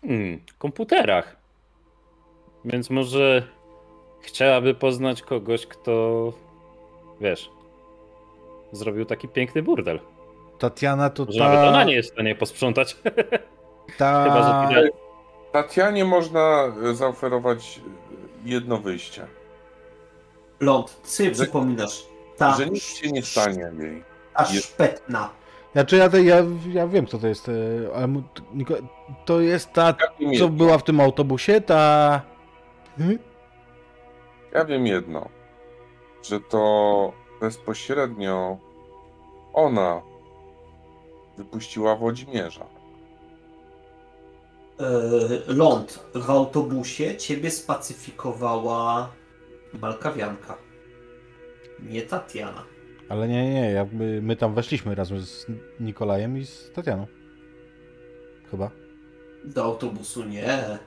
Hmm, 0.00 0.40
komputerach. 0.58 1.36
Więc 2.64 2.90
może 2.90 3.42
chciałaby 4.20 4.74
poznać 4.74 5.22
kogoś, 5.22 5.66
kto, 5.66 6.32
wiesz, 7.20 7.50
zrobił 8.72 9.04
taki 9.04 9.28
piękny 9.28 9.62
burdel. 9.62 10.00
Tatiana 10.58 11.10
to 11.10 11.24
Może 11.24 11.38
nawet 11.38 11.58
ona 11.58 11.72
ta... 11.72 11.84
nie 11.84 11.94
jest 11.94 12.10
w 12.10 12.12
stanie 12.12 12.34
posprzątać. 12.34 12.96
ta... 13.98 14.24
Chyba, 14.24 14.70
że 14.72 14.88
Tatianie 15.52 16.04
można 16.04 16.72
e, 16.90 16.94
zaoferować 16.94 17.80
e, 18.44 18.48
jedno 18.48 18.76
wyjście. 18.78 19.26
Ląd, 20.60 21.02
ty 21.16 21.24
Że- 21.24 21.30
przypominasz. 21.30 22.06
Ta, 22.36 22.54
Że 22.56 22.66
nic 22.66 22.82
się 22.82 23.12
nie 23.12 23.22
stanie 23.22 23.72
jej. 23.78 24.04
ta 24.34 24.42
jest- 24.52 24.66
szpetna. 24.66 25.30
Znaczy 25.72 25.96
ja, 25.96 26.08
te- 26.08 26.22
ja, 26.22 26.36
ja 26.72 26.86
wiem 26.86 27.06
kto 27.06 27.18
to 27.18 27.26
jest, 27.26 27.48
e, 27.48 27.52
ale 27.96 28.08
to 29.24 29.40
jest 29.40 29.72
ta, 29.72 29.94
co 30.38 30.48
była 30.48 30.78
w 30.78 30.82
tym 30.82 31.00
autobusie, 31.00 31.60
ta... 31.60 32.22
Hmm? 32.98 33.18
ja 34.52 34.64
wiem 34.64 34.86
jedno 34.86 35.28
że 36.22 36.40
to 36.40 37.12
bezpośrednio 37.40 38.56
ona 39.52 40.02
wypuściła 41.36 41.96
Włodzimierza. 41.96 42.66
E, 44.80 45.52
ląd 45.54 46.04
w 46.14 46.30
autobusie 46.30 47.16
ciebie 47.16 47.50
spacyfikowała 47.50 49.12
Malkawianka. 49.80 50.58
Nie 51.80 52.02
Tatiana. 52.02 52.64
Ale 53.08 53.28
nie, 53.28 53.50
nie, 53.54 53.70
jakby 53.70 54.22
my 54.22 54.36
tam 54.36 54.54
weszliśmy 54.54 54.94
razem 54.94 55.20
z 55.20 55.46
Nikolajem 55.80 56.38
i 56.38 56.46
z 56.46 56.72
Tatianą. 56.72 57.06
Chyba. 58.50 58.70
Do 59.44 59.64
autobusu 59.64 60.24
nie. 60.24 60.78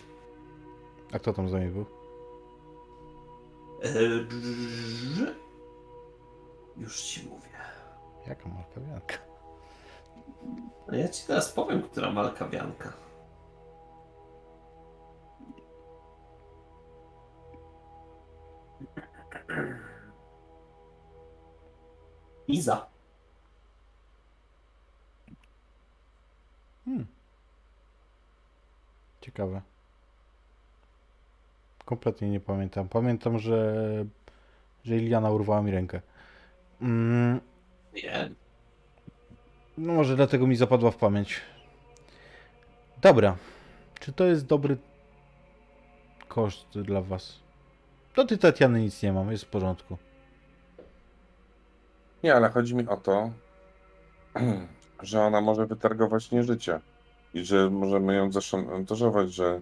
A 1.14 1.20
kto 1.20 1.34
tam 1.34 1.50
z 1.50 1.54
nami 1.54 1.68
był? 1.68 1.86
E, 3.84 3.90
Już 6.78 7.02
ci 7.02 7.28
mówię. 7.30 7.50
Jaka 8.28 8.50
Malkawianka? 8.50 9.16
No 10.88 10.98
Ja 10.98 11.08
ci 11.10 11.28
teraz 11.28 11.52
powiem, 11.54 11.82
która 11.82 12.12
Malkawianka. 12.12 12.94
Iza. 22.48 22.88
Hmm. 26.86 27.06
Ciekawe. 29.22 29.62
Kompletnie 31.86 32.30
nie 32.30 32.40
pamiętam. 32.40 32.90
Pamiętam, 32.90 33.40
że, 33.40 33.76
że 34.84 34.98
Iliana 34.98 35.32
urwała 35.32 35.62
mi 35.62 35.72
rękę. 35.72 36.02
Mm, 36.82 37.40
Nie. 37.94 38.30
no 39.78 39.94
może 39.94 40.16
dlatego 40.16 40.48
mi 40.48 40.56
zapadła 40.56 40.92
w 40.92 40.96
pamięć. 40.96 41.42
Dobra. 43.02 43.38
Czy 44.00 44.14
to 44.14 44.26
jest 44.26 44.46
dobry 44.46 44.78
koszt 46.28 46.80
dla 46.80 47.02
was? 47.02 47.40
Do 48.16 48.26
tej 48.26 48.38
Tatiany 48.38 48.82
nic 48.82 49.04
nie 49.04 49.14
mam, 49.14 49.32
jest 49.32 49.44
w 49.44 49.48
porządku. 49.48 49.98
Nie, 52.24 52.36
ale 52.36 52.50
chodzi 52.50 52.76
mi 52.76 52.88
o 52.88 52.98
to, 52.98 53.32
że 55.04 55.22
ona 55.22 55.42
może 55.42 55.66
wytargować 55.66 56.32
nieżycie. 56.32 56.80
I 57.34 57.46
że 57.46 57.70
możemy 57.70 58.16
ją 58.16 58.32
zaszantażować, 58.32 59.34
że 59.34 59.62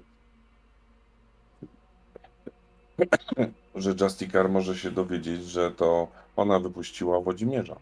że 3.75 3.93
Justicar 4.01 4.49
może 4.49 4.75
się 4.77 4.91
dowiedzieć, 4.91 5.43
że 5.43 5.71
to 5.71 6.07
ona 6.35 6.59
wypuściła 6.59 7.21
Włodzimierza. 7.21 7.75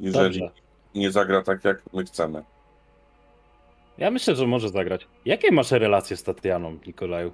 Jeżeli 0.00 0.40
Dobrze. 0.40 0.54
nie 0.94 1.10
zagra 1.10 1.42
tak, 1.42 1.64
jak 1.64 1.82
my 1.92 2.04
chcemy. 2.04 2.44
Ja 3.98 4.10
myślę, 4.10 4.34
że 4.34 4.46
może 4.46 4.68
zagrać. 4.68 5.06
Jakie 5.24 5.52
masz 5.52 5.70
relacje 5.70 6.16
z 6.16 6.22
Tatianą, 6.22 6.78
Nikolaju? 6.86 7.32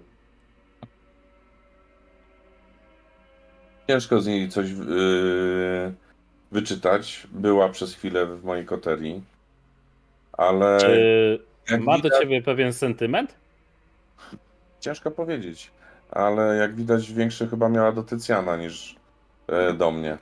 Ciężko 3.86 4.20
z 4.20 4.26
niej 4.26 4.48
coś 4.48 4.70
yy, 4.70 5.94
wyczytać. 6.52 7.26
Była 7.32 7.68
przez 7.68 7.94
chwilę 7.94 8.26
w 8.26 8.44
mojej 8.44 8.64
koterii. 8.66 9.22
Ale 10.32 10.78
Czy 11.64 11.78
ma 11.78 11.96
do 11.98 12.02
widać- 12.02 12.20
ciebie 12.20 12.42
pewien 12.42 12.72
sentyment? 12.72 13.34
Ciężko 14.80 15.10
powiedzieć, 15.10 15.70
ale 16.10 16.56
jak 16.56 16.74
widać 16.74 17.12
większy 17.12 17.48
chyba 17.48 17.68
miała 17.68 17.92
do 17.92 18.02
Tycjana 18.02 18.56
niż 18.56 18.96
e, 19.48 19.72
do 19.72 19.90
mnie. 19.90 20.18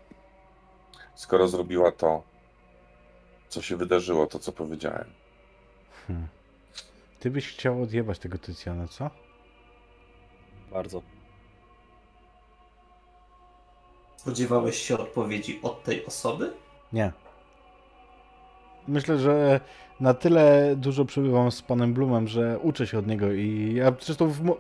Skoro 1.15 1.49
zrobiła 1.49 1.93
to, 1.93 2.23
co 3.49 3.63
się 3.63 3.77
wydarzyło, 3.77 4.27
to 4.27 4.39
co 4.39 4.53
powiedziałem. 4.53 5.05
Hmm. 6.07 6.27
Ty 7.21 7.31
byś 7.31 7.49
chciał 7.49 7.83
odjebać 7.83 8.19
tego 8.19 8.39
Tycjana, 8.39 8.89
co? 8.89 9.11
Bardzo. 10.73 11.03
Spodziewałeś 14.25 14.77
się 14.77 14.99
odpowiedzi 14.99 15.61
od 15.63 15.83
tej 15.83 16.07
osoby? 16.07 16.53
Nie. 16.93 17.13
Myślę, 18.89 19.19
że 19.19 19.61
na 20.01 20.15
tyle 20.15 20.75
dużo 20.77 21.05
przebywam 21.05 21.51
z 21.51 21.63
panem 21.63 21.95
Blumem, 21.95 22.29
że 22.29 22.59
uczę 22.59 22.87
się 22.87 22.99
od 22.99 23.07
niego 23.07 23.33
i 23.33 23.75
ja 23.75 23.93
zresztą 24.01 24.29
w, 24.29 24.57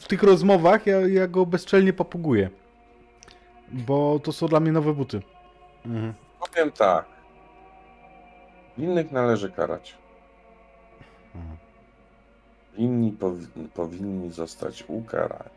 w 0.00 0.06
tych 0.08 0.22
rozmowach 0.22 0.86
ja, 0.86 1.00
ja 1.00 1.28
go 1.28 1.46
bezczelnie 1.46 1.92
papuguję. 1.92 2.50
Bo 3.72 4.18
to 4.18 4.32
są 4.32 4.46
dla 4.46 4.60
mnie 4.60 4.72
nowe 4.72 4.92
buty. 4.92 5.22
Mhm. 5.86 6.14
Powiem 6.50 6.72
tak. 6.72 7.06
Winnych 8.78 9.12
należy 9.12 9.50
karać. 9.50 9.94
Mhm. 11.34 11.56
Winni 12.78 13.12
powi- 13.12 13.68
powinni 13.74 14.30
zostać 14.30 14.84
ukarani. 14.88 15.50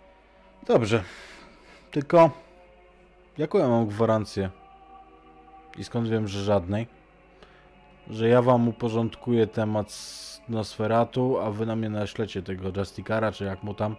Dobrze. 0.68 1.04
Tylko 1.92 2.47
jaką 3.38 3.58
ja 3.58 3.68
mam 3.68 3.88
gwarancję? 3.88 4.50
I 5.78 5.84
skąd 5.84 6.10
wiem, 6.10 6.28
że 6.28 6.44
żadnej? 6.44 6.88
Że 8.10 8.28
ja 8.30 8.42
wam 8.42 8.68
uporządkuję 8.68 9.48
temat 9.48 9.92
z 9.92 10.42
Nosferatu, 10.50 11.40
a 11.40 11.52
wy 11.52 11.66
na 11.66 11.76
mnie 11.76 11.90
naślecie 11.90 12.42
tego 12.44 12.80
Justikara, 12.80 13.32
czy 13.32 13.44
jak 13.46 13.64
mu 13.64 13.74
tam. 13.74 13.96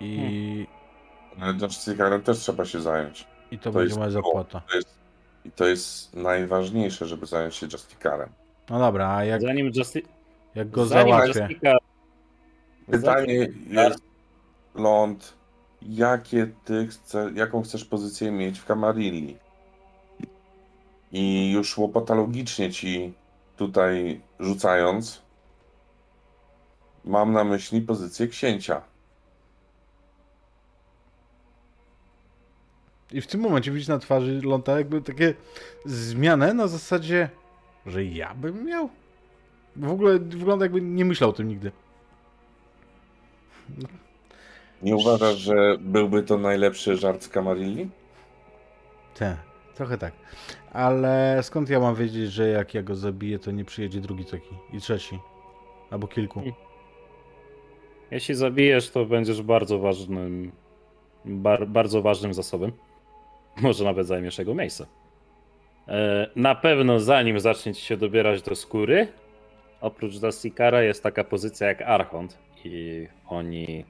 I, 0.00 0.66
Ale 1.40 1.52
Justicarem 1.62 2.22
też 2.22 2.38
trzeba 2.38 2.64
się 2.64 2.80
zająć. 2.80 3.26
i 3.50 3.58
to, 3.58 3.64
To 3.64 3.72
będzie 3.72 3.86
jest 3.86 3.98
moja 3.98 4.10
zapłata. 4.10 4.60
To 4.70 4.76
jest, 4.76 4.88
I 5.44 5.50
to 5.50 5.66
jest 5.66 6.16
najważniejsze, 6.16 7.06
żeby 7.06 7.26
zająć 7.26 7.54
się 7.54 7.66
Justicarem. 7.72 8.28
No 8.70 8.78
dobra, 8.78 9.16
a 9.16 9.24
jak, 9.24 9.42
Zanim 9.42 9.70
Justi... 9.74 10.02
jak 10.54 10.70
go 10.70 10.86
Zanim 10.86 11.14
załatwię? 11.14 11.48
Pytanie 12.90 13.34
jest, 13.34 13.98
Ląd, 14.74 15.36
jakie 15.84 16.50
ty 16.64 16.86
chce, 16.86 17.30
jaką 17.34 17.62
chcesz 17.62 17.84
pozycję 17.84 18.32
mieć 18.32 18.58
w 18.58 18.64
Kamarilli? 18.64 19.36
I 21.12 21.52
już 21.52 21.78
łopatologicznie 21.78 22.72
ci 22.72 23.14
tutaj 23.56 24.20
rzucając, 24.40 25.22
mam 27.04 27.32
na 27.32 27.44
myśli 27.44 27.80
pozycję 27.80 28.28
księcia. 28.28 28.82
I 33.12 33.20
w 33.20 33.26
tym 33.26 33.40
momencie 33.40 33.70
widzisz 33.72 33.88
na 33.88 33.98
twarzy 33.98 34.40
Lonta 34.44 34.78
jakby 34.78 35.02
takie 35.02 35.34
zmianę 35.84 36.54
na 36.54 36.68
zasadzie, 36.68 37.30
że 37.86 38.04
ja 38.04 38.34
bym 38.34 38.64
miał? 38.64 38.88
W 39.76 39.90
ogóle 39.90 40.18
wygląda 40.18 40.64
jakby 40.64 40.80
nie 40.80 41.04
myślał 41.04 41.30
o 41.30 41.32
tym 41.32 41.48
nigdy. 41.48 41.72
Nie 44.84 44.96
uważasz, 44.96 45.36
że 45.36 45.76
byłby 45.80 46.22
to 46.22 46.38
najlepszy 46.38 46.96
żart 46.96 47.22
z 47.22 47.28
Kamarilli? 47.28 47.88
Tak, 49.18 49.36
trochę 49.74 49.98
tak. 49.98 50.12
Ale 50.72 51.38
skąd 51.42 51.70
ja 51.70 51.80
mam 51.80 51.94
wiedzieć, 51.94 52.32
że 52.32 52.48
jak 52.48 52.74
ja 52.74 52.82
go 52.82 52.94
zabiję, 52.94 53.38
to 53.38 53.50
nie 53.50 53.64
przyjedzie 53.64 54.00
drugi 54.00 54.24
taki 54.24 54.54
i 54.72 54.80
trzeci? 54.80 55.18
Albo 55.90 56.06
kilku. 56.06 56.42
Jeśli 58.10 58.34
zabijesz, 58.34 58.90
to 58.90 59.04
będziesz 59.04 59.42
bardzo 59.42 59.78
ważnym, 59.78 60.52
bar, 61.24 61.66
bardzo 61.68 62.02
ważnym 62.02 62.34
zasobem. 62.34 62.72
Może 63.62 63.84
nawet 63.84 64.06
zajmiesz 64.06 64.38
jego 64.38 64.54
miejsce. 64.54 64.86
E, 65.88 66.30
Na 66.36 66.54
pewno 66.54 67.00
zanim 67.00 67.40
zacznie 67.40 67.74
ci 67.74 67.82
się 67.82 67.96
dobierać 67.96 68.42
do 68.42 68.54
skóry, 68.54 69.08
oprócz 69.80 70.18
Dastikara 70.18 70.82
jest 70.82 71.02
taka 71.02 71.24
pozycja 71.24 71.66
jak 71.68 71.82
Archont 71.82 72.38
i 72.64 73.08
oni 73.28 73.84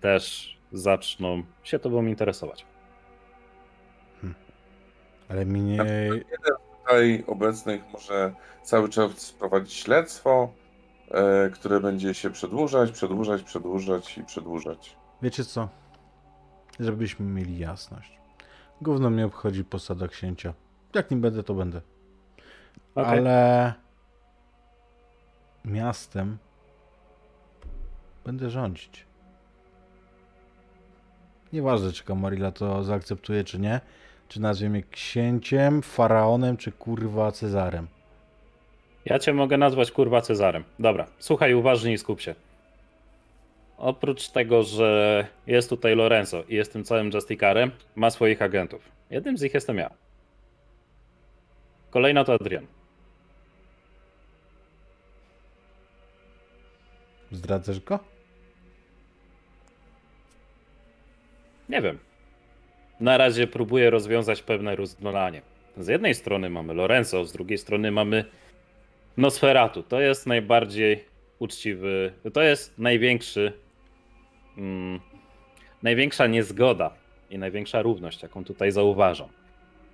też 0.00 0.56
zaczną 0.72 1.42
się 1.62 1.78
tobą 1.78 2.06
interesować. 2.06 2.66
Ale 5.28 5.46
mi 5.46 5.60
nie... 5.60 5.84
Tutaj 6.78 7.24
obecnych 7.26 7.82
może 7.92 8.32
cały 8.62 8.88
czas 8.88 9.32
prowadzić 9.32 9.72
śledztwo, 9.72 10.52
e, 11.10 11.50
które 11.50 11.80
będzie 11.80 12.14
się 12.14 12.30
przedłużać, 12.30 12.90
przedłużać, 12.90 13.42
przedłużać 13.42 14.18
i 14.18 14.24
przedłużać. 14.24 14.96
Wiecie 15.22 15.44
co? 15.44 15.68
Żebyśmy 16.80 17.26
mieli 17.26 17.58
jasność. 17.58 18.18
Gówno 18.80 19.10
mnie 19.10 19.26
obchodzi 19.26 19.64
posada 19.64 20.08
księcia. 20.08 20.54
Jak 20.94 21.10
nim 21.10 21.20
będę, 21.20 21.42
to 21.42 21.54
będę. 21.54 21.80
Okej. 22.94 23.18
Ale 23.18 23.74
miastem 25.64 26.38
będę 28.24 28.50
rządzić. 28.50 29.07
Nieważne, 31.52 31.92
czy 31.92 32.04
Kamarilla 32.04 32.52
to 32.52 32.84
zaakceptuje, 32.84 33.44
czy 33.44 33.58
nie. 33.58 33.80
Czy 34.28 34.40
nazwie 34.40 34.68
mnie 34.68 34.82
księciem, 34.82 35.82
faraonem, 35.82 36.56
czy 36.56 36.72
kurwa 36.72 37.32
Cezarem. 37.32 37.86
Ja 39.04 39.18
cię 39.18 39.32
mogę 39.32 39.56
nazwać 39.56 39.92
kurwa 39.92 40.20
Cezarem. 40.20 40.64
Dobra, 40.78 41.06
słuchaj 41.18 41.54
uważnie 41.54 41.92
i 41.92 41.98
skup 41.98 42.20
się. 42.20 42.34
Oprócz 43.78 44.28
tego, 44.28 44.62
że 44.62 45.26
jest 45.46 45.68
tutaj 45.68 45.96
Lorenzo 45.96 46.44
i 46.48 46.54
jest 46.54 46.72
tym 46.72 46.84
całym 46.84 47.10
Justicarem, 47.14 47.70
ma 47.96 48.10
swoich 48.10 48.42
agentów. 48.42 48.82
Jednym 49.10 49.38
z 49.38 49.42
nich 49.42 49.54
jestem 49.54 49.78
ja. 49.78 49.90
Kolejna 51.90 52.24
to 52.24 52.34
Adrian. 52.34 52.66
Zdradzasz 57.32 57.80
go? 57.80 57.98
Nie 61.68 61.82
wiem. 61.82 61.98
Na 63.00 63.16
razie 63.16 63.46
próbuję 63.46 63.90
rozwiązać 63.90 64.42
pewne 64.42 64.76
równanie. 64.76 65.42
Z 65.76 65.88
jednej 65.88 66.14
strony 66.14 66.50
mamy 66.50 66.74
Lorenzo, 66.74 67.24
z 67.24 67.32
drugiej 67.32 67.58
strony 67.58 67.90
mamy 67.90 68.24
Nosferatu. 69.16 69.82
To 69.82 70.00
jest 70.00 70.26
najbardziej 70.26 71.04
uczciwy, 71.38 72.12
to 72.32 72.42
jest 72.42 72.78
największy, 72.78 73.52
mm, 74.58 75.00
największa 75.82 76.26
niezgoda 76.26 76.90
i 77.30 77.38
największa 77.38 77.82
równość, 77.82 78.22
jaką 78.22 78.44
tutaj 78.44 78.70
zauważam. 78.72 79.28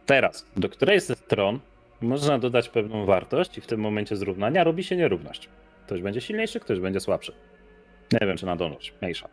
Teraz, 0.06 0.46
do 0.56 0.68
której 0.68 1.00
ze 1.00 1.14
stron 1.14 1.60
można 2.00 2.38
dodać 2.38 2.68
pewną 2.68 3.06
wartość 3.06 3.58
i 3.58 3.60
w 3.60 3.66
tym 3.66 3.80
momencie 3.80 4.16
zrównania 4.16 4.64
robi 4.64 4.84
się 4.84 4.96
nierówność. 4.96 5.48
Ktoś 5.86 6.02
będzie 6.02 6.20
silniejszy, 6.20 6.60
ktoś 6.60 6.80
będzie 6.80 7.00
słabszy. 7.00 7.32
Nie 8.12 8.26
wiem, 8.26 8.36
czy 8.36 8.46
nadążyć. 8.46 8.94
Mniejsza. 9.02 9.28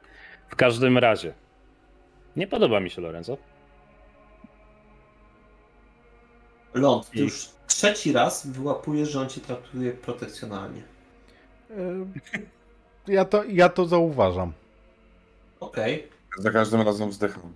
W 0.49 0.55
każdym 0.55 0.97
razie, 0.97 1.34
nie 2.36 2.48
podoba 2.48 2.80
mi 2.80 2.90
się 2.90 3.02
Lorenzo. 3.02 3.38
Ląd, 6.74 7.10
ty 7.10 7.18
I- 7.18 7.22
już 7.22 7.49
trzeci 7.68 8.12
raz 8.14 8.48
wyłapujesz, 8.48 9.10
że 9.10 9.20
on 9.22 9.30
cię 9.30 9.41
traktuje 9.41 9.91
protekcjonalnie. 9.91 10.82
Yy, 11.70 12.06
Ja 13.08 13.26
to, 13.26 13.44
ja 13.44 13.70
to 13.70 13.86
zauważam. 13.86 14.53
Okej. 15.60 16.08
Za 16.38 16.52
każdym 16.52 16.82
razem 16.82 17.10
wzdycham. 17.10 17.53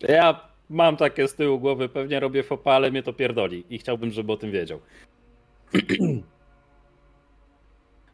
Ja 0.00 0.48
mam 0.70 0.96
takie 0.96 1.28
z 1.28 1.34
tyłu 1.34 1.60
głowy, 1.60 1.88
pewnie 1.88 2.20
robię 2.20 2.42
fopa, 2.42 2.72
ale 2.72 2.90
mnie 2.90 3.02
to 3.02 3.12
pierdoli 3.12 3.64
i 3.70 3.78
chciałbym, 3.78 4.10
żeby 4.10 4.32
o 4.32 4.36
tym 4.36 4.50
wiedział. 4.52 4.80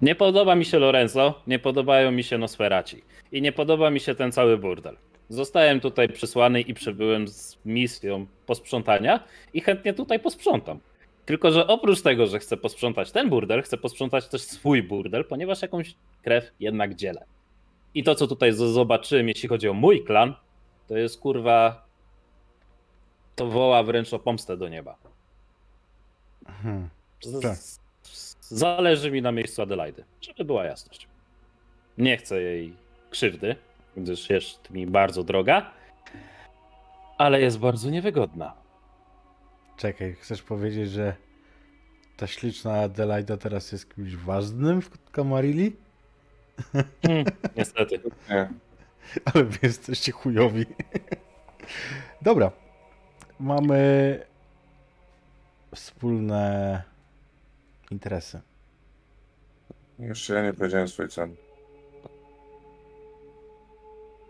nie 0.03 0.15
podoba 0.15 0.55
mi 0.55 0.65
się 0.65 0.79
Lorenzo, 0.79 1.43
nie 1.47 1.59
podobają 1.59 2.11
mi 2.13 2.23
się 2.25 2.39
Nosferaci 2.39 3.03
i 3.33 3.43
nie 3.43 3.53
podoba 3.53 3.91
mi 3.91 4.01
się 4.01 4.15
ten 4.15 4.33
cały 4.33 4.59
burdel. 4.59 4.97
Zostałem 5.29 5.81
tutaj 5.81 6.09
przysłany 6.09 6.61
i 6.61 6.75
przybyłem 6.75 7.29
z 7.29 7.59
misją 7.65 8.27
posprzątania 8.47 9.25
i 9.55 9.61
chętnie 9.61 9.95
tutaj 9.95 10.21
posprzątam. 10.21 10.81
Tylko, 11.27 11.51
że 11.53 11.67
oprócz 11.67 12.03
tego, 12.03 12.27
że 12.27 12.39
chcę 12.39 12.57
posprzątać 12.57 13.13
ten 13.13 13.29
burdel, 13.31 13.63
chcę 13.63 13.77
posprzątać 13.77 14.29
też 14.29 14.43
swój 14.43 14.83
burdel, 14.83 15.25
ponieważ 15.25 15.63
jakąś 15.63 15.95
krew 16.23 16.51
jednak 16.61 16.95
dzielę. 16.95 17.25
I 17.95 18.05
to, 18.05 18.15
co 18.15 18.27
tutaj 18.27 18.53
zobaczyłem, 18.53 19.29
jeśli 19.29 19.49
chodzi 19.49 19.69
o 19.69 19.73
mój 19.75 20.05
klan, 20.05 20.35
to 20.89 20.97
jest 20.97 21.21
kurwa. 21.21 21.87
To 23.37 23.47
woła 23.47 23.83
wręcz 23.83 24.13
o 24.15 24.19
pomstę 24.19 24.57
do 24.57 24.69
nieba. 24.69 24.97
Hmm. 26.47 26.89
Z- 27.23 27.41
Tak. 27.41 27.57
Zależy 28.51 29.11
mi 29.11 29.23
na 29.23 29.33
miejscu 29.33 29.63
Adelaidy, 29.63 30.05
żeby 30.21 30.45
była 30.45 30.65
jasność. 30.65 31.09
Nie 31.99 32.17
chcę 32.17 32.43
jej 32.43 32.77
krzywdy, 33.11 33.57
gdyż 33.97 34.31
jest 34.31 34.71
mi 34.71 34.87
bardzo 34.87 35.25
droga, 35.25 35.71
ale 37.19 37.41
jest 37.41 37.59
bardzo 37.59 37.91
niewygodna. 37.91 38.55
Czekaj, 39.77 40.15
chcesz 40.21 40.43
powiedzieć, 40.43 40.91
że 40.91 41.17
ta 42.17 42.27
śliczna 42.27 42.81
Adelaida 42.81 43.37
teraz 43.37 43.73
jest 43.73 43.95
kimś 43.95 44.17
ważnym 44.17 44.83
w 44.83 45.11
Kamarilli? 45.11 45.77
Hmm, 46.73 47.25
niestety. 47.57 48.01
Nie. 48.31 48.51
Ale 49.25 49.45
wy 49.45 49.59
jesteście 49.63 50.13
chujowi. 50.13 50.67
Dobra. 52.23 52.51
Mamy 53.41 54.21
wspólne 55.75 56.83
interesy. 57.91 58.41
Jeszcze 59.99 60.35
ja 60.35 60.43
nie 60.43 60.53
powiedziałem 60.53 60.89
swojej 60.89 61.11
ceny. 61.11 61.35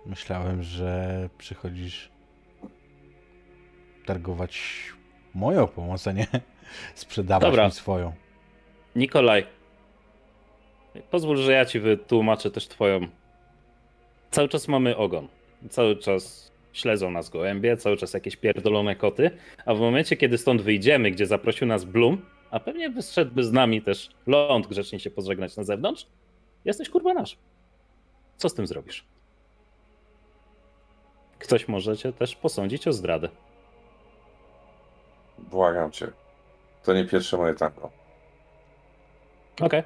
Myślałem, 0.07 0.63
że 0.63 1.29
przychodzisz 1.39 2.11
targować 4.07 4.63
moją 5.35 5.67
pomoc, 5.67 6.07
a 6.07 6.13
nie 6.13 6.27
sprzedawać 6.95 7.51
Dobra. 7.51 7.67
mi 7.67 7.73
swoją. 7.73 8.13
Nikolaj, 8.97 9.47
pozwól, 11.11 11.37
że 11.37 11.53
ja 11.53 11.65
ci 11.65 11.81
wytłumaczę 11.81 12.51
też 12.51 12.69
twoją. 12.69 13.01
Cały 14.31 14.49
czas 14.49 14.69
mamy 14.69 14.97
ogon. 14.97 15.29
Cały 15.71 15.97
czas 15.97 16.53
śledzą 16.73 17.11
nas 17.11 17.31
gołębie, 17.31 17.77
cały 17.77 17.97
czas 17.97 18.15
jakieś 18.15 18.37
pierdolone 18.37 18.97
koty, 18.97 19.31
a 19.67 19.75
w 19.75 19.81
momencie, 19.81 20.17
kiedy 20.17 20.39
stąd 20.39 20.63
wyjdziemy, 20.63 21.11
gdzie 21.11 21.27
zaprosił 21.27 21.67
nas 21.67 21.85
Bloom, 21.85 22.23
a 22.51 22.61
pewnie 22.61 22.91
wyszedłby 22.91 23.45
z 23.45 23.53
nami 23.53 23.83
też 23.83 24.11
ląd 24.27 24.67
grzecznie 24.67 25.01
się 25.01 25.11
pożegnać 25.11 25.57
na 25.57 25.65
zewnątrz, 25.65 26.07
jesteś 26.65 26.89
kurwa 26.89 27.15
nasz. 27.15 27.39
Co 28.37 28.49
z 28.49 28.55
tym 28.55 28.67
zrobisz? 28.67 29.05
Ktoś 31.39 31.69
może 31.69 31.97
cię 31.97 32.13
też 32.13 32.37
posądzić 32.37 32.89
o 32.89 32.93
zdradę. 32.93 33.29
Błagam 35.39 35.91
cię. 35.91 36.13
To 36.83 36.95
nie 36.95 37.05
pierwsze 37.05 37.37
moje 37.37 37.55
tango. 37.55 37.91
Okej, 39.61 39.83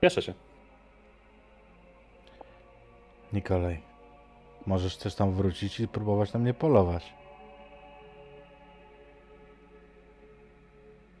cieszę 0.00 0.22
się. 0.22 0.34
Nikolaj, 3.32 3.82
możesz 4.66 4.96
też 4.96 5.14
tam 5.14 5.32
wrócić 5.32 5.80
i 5.80 5.88
próbować 5.88 6.32
na 6.32 6.40
mnie 6.40 6.54
polować. 6.54 7.14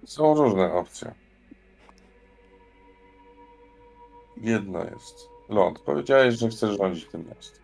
Są 0.06 0.34
różne 0.34 0.72
opcje. 0.72 1.14
Jedno 4.36 4.84
jest. 4.84 5.28
Ląd, 5.48 5.78
powiedziałeś, 5.78 6.34
że 6.34 6.48
chcesz 6.48 6.78
rządzić 6.78 7.06
tym 7.06 7.28
miastem. 7.28 7.62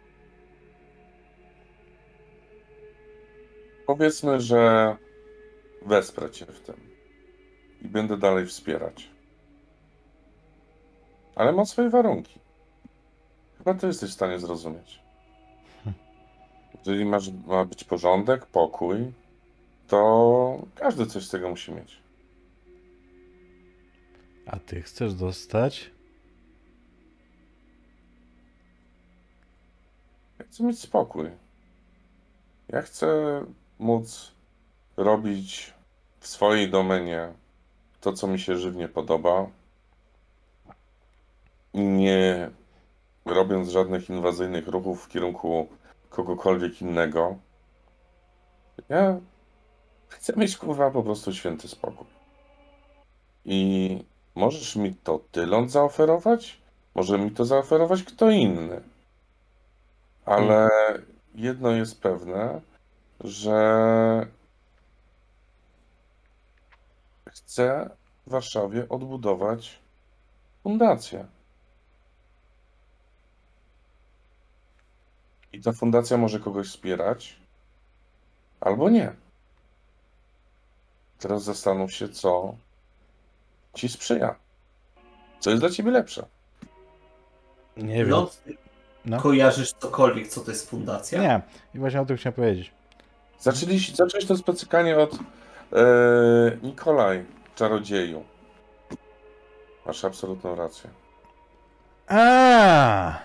Powiedzmy, 3.87 4.41
że 4.41 4.97
wesprę 5.83 6.31
cię 6.31 6.47
w 6.47 6.61
tym 6.61 6.77
i 7.83 7.89
będę 7.89 8.17
dalej 8.17 8.47
wspierać. 8.47 9.11
Ale 11.35 11.53
mam 11.53 11.67
swoje 11.67 11.91
warunki. 11.91 12.41
Chyba 13.59 13.75
to 13.75 13.87
jesteś 13.87 14.11
w 14.11 14.15
stanie 14.15 14.39
zrozumieć. 14.39 15.03
Jeżeli 16.79 17.05
masz, 17.05 17.31
ma 17.47 17.65
być 17.65 17.85
porządek, 17.85 18.47
pokój, 18.47 19.13
to 19.89 20.63
każdy 20.75 21.07
coś 21.07 21.25
z 21.27 21.31
tego 21.31 21.49
musi 21.49 21.73
mieć. 21.73 22.02
A 24.47 24.59
ty 24.59 24.83
chcesz 24.83 25.15
dostać? 25.15 25.91
Ja 30.39 30.45
chcę 30.45 30.65
mieć 30.65 30.81
spokój. 30.81 31.31
Ja 32.69 32.83
chcę 32.83 33.07
móc 33.79 34.33
robić 34.97 35.75
w 36.21 36.27
swojej 36.27 36.71
domenie 36.71 37.33
to, 38.01 38.13
co 38.13 38.27
mi 38.27 38.39
się 38.39 38.57
żywnie 38.57 38.89
podoba. 38.89 39.47
Nie 41.75 42.51
robiąc 43.25 43.69
żadnych 43.69 44.11
inwazyjnych 44.11 44.69
ruchów 44.69 45.05
w 45.05 45.09
kierunku 45.09 45.69
kogokolwiek 46.11 46.83
innego. 46.83 47.37
Ja 48.89 49.21
chcę 50.09 50.33
mieć 50.37 50.57
kurwa 50.57 50.91
po 50.91 51.03
prostu 51.03 51.35
święty 51.35 51.69
spokój. 51.69 52.07
I 53.45 54.05
możesz 54.35 54.77
mi 54.77 54.95
to 54.95 55.21
ty, 55.33 55.47
ląd, 55.47 55.71
zaoferować? 55.71 56.59
Może 56.95 57.19
mi 57.19 57.31
to 57.31 57.45
zaoferować 57.45 58.03
kto 58.03 58.31
inny. 58.31 58.81
Ale 60.25 60.69
jedno 61.35 61.71
jest 61.71 62.01
pewne, 62.01 62.61
że 63.21 64.27
chcę 67.29 67.91
w 68.27 68.31
Warszawie 68.31 68.89
odbudować 68.89 69.79
fundację. 70.63 71.27
I 75.53 75.61
ta 75.63 75.73
fundacja 75.73 76.17
może 76.17 76.41
kogoś 76.41 76.69
wspierać, 76.69 77.37
albo 78.61 78.91
nie. 78.91 79.13
Teraz 81.19 81.43
zastanów 81.43 81.93
się, 81.93 82.09
co 82.09 82.57
ci 83.75 83.89
sprzyja. 83.89 84.35
Co 85.41 85.51
jest 85.51 85.63
dla 85.63 85.71
ciebie 85.71 85.91
lepsze. 85.91 86.27
Nie 87.77 87.95
wiem. 87.95 88.09
Ląd, 88.09 88.43
No. 89.05 89.21
kojarzysz 89.21 89.73
cokolwiek, 89.73 90.29
co 90.29 90.41
to 90.41 90.51
jest 90.51 90.71
fundacja? 90.71 91.21
Nie, 91.23 91.41
i 91.75 91.79
właśnie 91.79 92.01
o 92.01 92.05
tym 92.05 92.17
chciałem 92.17 92.35
powiedzieć. 92.35 92.73
Zaczęli, 93.41 93.79
zacząłeś 93.95 94.27
to 94.27 94.37
specykanie 94.37 94.99
od 94.99 95.15
e, 95.15 95.17
Nikolaj, 96.63 97.25
czarodzieju. 97.55 98.25
Masz 99.87 100.05
absolutną 100.05 100.55
rację. 100.55 100.91
A, 102.09 103.19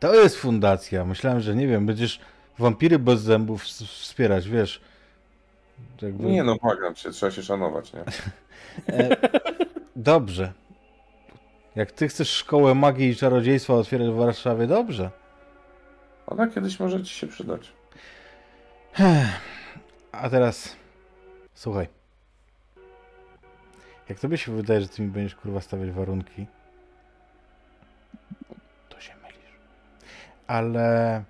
to 0.00 0.14
jest 0.14 0.36
fundacja. 0.36 1.04
Myślałem, 1.04 1.40
że 1.40 1.54
nie 1.54 1.66
wiem, 1.66 1.86
będziesz 1.86 2.20
wampiry 2.58 2.98
bez 2.98 3.20
zębów 3.20 3.62
wspierać, 3.64 4.48
wiesz. 4.48 4.80
Jakby... 6.02 6.24
Nie 6.24 6.44
no, 6.44 6.56
błagam 6.56 6.94
cię, 6.94 7.10
trzeba 7.10 7.32
się 7.32 7.42
szanować, 7.42 7.92
nie? 7.92 8.00
E, 8.88 9.16
dobrze. 9.96 10.52
Jak 11.76 11.92
ty 11.92 12.08
chcesz 12.08 12.30
szkołę 12.30 12.74
magii 12.74 13.08
i 13.08 13.16
czarodziejstwa 13.16 13.74
otwierać 13.74 14.08
w 14.08 14.14
Warszawie, 14.14 14.66
dobrze. 14.66 15.10
Ona 16.26 16.46
kiedyś 16.46 16.80
może 16.80 17.02
ci 17.02 17.14
się 17.14 17.26
przydać. 17.26 17.72
A 20.12 20.30
teraz 20.30 20.76
słuchaj. 21.54 21.88
Jak 24.08 24.20
tobie 24.20 24.38
się 24.38 24.52
wydaje, 24.52 24.80
że 24.80 24.88
ty 24.88 25.02
mi 25.02 25.08
będziesz 25.08 25.34
kurwa 25.34 25.60
stawiać 25.60 25.90
warunki, 25.90 26.46
to 28.88 29.00
się 29.00 29.14
mylisz. 29.16 29.52
Ale 30.46 31.24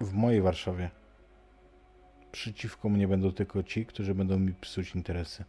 w 0.00 0.12
mojej 0.12 0.42
Warszawie 0.42 0.90
przeciwko 2.36 2.88
mnie 2.88 3.08
będą 3.08 3.32
tylko 3.32 3.62
ci, 3.62 3.86
którzy 3.86 4.14
będą 4.14 4.38
mi 4.38 4.54
psuć 4.54 4.94
interesy. 4.94 5.44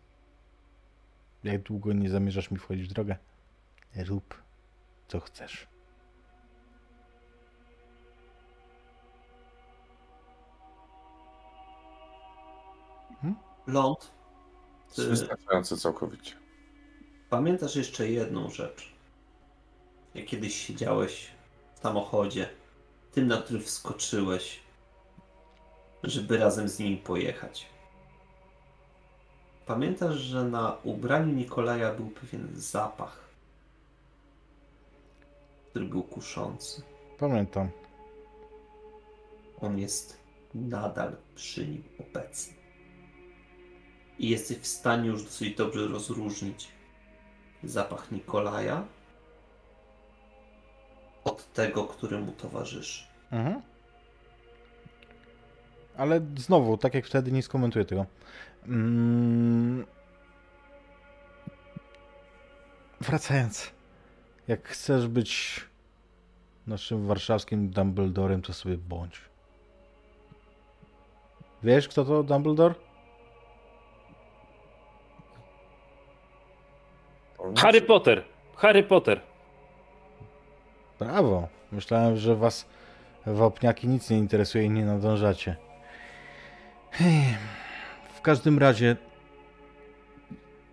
Jak 1.44 1.62
długo 1.62 1.94
nie 1.94 2.10
zamierzasz 2.10 2.52
mi 2.52 2.58
wchodzić 2.58 2.90
w 2.90 2.94
drogę? 2.94 3.18
Rób 3.96 4.42
co 5.08 5.20
chcesz. 5.20 5.68
Ląd, 13.68 14.12
To 14.96 15.02
jest 15.02 15.10
wystarczające 15.22 15.78
całkowicie. 15.78 16.34
pamiętasz 17.30 17.76
jeszcze 17.76 18.10
jedną 18.10 18.50
rzecz. 18.50 18.92
Jak 20.16 20.26
kiedyś 20.26 20.56
siedziałeś 20.56 21.28
w 21.76 21.80
samochodzie, 21.80 22.50
tym, 23.12 23.28
na 23.28 23.38
który 23.42 23.60
wskoczyłeś, 23.60 24.60
żeby 26.04 26.38
razem 26.38 26.70
z 26.70 26.80
nimi 26.80 26.98
pojechać. 26.98 27.66
Pamiętasz, 29.66 30.16
że 30.16 30.44
na 30.44 30.78
ubraniu 30.84 31.34
Nikolaja 31.34 31.94
był 31.94 32.08
pewien 32.08 32.48
zapach, 32.54 33.30
który 35.70 35.86
był 35.86 36.04
kuszący. 36.04 36.82
Pamiętam. 37.20 37.70
On 39.62 39.80
jest 39.80 40.18
nadal 40.56 41.16
przy 41.36 41.68
nim 41.68 41.84
obecny. 42.00 42.54
I 44.20 44.30
jesteś 44.30 44.58
w 44.58 44.68
stanie 44.68 45.08
już 45.08 45.24
dosyć 45.24 45.56
dobrze 45.56 45.88
rozróżnić 45.88 46.68
zapach 47.64 48.12
Nikolaja 48.12 48.86
od 51.24 51.54
tego, 51.54 51.84
który 51.84 52.20
mu 52.20 52.32
towarzyszy. 52.32 53.04
Mhm. 53.32 53.62
Ale 55.98 56.22
znowu, 56.38 56.78
tak 56.78 56.94
jak 56.94 57.06
wtedy, 57.06 57.32
nie 57.32 57.44
skomentuję 57.44 57.86
tego. 57.86 58.06
Mm. 58.68 59.86
Wracając. 63.02 63.72
Jak 64.48 64.68
chcesz 64.68 65.08
być 65.08 65.62
naszym 66.68 67.08
warszawskim 67.08 67.70
Dumbledorem, 67.70 68.42
to 68.42 68.54
sobie 68.54 68.78
bądź. 68.78 69.22
Wiesz, 71.64 71.88
kto 71.88 72.06
to 72.06 72.24
Dumbledore? 72.24 72.76
Harry 77.58 77.82
Potter! 77.82 78.24
Harry 78.56 78.84
Potter! 78.84 79.22
Brawo. 81.00 81.48
Myślałem, 81.72 82.18
że 82.18 82.36
was 82.36 82.66
wapniaki 83.26 83.88
nic 83.88 84.10
nie 84.10 84.18
interesuje 84.18 84.64
i 84.64 84.70
nie 84.70 84.86
nadążacie. 84.86 85.67
Hej. 86.92 87.38
W 88.14 88.22
każdym 88.22 88.60
razie 88.60 88.96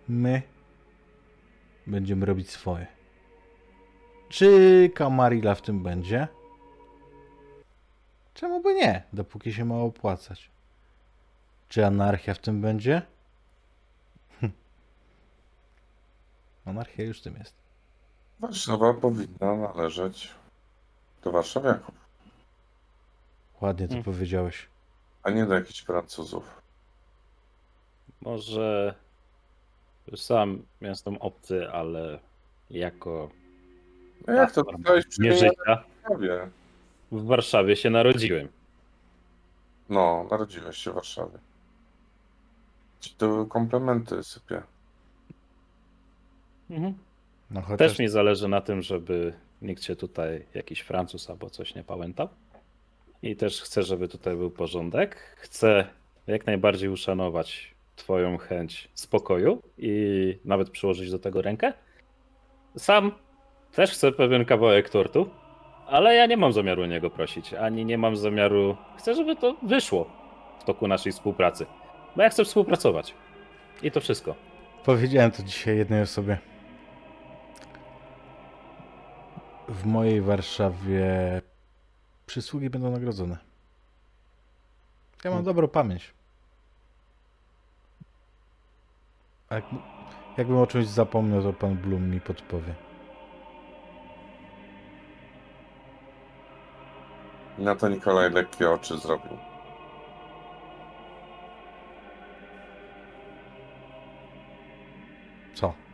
my 0.07 0.41
będziemy 1.87 2.25
robić 2.25 2.49
swoje. 2.49 2.87
Czy 4.29 4.89
Camarilla 4.95 5.55
w 5.55 5.61
tym 5.61 5.83
będzie? 5.83 6.27
Czemu 8.33 8.61
by 8.61 8.73
nie, 8.73 9.03
dopóki 9.13 9.53
się 9.53 9.65
ma 9.65 9.75
opłacać? 9.75 10.51
Czy 11.69 11.85
anarchia 11.85 12.33
w 12.33 12.39
tym 12.39 12.61
będzie? 12.61 13.01
Hm. 14.41 14.51
Anarchia 16.65 17.03
już 17.03 17.19
w 17.19 17.23
tym 17.23 17.35
jest. 17.35 17.55
Warszawa 18.39 18.93
powinna 18.93 19.55
należeć 19.55 20.31
do 21.23 21.31
warszawiaków, 21.31 21.95
Ładnie 23.61 23.87
to 23.87 23.93
Hmm. 23.93 24.03
powiedziałeś. 24.03 24.67
A 25.25 25.29
nie 25.31 25.45
do 25.45 25.53
jakichś 25.53 25.81
Francuzów. 25.81 26.61
Może 28.21 28.95
sam 30.15 30.65
jestem 30.81 31.17
obcy, 31.17 31.69
ale 31.71 32.19
jako 32.69 33.29
No 34.27 34.33
jak 34.33 34.51
to 34.51 34.63
dostałeś 34.63 35.05
życia 35.21 35.49
w 35.49 35.67
Warszawie? 35.67 36.49
w 37.11 37.25
Warszawie 37.25 37.75
się 37.75 37.89
narodziłem. 37.89 38.47
No, 39.89 40.27
narodziłeś 40.31 40.77
się 40.77 40.91
w 40.91 40.93
Warszawie. 40.93 41.37
Ci 42.99 43.15
tu 43.15 43.47
komplementy 43.47 44.23
sypie. 44.23 44.61
Mhm. 46.69 46.93
No 47.51 47.61
chociaż 47.61 47.77
Też 47.77 47.99
mi 47.99 48.07
zależy 48.07 48.47
na 48.47 48.61
tym, 48.61 48.81
żeby 48.81 49.33
nikt 49.61 49.83
się 49.83 49.95
tutaj, 49.95 50.45
jakiś 50.53 50.79
Francuz 50.81 51.29
albo 51.29 51.49
coś 51.49 51.75
nie 51.75 51.83
pamiętał. 51.83 52.29
I 53.25 53.35
też 53.35 53.61
chcę, 53.61 53.83
żeby 53.83 54.07
tutaj 54.07 54.35
był 54.35 54.51
porządek. 54.51 55.35
Chcę 55.37 55.87
jak 56.27 56.45
najbardziej 56.45 56.89
uszanować 56.89 57.75
Twoją 57.95 58.37
chęć 58.37 58.89
spokoju 58.93 59.61
i 59.77 60.37
nawet 60.45 60.69
przyłożyć 60.69 61.11
do 61.11 61.19
tego 61.19 61.41
rękę. 61.41 61.73
Sam 62.77 63.11
też 63.73 63.91
chcę 63.91 64.11
pewien 64.11 64.45
kawałek 64.45 64.89
tortu, 64.89 65.29
ale 65.87 66.15
ja 66.15 66.25
nie 66.25 66.37
mam 66.37 66.53
zamiaru 66.53 66.85
niego 66.85 67.09
prosić, 67.09 67.53
ani 67.53 67.85
nie 67.85 67.97
mam 67.97 68.17
zamiaru. 68.17 68.77
Chcę, 68.97 69.15
żeby 69.15 69.35
to 69.35 69.55
wyszło 69.63 70.09
w 70.59 70.63
toku 70.63 70.87
naszej 70.87 71.11
współpracy. 71.11 71.65
Bo 72.15 72.21
ja 72.23 72.29
chcę 72.29 72.45
współpracować. 72.45 73.13
I 73.83 73.91
to 73.91 74.01
wszystko. 74.01 74.35
powiedziałem 74.83 75.31
to 75.31 75.43
dzisiaj 75.43 75.77
jednej 75.77 76.01
osobie. 76.01 76.37
W 79.69 79.85
mojej 79.85 80.21
Warszawie 80.21 81.41
przysługi 82.25 82.69
będą 82.69 82.91
nagrodzone. 82.91 83.37
Ja 85.23 85.31
mam 85.31 85.43
dobrą 85.43 85.67
pamięć. 85.67 86.13
A 89.49 89.55
jak, 89.55 89.65
jakbym 90.37 90.57
o 90.57 90.67
czymś 90.67 90.87
zapomniał, 90.87 91.41
to 91.41 91.53
pan 91.53 91.75
Blum 91.75 92.09
mi 92.09 92.21
podpowie. 92.21 92.75
Na 97.57 97.75
to 97.75 97.89
Nikolaj 97.89 98.31
lekkie 98.31 98.69
oczy 98.69 98.97
zrobił. 98.97 99.37
Co? 105.53 105.84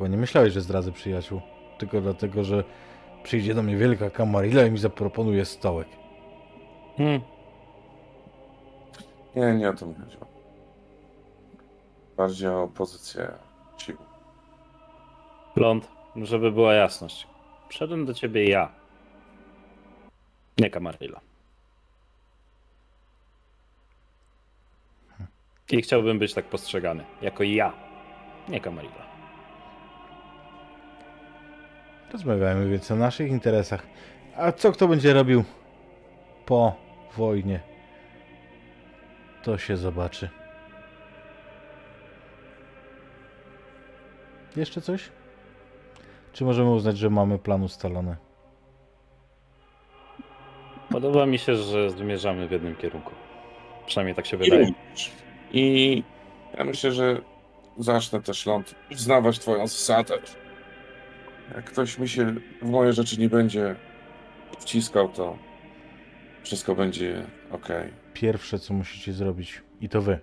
Chyba 0.00 0.08
nie 0.08 0.16
myślałeś, 0.16 0.52
że 0.52 0.60
zdradzę 0.60 0.92
przyjaciół. 0.92 1.40
Tylko 1.78 2.00
dlatego, 2.00 2.44
że 2.44 2.64
przyjdzie 3.22 3.54
do 3.54 3.62
mnie 3.62 3.76
wielka 3.76 4.10
kamarilla 4.10 4.66
i 4.66 4.70
mi 4.70 4.78
zaproponuje 4.78 5.44
stołek. 5.44 5.88
Hmm. 6.96 7.20
Nie, 9.36 9.54
nie 9.54 9.68
o 9.68 9.72
to 9.72 9.86
mi 9.86 9.94
chodziło. 9.94 10.26
Bardziej 12.16 12.48
o 12.48 12.68
pozycję 12.68 13.32
sił. 13.78 13.96
Blond, 15.54 15.88
żeby 16.16 16.52
była 16.52 16.74
jasność. 16.74 17.26
Przyszedłem 17.68 18.06
do 18.06 18.14
ciebie 18.14 18.48
ja. 18.48 18.72
Nie 20.58 20.70
Kamarilla. 20.70 21.20
I 25.70 25.82
chciałbym 25.82 26.18
być 26.18 26.34
tak 26.34 26.44
postrzegany. 26.44 27.04
Jako 27.22 27.42
ja. 27.42 27.72
Nie 28.48 28.60
Kamarilla. 28.60 29.09
Rozmawiajmy 32.12 32.68
więc 32.68 32.90
o 32.90 32.96
naszych 32.96 33.30
interesach. 33.30 33.86
A 34.36 34.52
co 34.52 34.72
kto 34.72 34.88
będzie 34.88 35.12
robił 35.12 35.44
po 36.46 36.76
wojnie? 37.16 37.60
To 39.42 39.58
się 39.58 39.76
zobaczy. 39.76 40.28
Jeszcze 44.56 44.80
coś? 44.80 45.10
Czy 46.32 46.44
możemy 46.44 46.70
uznać, 46.70 46.98
że 46.98 47.10
mamy 47.10 47.38
plan 47.38 47.62
ustalony? 47.62 48.16
Podoba 50.90 51.26
mi 51.26 51.38
się, 51.38 51.56
że 51.56 51.90
zmierzamy 51.90 52.48
w 52.48 52.50
jednym 52.50 52.76
kierunku. 52.76 53.10
Przynajmniej 53.86 54.14
tak 54.14 54.26
się 54.26 54.36
wydaje. 54.36 54.72
I 55.52 56.02
ja 56.58 56.64
myślę, 56.64 56.92
że 56.92 57.20
zacznę 57.78 58.22
też 58.22 58.46
ląd 58.46 58.74
uznawać 58.90 59.38
twoją 59.38 59.66
zasadę. 59.66 60.18
Jak 61.54 61.64
ktoś 61.64 61.98
mi 61.98 62.08
się 62.08 62.34
w 62.62 62.70
moje 62.70 62.92
rzeczy 62.92 63.20
nie 63.20 63.28
będzie 63.28 63.76
wciskał, 64.58 65.08
to 65.08 65.38
wszystko 66.42 66.74
będzie 66.74 67.26
ok. 67.50 67.68
Pierwsze, 68.14 68.58
co 68.58 68.74
musicie 68.74 69.12
zrobić, 69.12 69.62
i 69.80 69.88
to 69.88 70.02
wy, 70.02 70.18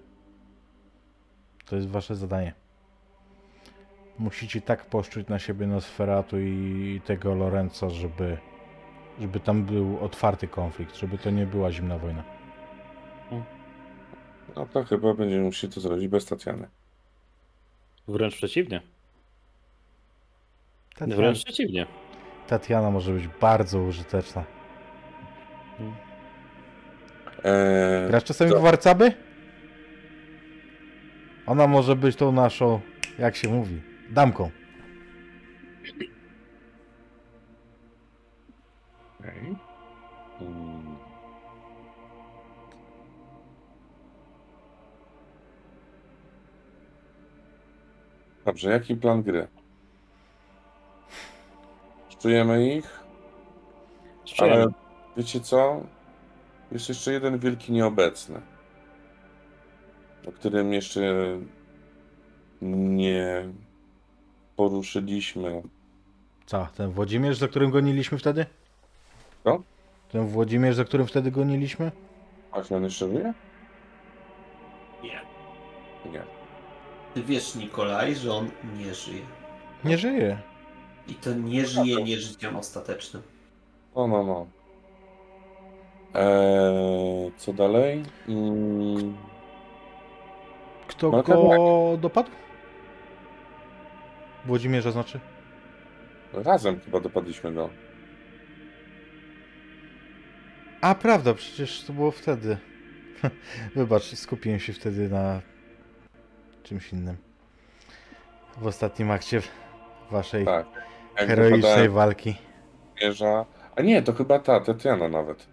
to 1.65 1.75
jest 1.75 1.88
wasze 1.88 2.15
zadanie. 2.15 2.53
Musicie 4.19 4.61
tak 4.61 4.85
poszczuć 4.85 5.27
na 5.27 5.39
siebie 5.39 5.67
Nosferatu 5.67 6.39
i 6.39 7.01
tego 7.06 7.35
Lorenza, 7.35 7.89
żeby, 7.89 8.38
żeby 9.19 9.39
tam 9.39 9.64
był 9.64 9.99
otwarty 9.99 10.47
konflikt, 10.47 10.95
żeby 10.95 11.17
to 11.17 11.31
nie 11.31 11.45
była 11.45 11.72
zimna 11.72 11.97
wojna. 11.97 12.23
No 14.56 14.65
to 14.65 14.83
chyba 14.83 15.14
będziemy 15.14 15.43
musieli 15.43 15.73
to 15.73 15.81
zrobić 15.81 16.07
bez 16.07 16.25
Tatiany. 16.25 16.67
Wręcz 18.07 18.35
przeciwnie. 18.35 18.81
Tatiana, 20.98 21.16
Wręcz 21.16 21.43
przeciwnie. 21.43 21.85
Tatiana 22.48 22.92
może 22.92 23.14
być 23.14 23.27
bardzo 23.27 23.82
użyteczna. 23.82 24.43
Eee, 27.43 28.08
Grasz 28.09 28.24
czasami 28.24 28.51
to- 28.51 28.59
w 28.59 28.61
warcaby? 28.64 29.11
Ona 31.45 31.67
może 31.67 31.95
być 31.95 32.16
tą 32.16 32.32
naszą, 32.32 32.80
jak 33.19 33.35
się 33.35 33.50
mówi, 33.50 33.82
damką. 34.09 34.50
Dobrze, 48.45 48.69
jaki 48.72 48.95
plan 48.95 49.24
gry? 49.24 49.48
Czujemy 52.27 52.67
ich, 52.67 52.99
ale 54.38 54.67
wiecie 55.17 55.39
co? 55.39 55.81
Jest 56.72 56.89
jeszcze 56.89 57.11
jeden 57.11 57.39
wielki 57.39 57.72
nieobecny, 57.72 58.41
o 60.27 60.31
którym 60.31 60.73
jeszcze 60.73 61.01
nie 62.61 63.49
poruszyliśmy. 64.56 65.61
Co, 66.45 66.67
ten 66.77 66.91
Włodzimierz, 66.91 67.38
za 67.38 67.47
którym 67.47 67.72
goniliśmy 67.72 68.17
wtedy? 68.17 68.45
Co? 69.43 69.61
Ten 70.11 70.27
Włodzimierz, 70.27 70.75
za 70.75 70.85
którym 70.85 71.07
wtedy 71.07 71.31
goniliśmy? 71.31 71.91
Ach, 72.51 72.72
on 72.72 72.83
jeszcze 72.83 73.07
żyje? 73.09 73.33
Nie. 75.03 75.22
Nie. 76.11 76.23
Ty 77.14 77.23
wiesz, 77.23 77.56
Nikolaj, 77.56 78.15
że 78.15 78.33
on 78.33 78.49
nie 78.77 78.93
żyje. 78.93 79.22
Nie 79.83 79.97
żyje. 79.97 80.38
I 81.07 81.13
to 81.13 81.33
nie 81.33 81.65
żyje 81.65 82.03
nie 82.03 82.17
życiem 82.17 82.55
ostatecznym. 82.55 83.23
No, 83.95 84.07
no, 84.07 84.23
no. 84.23 84.47
Eee, 86.13 87.31
co 87.37 87.53
dalej? 87.53 88.03
Mm, 88.27 89.17
Kto 90.87 91.11
No, 91.11 91.23
go 91.23 91.97
dopadł? 91.97 92.29
Włodzimierza 94.45 94.91
znaczy? 94.91 95.19
razem 96.33 96.79
chyba 96.79 96.99
dopadliśmy 96.99 97.53
go. 97.53 97.69
A 100.81 100.95
prawda, 100.95 101.33
przecież 101.33 101.83
to 101.83 101.93
było 101.93 102.11
wtedy. 102.11 102.57
Wybacz, 103.75 104.03
skupiłem 104.15 104.59
się 104.59 104.73
wtedy 104.73 105.09
na 105.09 105.41
czymś 106.63 106.93
innym. 106.93 107.17
W 108.57 108.67
ostatnim 108.67 109.11
akcie 109.11 109.41
waszej 110.11 110.45
Tak. 110.45 110.65
Jak 111.17 111.27
heroicznej 111.27 111.89
walki. 111.89 112.35
wieża... 113.01 113.45
A 113.75 113.81
nie, 113.81 114.01
to 114.01 114.13
chyba 114.13 114.39
ta, 114.39 114.59
Tatiana 114.59 115.09
nawet. 115.09 115.47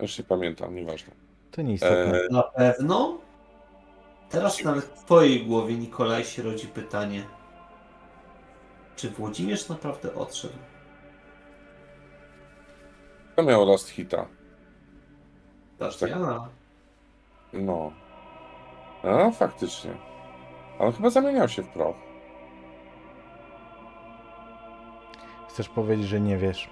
Już 0.00 0.18
nie 0.18 0.24
pamiętam, 0.24 0.74
nieważne. 0.74 1.12
To 1.50 1.62
nieistotne. 1.62 2.20
Eee, 2.20 2.28
Na 2.30 2.42
pewno? 2.42 3.18
Teraz 4.30 4.64
nawet 4.64 4.84
w 4.84 5.04
twojej 5.04 5.46
głowie, 5.46 5.74
Nikolaj, 5.74 6.24
się 6.24 6.42
rodzi 6.42 6.66
pytanie. 6.66 7.22
Czy 8.96 9.10
Włodzimierz 9.10 9.68
naprawdę 9.68 10.14
odszedł? 10.14 10.54
To 13.36 13.42
miał 13.42 13.66
last 13.66 13.88
hita. 13.88 14.26
Dastiana? 15.78 16.48
No. 17.52 17.92
A, 19.02 19.30
faktycznie. 19.30 19.90
Ale 20.78 20.92
chyba 20.92 21.10
zamieniał 21.10 21.48
się 21.48 21.62
w 21.62 21.68
proch. 21.68 21.96
Chcesz 25.56 25.68
powiedzieć, 25.68 26.06
że 26.06 26.20
nie 26.20 26.36
wiesz. 26.36 26.70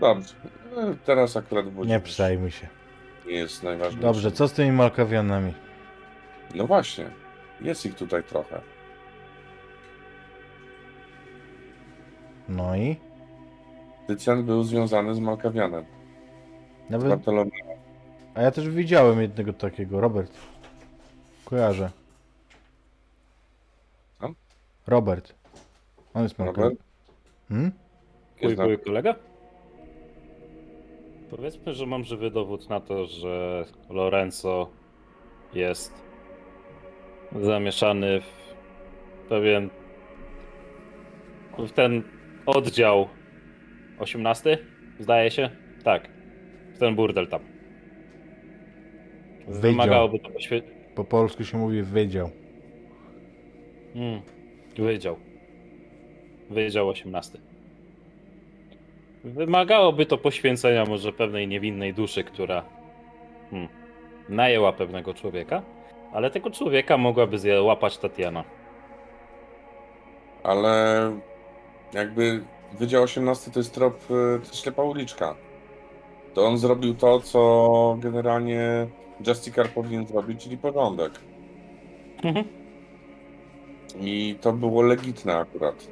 Dobrze. 0.00 0.34
No, 0.76 0.82
Teraz 1.04 1.36
akurat 1.36 1.64
Nie 1.64 1.70
Włodzimierz 1.70 2.02
przejmuj 2.02 2.50
się. 2.50 2.68
nie 3.26 3.32
jest 3.32 3.62
najważniejszy. 3.62 4.06
Dobrze, 4.06 4.32
co 4.32 4.48
z 4.48 4.52
tymi 4.52 4.72
Malkawianami? 4.72 5.54
No 6.54 6.66
właśnie. 6.66 7.10
Jest 7.60 7.86
ich 7.86 7.94
tutaj 7.94 8.24
trochę. 8.24 8.60
No 12.48 12.76
i? 12.76 12.96
Tycjan 14.06 14.44
był 14.44 14.62
związany 14.64 15.14
z 15.14 15.20
Malkawianem. 15.20 15.84
Z 16.88 16.90
Nawet... 16.90 17.08
Bartolomeuszem. 17.08 17.68
A 18.34 18.42
ja 18.42 18.50
też 18.50 18.68
widziałem 18.68 19.20
jednego 19.20 19.52
takiego, 19.52 20.00
Robert. 20.00 20.32
Kojarzę. 21.44 21.90
Co? 24.20 24.28
Robert. 24.86 25.37
On 26.14 26.22
jest. 26.22 26.38
Robert? 26.38 26.74
Hmm? 27.48 27.72
Znam. 28.42 28.56
były 28.56 28.78
kolega? 28.78 29.14
Powiedzmy, 31.30 31.74
że 31.74 31.86
mam 31.86 32.04
żywy 32.04 32.30
dowód 32.30 32.68
na 32.68 32.80
to, 32.80 33.06
że 33.06 33.64
Lorenzo 33.90 34.70
jest 35.54 36.02
zamieszany 37.42 38.20
w 38.20 39.28
pewien 39.28 39.70
w 41.58 41.72
ten 41.72 42.02
oddział 42.46 43.08
18, 43.98 44.58
zdaje 45.00 45.30
się? 45.30 45.50
Tak. 45.84 46.08
W 46.74 46.78
ten 46.78 46.94
burdel 46.94 47.28
tam. 47.28 47.40
Wydział. 49.46 49.60
Wymagałoby 49.60 50.18
to 50.18 50.30
poświe... 50.30 50.62
Po 50.94 51.04
polsku 51.04 51.44
się 51.44 51.58
mówi 51.58 51.82
wydział. 51.82 52.30
Mm, 53.94 54.20
wydział. 54.78 55.16
Wydział 56.50 56.88
18. 56.88 57.38
Wymagałoby 59.24 60.06
to 60.06 60.18
poświęcenia 60.18 60.84
może 60.84 61.12
pewnej 61.12 61.48
niewinnej 61.48 61.94
duszy, 61.94 62.24
która 62.24 62.64
hmm, 63.50 63.68
najęła 64.28 64.72
pewnego 64.72 65.14
człowieka, 65.14 65.62
ale 66.12 66.30
tego 66.30 66.50
człowieka 66.50 66.96
mogłaby 66.96 67.38
złapać 67.38 67.98
Tatiana. 67.98 68.44
Ale 70.42 71.12
jakby 71.92 72.42
Wydział 72.72 73.02
18 73.02 73.50
to 73.50 73.60
jest 73.60 73.74
trop, 73.74 74.10
y, 74.10 74.40
to 74.48 74.56
ślepa 74.56 74.82
uliczka. 74.82 75.34
To 76.34 76.46
on 76.46 76.58
zrobił 76.58 76.94
to, 76.94 77.20
co 77.20 77.98
generalnie 78.00 78.86
Justicar 79.26 79.68
powinien 79.68 80.06
zrobić, 80.06 80.42
czyli 80.42 80.58
porządek. 80.58 81.12
Mhm. 82.22 82.44
I 84.00 84.36
to 84.40 84.52
było 84.52 84.82
legitne 84.82 85.36
akurat. 85.36 85.88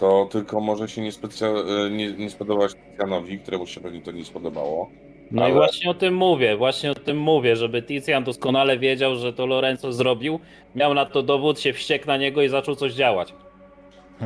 To 0.00 0.28
tylko 0.32 0.60
może 0.60 0.88
się 0.88 1.02
nie, 1.02 1.12
specja- 1.12 1.86
y, 1.86 1.90
nie, 1.90 2.12
nie 2.12 2.30
spodobać 2.30 2.72
Janowi, 2.98 3.38
któremu 3.38 3.66
się 3.66 3.80
pewnie 3.80 4.02
to 4.02 4.12
nie 4.12 4.24
spodobało. 4.24 4.90
No 5.30 5.42
Ale- 5.42 5.50
i 5.50 5.54
właśnie 5.54 5.90
o 5.90 5.94
tym 5.94 6.14
mówię, 6.14 6.56
właśnie 6.56 6.90
o 6.90 6.94
tym 6.94 7.18
mówię, 7.18 7.56
żeby 7.56 7.82
Tizian 7.82 8.24
doskonale 8.24 8.78
wiedział, 8.78 9.16
że 9.16 9.32
to 9.32 9.46
Lorenzo 9.46 9.92
zrobił, 9.92 10.40
miał 10.74 10.94
na 10.94 11.06
to 11.06 11.22
dowód, 11.22 11.60
się 11.60 11.72
wściekł 11.72 12.06
na 12.06 12.16
niego 12.16 12.42
i 12.42 12.48
zaczął 12.48 12.74
coś 12.76 12.92
działać. 12.92 13.34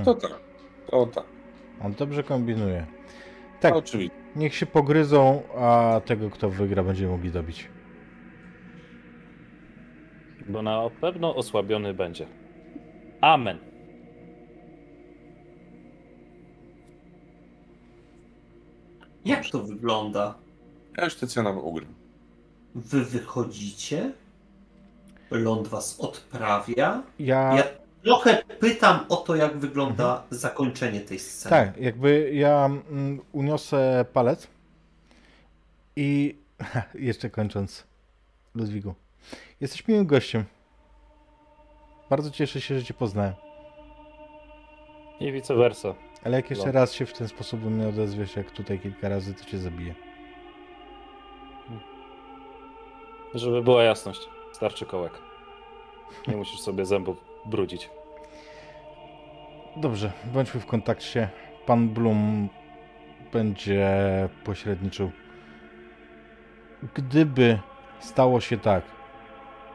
To 0.04 0.14
tak, 0.14 0.40
to 0.90 1.06
tak. 1.06 1.24
On 1.84 1.92
dobrze 1.92 2.22
kombinuje. 2.22 2.86
Tak. 3.60 3.60
Tak, 3.60 3.76
oczywiście. 3.76 4.16
niech 4.36 4.54
się 4.54 4.66
pogryzą, 4.66 5.42
a 5.56 6.00
tego, 6.04 6.30
kto 6.30 6.50
wygra, 6.50 6.82
będziemy 6.82 7.10
mogli 7.12 7.30
dobić. 7.30 7.68
Bo 10.48 10.62
na 10.62 10.90
pewno 11.00 11.34
osłabiony 11.36 11.94
będzie. 11.94 12.26
Amen. 13.20 13.58
Jak 19.24 19.50
to 19.50 19.58
wygląda? 19.58 20.34
Ja 20.96 21.04
już 21.04 21.14
Tycjana 21.14 21.50
ugram. 21.50 21.94
Wy 22.74 23.04
wychodzicie? 23.04 24.12
Ląd 25.30 25.68
was 25.68 26.00
odprawia? 26.00 27.02
Ja, 27.18 27.54
Ja 27.56 27.64
trochę 28.04 28.42
pytam 28.60 29.00
o 29.08 29.16
to, 29.16 29.36
jak 29.36 29.58
wygląda 29.58 30.22
zakończenie 30.30 31.00
tej 31.00 31.18
sceny. 31.18 31.50
tak, 31.50 31.76
jakby 31.80 32.30
ja 32.34 32.64
mm, 32.66 33.20
uniosę 33.32 34.04
palec 34.12 34.46
i 35.96 36.38
jeszcze 36.94 37.30
kończąc, 37.30 37.84
Ludwigu, 38.54 38.94
jesteś 39.60 39.88
miłym 39.88 40.06
gościem. 40.06 40.44
Bardzo 42.10 42.30
cieszę 42.30 42.60
się, 42.60 42.78
że 42.78 42.84
cię 42.84 42.94
poznałem. 42.94 43.34
I 45.20 45.32
vice 45.32 45.54
versa. 45.54 45.94
Ale 46.24 46.36
jak 46.36 46.50
jeszcze 46.50 46.66
No. 46.66 46.72
raz 46.72 46.92
się 46.92 47.06
w 47.06 47.12
ten 47.12 47.28
sposób 47.28 47.62
do 47.64 47.70
mnie 47.70 47.88
odezwiesz, 47.88 48.36
jak 48.36 48.50
tutaj 48.50 48.78
kilka 48.78 49.08
razy, 49.08 49.34
to 49.34 49.44
cię 49.44 49.58
zabiję. 49.58 49.94
Żeby 53.34 53.62
była 53.62 53.82
jasność. 53.82 54.20
Starczy 54.52 54.86
kołek. 54.86 55.12
Nie 56.28 56.36
musisz 56.36 56.60
sobie 56.60 56.84
zębów 56.86 57.16
brudzić. 57.46 57.90
Dobrze, 59.76 60.12
bądźmy 60.24 60.60
w 60.60 60.66
kontakcie. 60.66 61.28
Pan 61.66 61.88
Blum 61.88 62.48
będzie 63.32 63.88
pośredniczył. 64.44 65.10
Gdyby 66.94 67.58
stało 68.00 68.40
się 68.40 68.58
tak, 68.58 68.84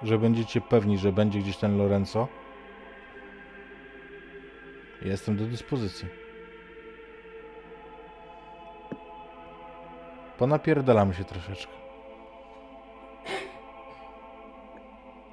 że 0.03 0.17
będziecie 0.17 0.61
pewni, 0.61 0.97
że 0.97 1.11
będzie 1.11 1.39
gdzieś 1.39 1.57
ten 1.57 1.77
Lorenzo, 1.77 2.27
jestem 5.01 5.37
do 5.37 5.45
dyspozycji. 5.45 6.07
Ponapierdalamy 10.39 11.13
się 11.13 11.23
troszeczkę. 11.23 11.73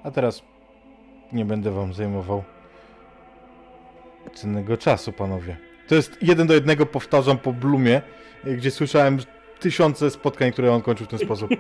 A 0.04 0.10
teraz 0.10 0.42
nie 1.32 1.44
będę 1.44 1.70
wam 1.70 1.92
zajmował 1.92 2.44
cennego 4.34 4.76
czasu, 4.76 5.12
panowie. 5.12 5.56
To 5.88 5.94
jest 5.94 6.22
jeden 6.22 6.46
do 6.46 6.54
jednego, 6.54 6.86
powtarzam 6.86 7.38
po 7.38 7.52
Blumie, 7.52 8.02
gdzie 8.44 8.70
słyszałem 8.70 9.18
tysiące 9.60 10.10
spotkań, 10.10 10.52
które 10.52 10.72
on 10.72 10.82
kończył 10.82 11.06
w 11.06 11.08
ten 11.08 11.18
sposób. 11.18 11.50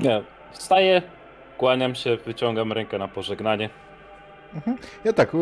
Nie, 0.00 0.22
wstaję, 0.52 1.02
kłaniam 1.58 1.94
się, 1.94 2.16
wyciągam 2.16 2.72
rękę 2.72 2.98
na 2.98 3.08
pożegnanie. 3.08 3.70
Ja 5.04 5.12
tak, 5.12 5.32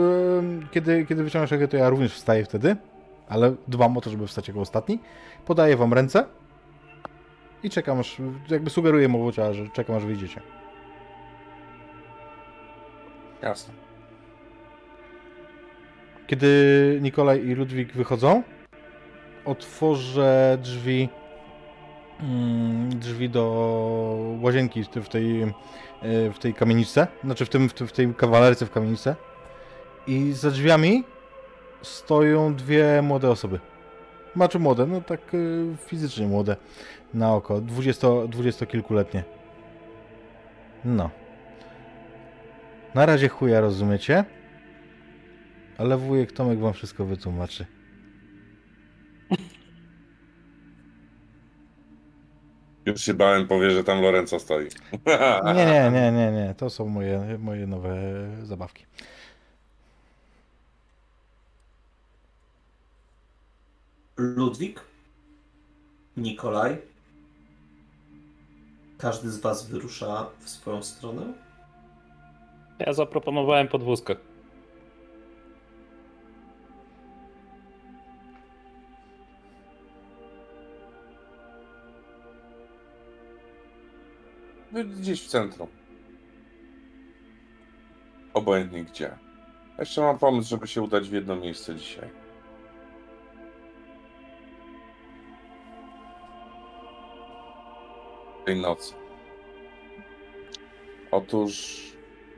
kiedy, 0.71 1.07
kiedy 1.07 1.25
wyciągasz 1.25 1.51
rękę, 1.51 1.69
to 1.69 1.77
ja 1.77 1.89
również 1.89 2.15
wstaję 2.15 2.45
wtedy, 2.45 2.77
ale 3.29 3.55
dbam 3.69 3.97
o 3.97 4.01
to, 4.01 4.11
żeby 4.11 4.27
wstać 4.27 4.49
jako 4.49 4.61
ostatni. 4.61 4.99
Podaję 5.47 5.77
wam 5.77 5.93
ręce 5.93 6.25
i 7.63 7.71
czekam 7.71 7.99
aż, 8.01 8.17
jakby 8.49 8.71
sugeruję 8.71 9.09
mową 9.09 9.33
ciała, 9.33 9.53
że 9.53 9.69
czekam 9.69 9.97
aż 9.97 10.05
wyjdziecie. 10.05 10.41
Jasne. 13.43 13.75
Kiedy 16.27 16.99
Nikolaj 17.03 17.47
i 17.47 17.55
Ludwik 17.55 17.93
wychodzą, 17.93 18.43
otworzę 19.45 20.59
drzwi 20.63 21.09
mm, 22.21 22.99
drzwi 22.99 23.31
do 23.31 24.37
łazienki 24.41 24.85
w 24.85 25.09
tej- 25.09 25.53
w 26.05 26.07
tej, 26.07 26.27
e, 26.27 26.33
w 26.33 26.39
tej 26.39 26.55
kamieniczce, 26.55 27.07
znaczy 27.25 27.45
w, 27.45 27.49
tym, 27.49 27.69
w, 27.69 27.73
w 27.73 27.93
tej 27.93 28.15
kawalerce 28.15 28.67
w 28.67 28.71
kamieniczce 28.71 29.17
i 30.07 30.33
za 30.33 30.51
drzwiami 30.51 31.05
stoją 31.83 32.55
dwie 32.55 33.03
młode 33.03 33.31
osoby. 33.31 33.61
Znaczy 34.37 34.59
młode, 34.59 34.87
no 34.87 35.01
tak 35.01 35.21
e, 35.21 35.37
fizycznie 35.87 36.27
młode 36.27 36.57
na 37.15 37.35
oko, 37.35 37.61
dwudziesto, 37.61 38.29
dwudziestokilkuletnie. 38.29 39.25
No. 40.85 41.11
Na 42.95 43.07
razie 43.07 43.29
chuja 43.29 43.61
rozumiecie? 43.61 44.25
Ale 45.79 45.97
wujek 45.97 46.33
Tomek 46.33 46.59
wam 46.59 46.73
wszystko 46.73 47.05
wytłumaczy. 47.05 47.67
Już 52.87 53.01
się 53.01 53.15
bałem, 53.15 53.49
powie, 53.49 53.71
że 53.71 53.85
tam 53.85 54.03
Lorenzo 54.03 54.39
stoi. 54.41 54.69
Nie, 55.55 55.67
nie, 55.67 55.91
nie, 55.93 56.13
nie, 56.13 56.33
nie. 56.33 56.55
To 56.59 56.71
są 56.71 56.89
moje, 56.89 57.39
moje 57.39 57.67
nowe 57.67 57.97
zabawki. 58.43 58.87
Ludwik, 64.17 64.81
Nikolaj. 66.17 66.77
Każdy 68.99 69.31
z 69.31 69.41
Was 69.41 69.67
wyrusza 69.71 70.27
w 70.41 70.49
swoją 70.51 70.83
stronę. 70.83 71.33
Ja 72.79 72.93
zaproponowałem 72.93 73.69
podwózkę. 73.69 74.17
Gdzieś 84.83 85.23
w 85.23 85.27
centrum. 85.27 85.69
Obojętnie 88.35 88.85
gdzie. 88.85 89.19
Jeszcze 89.79 90.01
mam 90.01 90.19
pomysł, 90.19 90.49
żeby 90.49 90.67
się 90.67 90.83
udać 90.83 91.09
w 91.09 91.13
jedno 91.13 91.37
miejsce 91.37 91.75
dzisiaj. 91.75 92.11
Tej 98.47 98.61
nocy. 98.61 98.95
Otóż 101.11 101.83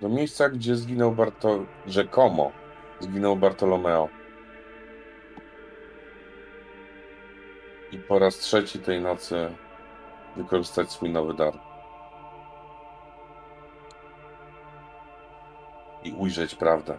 do 0.00 0.08
miejsca, 0.08 0.48
gdzie 0.48 0.76
zginął 0.76 1.12
Barto... 1.12 1.66
rzekomo 1.86 2.52
zginął 3.00 3.36
Bartolomeo. 3.36 4.08
I 7.92 7.98
po 7.98 8.18
raz 8.18 8.38
trzeci 8.38 8.78
tej 8.78 9.00
nocy 9.00 9.48
wykorzystać 10.36 10.92
swój 10.92 11.10
nowy 11.10 11.34
dar. 11.34 11.75
I 16.06 16.12
ujrzeć 16.12 16.54
prawdę. 16.54 16.98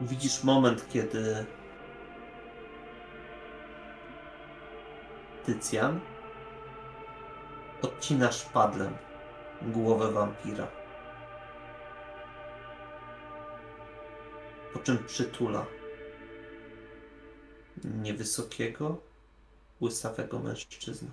Widzisz 0.00 0.44
moment, 0.44 0.88
kiedy 0.92 1.46
Tycjan 5.44 6.00
odcina 7.82 8.32
szpadlem 8.32 8.96
głowę 9.62 10.12
wampira. 10.12 10.66
Po 14.72 14.78
czym 14.78 15.04
przytula 15.04 15.66
niewysokiego, 17.84 18.96
łysawego 19.80 20.38
mężczyznę. 20.38 21.10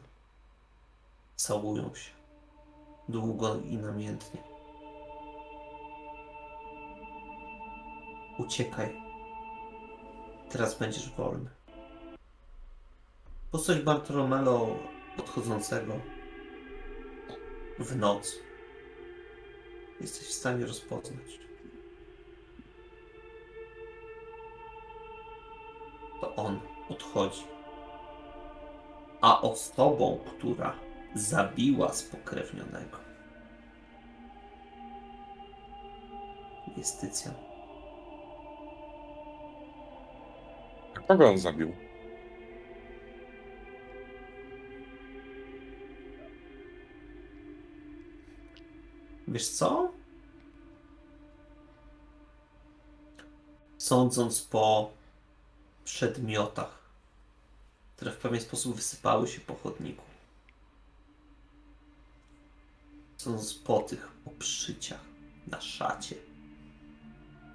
Całują 1.35 1.95
się. 1.95 2.18
Długo 3.09 3.55
i 3.55 3.77
namiętnie. 3.77 4.43
Uciekaj. 8.37 9.01
Teraz 10.49 10.79
będziesz 10.79 11.09
wolny. 11.09 11.49
Postać 13.51 13.81
Bartolomeo 13.81 14.75
odchodzącego 15.17 15.93
w 17.79 17.95
noc 17.95 18.35
jesteś 20.01 20.27
w 20.27 20.33
stanie 20.33 20.65
rozpoznać. 20.65 21.39
To 26.21 26.35
on 26.35 26.59
odchodzi. 26.89 27.43
A 29.21 29.41
osobą, 29.41 30.19
która 30.37 30.88
zabiła 31.15 31.93
spokrewnionego 31.93 33.09
jest 36.79 37.01
Tycjan. 37.01 37.33
Kogo 41.07 41.29
on 41.29 41.37
zabił? 41.37 41.75
Wiesz 49.27 49.49
co? 49.49 49.91
Sądząc 53.77 54.41
po 54.41 54.91
przedmiotach, 55.83 56.89
które 57.95 58.11
w 58.11 58.17
pewien 58.17 58.41
sposób 58.41 58.75
wysypały 58.75 59.27
się 59.27 59.39
po 59.39 59.55
chodniku, 59.55 60.03
sądząc 63.19 63.53
po 63.53 63.79
tych 63.79 64.11
oprzyciach 64.25 65.01
na 65.47 65.61
szacie, 65.61 66.15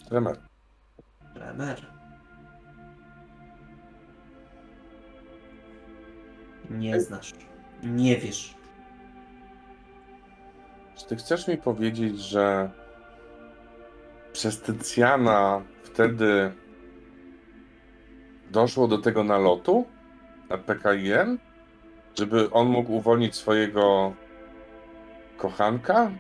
Tremer. 0.09 0.39
Remer. 1.35 1.87
Nie 6.71 7.01
znasz, 7.01 7.33
nie 7.83 8.17
wiesz. 8.17 8.55
Czy 10.97 11.07
ty 11.07 11.17
chcesz 11.17 11.49
mi 11.49 11.57
powiedzieć, 11.57 12.19
że 12.19 12.71
przez 14.33 14.61
Tycjana 14.61 15.63
wtedy 15.83 16.53
doszło 18.51 18.89
do 18.89 18.99
tego 18.99 19.25
nalotu 19.25 19.87
na 20.51 20.59
PKIM? 20.59 21.39
Żeby 22.19 22.51
on 22.51 22.69
mógł 22.69 22.93
uwolnić 22.93 23.35
swojego 23.35 24.15
kochanka? 25.39 26.11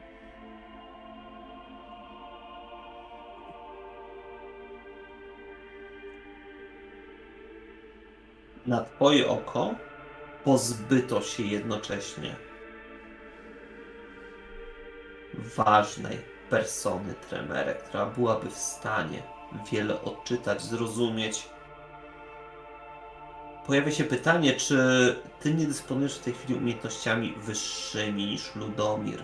Na 8.66 8.84
twoje 8.84 9.28
oko 9.28 9.74
pozbyto 10.44 11.20
się 11.20 11.42
jednocześnie 11.42 12.36
ważnej 15.56 16.18
persony 16.50 17.14
Tremere, 17.14 17.74
która 17.74 18.06
byłaby 18.06 18.50
w 18.50 18.56
stanie 18.56 19.22
wiele 19.72 20.02
odczytać, 20.02 20.62
zrozumieć. 20.62 21.48
Pojawia 23.66 23.90
się 23.90 24.04
pytanie, 24.04 24.52
czy 24.52 24.76
ty 25.40 25.54
nie 25.54 25.66
dysponujesz 25.66 26.18
w 26.18 26.22
tej 26.22 26.34
chwili 26.34 26.54
umiejętnościami 26.54 27.34
wyższymi 27.38 28.26
niż 28.26 28.56
Ludomir, 28.56 29.22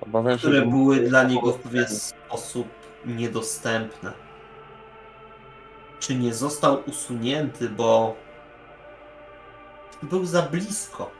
Obawiam 0.00 0.32
się, 0.32 0.38
które 0.38 0.60
że 0.60 0.66
były 0.66 1.00
dla 1.00 1.22
niego 1.22 1.52
w 1.52 1.58
pewien 1.60 1.88
sposób 1.88 2.68
niedostępne. 3.06 4.12
Czy 6.00 6.14
nie 6.14 6.34
został 6.34 6.82
usunięty, 6.86 7.68
bo 7.68 8.16
był 10.02 10.26
za 10.26 10.42
blisko 10.42 11.10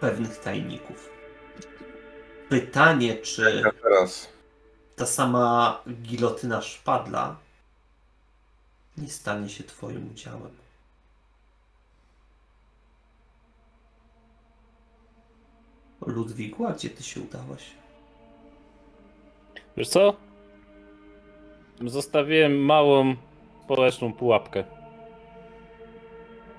pewnych 0.00 0.38
tajników. 0.38 1.10
Pytanie, 2.48 3.16
czy 3.16 3.62
ta 4.96 5.06
sama 5.06 5.80
gilotyna 6.02 6.62
szpadla 6.62 7.36
nie 8.96 9.08
stanie 9.08 9.48
się 9.48 9.64
twoim 9.64 10.10
udziałem. 10.10 10.50
Ludwiku, 16.06 16.66
a 16.66 16.72
gdzie 16.72 16.90
ty 16.90 17.02
się 17.02 17.20
udałaś? 17.20 17.70
Wiesz 19.76 19.88
co? 19.88 20.16
Zostawiłem 21.86 22.64
małą 22.64 23.16
społeczną 23.64 24.12
pułapkę. 24.12 24.64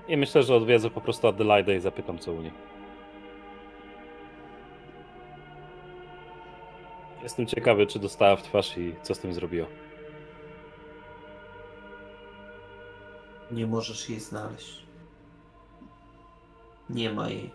I 0.08 0.16
myślę, 0.16 0.42
że 0.42 0.54
odwiedzę 0.54 0.90
po 0.90 1.00
prostu 1.00 1.28
Adelaidę 1.28 1.76
i 1.76 1.80
zapytam 1.80 2.18
co 2.18 2.32
u 2.32 2.42
niej. 2.42 2.52
Jestem 7.22 7.46
ciekawy, 7.46 7.86
czy 7.86 7.98
dostała 7.98 8.36
w 8.36 8.42
twarz 8.42 8.78
i 8.78 8.94
co 9.02 9.14
z 9.14 9.18
tym 9.18 9.34
zrobiła. 9.34 9.66
Nie 13.50 13.66
możesz 13.66 14.10
jej 14.10 14.20
znaleźć. 14.20 14.86
Nie 16.90 17.12
ma 17.12 17.28
jej. 17.28 17.52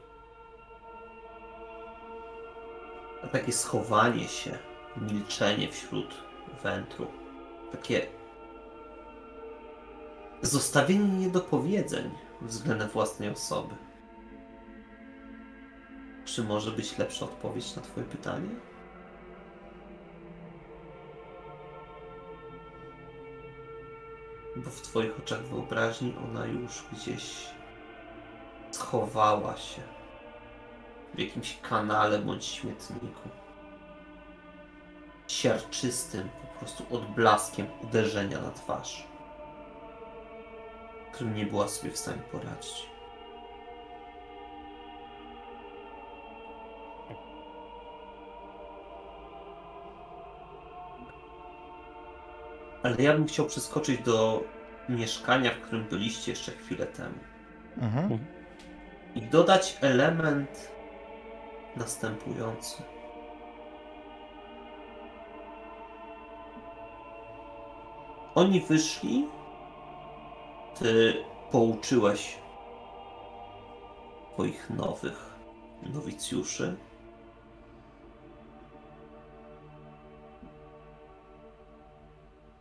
A 3.23 3.27
takie 3.27 3.51
schowanie 3.51 4.27
się, 4.27 4.57
milczenie 4.97 5.71
wśród 5.71 6.23
wętru, 6.63 7.07
takie 7.71 8.07
zostawienie 10.41 11.25
niedopowiedzeń 11.25 12.11
względem 12.41 12.89
własnej 12.89 13.29
osoby. 13.29 13.75
Czy 16.25 16.43
może 16.43 16.71
być 16.71 16.97
lepsza 16.97 17.25
odpowiedź 17.25 17.75
na 17.75 17.81
Twoje 17.81 18.05
pytanie? 18.05 18.49
Bo 24.63 24.69
w 24.69 24.81
Twoich 24.81 25.19
oczach 25.19 25.41
wyobraźni 25.41 26.13
ona 26.23 26.45
już 26.45 26.83
gdzieś 26.93 27.49
schowała 28.71 29.57
się 29.57 29.81
w 31.13 31.19
jakimś 31.19 31.57
kanale 31.61 32.19
bądź 32.19 32.45
śmietniku. 32.45 33.29
siarczystym 35.27 36.29
po 36.41 36.59
prostu 36.59 36.85
odblaskiem 36.95 37.67
uderzenia 37.83 38.41
na 38.41 38.51
twarz, 38.51 39.07
którym 41.13 41.35
nie 41.35 41.45
była 41.45 41.67
sobie 41.67 41.91
w 41.91 41.97
stanie 41.97 42.21
poradzić. 42.31 42.89
Ale 52.89 53.03
ja 53.03 53.13
bym 53.13 53.27
chciał 53.27 53.45
przeskoczyć 53.45 54.01
do 54.01 54.43
mieszkania, 54.89 55.51
w 55.51 55.61
którym 55.61 55.85
byliście 55.85 56.31
jeszcze 56.31 56.51
chwilę 56.51 56.85
temu. 56.85 57.15
Mhm. 57.77 58.19
i 59.15 59.21
dodać 59.21 59.77
element 59.81 60.71
następujący. 61.75 62.83
Oni 68.35 68.61
wyszli, 68.61 69.27
ty 70.79 71.23
pouczyłeś 71.51 72.37
swoich 74.33 74.69
nowych 74.69 75.35
nowicjuszy. 75.93 76.75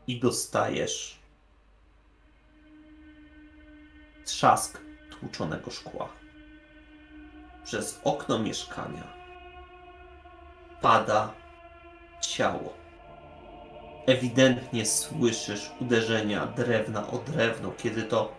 I 0.09 0.21
dostajesz 0.21 1.19
trzask 4.25 4.81
tłuczonego 5.11 5.71
szkła. 5.71 6.09
Przez 7.65 8.01
okno 8.05 8.39
mieszkania 8.39 9.03
pada 10.81 11.33
ciało. 12.21 12.75
Ewidentnie 14.07 14.87
słyszysz 14.87 15.71
uderzenia 15.81 16.47
drewna 16.47 17.11
o 17.11 17.19
drewno, 17.19 17.71
kiedy 17.71 18.03
to 18.03 18.33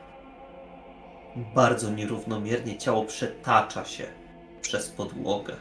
bardzo 1.36 1.92
nierównomiernie 1.92 2.78
ciało 2.78 3.06
przetacza 3.06 3.86
się 3.86 4.08
przez 4.62 4.90
podłogę. 4.90 5.56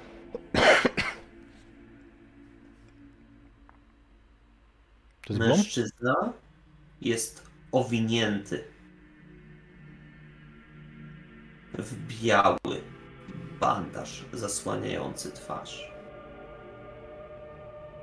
Mężczyzna 5.30 6.32
jest 7.00 7.42
owinięty 7.72 8.64
w 11.78 11.94
biały 12.06 12.82
bandaż 13.60 14.24
zasłaniający 14.32 15.32
twarz. 15.32 15.92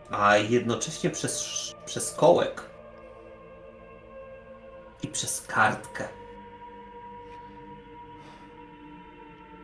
A 0.09 0.37
jednocześnie 0.37 1.09
przez, 1.09 1.43
przez 1.85 2.11
kołek 2.13 2.69
i 5.03 5.07
przez 5.07 5.41
kartkę 5.41 6.07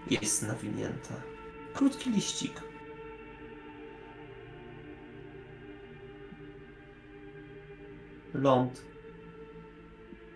jest 0.10 0.44
nawinięta 0.44 1.14
krótki 1.74 2.10
liścik. 2.10 2.71
Ląd, 8.34 8.82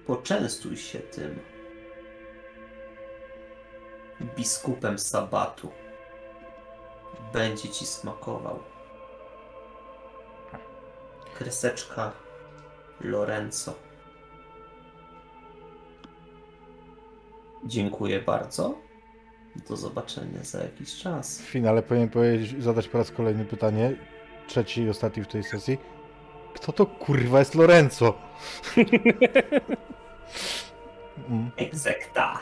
poczęstuj 0.08 0.78
się 0.78 1.00
tym 1.00 1.40
biskupem 4.36 5.00
sabatu. 5.00 5.72
Będzie 7.34 7.70
ci 7.70 7.86
smakował. 7.86 8.60
Kreseczka 11.38 12.12
Lorenzo. 13.02 13.74
Dziękuję 17.66 18.22
bardzo. 18.22 18.76
Do 19.70 19.76
zobaczenia 19.76 20.44
za 20.44 20.64
jakiś 20.64 20.96
czas. 20.96 21.42
W 21.42 21.46
finale 21.46 21.84
powinien 21.84 22.10
zadać 22.60 22.88
po 22.88 22.98
raz 22.98 23.12
kolejny 23.12 23.46
pytanie, 23.46 23.96
trzeci 24.48 24.82
i 24.82 24.90
ostatni 24.90 25.24
w 25.24 25.28
tej 25.28 25.44
sesji. 25.44 25.78
Kto 26.56 26.72
to 26.72 26.86
kurwa 26.86 27.40
jest 27.40 27.56
Lorenzo? 27.56 28.14
Egzekta. 31.58 32.40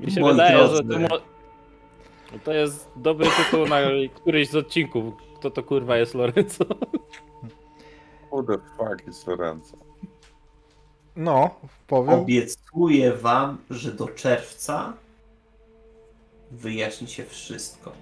Mi 0.00 0.10
się 0.10 0.24
wydaje, 0.24 0.68
że 0.68 0.84
to, 0.84 0.98
mo... 0.98 1.08
to 2.44 2.52
jest 2.52 2.88
dobry 2.96 3.28
tytuł 3.36 3.66
na 3.66 3.80
któryś 4.14 4.48
z 4.48 4.56
odcinków. 4.56 5.14
Kto 5.36 5.50
to 5.50 5.62
kurwa 5.62 5.96
jest 5.96 6.14
Lorenzo? 6.14 6.64
Who 8.30 8.42
the 8.42 8.58
fuck 8.76 9.08
is 9.08 9.26
Lorenzo? 9.26 9.76
No, 11.16 11.60
powiem. 11.86 12.20
Obiecuję 12.20 13.12
wam, 13.12 13.58
że 13.70 13.92
do 13.92 14.08
czerwca 14.08 14.92
wyjaśni 16.50 17.08
się 17.08 17.24
wszystko. 17.24 17.92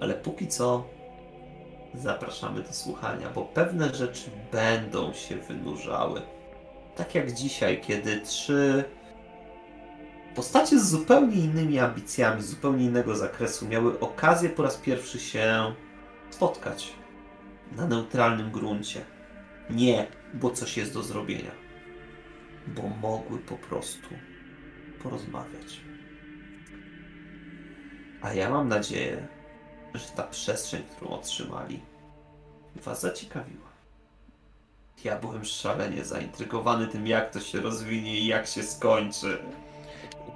Ale 0.00 0.14
póki 0.14 0.48
co 0.48 0.84
zapraszamy 1.94 2.62
do 2.62 2.72
słuchania, 2.72 3.30
bo 3.34 3.42
pewne 3.42 3.94
rzeczy 3.94 4.30
będą 4.52 5.12
się 5.12 5.36
wynurzały. 5.36 6.22
Tak 6.96 7.14
jak 7.14 7.32
dzisiaj, 7.32 7.80
kiedy 7.80 8.20
trzy 8.20 8.84
postacie 10.34 10.78
z 10.80 10.90
zupełnie 10.90 11.36
innymi 11.36 11.78
ambicjami, 11.78 12.42
zupełnie 12.42 12.84
innego 12.84 13.16
zakresu 13.16 13.68
miały 13.68 14.00
okazję 14.00 14.48
po 14.48 14.62
raz 14.62 14.76
pierwszy 14.76 15.20
się 15.20 15.74
spotkać 16.30 16.92
na 17.76 17.86
neutralnym 17.86 18.50
gruncie. 18.50 19.00
Nie, 19.70 20.06
bo 20.34 20.50
coś 20.50 20.76
jest 20.76 20.94
do 20.94 21.02
zrobienia 21.02 21.62
bo 22.66 22.88
mogły 22.88 23.38
po 23.38 23.56
prostu 23.56 24.08
porozmawiać. 25.02 25.80
A 28.22 28.34
ja 28.34 28.50
mam 28.50 28.68
nadzieję, 28.68 29.28
że 29.94 30.08
ta 30.16 30.22
przestrzeń, 30.22 30.82
którą 30.96 31.10
otrzymali, 31.10 31.80
Was 32.76 33.00
zaciekawiła. 33.00 33.72
Ja 35.04 35.18
byłem 35.18 35.44
szalenie 35.44 36.04
zaintrygowany 36.04 36.86
tym, 36.86 37.06
jak 37.06 37.30
to 37.30 37.40
się 37.40 37.60
rozwinie 37.60 38.18
i 38.18 38.26
jak 38.26 38.46
się 38.46 38.62
skończy. 38.62 39.38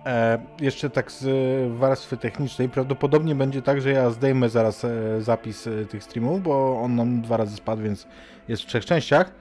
E, 0.07 0.39
jeszcze 0.61 0.91
tak 0.91 1.13
z 1.13 1.27
e, 1.27 1.79
warstwy 1.79 2.17
technicznej, 2.17 2.69
prawdopodobnie 2.69 3.35
będzie 3.35 3.63
tak, 3.63 3.81
że 3.81 3.91
ja 3.91 4.11
zdejmę 4.11 4.49
zaraz 4.49 4.85
e, 4.85 4.91
zapis 5.21 5.67
e, 5.67 5.85
tych 5.85 6.05
streamów, 6.05 6.43
bo 6.43 6.81
on 6.83 6.97
nam 6.97 7.23
dwa 7.23 7.37
razy 7.37 7.57
spadł, 7.57 7.83
więc 7.83 8.07
jest 8.49 8.63
w 8.63 8.67
trzech 8.67 8.85
częściach. 8.85 9.33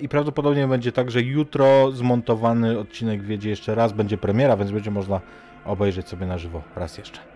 I 0.00 0.08
prawdopodobnie 0.08 0.66
będzie 0.66 0.92
tak, 0.92 1.10
że 1.10 1.22
jutro 1.22 1.92
zmontowany 1.92 2.78
odcinek 2.78 3.22
wiedzie 3.22 3.50
jeszcze 3.50 3.74
raz, 3.74 3.92
będzie 3.92 4.18
premiera, 4.18 4.56
więc 4.56 4.70
będzie 4.70 4.90
można 4.90 5.20
obejrzeć 5.64 6.08
sobie 6.08 6.26
na 6.26 6.38
żywo 6.38 6.62
raz 6.76 6.98
jeszcze. 6.98 7.33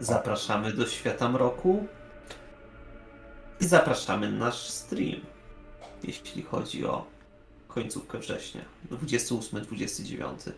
Zapraszamy 0.00 0.72
do 0.72 0.86
świata 0.86 1.28
mroku 1.28 1.86
i 3.60 3.66
zapraszamy 3.66 4.32
na 4.32 4.38
nasz 4.38 4.68
stream, 4.68 5.20
jeśli 6.02 6.42
chodzi 6.42 6.86
o 6.86 7.06
końcówkę 7.68 8.18
września, 8.18 8.60
28-29. 8.90 10.52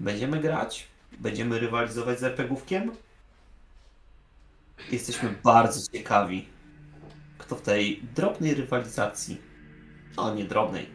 Będziemy 0.00 0.40
grać, 0.40 0.88
będziemy 1.18 1.58
rywalizować 1.58 2.18
z 2.18 2.24
RPGówkiem. 2.24 2.92
Jesteśmy 4.92 5.34
bardzo 5.44 5.92
ciekawi, 5.92 6.48
kto 7.38 7.56
w 7.56 7.62
tej 7.62 8.02
drobnej 8.14 8.54
rywalizacji, 8.54 9.40
o 10.16 10.34
nie 10.34 10.44
drobnej, 10.44 10.86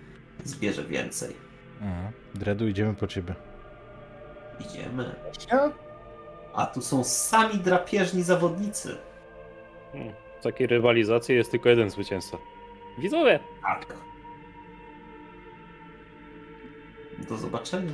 zbierze 0.45 0.83
więcej. 0.83 1.35
Mhm. 1.82 2.14
Dredu, 2.35 2.67
idziemy 2.67 2.93
po 2.93 3.07
ciebie. 3.07 3.35
Idziemy. 4.59 5.16
Ja? 5.51 5.86
A 6.58 6.66
tu 6.66 6.82
są 6.82 7.03
sami 7.03 7.56
drapieżni 7.58 8.24
zawodnicy. 8.24 8.98
Hmm, 9.92 10.14
W 10.40 10.44
takiej 10.44 10.68
rywalizacji 10.68 11.36
jest 11.36 11.52
tylko 11.52 11.69
jeden 11.69 11.90
zwycięzca. 11.90 12.38
Widzowie! 12.98 13.40
Tak. 13.61 13.86
Do 17.30 17.38
zobaczenia. 17.38 17.92